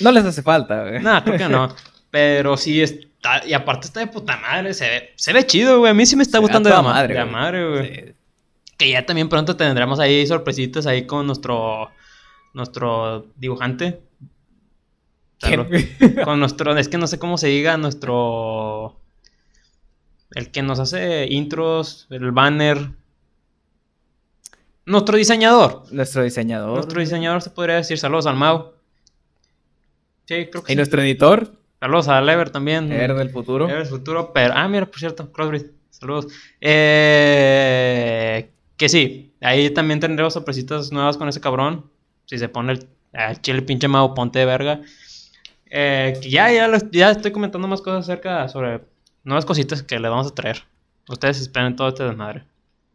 No 0.00 0.10
les 0.10 0.24
hace 0.24 0.42
falta, 0.42 0.84
güey. 0.88 1.02
No, 1.02 1.22
creo 1.22 1.36
que 1.36 1.48
no. 1.48 1.68
Pero 2.10 2.56
sí 2.56 2.80
está, 2.80 3.46
y 3.46 3.52
aparte 3.52 3.88
está 3.88 4.00
de 4.00 4.06
puta 4.06 4.38
madre, 4.38 4.72
se 4.72 4.88
ve, 4.88 5.10
se 5.16 5.34
ve 5.34 5.44
chido, 5.44 5.80
güey. 5.80 5.90
A 5.90 5.94
mí 5.94 6.06
sí 6.06 6.16
me 6.16 6.22
está 6.22 6.38
Se 6.38 6.42
gustando 6.42 6.70
de 6.70 6.76
ma- 6.76 6.82
madre, 6.82 7.14
de 7.14 7.20
güey. 7.20 7.32
madre, 7.32 7.68
güey. 7.68 7.94
Sí. 7.94 8.12
Que 8.76 8.90
ya 8.90 9.06
también 9.06 9.28
pronto 9.28 9.56
tendremos 9.56 9.98
ahí 10.00 10.26
sorpresitas 10.26 10.86
ahí 10.86 11.06
con 11.06 11.26
nuestro 11.26 11.90
nuestro 12.52 13.26
dibujante. 13.36 14.00
¿Quién? 15.38 15.68
Con 16.24 16.40
nuestro, 16.40 16.76
es 16.76 16.88
que 16.88 16.96
no 16.96 17.06
sé 17.06 17.18
cómo 17.18 17.36
se 17.36 17.48
diga, 17.48 17.76
nuestro 17.76 18.98
el 20.32 20.50
que 20.50 20.62
nos 20.62 20.78
hace 20.80 21.26
intros, 21.30 22.06
el 22.10 22.32
banner. 22.32 22.90
Nuestro 24.84 25.16
diseñador. 25.16 25.84
Nuestro 25.92 26.22
diseñador. 26.22 26.74
Nuestro 26.74 27.00
diseñador 27.00 27.42
se 27.42 27.50
podría 27.50 27.76
decir 27.76 27.98
saludos 27.98 28.26
al 28.26 28.36
Mau. 28.36 28.72
Sí, 30.26 30.46
creo 30.50 30.62
que 30.62 30.72
Y 30.72 30.74
sí. 30.74 30.76
nuestro 30.76 31.02
editor, 31.02 31.52
Saludos 31.78 32.08
a 32.08 32.20
Lever 32.22 32.50
también. 32.50 32.90
Ever 32.90 33.14
del 33.14 33.30
futuro. 33.30 33.68
Era 33.68 33.80
el 33.80 33.86
futuro, 33.86 34.32
pero. 34.32 34.54
Ah, 34.56 34.66
mira, 34.66 34.86
por 34.86 34.98
cierto, 34.98 35.30
Crossbreed. 35.30 35.66
Saludos. 35.90 36.26
Eh, 36.60 38.50
que 38.76 38.88
sí, 38.88 39.32
ahí 39.40 39.70
también 39.70 40.00
tendremos 40.00 40.32
sorpresitas 40.34 40.92
nuevas 40.92 41.16
con 41.16 41.28
ese 41.28 41.40
cabrón. 41.40 41.90
Si 42.26 42.38
se 42.38 42.48
pone 42.48 42.72
el, 42.72 42.88
chile 43.40 43.62
pinche 43.62 43.88
mago, 43.88 44.14
ponte 44.14 44.38
de 44.38 44.44
verga. 44.46 44.80
Eh, 45.70 46.18
ya, 46.22 46.50
ya, 46.52 46.70
ya 46.92 47.10
estoy 47.10 47.32
comentando 47.32 47.66
más 47.68 47.80
cosas 47.80 48.04
acerca 48.08 48.48
sobre 48.48 48.82
nuevas 49.24 49.44
cositas 49.44 49.82
que 49.82 49.98
le 49.98 50.08
vamos 50.08 50.26
a 50.28 50.34
traer. 50.34 50.62
Ustedes 51.08 51.40
esperen 51.40 51.76
todo 51.76 51.88
este 51.88 52.04
desmadre. 52.04 52.44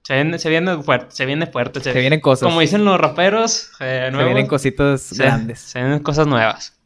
Se 0.04 0.16
viene, 0.16 0.40
se 0.40 0.50
viene 0.50 0.82
fuerte, 0.82 1.16
se 1.16 1.26
viene 1.26 1.48
fuerte. 1.48 1.80
Se, 1.80 1.94
Se 1.94 2.00
vienen 2.00 2.20
cosas. 2.20 2.48
Como 2.48 2.60
dicen 2.60 2.84
los 2.84 3.00
raperos, 3.00 3.72
eh, 3.80 4.10
se 4.12 4.24
vienen 4.24 4.48
cositas 4.48 5.02
se- 5.02 5.24
grandes. 5.24 5.60
Se 5.60 5.80
vienen 5.80 6.00
cosas 6.00 6.28
nuevas. 6.28 6.78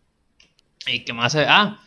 ¿Y 0.85 1.03
qué 1.05 1.13
más? 1.13 1.31
se- 1.31 1.45
Ah, 1.47 1.79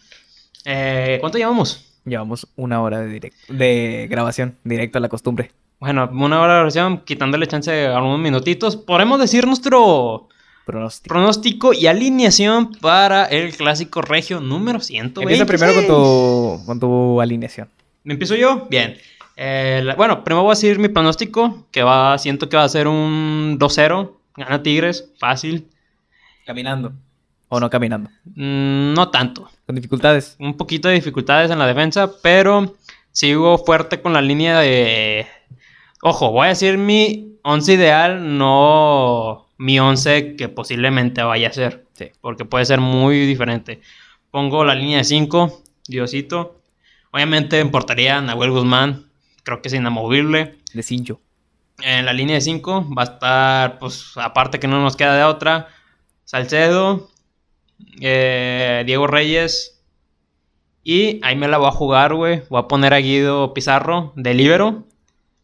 eh, 0.64 1.18
¿cuánto 1.20 1.38
llevamos? 1.38 1.84
Llevamos 2.04 2.48
una 2.56 2.80
hora 2.80 3.00
de, 3.00 3.32
de 3.48 4.06
grabación, 4.10 4.56
directo 4.64 4.98
a 4.98 5.00
la 5.00 5.08
costumbre. 5.08 5.52
Bueno, 5.80 6.08
una 6.12 6.40
hora 6.40 6.54
de 6.54 6.60
oración, 6.62 6.98
quitándole 7.04 7.46
chance 7.46 7.70
de 7.70 7.86
algunos 7.86 8.18
minutitos. 8.18 8.76
Podemos 8.76 9.20
decir 9.20 9.46
nuestro 9.46 10.28
Pronóstico. 10.64 11.08
pronóstico 11.14 11.72
y 11.72 11.86
alineación 11.86 12.72
para 12.80 13.26
el 13.26 13.54
clásico 13.56 14.02
regio 14.02 14.40
número 14.40 14.80
126. 14.80 15.40
Empieza 15.40 15.46
primero 15.46 15.74
con 15.74 15.86
tu, 15.86 16.66
con 16.66 16.80
tu 16.80 17.20
alineación. 17.20 17.68
¿Me 18.02 18.14
empiezo 18.14 18.34
yo? 18.34 18.66
Bien. 18.68 18.96
Eh, 19.36 19.80
la- 19.84 19.94
bueno, 19.94 20.24
primero 20.24 20.42
voy 20.42 20.50
a 20.50 20.54
decir 20.56 20.78
mi 20.80 20.88
pronóstico, 20.88 21.66
que 21.70 21.82
va, 21.84 22.18
siento 22.18 22.48
que 22.48 22.56
va 22.56 22.64
a 22.64 22.68
ser 22.68 22.88
un 22.88 23.56
2-0. 23.58 24.16
Gana 24.36 24.62
Tigres, 24.62 25.12
fácil. 25.18 25.68
Caminando. 26.44 26.92
O 27.48 27.60
no 27.60 27.70
caminando. 27.70 28.10
Mm, 28.34 28.94
no 28.94 29.10
tanto. 29.10 29.48
Con 29.64 29.76
dificultades. 29.76 30.36
un 30.40 30.56
poquito 30.56 30.88
de 30.88 30.94
dificultades 30.94 31.50
en 31.52 31.58
la 31.58 31.66
defensa, 31.66 32.10
pero 32.22 32.74
sigo 33.12 33.58
fuerte 33.58 34.00
con 34.02 34.12
la 34.12 34.20
línea 34.20 34.58
de... 34.60 35.26
Ojo, 36.02 36.30
voy 36.30 36.46
a 36.46 36.50
decir 36.50 36.78
mi 36.78 37.38
once 37.42 37.72
ideal, 37.72 38.38
no 38.38 39.48
mi 39.58 39.80
11 39.80 40.36
que 40.36 40.48
posiblemente 40.48 41.22
vaya 41.22 41.48
a 41.48 41.52
ser. 41.52 41.84
Sí. 41.94 42.12
Porque 42.20 42.44
puede 42.44 42.64
ser 42.64 42.80
muy 42.80 43.26
diferente. 43.26 43.80
Pongo 44.30 44.64
la 44.64 44.74
línea 44.74 44.98
de 44.98 45.04
5, 45.04 45.62
Diosito. 45.88 46.60
Obviamente 47.10 47.58
en 47.58 47.70
portería, 47.70 48.20
Nahuel 48.20 48.52
Guzmán. 48.52 49.06
Creo 49.42 49.60
que 49.60 49.68
es 49.68 49.74
inamovible. 49.74 50.58
De 50.72 50.82
cincho. 50.82 51.20
En 51.80 52.04
la 52.04 52.12
línea 52.12 52.36
de 52.36 52.40
5 52.40 52.88
va 52.96 53.02
a 53.02 53.04
estar, 53.04 53.78
pues, 53.78 54.12
aparte 54.16 54.60
que 54.60 54.68
no 54.68 54.80
nos 54.80 54.96
queda 54.96 55.16
de 55.16 55.24
otra, 55.24 55.68
Salcedo, 56.24 57.08
eh, 58.00 58.82
Diego 58.86 59.06
Reyes. 59.06 59.80
Y 60.84 61.20
ahí 61.22 61.36
me 61.36 61.48
la 61.48 61.58
voy 61.58 61.68
a 61.68 61.72
jugar, 61.72 62.14
güey. 62.14 62.42
Voy 62.48 62.60
a 62.60 62.68
poner 62.68 62.94
a 62.94 62.98
Guido 62.98 63.54
Pizarro 63.54 64.12
de 64.16 64.34
libero. 64.34 64.84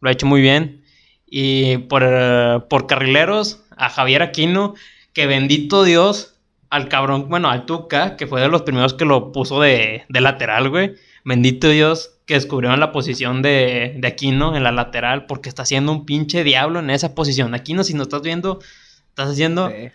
Lo 0.01 0.09
ha 0.09 0.11
hecho 0.11 0.25
muy 0.25 0.41
bien. 0.41 0.83
Y 1.25 1.77
por, 1.79 2.67
por 2.69 2.87
carrileros, 2.87 3.63
a 3.77 3.89
Javier 3.89 4.21
Aquino, 4.21 4.75
que 5.13 5.25
bendito 5.27 5.83
Dios, 5.83 6.35
al 6.69 6.87
cabrón, 6.89 7.27
bueno, 7.29 7.49
al 7.49 7.65
Tuca, 7.65 8.15
que 8.17 8.27
fue 8.27 8.41
de 8.41 8.47
los 8.49 8.61
primeros 8.63 8.93
que 8.93 9.05
lo 9.05 9.31
puso 9.31 9.59
de, 9.61 10.03
de 10.09 10.21
lateral, 10.21 10.69
güey. 10.69 10.93
Bendito 11.23 11.69
Dios 11.69 12.11
que 12.25 12.35
descubrieron 12.35 12.79
la 12.79 12.91
posición 12.91 13.41
de, 13.41 13.95
de 13.97 14.07
Aquino 14.07 14.55
en 14.55 14.63
la 14.63 14.71
lateral, 14.71 15.25
porque 15.25 15.49
está 15.49 15.61
haciendo 15.63 15.91
un 15.91 16.05
pinche 16.05 16.43
diablo 16.43 16.79
en 16.79 16.89
esa 16.89 17.13
posición. 17.15 17.53
Aquino, 17.53 17.83
si 17.83 17.93
no 17.93 18.03
estás 18.03 18.21
viendo, 18.21 18.59
estás 19.09 19.29
haciendo 19.29 19.69
Sí. 19.69 19.89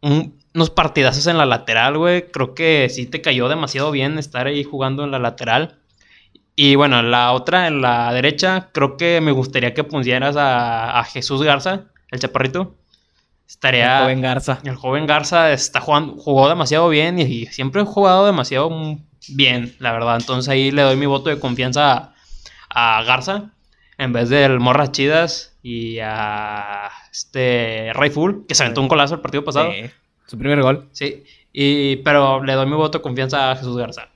un- 0.00 0.34
unos 0.54 0.70
partidazos 0.70 1.26
en 1.26 1.36
la 1.36 1.44
lateral, 1.44 1.98
güey. 1.98 2.30
Creo 2.30 2.54
que 2.54 2.88
sí 2.90 3.04
te 3.06 3.20
cayó 3.20 3.48
demasiado 3.48 3.90
bien 3.90 4.18
estar 4.18 4.46
ahí 4.46 4.64
jugando 4.64 5.04
en 5.04 5.10
la 5.10 5.18
lateral. 5.18 5.78
Y 6.58 6.74
bueno, 6.74 7.02
la 7.02 7.32
otra, 7.32 7.66
en 7.66 7.82
la 7.82 8.12
derecha, 8.14 8.70
creo 8.72 8.96
que 8.96 9.20
me 9.20 9.30
gustaría 9.30 9.74
que 9.74 9.84
pusieras 9.84 10.36
a, 10.36 10.98
a 10.98 11.04
Jesús 11.04 11.42
Garza, 11.42 11.84
el 12.10 12.18
chaparrito. 12.18 12.74
Estaría. 13.46 13.98
El 13.98 14.02
joven 14.04 14.22
Garza. 14.22 14.58
El 14.64 14.74
joven 14.74 15.06
Garza 15.06 15.52
está 15.52 15.80
jugando, 15.80 16.14
jugó 16.14 16.48
demasiado 16.48 16.88
bien 16.88 17.18
y, 17.18 17.22
y 17.22 17.46
siempre 17.46 17.82
ha 17.82 17.84
jugado 17.84 18.24
demasiado 18.24 18.70
bien, 19.28 19.76
la 19.78 19.92
verdad. 19.92 20.16
Entonces 20.18 20.48
ahí 20.48 20.70
le 20.70 20.82
doy 20.82 20.96
mi 20.96 21.06
voto 21.06 21.28
de 21.28 21.38
confianza 21.38 22.14
a, 22.70 22.98
a 22.98 23.02
Garza 23.02 23.52
en 23.98 24.12
vez 24.12 24.30
del 24.30 24.58
Morras 24.58 24.92
Chidas 24.92 25.58
y 25.62 25.98
a 26.00 26.90
este 27.12 27.92
Ray 27.92 28.10
Full, 28.10 28.46
que 28.48 28.54
se 28.54 28.62
aventó 28.62 28.80
un 28.80 28.88
colazo 28.88 29.14
el 29.14 29.20
partido 29.20 29.44
pasado. 29.44 29.72
Sí. 29.72 29.90
Su 30.26 30.38
primer 30.38 30.60
gol. 30.62 30.88
Sí, 30.92 31.24
y, 31.52 31.96
pero 31.96 32.42
le 32.42 32.54
doy 32.54 32.66
mi 32.66 32.76
voto 32.76 32.98
de 32.98 33.02
confianza 33.02 33.52
a 33.52 33.56
Jesús 33.56 33.76
Garza. 33.76 34.08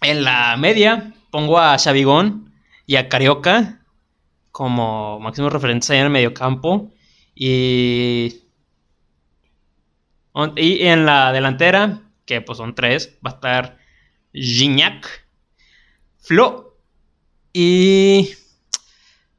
En 0.00 0.24
la 0.24 0.56
media 0.56 1.14
pongo 1.32 1.58
a 1.58 1.76
Chavigón 1.76 2.52
y 2.86 2.94
a 2.94 3.08
Carioca 3.08 3.80
como 4.52 5.18
máximos 5.18 5.52
referentes 5.52 5.90
ahí 5.90 5.98
en 5.98 6.04
el 6.04 6.10
mediocampo. 6.10 6.92
Y, 7.34 8.42
y 10.56 10.86
en 10.86 11.06
la 11.06 11.32
delantera, 11.32 12.02
que 12.26 12.40
pues 12.42 12.58
son 12.58 12.74
tres, 12.74 13.18
va 13.26 13.30
a 13.30 13.34
estar 13.34 13.78
Gignac, 14.32 15.26
Flo 16.18 16.78
y... 17.52 18.30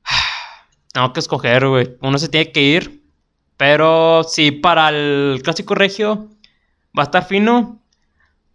Tengo 0.94 1.14
que 1.14 1.22
escoger, 1.22 1.68
güey. 1.68 1.98
Uno 2.02 2.18
se 2.18 2.28
tiene 2.28 2.52
que 2.52 2.62
ir. 2.62 3.04
Pero 3.56 4.24
sí, 4.24 4.52
para 4.52 4.90
el 4.90 5.42
clásico 5.44 5.76
regio 5.76 6.30
va 6.98 7.04
a 7.04 7.06
estar 7.06 7.26
fino 7.26 7.80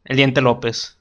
el 0.05 0.17
Diente 0.17 0.41
López. 0.41 0.98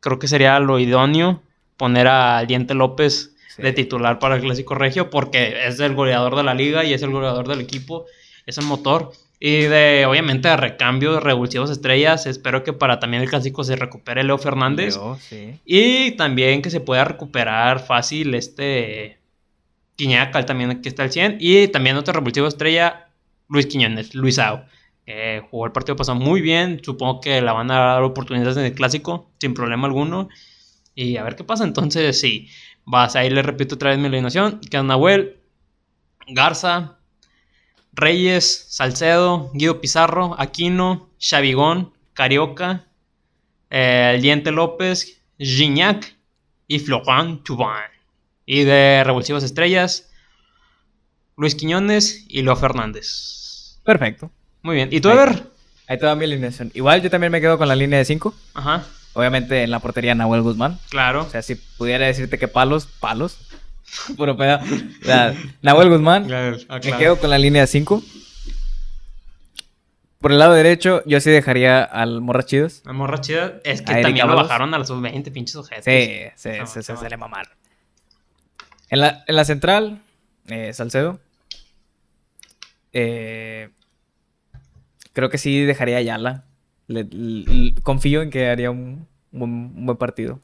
Creo 0.00 0.18
que 0.18 0.28
sería 0.28 0.58
lo 0.60 0.78
idóneo 0.78 1.42
poner 1.76 2.06
al 2.08 2.46
Diente 2.46 2.74
López 2.74 3.34
Sí. 3.56 3.62
de 3.62 3.72
titular 3.72 4.18
para 4.20 4.36
el 4.36 4.42
clásico 4.42 4.74
regio 4.76 5.10
porque 5.10 5.66
es 5.66 5.80
el 5.80 5.94
goleador 5.94 6.36
de 6.36 6.44
la 6.44 6.54
liga 6.54 6.84
y 6.84 6.92
es 6.92 7.02
el 7.02 7.10
goleador 7.10 7.48
del 7.48 7.60
equipo, 7.60 8.04
es 8.46 8.56
el 8.58 8.66
motor. 8.66 9.10
Y 9.40 9.62
de, 9.62 10.04
obviamente, 10.06 10.48
de 10.48 10.56
recambio 10.56 11.14
de 11.14 11.20
revulsivos 11.20 11.70
estrellas, 11.70 12.26
espero 12.26 12.62
que 12.64 12.72
para 12.72 12.98
también 13.00 13.22
el 13.22 13.28
clásico 13.28 13.62
se 13.64 13.76
recupere 13.76 14.22
Leo 14.24 14.38
Fernández. 14.38 14.98
Sí. 15.28 15.54
Y 15.64 16.12
también 16.12 16.60
que 16.62 16.70
se 16.70 16.80
pueda 16.80 17.04
recuperar 17.04 17.80
fácil 17.80 18.34
este 18.34 19.18
Quiñaca, 19.96 20.44
también 20.46 20.80
que 20.80 20.88
está 20.88 21.02
al 21.02 21.10
100. 21.12 21.38
Y 21.40 21.68
también 21.68 21.96
otro 21.96 22.14
revulsivo 22.14 22.46
estrella, 22.46 23.08
Luis 23.48 23.66
Quiñones, 23.66 24.14
Luisao. 24.14 24.64
Que 25.08 25.42
jugó 25.50 25.64
el 25.64 25.72
partido 25.72 25.96
pasado 25.96 26.18
muy 26.18 26.42
bien. 26.42 26.82
Supongo 26.84 27.22
que 27.22 27.40
la 27.40 27.54
van 27.54 27.70
a 27.70 27.78
dar 27.78 28.02
oportunidades 28.02 28.58
en 28.58 28.66
el 28.66 28.74
clásico, 28.74 29.30
sin 29.40 29.54
problema 29.54 29.86
alguno. 29.86 30.28
Y 30.94 31.16
a 31.16 31.22
ver 31.22 31.34
qué 31.34 31.44
pasa. 31.44 31.64
Entonces, 31.64 32.20
sí. 32.20 32.50
Vas 32.84 33.16
ahí, 33.16 33.30
le 33.30 33.40
repito 33.40 33.76
otra 33.76 33.88
vez 33.88 33.98
mi 33.98 34.06
alineación. 34.06 34.60
Nahuel, 34.84 35.40
Garza, 36.26 36.98
Reyes, 37.94 38.66
Salcedo, 38.68 39.50
Guido 39.54 39.80
Pizarro, 39.80 40.36
Aquino, 40.38 41.08
Chavigón, 41.16 41.94
Carioca, 42.12 42.84
eh, 43.70 44.12
el 44.14 44.20
Diente 44.20 44.50
López, 44.50 45.22
Gignac 45.38 46.18
y 46.66 46.80
Florent 46.80 47.46
Thauvin. 47.46 47.90
Y 48.44 48.64
de 48.64 49.04
revulsivas 49.04 49.42
estrellas, 49.42 50.10
Luis 51.38 51.54
Quiñones 51.54 52.26
y 52.28 52.42
Leo 52.42 52.56
Fernández. 52.56 53.80
Perfecto. 53.84 54.30
Muy 54.62 54.76
bien. 54.76 54.88
¿Y 54.92 55.00
tú, 55.00 55.08
Ahí. 55.08 55.16
Ever? 55.16 55.42
Ahí 55.86 55.98
te 55.98 56.04
va 56.06 56.14
mi 56.14 56.24
alineación. 56.24 56.70
Igual 56.74 57.00
yo 57.02 57.10
también 57.10 57.32
me 57.32 57.40
quedo 57.40 57.56
con 57.58 57.68
la 57.68 57.74
línea 57.76 57.98
de 57.98 58.04
5. 58.04 58.34
Ajá, 58.54 58.84
Obviamente 59.14 59.62
en 59.62 59.70
la 59.70 59.80
portería 59.80 60.14
Nahuel 60.14 60.42
Guzmán. 60.42 60.78
claro. 60.90 61.22
O 61.22 61.30
sea, 61.30 61.42
si 61.42 61.54
pudiera 61.56 62.06
decirte 62.06 62.38
que 62.38 62.46
palos, 62.46 62.86
palos. 62.86 63.38
Puro 64.16 64.36
pedo. 64.36 64.58
O 64.58 65.04
sea, 65.04 65.34
Nahuel 65.62 65.88
Guzmán. 65.88 66.26
Claro, 66.26 66.56
ah, 66.68 66.78
Me 66.84 66.96
quedo 66.96 67.18
con 67.18 67.30
la 67.30 67.38
línea 67.38 67.66
5. 67.66 68.02
Por 70.20 70.32
el 70.32 70.38
lado 70.38 70.52
derecho, 70.52 71.02
yo 71.06 71.20
sí 71.20 71.30
dejaría 71.30 71.82
al 71.82 72.20
Morrachidos. 72.20 72.82
La 72.84 72.92
morra 72.92 73.20
chida 73.20 73.60
es 73.64 73.82
que 73.82 73.92
A 73.92 74.02
también 74.02 74.26
lo 74.26 74.34
bajaron 74.34 74.74
a 74.74 74.78
los 74.78 75.00
20 75.00 75.30
pinches 75.30 75.54
ojetes. 75.56 75.84
Sí, 75.84 76.22
se, 76.34 76.58
No, 76.58 76.66
se, 76.66 76.82
se 76.82 77.08
le 77.08 77.16
mamaron. 77.16 77.52
En 78.90 79.00
la, 79.00 79.24
en 79.26 79.36
la 79.36 79.44
central, 79.44 80.02
eh, 80.48 80.72
Salcedo. 80.72 81.20
Eh, 82.92 83.68
creo 85.18 85.30
que 85.30 85.38
sí 85.38 85.62
dejaría 85.64 85.96
a 85.96 85.98
Ayala. 85.98 86.44
Le- 86.86 87.08
le- 87.10 87.74
confío 87.82 88.22
en 88.22 88.30
que 88.30 88.48
haría 88.48 88.70
un, 88.70 89.08
buen, 89.32 89.50
un 89.50 89.84
buen 89.86 89.98
partido. 89.98 90.38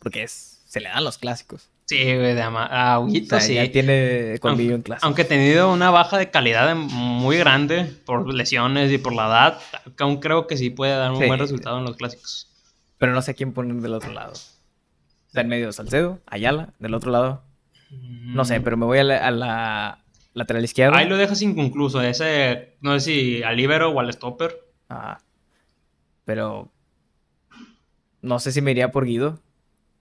Porque 0.00 0.24
es, 0.24 0.64
se 0.66 0.80
le 0.80 0.88
dan 0.88 1.04
los 1.04 1.18
clásicos. 1.18 1.70
Sí, 1.86 2.02
güey, 2.02 2.34
de 2.34 2.42
ama- 2.42 2.66
a 2.66 2.98
O 2.98 3.08
sea, 3.08 3.40
sí. 3.40 3.54
ya 3.54 3.70
tiene 3.70 4.36
colmillo 4.40 4.74
en 4.74 4.82
clásicos. 4.82 5.04
Aunque 5.04 5.24
tenido 5.24 5.72
una 5.72 5.90
baja 5.90 6.18
de 6.18 6.32
calidad 6.32 6.74
muy 6.74 7.38
grande 7.38 7.84
por 8.04 8.34
lesiones 8.34 8.90
y 8.90 8.98
por 8.98 9.14
la 9.14 9.26
edad, 9.28 9.58
aún 10.00 10.18
creo 10.18 10.48
que 10.48 10.56
sí 10.56 10.68
puede 10.70 10.96
dar 10.96 11.12
un 11.12 11.20
Sí. 11.20 11.26
buen 11.26 11.38
resultado 11.38 11.78
en 11.78 11.84
los 11.84 11.96
clásicos. 11.96 12.48
Pero 12.98 13.12
no 13.12 13.22
sé 13.22 13.36
quién 13.36 13.52
poner 13.52 13.76
del 13.76 13.94
otro 13.94 14.12
lado. 14.12 14.32
Está 15.28 15.42
en 15.42 15.48
medio 15.48 15.70
Salcedo, 15.72 16.18
Ayala, 16.26 16.70
del 16.80 16.94
otro 16.94 17.12
lado. 17.12 17.44
No 17.92 18.44
sé, 18.44 18.60
pero 18.60 18.76
me 18.76 18.84
voy 18.84 18.98
a 18.98 19.04
la, 19.04 19.26
a 19.26 19.30
la 19.30 19.98
lateral 20.34 20.64
izquierda. 20.64 20.94
Mm. 20.94 20.98
Ahí 20.98 21.08
lo 21.08 21.16
dejas 21.16 21.42
inconcluso. 21.42 22.00
Ese, 22.02 22.76
no 22.80 22.98
sé 22.98 23.00
si 23.00 23.42
al 23.42 23.56
libero 23.56 23.90
o 23.90 24.00
al 24.00 24.12
stopper. 24.12 24.58
Ah, 24.88 25.18
pero 26.24 26.70
no 28.22 28.38
sé 28.38 28.52
si 28.52 28.60
me 28.60 28.70
iría 28.72 28.90
por 28.90 29.04
Guido. 29.04 29.40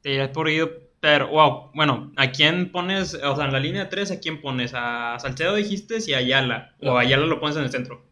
Te 0.01 0.13
irás 0.13 0.30
por 0.30 0.47
Guido, 0.47 0.69
pero, 0.99 1.28
wow, 1.30 1.71
bueno, 1.73 2.11
¿a 2.17 2.32
quién 2.32 2.71
pones? 2.71 3.13
O 3.15 3.36
sea, 3.36 3.45
en 3.45 3.53
la 3.53 3.59
línea 3.59 3.89
3, 3.89 4.11
¿a 4.11 4.19
quién 4.19 4.41
pones? 4.41 4.71
¿A 4.75 5.17
Salcedo 5.19 5.55
dijiste 5.55 5.97
y 6.05 6.13
a 6.13 6.17
Ayala? 6.17 6.75
¿O 6.82 6.97
a 6.97 7.01
Ayala 7.01 7.25
lo 7.25 7.39
pones 7.39 7.57
en 7.57 7.63
el 7.63 7.69
centro? 7.71 8.05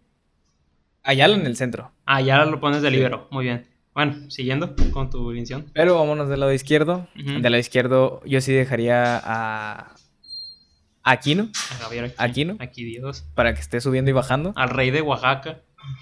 Ayala 1.04 1.36
en 1.36 1.46
el 1.46 1.56
centro. 1.56 1.92
A 2.06 2.18
Ayala 2.18 2.46
lo 2.46 2.60
pones 2.60 2.82
de 2.82 2.90
Sí. 2.90 2.96
libero, 2.96 3.28
muy 3.32 3.46
bien. 3.46 3.68
Bueno, 3.94 4.30
siguiendo 4.30 4.76
con 4.92 5.10
tu 5.10 5.30
alineación. 5.30 5.68
Pero 5.74 5.96
vámonos 5.96 6.28
del 6.28 6.42
lado 6.42 6.52
izquierdo. 6.52 7.08
Ujú. 7.18 7.32
Del 7.40 7.44
lado 7.44 7.58
izquierdo 7.58 8.22
yo 8.26 8.42
sí 8.42 8.52
dejaría 8.54 9.18
a 9.18 9.80
a 9.80 9.96
Aquino 11.06 11.50
A 11.72 11.76
Javier 11.76 12.06
aquí. 12.06 12.16
Aquino. 12.18 12.58
Aquí 12.60 12.84
Dios. 12.84 13.24
para 13.36 13.54
que 13.54 13.62
esté 13.62 13.80
subiendo 13.80 14.10
y 14.10 14.14
bajando. 14.14 14.54
Al 14.56 14.70
rey 14.70 14.90
de 14.92 15.02
Oaxaca. 15.02 15.60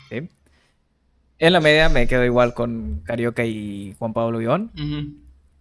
¿sí? 0.10 0.30
En 1.39 1.54
la 1.54 1.60
media 1.60 1.89
me 1.89 2.08
quedo 2.08 2.24
igual 2.24 2.54
con 2.54 3.01
Carioca 3.04 3.43
y 3.43 3.95
Juan 3.99 4.14
Pablo 4.14 4.39
Guión. 4.39 4.72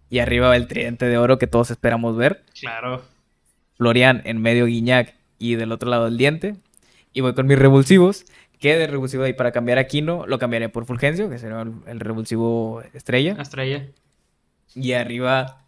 Y 0.08 0.20
arriba 0.20 0.54
el 0.54 0.68
tridente 0.68 1.06
de 1.06 1.18
oro 1.18 1.38
que 1.38 1.48
todos 1.48 1.72
esperamos 1.72 2.16
ver. 2.16 2.44
Claro. 2.58 3.02
Florian 3.76 4.22
en 4.24 4.40
medio 4.40 4.66
Guiñac 4.66 5.16
y 5.38 5.56
del 5.56 5.72
otro 5.72 5.90
lado 5.90 6.06
el 6.06 6.16
diente. 6.16 6.54
Y 7.12 7.20
voy 7.20 7.34
con 7.34 7.46
mis 7.46 7.58
revulsivos. 7.58 8.24
Que 8.60 8.76
de 8.76 8.86
revulsivo 8.86 9.24
ahí 9.24 9.32
para 9.32 9.50
cambiar 9.50 9.78
a 9.78 9.80
Aquino 9.80 10.24
lo 10.28 10.38
cambiaré 10.38 10.68
por 10.68 10.86
Fulgencio, 10.86 11.28
que 11.28 11.38
será 11.38 11.62
el, 11.62 11.72
el 11.88 11.98
revulsivo 11.98 12.80
estrella. 12.94 13.36
Estrella. 13.40 13.88
Y 14.76 14.92
arriba, 14.92 15.61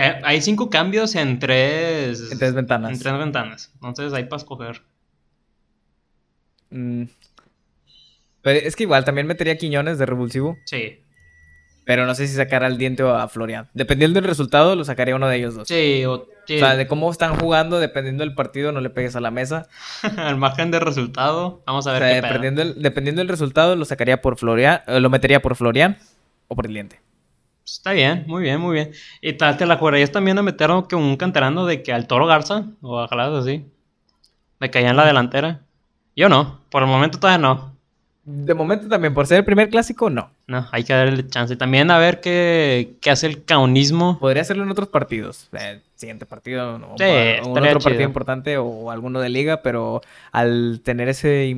Eh, 0.00 0.20
Hay 0.24 0.40
cinco 0.40 0.70
cambios 0.70 1.14
en 1.14 1.38
tres. 1.38 2.32
en 2.32 2.38
tres 2.38 2.54
ventanas. 2.54 2.92
en 2.92 2.98
tres 2.98 3.18
ventanas. 3.18 3.72
Entonces 3.74 4.12
hay 4.12 4.24
para 4.24 4.38
escoger. 4.38 4.82
Mm. 6.70 7.04
Pero 8.42 8.58
es 8.66 8.76
que 8.76 8.84
igual 8.84 9.04
también 9.04 9.26
metería 9.26 9.58
Quiñones 9.58 9.98
de 9.98 10.06
revulsivo. 10.06 10.56
Sí. 10.64 11.00
Pero 11.84 12.06
no 12.06 12.14
sé 12.14 12.28
si 12.28 12.36
sacar 12.36 12.62
al 12.62 12.78
diente 12.78 13.02
o 13.02 13.14
a 13.14 13.28
Florian. 13.28 13.68
Dependiendo 13.74 14.20
del 14.20 14.28
resultado, 14.28 14.76
lo 14.76 14.84
sacaría 14.84 15.16
uno 15.16 15.28
de 15.28 15.36
ellos 15.36 15.56
dos. 15.56 15.68
Sí, 15.68 16.04
o, 16.06 16.26
sí. 16.46 16.56
O 16.56 16.58
sea, 16.60 16.76
de 16.76 16.86
cómo 16.86 17.10
están 17.10 17.36
jugando, 17.38 17.80
dependiendo 17.80 18.22
del 18.22 18.34
partido, 18.34 18.70
no 18.70 18.80
le 18.80 18.90
pegues 18.90 19.16
a 19.16 19.20
la 19.20 19.30
mesa. 19.30 19.66
al 20.16 20.36
margen 20.36 20.70
de 20.70 20.78
resultado, 20.80 21.62
vamos 21.66 21.86
a 21.86 21.90
O 21.90 21.92
ver 21.94 22.02
sea, 22.02 22.08
qué 22.20 22.26
dependiendo, 22.26 22.64
del, 22.64 22.82
dependiendo 22.82 23.20
del 23.20 23.28
resultado, 23.28 23.76
lo 23.76 23.84
sacaría 23.84 24.22
por 24.22 24.38
Florian, 24.38 24.82
eh, 24.86 25.00
lo 25.00 25.10
metería 25.10 25.42
por 25.42 25.56
Florian 25.56 25.98
o 26.48 26.54
por 26.54 26.66
el 26.66 26.74
diente. 26.74 27.00
Está 27.72 27.92
bien, 27.92 28.24
muy 28.26 28.42
bien, 28.42 28.60
muy 28.60 28.74
bien. 28.74 28.92
Y 29.20 29.34
tal, 29.34 29.56
te 29.56 29.66
la 29.66 29.76
jugarías 29.76 30.12
también 30.12 30.38
a 30.38 30.42
meter 30.42 30.70
que 30.88 30.96
un 30.96 31.16
canterano 31.16 31.66
de 31.66 31.82
que 31.82 31.92
al 31.92 32.06
Toro 32.06 32.26
Garza, 32.26 32.66
o 32.82 33.00
a 33.00 33.08
jaladas 33.08 33.44
así, 33.44 33.64
de 34.60 34.70
que 34.70 34.78
allá 34.78 34.90
en 34.90 34.96
la 34.96 35.06
delantera. 35.06 35.60
Yo 36.16 36.28
no, 36.28 36.60
por 36.70 36.82
el 36.82 36.88
momento 36.88 37.18
todavía 37.18 37.38
no. 37.38 37.76
De 38.24 38.54
momento 38.54 38.86
también, 38.86 39.14
por 39.14 39.26
ser 39.26 39.38
el 39.38 39.44
primer 39.44 39.70
clásico, 39.70 40.10
no. 40.10 40.30
No, 40.46 40.66
hay 40.72 40.84
que 40.84 40.92
darle 40.92 41.26
chance. 41.28 41.56
También 41.56 41.90
a 41.90 41.98
ver 41.98 42.20
qué, 42.20 42.96
qué 43.00 43.10
hace 43.10 43.26
el 43.26 43.44
caunismo. 43.44 44.18
Podría 44.18 44.42
hacerlo 44.42 44.62
en 44.62 44.70
otros 44.70 44.88
partidos. 44.88 45.48
El 45.52 45.82
siguiente 45.94 46.26
partido, 46.26 46.78
¿no? 46.78 46.94
Sí, 46.98 47.04
o 47.42 47.48
un 47.48 47.58
otro 47.58 47.80
partido 47.80 48.02
importante 48.02 48.58
o 48.58 48.90
alguno 48.90 49.20
de 49.20 49.30
liga, 49.30 49.62
pero 49.62 50.02
al 50.32 50.80
tener 50.84 51.08
ese 51.08 51.56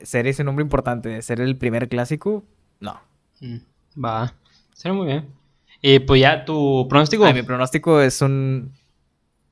ser 0.00 0.26
ese 0.26 0.44
nombre 0.44 0.62
importante 0.62 1.08
de 1.08 1.22
ser 1.22 1.40
el 1.40 1.56
primer 1.56 1.88
clásico, 1.88 2.44
no. 2.80 3.00
Mm, 3.40 3.58
Va, 4.04 4.34
será 4.74 4.92
muy 4.92 5.06
bien. 5.06 5.28
Y 5.80 6.00
pues 6.00 6.20
ya, 6.20 6.44
tu 6.44 6.86
pronóstico. 6.88 7.24
Ah, 7.24 7.32
mi 7.32 7.42
pronóstico 7.42 8.00
es 8.00 8.20
un 8.20 8.72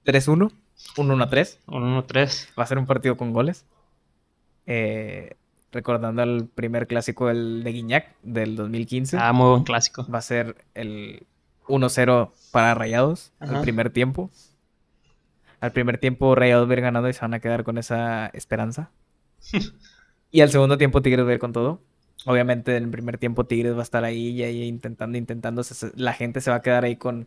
3-1, 0.05 0.53
un 0.97 1.09
1-3. 1.09 1.59
Un 1.67 1.83
1-3. 2.03 2.49
Va 2.59 2.65
a 2.65 2.67
ser 2.67 2.79
un 2.79 2.87
partido 2.87 3.17
con 3.17 3.33
goles. 3.33 3.65
Eh, 4.67 5.37
recordando 5.73 6.23
al 6.23 6.49
primer 6.55 6.87
clásico 6.87 7.31
el 7.31 7.65
de 7.65 7.73
Guiñac 7.73 8.15
del 8.23 8.57
2015. 8.57 9.17
Ah, 9.19 9.33
muy 9.33 9.51
buen 9.51 9.65
clásico. 9.65 10.07
Va 10.13 10.19
a 10.19 10.23
ser 10.23 10.65
el 10.75 11.27
1-0 11.67 12.31
para 12.51 12.75
Rayados 12.75 13.33
Ajá. 13.41 13.57
al 13.57 13.63
primer 13.63 13.91
tiempo. 13.91 14.31
Al 15.61 15.73
primer 15.73 15.99
tiempo 15.99 16.35
Rayados 16.35 16.69
va 16.69 16.73
a 16.73 16.77
ir 16.77 16.81
ganando 16.83 17.09
y 17.09 17.13
se 17.13 17.21
van 17.21 17.35
a 17.35 17.41
quedar 17.41 17.65
con 17.65 17.79
esa 17.79 18.27
esperanza. 18.29 18.91
y 20.31 20.41
al 20.41 20.51
segundo 20.51 20.79
tiempo 20.79 21.03
Tigres 21.03 21.25
va 21.25 21.31
a 21.31 21.35
ir 21.35 21.39
con 21.39 21.53
todo. 21.53 21.81
Obviamente 22.25 22.77
en 22.77 22.85
el 22.85 22.91
primer 22.91 23.19
tiempo 23.19 23.45
Tigres 23.45 23.75
va 23.75 23.81
a 23.81 23.83
estar 23.83 24.05
ahí 24.05 24.29
y 24.31 24.43
ahí 24.43 24.63
intentando, 24.65 25.19
intentando. 25.19 25.63
La 25.97 26.13
gente 26.13 26.41
se 26.41 26.51
va 26.51 26.57
a 26.57 26.63
quedar 26.63 26.85
ahí 26.85 26.97
con... 26.97 27.27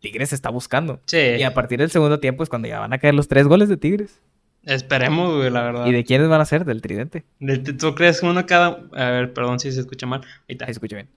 Tigres 0.00 0.28
se 0.30 0.34
está 0.34 0.50
buscando. 0.50 1.00
Sí, 1.06 1.16
Y 1.18 1.42
a 1.42 1.54
partir 1.54 1.78
del 1.80 1.90
segundo 1.90 2.20
tiempo 2.20 2.42
es 2.42 2.48
cuando 2.48 2.68
ya 2.68 2.78
van 2.80 2.92
a 2.92 2.98
caer 2.98 3.14
los 3.14 3.26
tres 3.28 3.46
goles 3.46 3.68
de 3.68 3.76
Tigres. 3.76 4.20
esperemos, 4.64 5.36
güey, 5.36 5.50
la 5.50 5.62
verdad. 5.62 5.86
¿Y 5.86 5.92
de 5.92 6.04
quiénes 6.04 6.28
van 6.28 6.40
a 6.40 6.44
ser? 6.44 6.64
Del 6.64 6.82
tridente. 6.82 7.24
De- 7.40 7.58
¿Tú 7.58 7.94
crees 7.94 8.20
que 8.20 8.26
uno 8.26 8.44
cada... 8.46 8.80
A 8.92 9.10
ver, 9.10 9.32
perdón 9.32 9.58
si 9.60 9.72
se 9.72 9.80
escucha 9.80 10.06
mal. 10.06 10.20
Ahí 10.48 10.54
está. 10.54 10.64
Ahí 10.66 10.68
se 10.68 10.72
escucha 10.78 10.96
bien. 10.96 11.08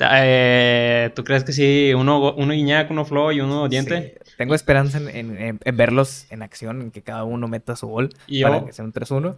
Eh, 0.00 1.10
¿Tú 1.16 1.24
crees 1.24 1.42
que 1.42 1.52
sí? 1.52 1.92
Uno, 1.96 2.32
uno 2.34 2.52
Guiñac, 2.52 2.88
uno 2.90 3.04
Flo 3.04 3.32
y 3.32 3.40
uno 3.40 3.68
Diente. 3.68 4.14
Sí, 4.24 4.32
Tengo 4.36 4.54
esperanza 4.54 4.98
en, 4.98 5.08
en- 5.08 5.36
en- 5.42 5.60
en 5.64 5.76
verlos 5.76 6.26
en 6.30 6.42
acción, 6.42 6.80
en 6.82 6.90
que 6.92 7.02
cada 7.02 7.24
uno 7.24 7.48
meta 7.48 7.74
su 7.74 7.88
gol 7.88 8.10
Y 8.28 8.42
para 8.42 8.60
yo- 8.60 8.66
que 8.66 8.72
sea 8.72 8.84
un 8.84 8.92
3-1. 8.92 9.34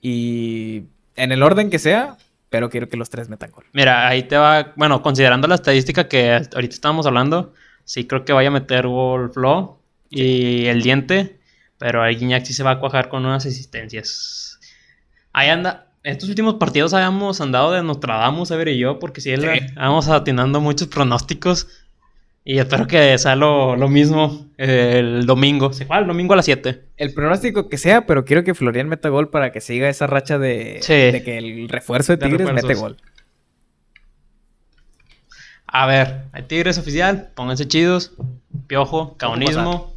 Y 0.00 0.84
en 1.16 1.32
el 1.32 1.42
orden 1.42 1.68
que 1.68 1.78
sea, 1.78 2.16
pero 2.50 2.68
quiero 2.68 2.88
que 2.88 2.96
los 2.96 3.08
tres 3.10 3.28
metan 3.28 3.50
gol. 3.50 3.64
Mira, 3.72 4.06
ahí 4.08 4.24
te 4.24 4.36
va... 4.36 4.72
Bueno, 4.76 5.02
considerando 5.02 5.48
la 5.48 5.54
estadística 5.54 6.08
que 6.08 6.32
ahorita 6.34 6.74
estábamos 6.74 7.06
hablando, 7.06 7.54
sí 7.84 8.06
creo 8.06 8.24
que 8.24 8.32
vaya 8.32 8.48
a 8.48 8.52
meter 8.52 8.86
gol 8.86 9.32
Flo 9.32 9.80
y 10.10 10.66
el 10.66 10.82
Diente, 10.82 11.38
pero 11.78 12.04
el 12.04 12.18
Guiñac 12.18 12.44
sí 12.44 12.52
se 12.52 12.62
va 12.62 12.72
a 12.72 12.78
cuajar 12.80 13.08
con 13.08 13.24
unas 13.24 13.46
asistencias. 13.46 14.60
Ahí 15.32 15.48
anda... 15.48 15.86
Estos 16.02 16.30
últimos 16.30 16.54
partidos 16.54 16.94
habíamos 16.94 17.42
andado 17.42 17.72
de 17.72 17.82
Nostradamus, 17.82 18.50
a 18.50 18.56
ver 18.56 18.68
y 18.68 18.78
yo, 18.78 18.98
porque 18.98 19.20
sí, 19.20 19.30
Sí. 19.36 19.36
le- 19.42 19.70
vamos 19.76 20.08
atinando 20.08 20.58
muchos 20.58 20.88
pronósticos. 20.88 21.68
Y 22.50 22.58
espero 22.58 22.88
que 22.88 23.16
sea 23.16 23.36
lo, 23.36 23.76
lo 23.76 23.88
mismo 23.88 24.48
eh, 24.58 24.96
el 24.98 25.24
domingo. 25.24 25.72
¿Se 25.72 25.84
juega 25.86 26.00
el 26.00 26.08
domingo 26.08 26.32
a 26.32 26.36
las 26.36 26.46
7? 26.46 26.84
El 26.96 27.14
pronóstico 27.14 27.68
que 27.68 27.78
sea, 27.78 28.06
pero 28.06 28.24
quiero 28.24 28.42
que 28.42 28.54
Florian 28.54 28.88
meta 28.88 29.08
gol 29.08 29.30
para 29.30 29.52
que 29.52 29.60
siga 29.60 29.88
esa 29.88 30.08
racha 30.08 30.36
de, 30.36 30.80
Sí. 30.82 30.92
de 30.94 31.22
que 31.22 31.38
el 31.38 31.68
refuerzo 31.68 32.10
de 32.12 32.16
De 32.16 32.26
Tigres 32.26 32.48
mete 32.52 32.66
refuerzos. 32.66 32.80
gol. 32.80 32.96
A 35.68 35.86
ver, 35.86 36.24
hay 36.32 36.42
Tigres 36.42 36.76
oficial, 36.76 37.30
pónganse 37.36 37.68
chidos. 37.68 38.14
Piojo, 38.66 39.16
caunismo. 39.16 39.94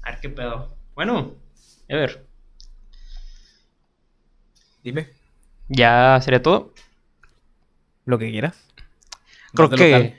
A 0.00 0.12
ver 0.12 0.20
qué 0.20 0.30
pedo. 0.30 0.74
Bueno, 0.94 1.34
a 1.90 1.94
ver, 1.96 2.24
Dime. 4.82 5.08
ya 5.68 6.18
sería 6.22 6.40
todo. 6.42 6.72
Lo 8.06 8.18
que 8.18 8.30
quieras. 8.30 8.56
Creo 9.52 9.68
de 9.68 9.76
local. 9.76 10.14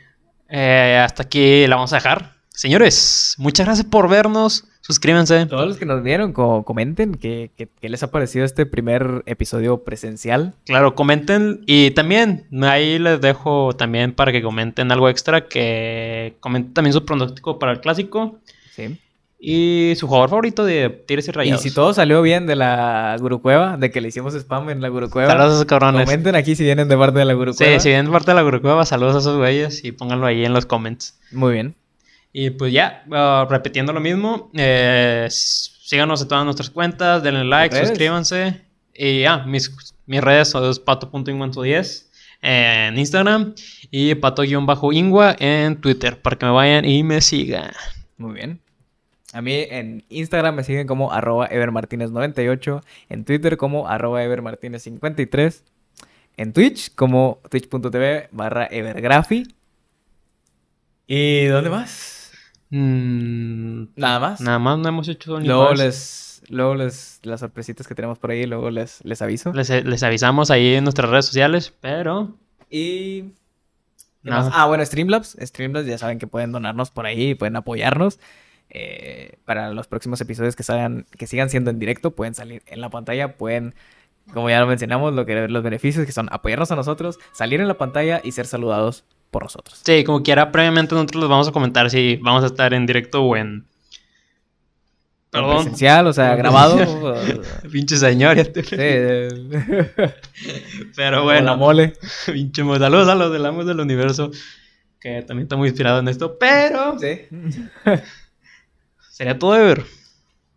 Eh, 0.55 1.01
hasta 1.03 1.23
aquí 1.23 1.67
la 1.67 1.75
vamos 1.75 1.91
a 1.93 1.97
dejar. 1.97 2.33
Señores, 2.49 3.35
muchas 3.37 3.65
gracias 3.65 3.85
por 3.87 4.07
vernos. 4.07 4.63
Suscríbanse. 4.79 5.47
Todos 5.47 5.67
los 5.67 5.77
que 5.77 5.85
nos 5.85 6.03
vieron, 6.03 6.31
co- 6.31 6.63
comenten 6.63 7.15
qué, 7.15 7.51
qué- 7.57 7.67
qué 7.81 7.89
les 7.89 8.03
ha 8.03 8.11
parecido 8.11 8.45
este 8.45 8.65
primer 8.65 9.23
episodio 9.25 9.83
presencial. 9.83 10.53
Claro, 10.65 10.95
comenten. 10.95 11.61
Y 11.65 11.91
también, 11.91 12.45
ahí 12.63 12.99
les 12.99 13.19
dejo 13.19 13.73
también 13.75 14.13
para 14.13 14.31
que 14.31 14.41
comenten 14.43 14.91
algo 14.91 15.09
extra. 15.09 15.47
Que 15.47 16.35
comenten 16.39 16.73
también 16.73 16.93
su 16.93 17.03
pronóstico 17.03 17.57
para 17.59 17.71
el 17.73 17.81
clásico. 17.81 18.39
Sí. 18.75 18.99
Y 19.39 19.93
su 19.97 20.07
jugador 20.07 20.29
favorito 20.29 20.65
de 20.65 20.89
Tigres 20.89 21.27
y 21.27 21.31
Y 21.31 21.33
Rayados. 21.33 21.61
si 21.61 21.71
todo 21.71 21.93
salió 21.93 22.21
bien 22.21 22.47
de 22.47 22.55
la 22.55 23.15
Gurucueva, 23.19 23.77
de 23.77 23.91
que 23.91 24.01
le 24.01 24.07
hicimos 24.07 24.33
spam 24.33 24.69
en 24.69 24.81
la 24.81 24.87
Gurucueva, 24.89 25.29
Saludos 25.29 25.51
a 25.51 25.53
esos 25.55 25.65
cabrones. 25.65 26.05
comenten 26.05 26.35
aquí 26.35 26.55
si 26.55 26.63
vienen 26.63 26.87
de 26.87 26.97
parte 26.97 27.19
de 27.19 27.25
la 27.25 27.33
Sí, 27.33 27.37
Gurucueva. 27.37 27.79
si 27.79 27.89
vienen 27.89 28.11
parte 28.11 28.31
de 28.31 28.35
la 28.35 28.41
Gurucueva, 28.41 28.85
saludos 28.85 29.15
a 29.15 29.19
esos 29.19 29.37
güeyes 29.37 29.83
y 29.83 29.91
pónganlo 29.91 30.25
ahí 30.25 30.45
en 30.45 30.53
los 30.53 30.65
comments. 30.65 31.19
Muy 31.31 31.53
bien. 31.53 31.75
Y 32.33 32.49
pues 32.51 32.73
ya, 32.73 33.03
ah, 33.11 33.45
repitiendo 33.49 33.93
lo 33.93 33.99
mismo, 33.99 34.49
eh, 34.55 35.27
síganos 35.29 36.21
en 36.21 36.27
todas 36.27 36.43
nuestras 36.45 36.69
cuentas, 36.69 37.21
denle 37.23 37.45
like, 37.45 37.75
suscríbanse. 37.75 38.61
Y 38.93 39.21
ya, 39.21 39.39
mis, 39.45 39.73
mis 40.05 40.21
redes 40.21 40.49
son 40.49 40.73
pato.inguanto10 40.83 42.05
en 42.41 42.97
Instagram 42.97 43.53
y 43.91 44.15
pato-ingua 44.15 45.35
en 45.39 45.79
Twitter 45.81 46.21
para 46.21 46.37
que 46.37 46.45
me 46.45 46.51
vayan 46.51 46.85
y 46.85 47.03
me 47.03 47.21
sigan. 47.21 47.71
Muy 48.17 48.33
bien. 48.33 48.59
A 49.35 49.41
mí 49.41 49.53
en 49.69 50.05
Instagram 50.07 50.55
me 50.55 50.63
siguen 50.63 50.87
como 50.87 51.11
arroba 51.11 51.49
evermartinez98, 51.49 52.81
en 53.09 53.25
Twitter 53.25 53.57
como 53.57 53.85
arroba 53.89 54.23
evermartinez53, 54.23 55.61
en 56.37 56.53
Twitch 56.53 56.95
como 56.95 57.41
twitch.tv 57.49 58.29
barra 58.31 58.65
evergrafi. 58.71 59.45
¿Y 61.05 61.47
dónde 61.47 61.69
más? 61.69 62.31
Mm, 62.69 63.87
Nada 63.97 64.19
más. 64.21 64.39
nada 64.39 64.57
más 64.57 64.79
no 64.79 64.87
hemos 64.87 65.07
hecho 65.09 65.37
Luego 65.41 65.73
les, 65.73 66.41
luego 66.47 66.75
les, 66.75 67.19
las 67.23 67.41
sorpresitas 67.41 67.87
que 67.89 67.93
tenemos 67.93 68.17
por 68.17 68.31
ahí, 68.31 68.45
luego 68.45 68.69
les, 68.71 69.03
les 69.03 69.21
aviso. 69.21 69.51
Les, 69.51 69.69
les 69.69 70.01
avisamos 70.03 70.49
ahí 70.49 70.75
en 70.75 70.85
nuestras 70.85 71.09
redes 71.09 71.25
sociales, 71.25 71.73
pero 71.81 72.33
Y... 72.69 73.21
¿qué 74.23 74.29
Nada. 74.29 74.43
más? 74.45 74.53
Ah, 74.55 74.65
bueno, 74.67 74.85
Streamlabs. 74.85 75.35
Streamlabs 75.41 75.85
ya 75.87 75.97
saben 75.97 76.19
que 76.19 76.25
pueden 76.27 76.53
donarnos 76.53 76.89
por 76.89 77.05
ahí, 77.05 77.35
pueden 77.35 77.57
apoyarnos. 77.57 78.17
Eh, 78.77 79.37
para 79.45 79.69
los 79.69 79.87
próximos 79.87 80.19
episodios 80.19 80.53
que 80.57 80.63
salgan, 80.63 81.05
que 81.17 81.27
sigan 81.27 81.49
siendo 81.49 81.71
en 81.71 81.79
directo, 81.79 82.11
pueden 82.11 82.35
salir 82.35 82.61
en 82.65 82.81
la 82.81 82.89
pantalla, 82.89 83.37
pueden, 83.37 83.73
como 84.33 84.49
ya 84.49 84.59
lo 84.59 84.67
mencionamos, 84.67 85.13
lo 85.13 85.25
que, 85.25 85.47
los 85.47 85.63
beneficios 85.63 86.05
que 86.05 86.11
son 86.11 86.27
apoyarnos 86.29 86.71
a 86.71 86.75
nosotros, 86.75 87.17
salir 87.31 87.61
en 87.61 87.69
la 87.69 87.77
pantalla 87.77 88.19
y 88.21 88.33
ser 88.33 88.47
saludados 88.47 89.05
por 89.31 89.43
nosotros. 89.43 89.81
sí, 89.85 90.03
como 90.03 90.23
quiera, 90.23 90.51
previamente 90.51 90.93
nosotros 90.93 91.21
les 91.21 91.29
vamos 91.29 91.47
a 91.47 91.53
comentar 91.53 91.89
si 91.89 92.17
vamos 92.17 92.43
a 92.43 92.47
estar 92.47 92.73
en 92.73 92.85
directo 92.85 93.23
o 93.23 93.37
en... 93.37 93.65
En 95.33 95.41
Perdón. 95.41 95.55
presencial, 95.63 96.07
o 96.07 96.13
sea, 96.13 96.35
grabado. 96.35 96.75
o- 96.77 97.15
Pinche 97.71 97.95
señor, 97.97 98.35
ya 98.37 98.45
te... 98.51 98.63
sí, 98.63 98.75
Pero 100.95 101.19
como 101.19 101.31
la 101.31 101.41
bueno, 101.41 101.57
mole. 101.57 101.93
pinche 102.25 102.61
saludos 102.77 103.07
a 103.09 103.15
los 103.15 103.31
del 103.31 103.45
Amos 103.45 103.65
del 103.65 103.79
Universo, 103.79 104.31
que 104.99 105.21
también 105.23 105.43
está 105.45 105.55
muy 105.55 105.69
inspirado 105.69 105.99
en 105.99 106.07
esto, 106.09 106.37
pero 106.39 106.97
Sí. 106.99 107.21
Sería 109.15 109.39
todo 109.39 109.53
de 109.53 109.63
ver. 109.63 109.83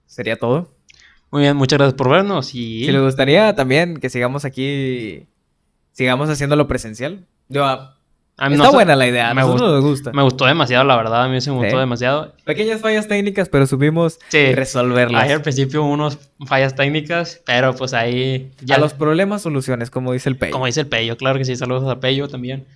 Sería 0.06 0.36
todo. 0.36 0.74
Muy 1.30 1.42
bien, 1.42 1.56
muchas 1.56 1.78
gracias 1.78 1.94
por 1.94 2.08
vernos 2.10 2.54
y 2.54 2.84
Si 2.86 2.90
les 2.90 3.00
gustaría 3.02 3.54
también 3.54 3.98
que 3.98 4.10
sigamos 4.10 4.44
aquí, 4.44 5.26
sigamos 5.92 6.28
haciéndolo 6.28 6.66
presencial. 6.66 7.26
Yo, 7.48 7.64
ah, 7.66 7.96
a 8.36 8.48
mí 8.48 8.54
está 8.56 8.66
no 8.66 8.72
buena 8.72 8.96
la 8.96 9.06
idea, 9.06 9.30
a 9.30 9.34
me 9.34 9.42
nosotros 9.42 9.68
gust- 9.70 9.74
nos 9.74 9.84
gusta. 9.84 10.12
Me 10.12 10.22
gustó 10.22 10.46
demasiado, 10.46 10.84
la 10.84 10.96
verdad, 10.96 11.24
a 11.24 11.28
mí 11.28 11.40
se 11.40 11.50
me 11.50 11.56
gustó 11.58 11.72
Sí. 11.72 11.76
demasiado. 11.78 12.34
Pequeñas 12.44 12.80
fallas 12.80 13.06
técnicas, 13.06 13.48
pero 13.48 13.66
supimos 13.66 14.18
Sí. 14.28 14.52
resolverlas. 14.54 15.22
Ahí 15.22 15.30
al 15.30 15.42
principio 15.42 15.84
unos 15.84 16.18
fallas 16.46 16.74
técnicas, 16.74 17.40
pero 17.46 17.74
pues 17.76 17.92
ahí 17.94 18.50
ya 18.62 18.76
A 18.76 18.78
los 18.78 18.94
problemas, 18.94 19.42
soluciones, 19.42 19.90
como 19.90 20.12
dice 20.12 20.30
el 20.30 20.36
Pei. 20.36 20.50
Como 20.50 20.66
dice 20.66 20.80
el 20.80 20.86
Pello, 20.88 21.16
claro 21.16 21.38
que 21.38 21.44
sí, 21.44 21.54
saludos 21.54 21.88
a 21.88 22.00
Pello 22.00 22.26
también. 22.26 22.66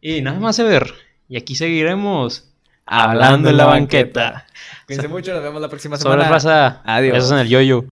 Y 0.00 0.22
nada 0.22 0.40
más 0.40 0.58
a 0.58 0.64
ver, 0.64 0.92
y 1.28 1.36
aquí 1.36 1.54
seguiremos 1.54 2.49
hablando 2.86 3.50
en 3.50 3.56
la 3.56 3.66
banqueta. 3.66 4.46
Cuídense 4.86 5.08
mucho, 5.08 5.32
nos 5.32 5.42
vemos 5.42 5.60
la 5.60 5.68
próxima 5.68 5.96
Sobre 5.96 6.22
semana. 6.24 6.30
raza, 6.30 6.80
Adiós. 6.84 7.12
besos 7.14 7.32
en 7.32 7.38
el 7.38 7.48
yoyo. 7.48 7.84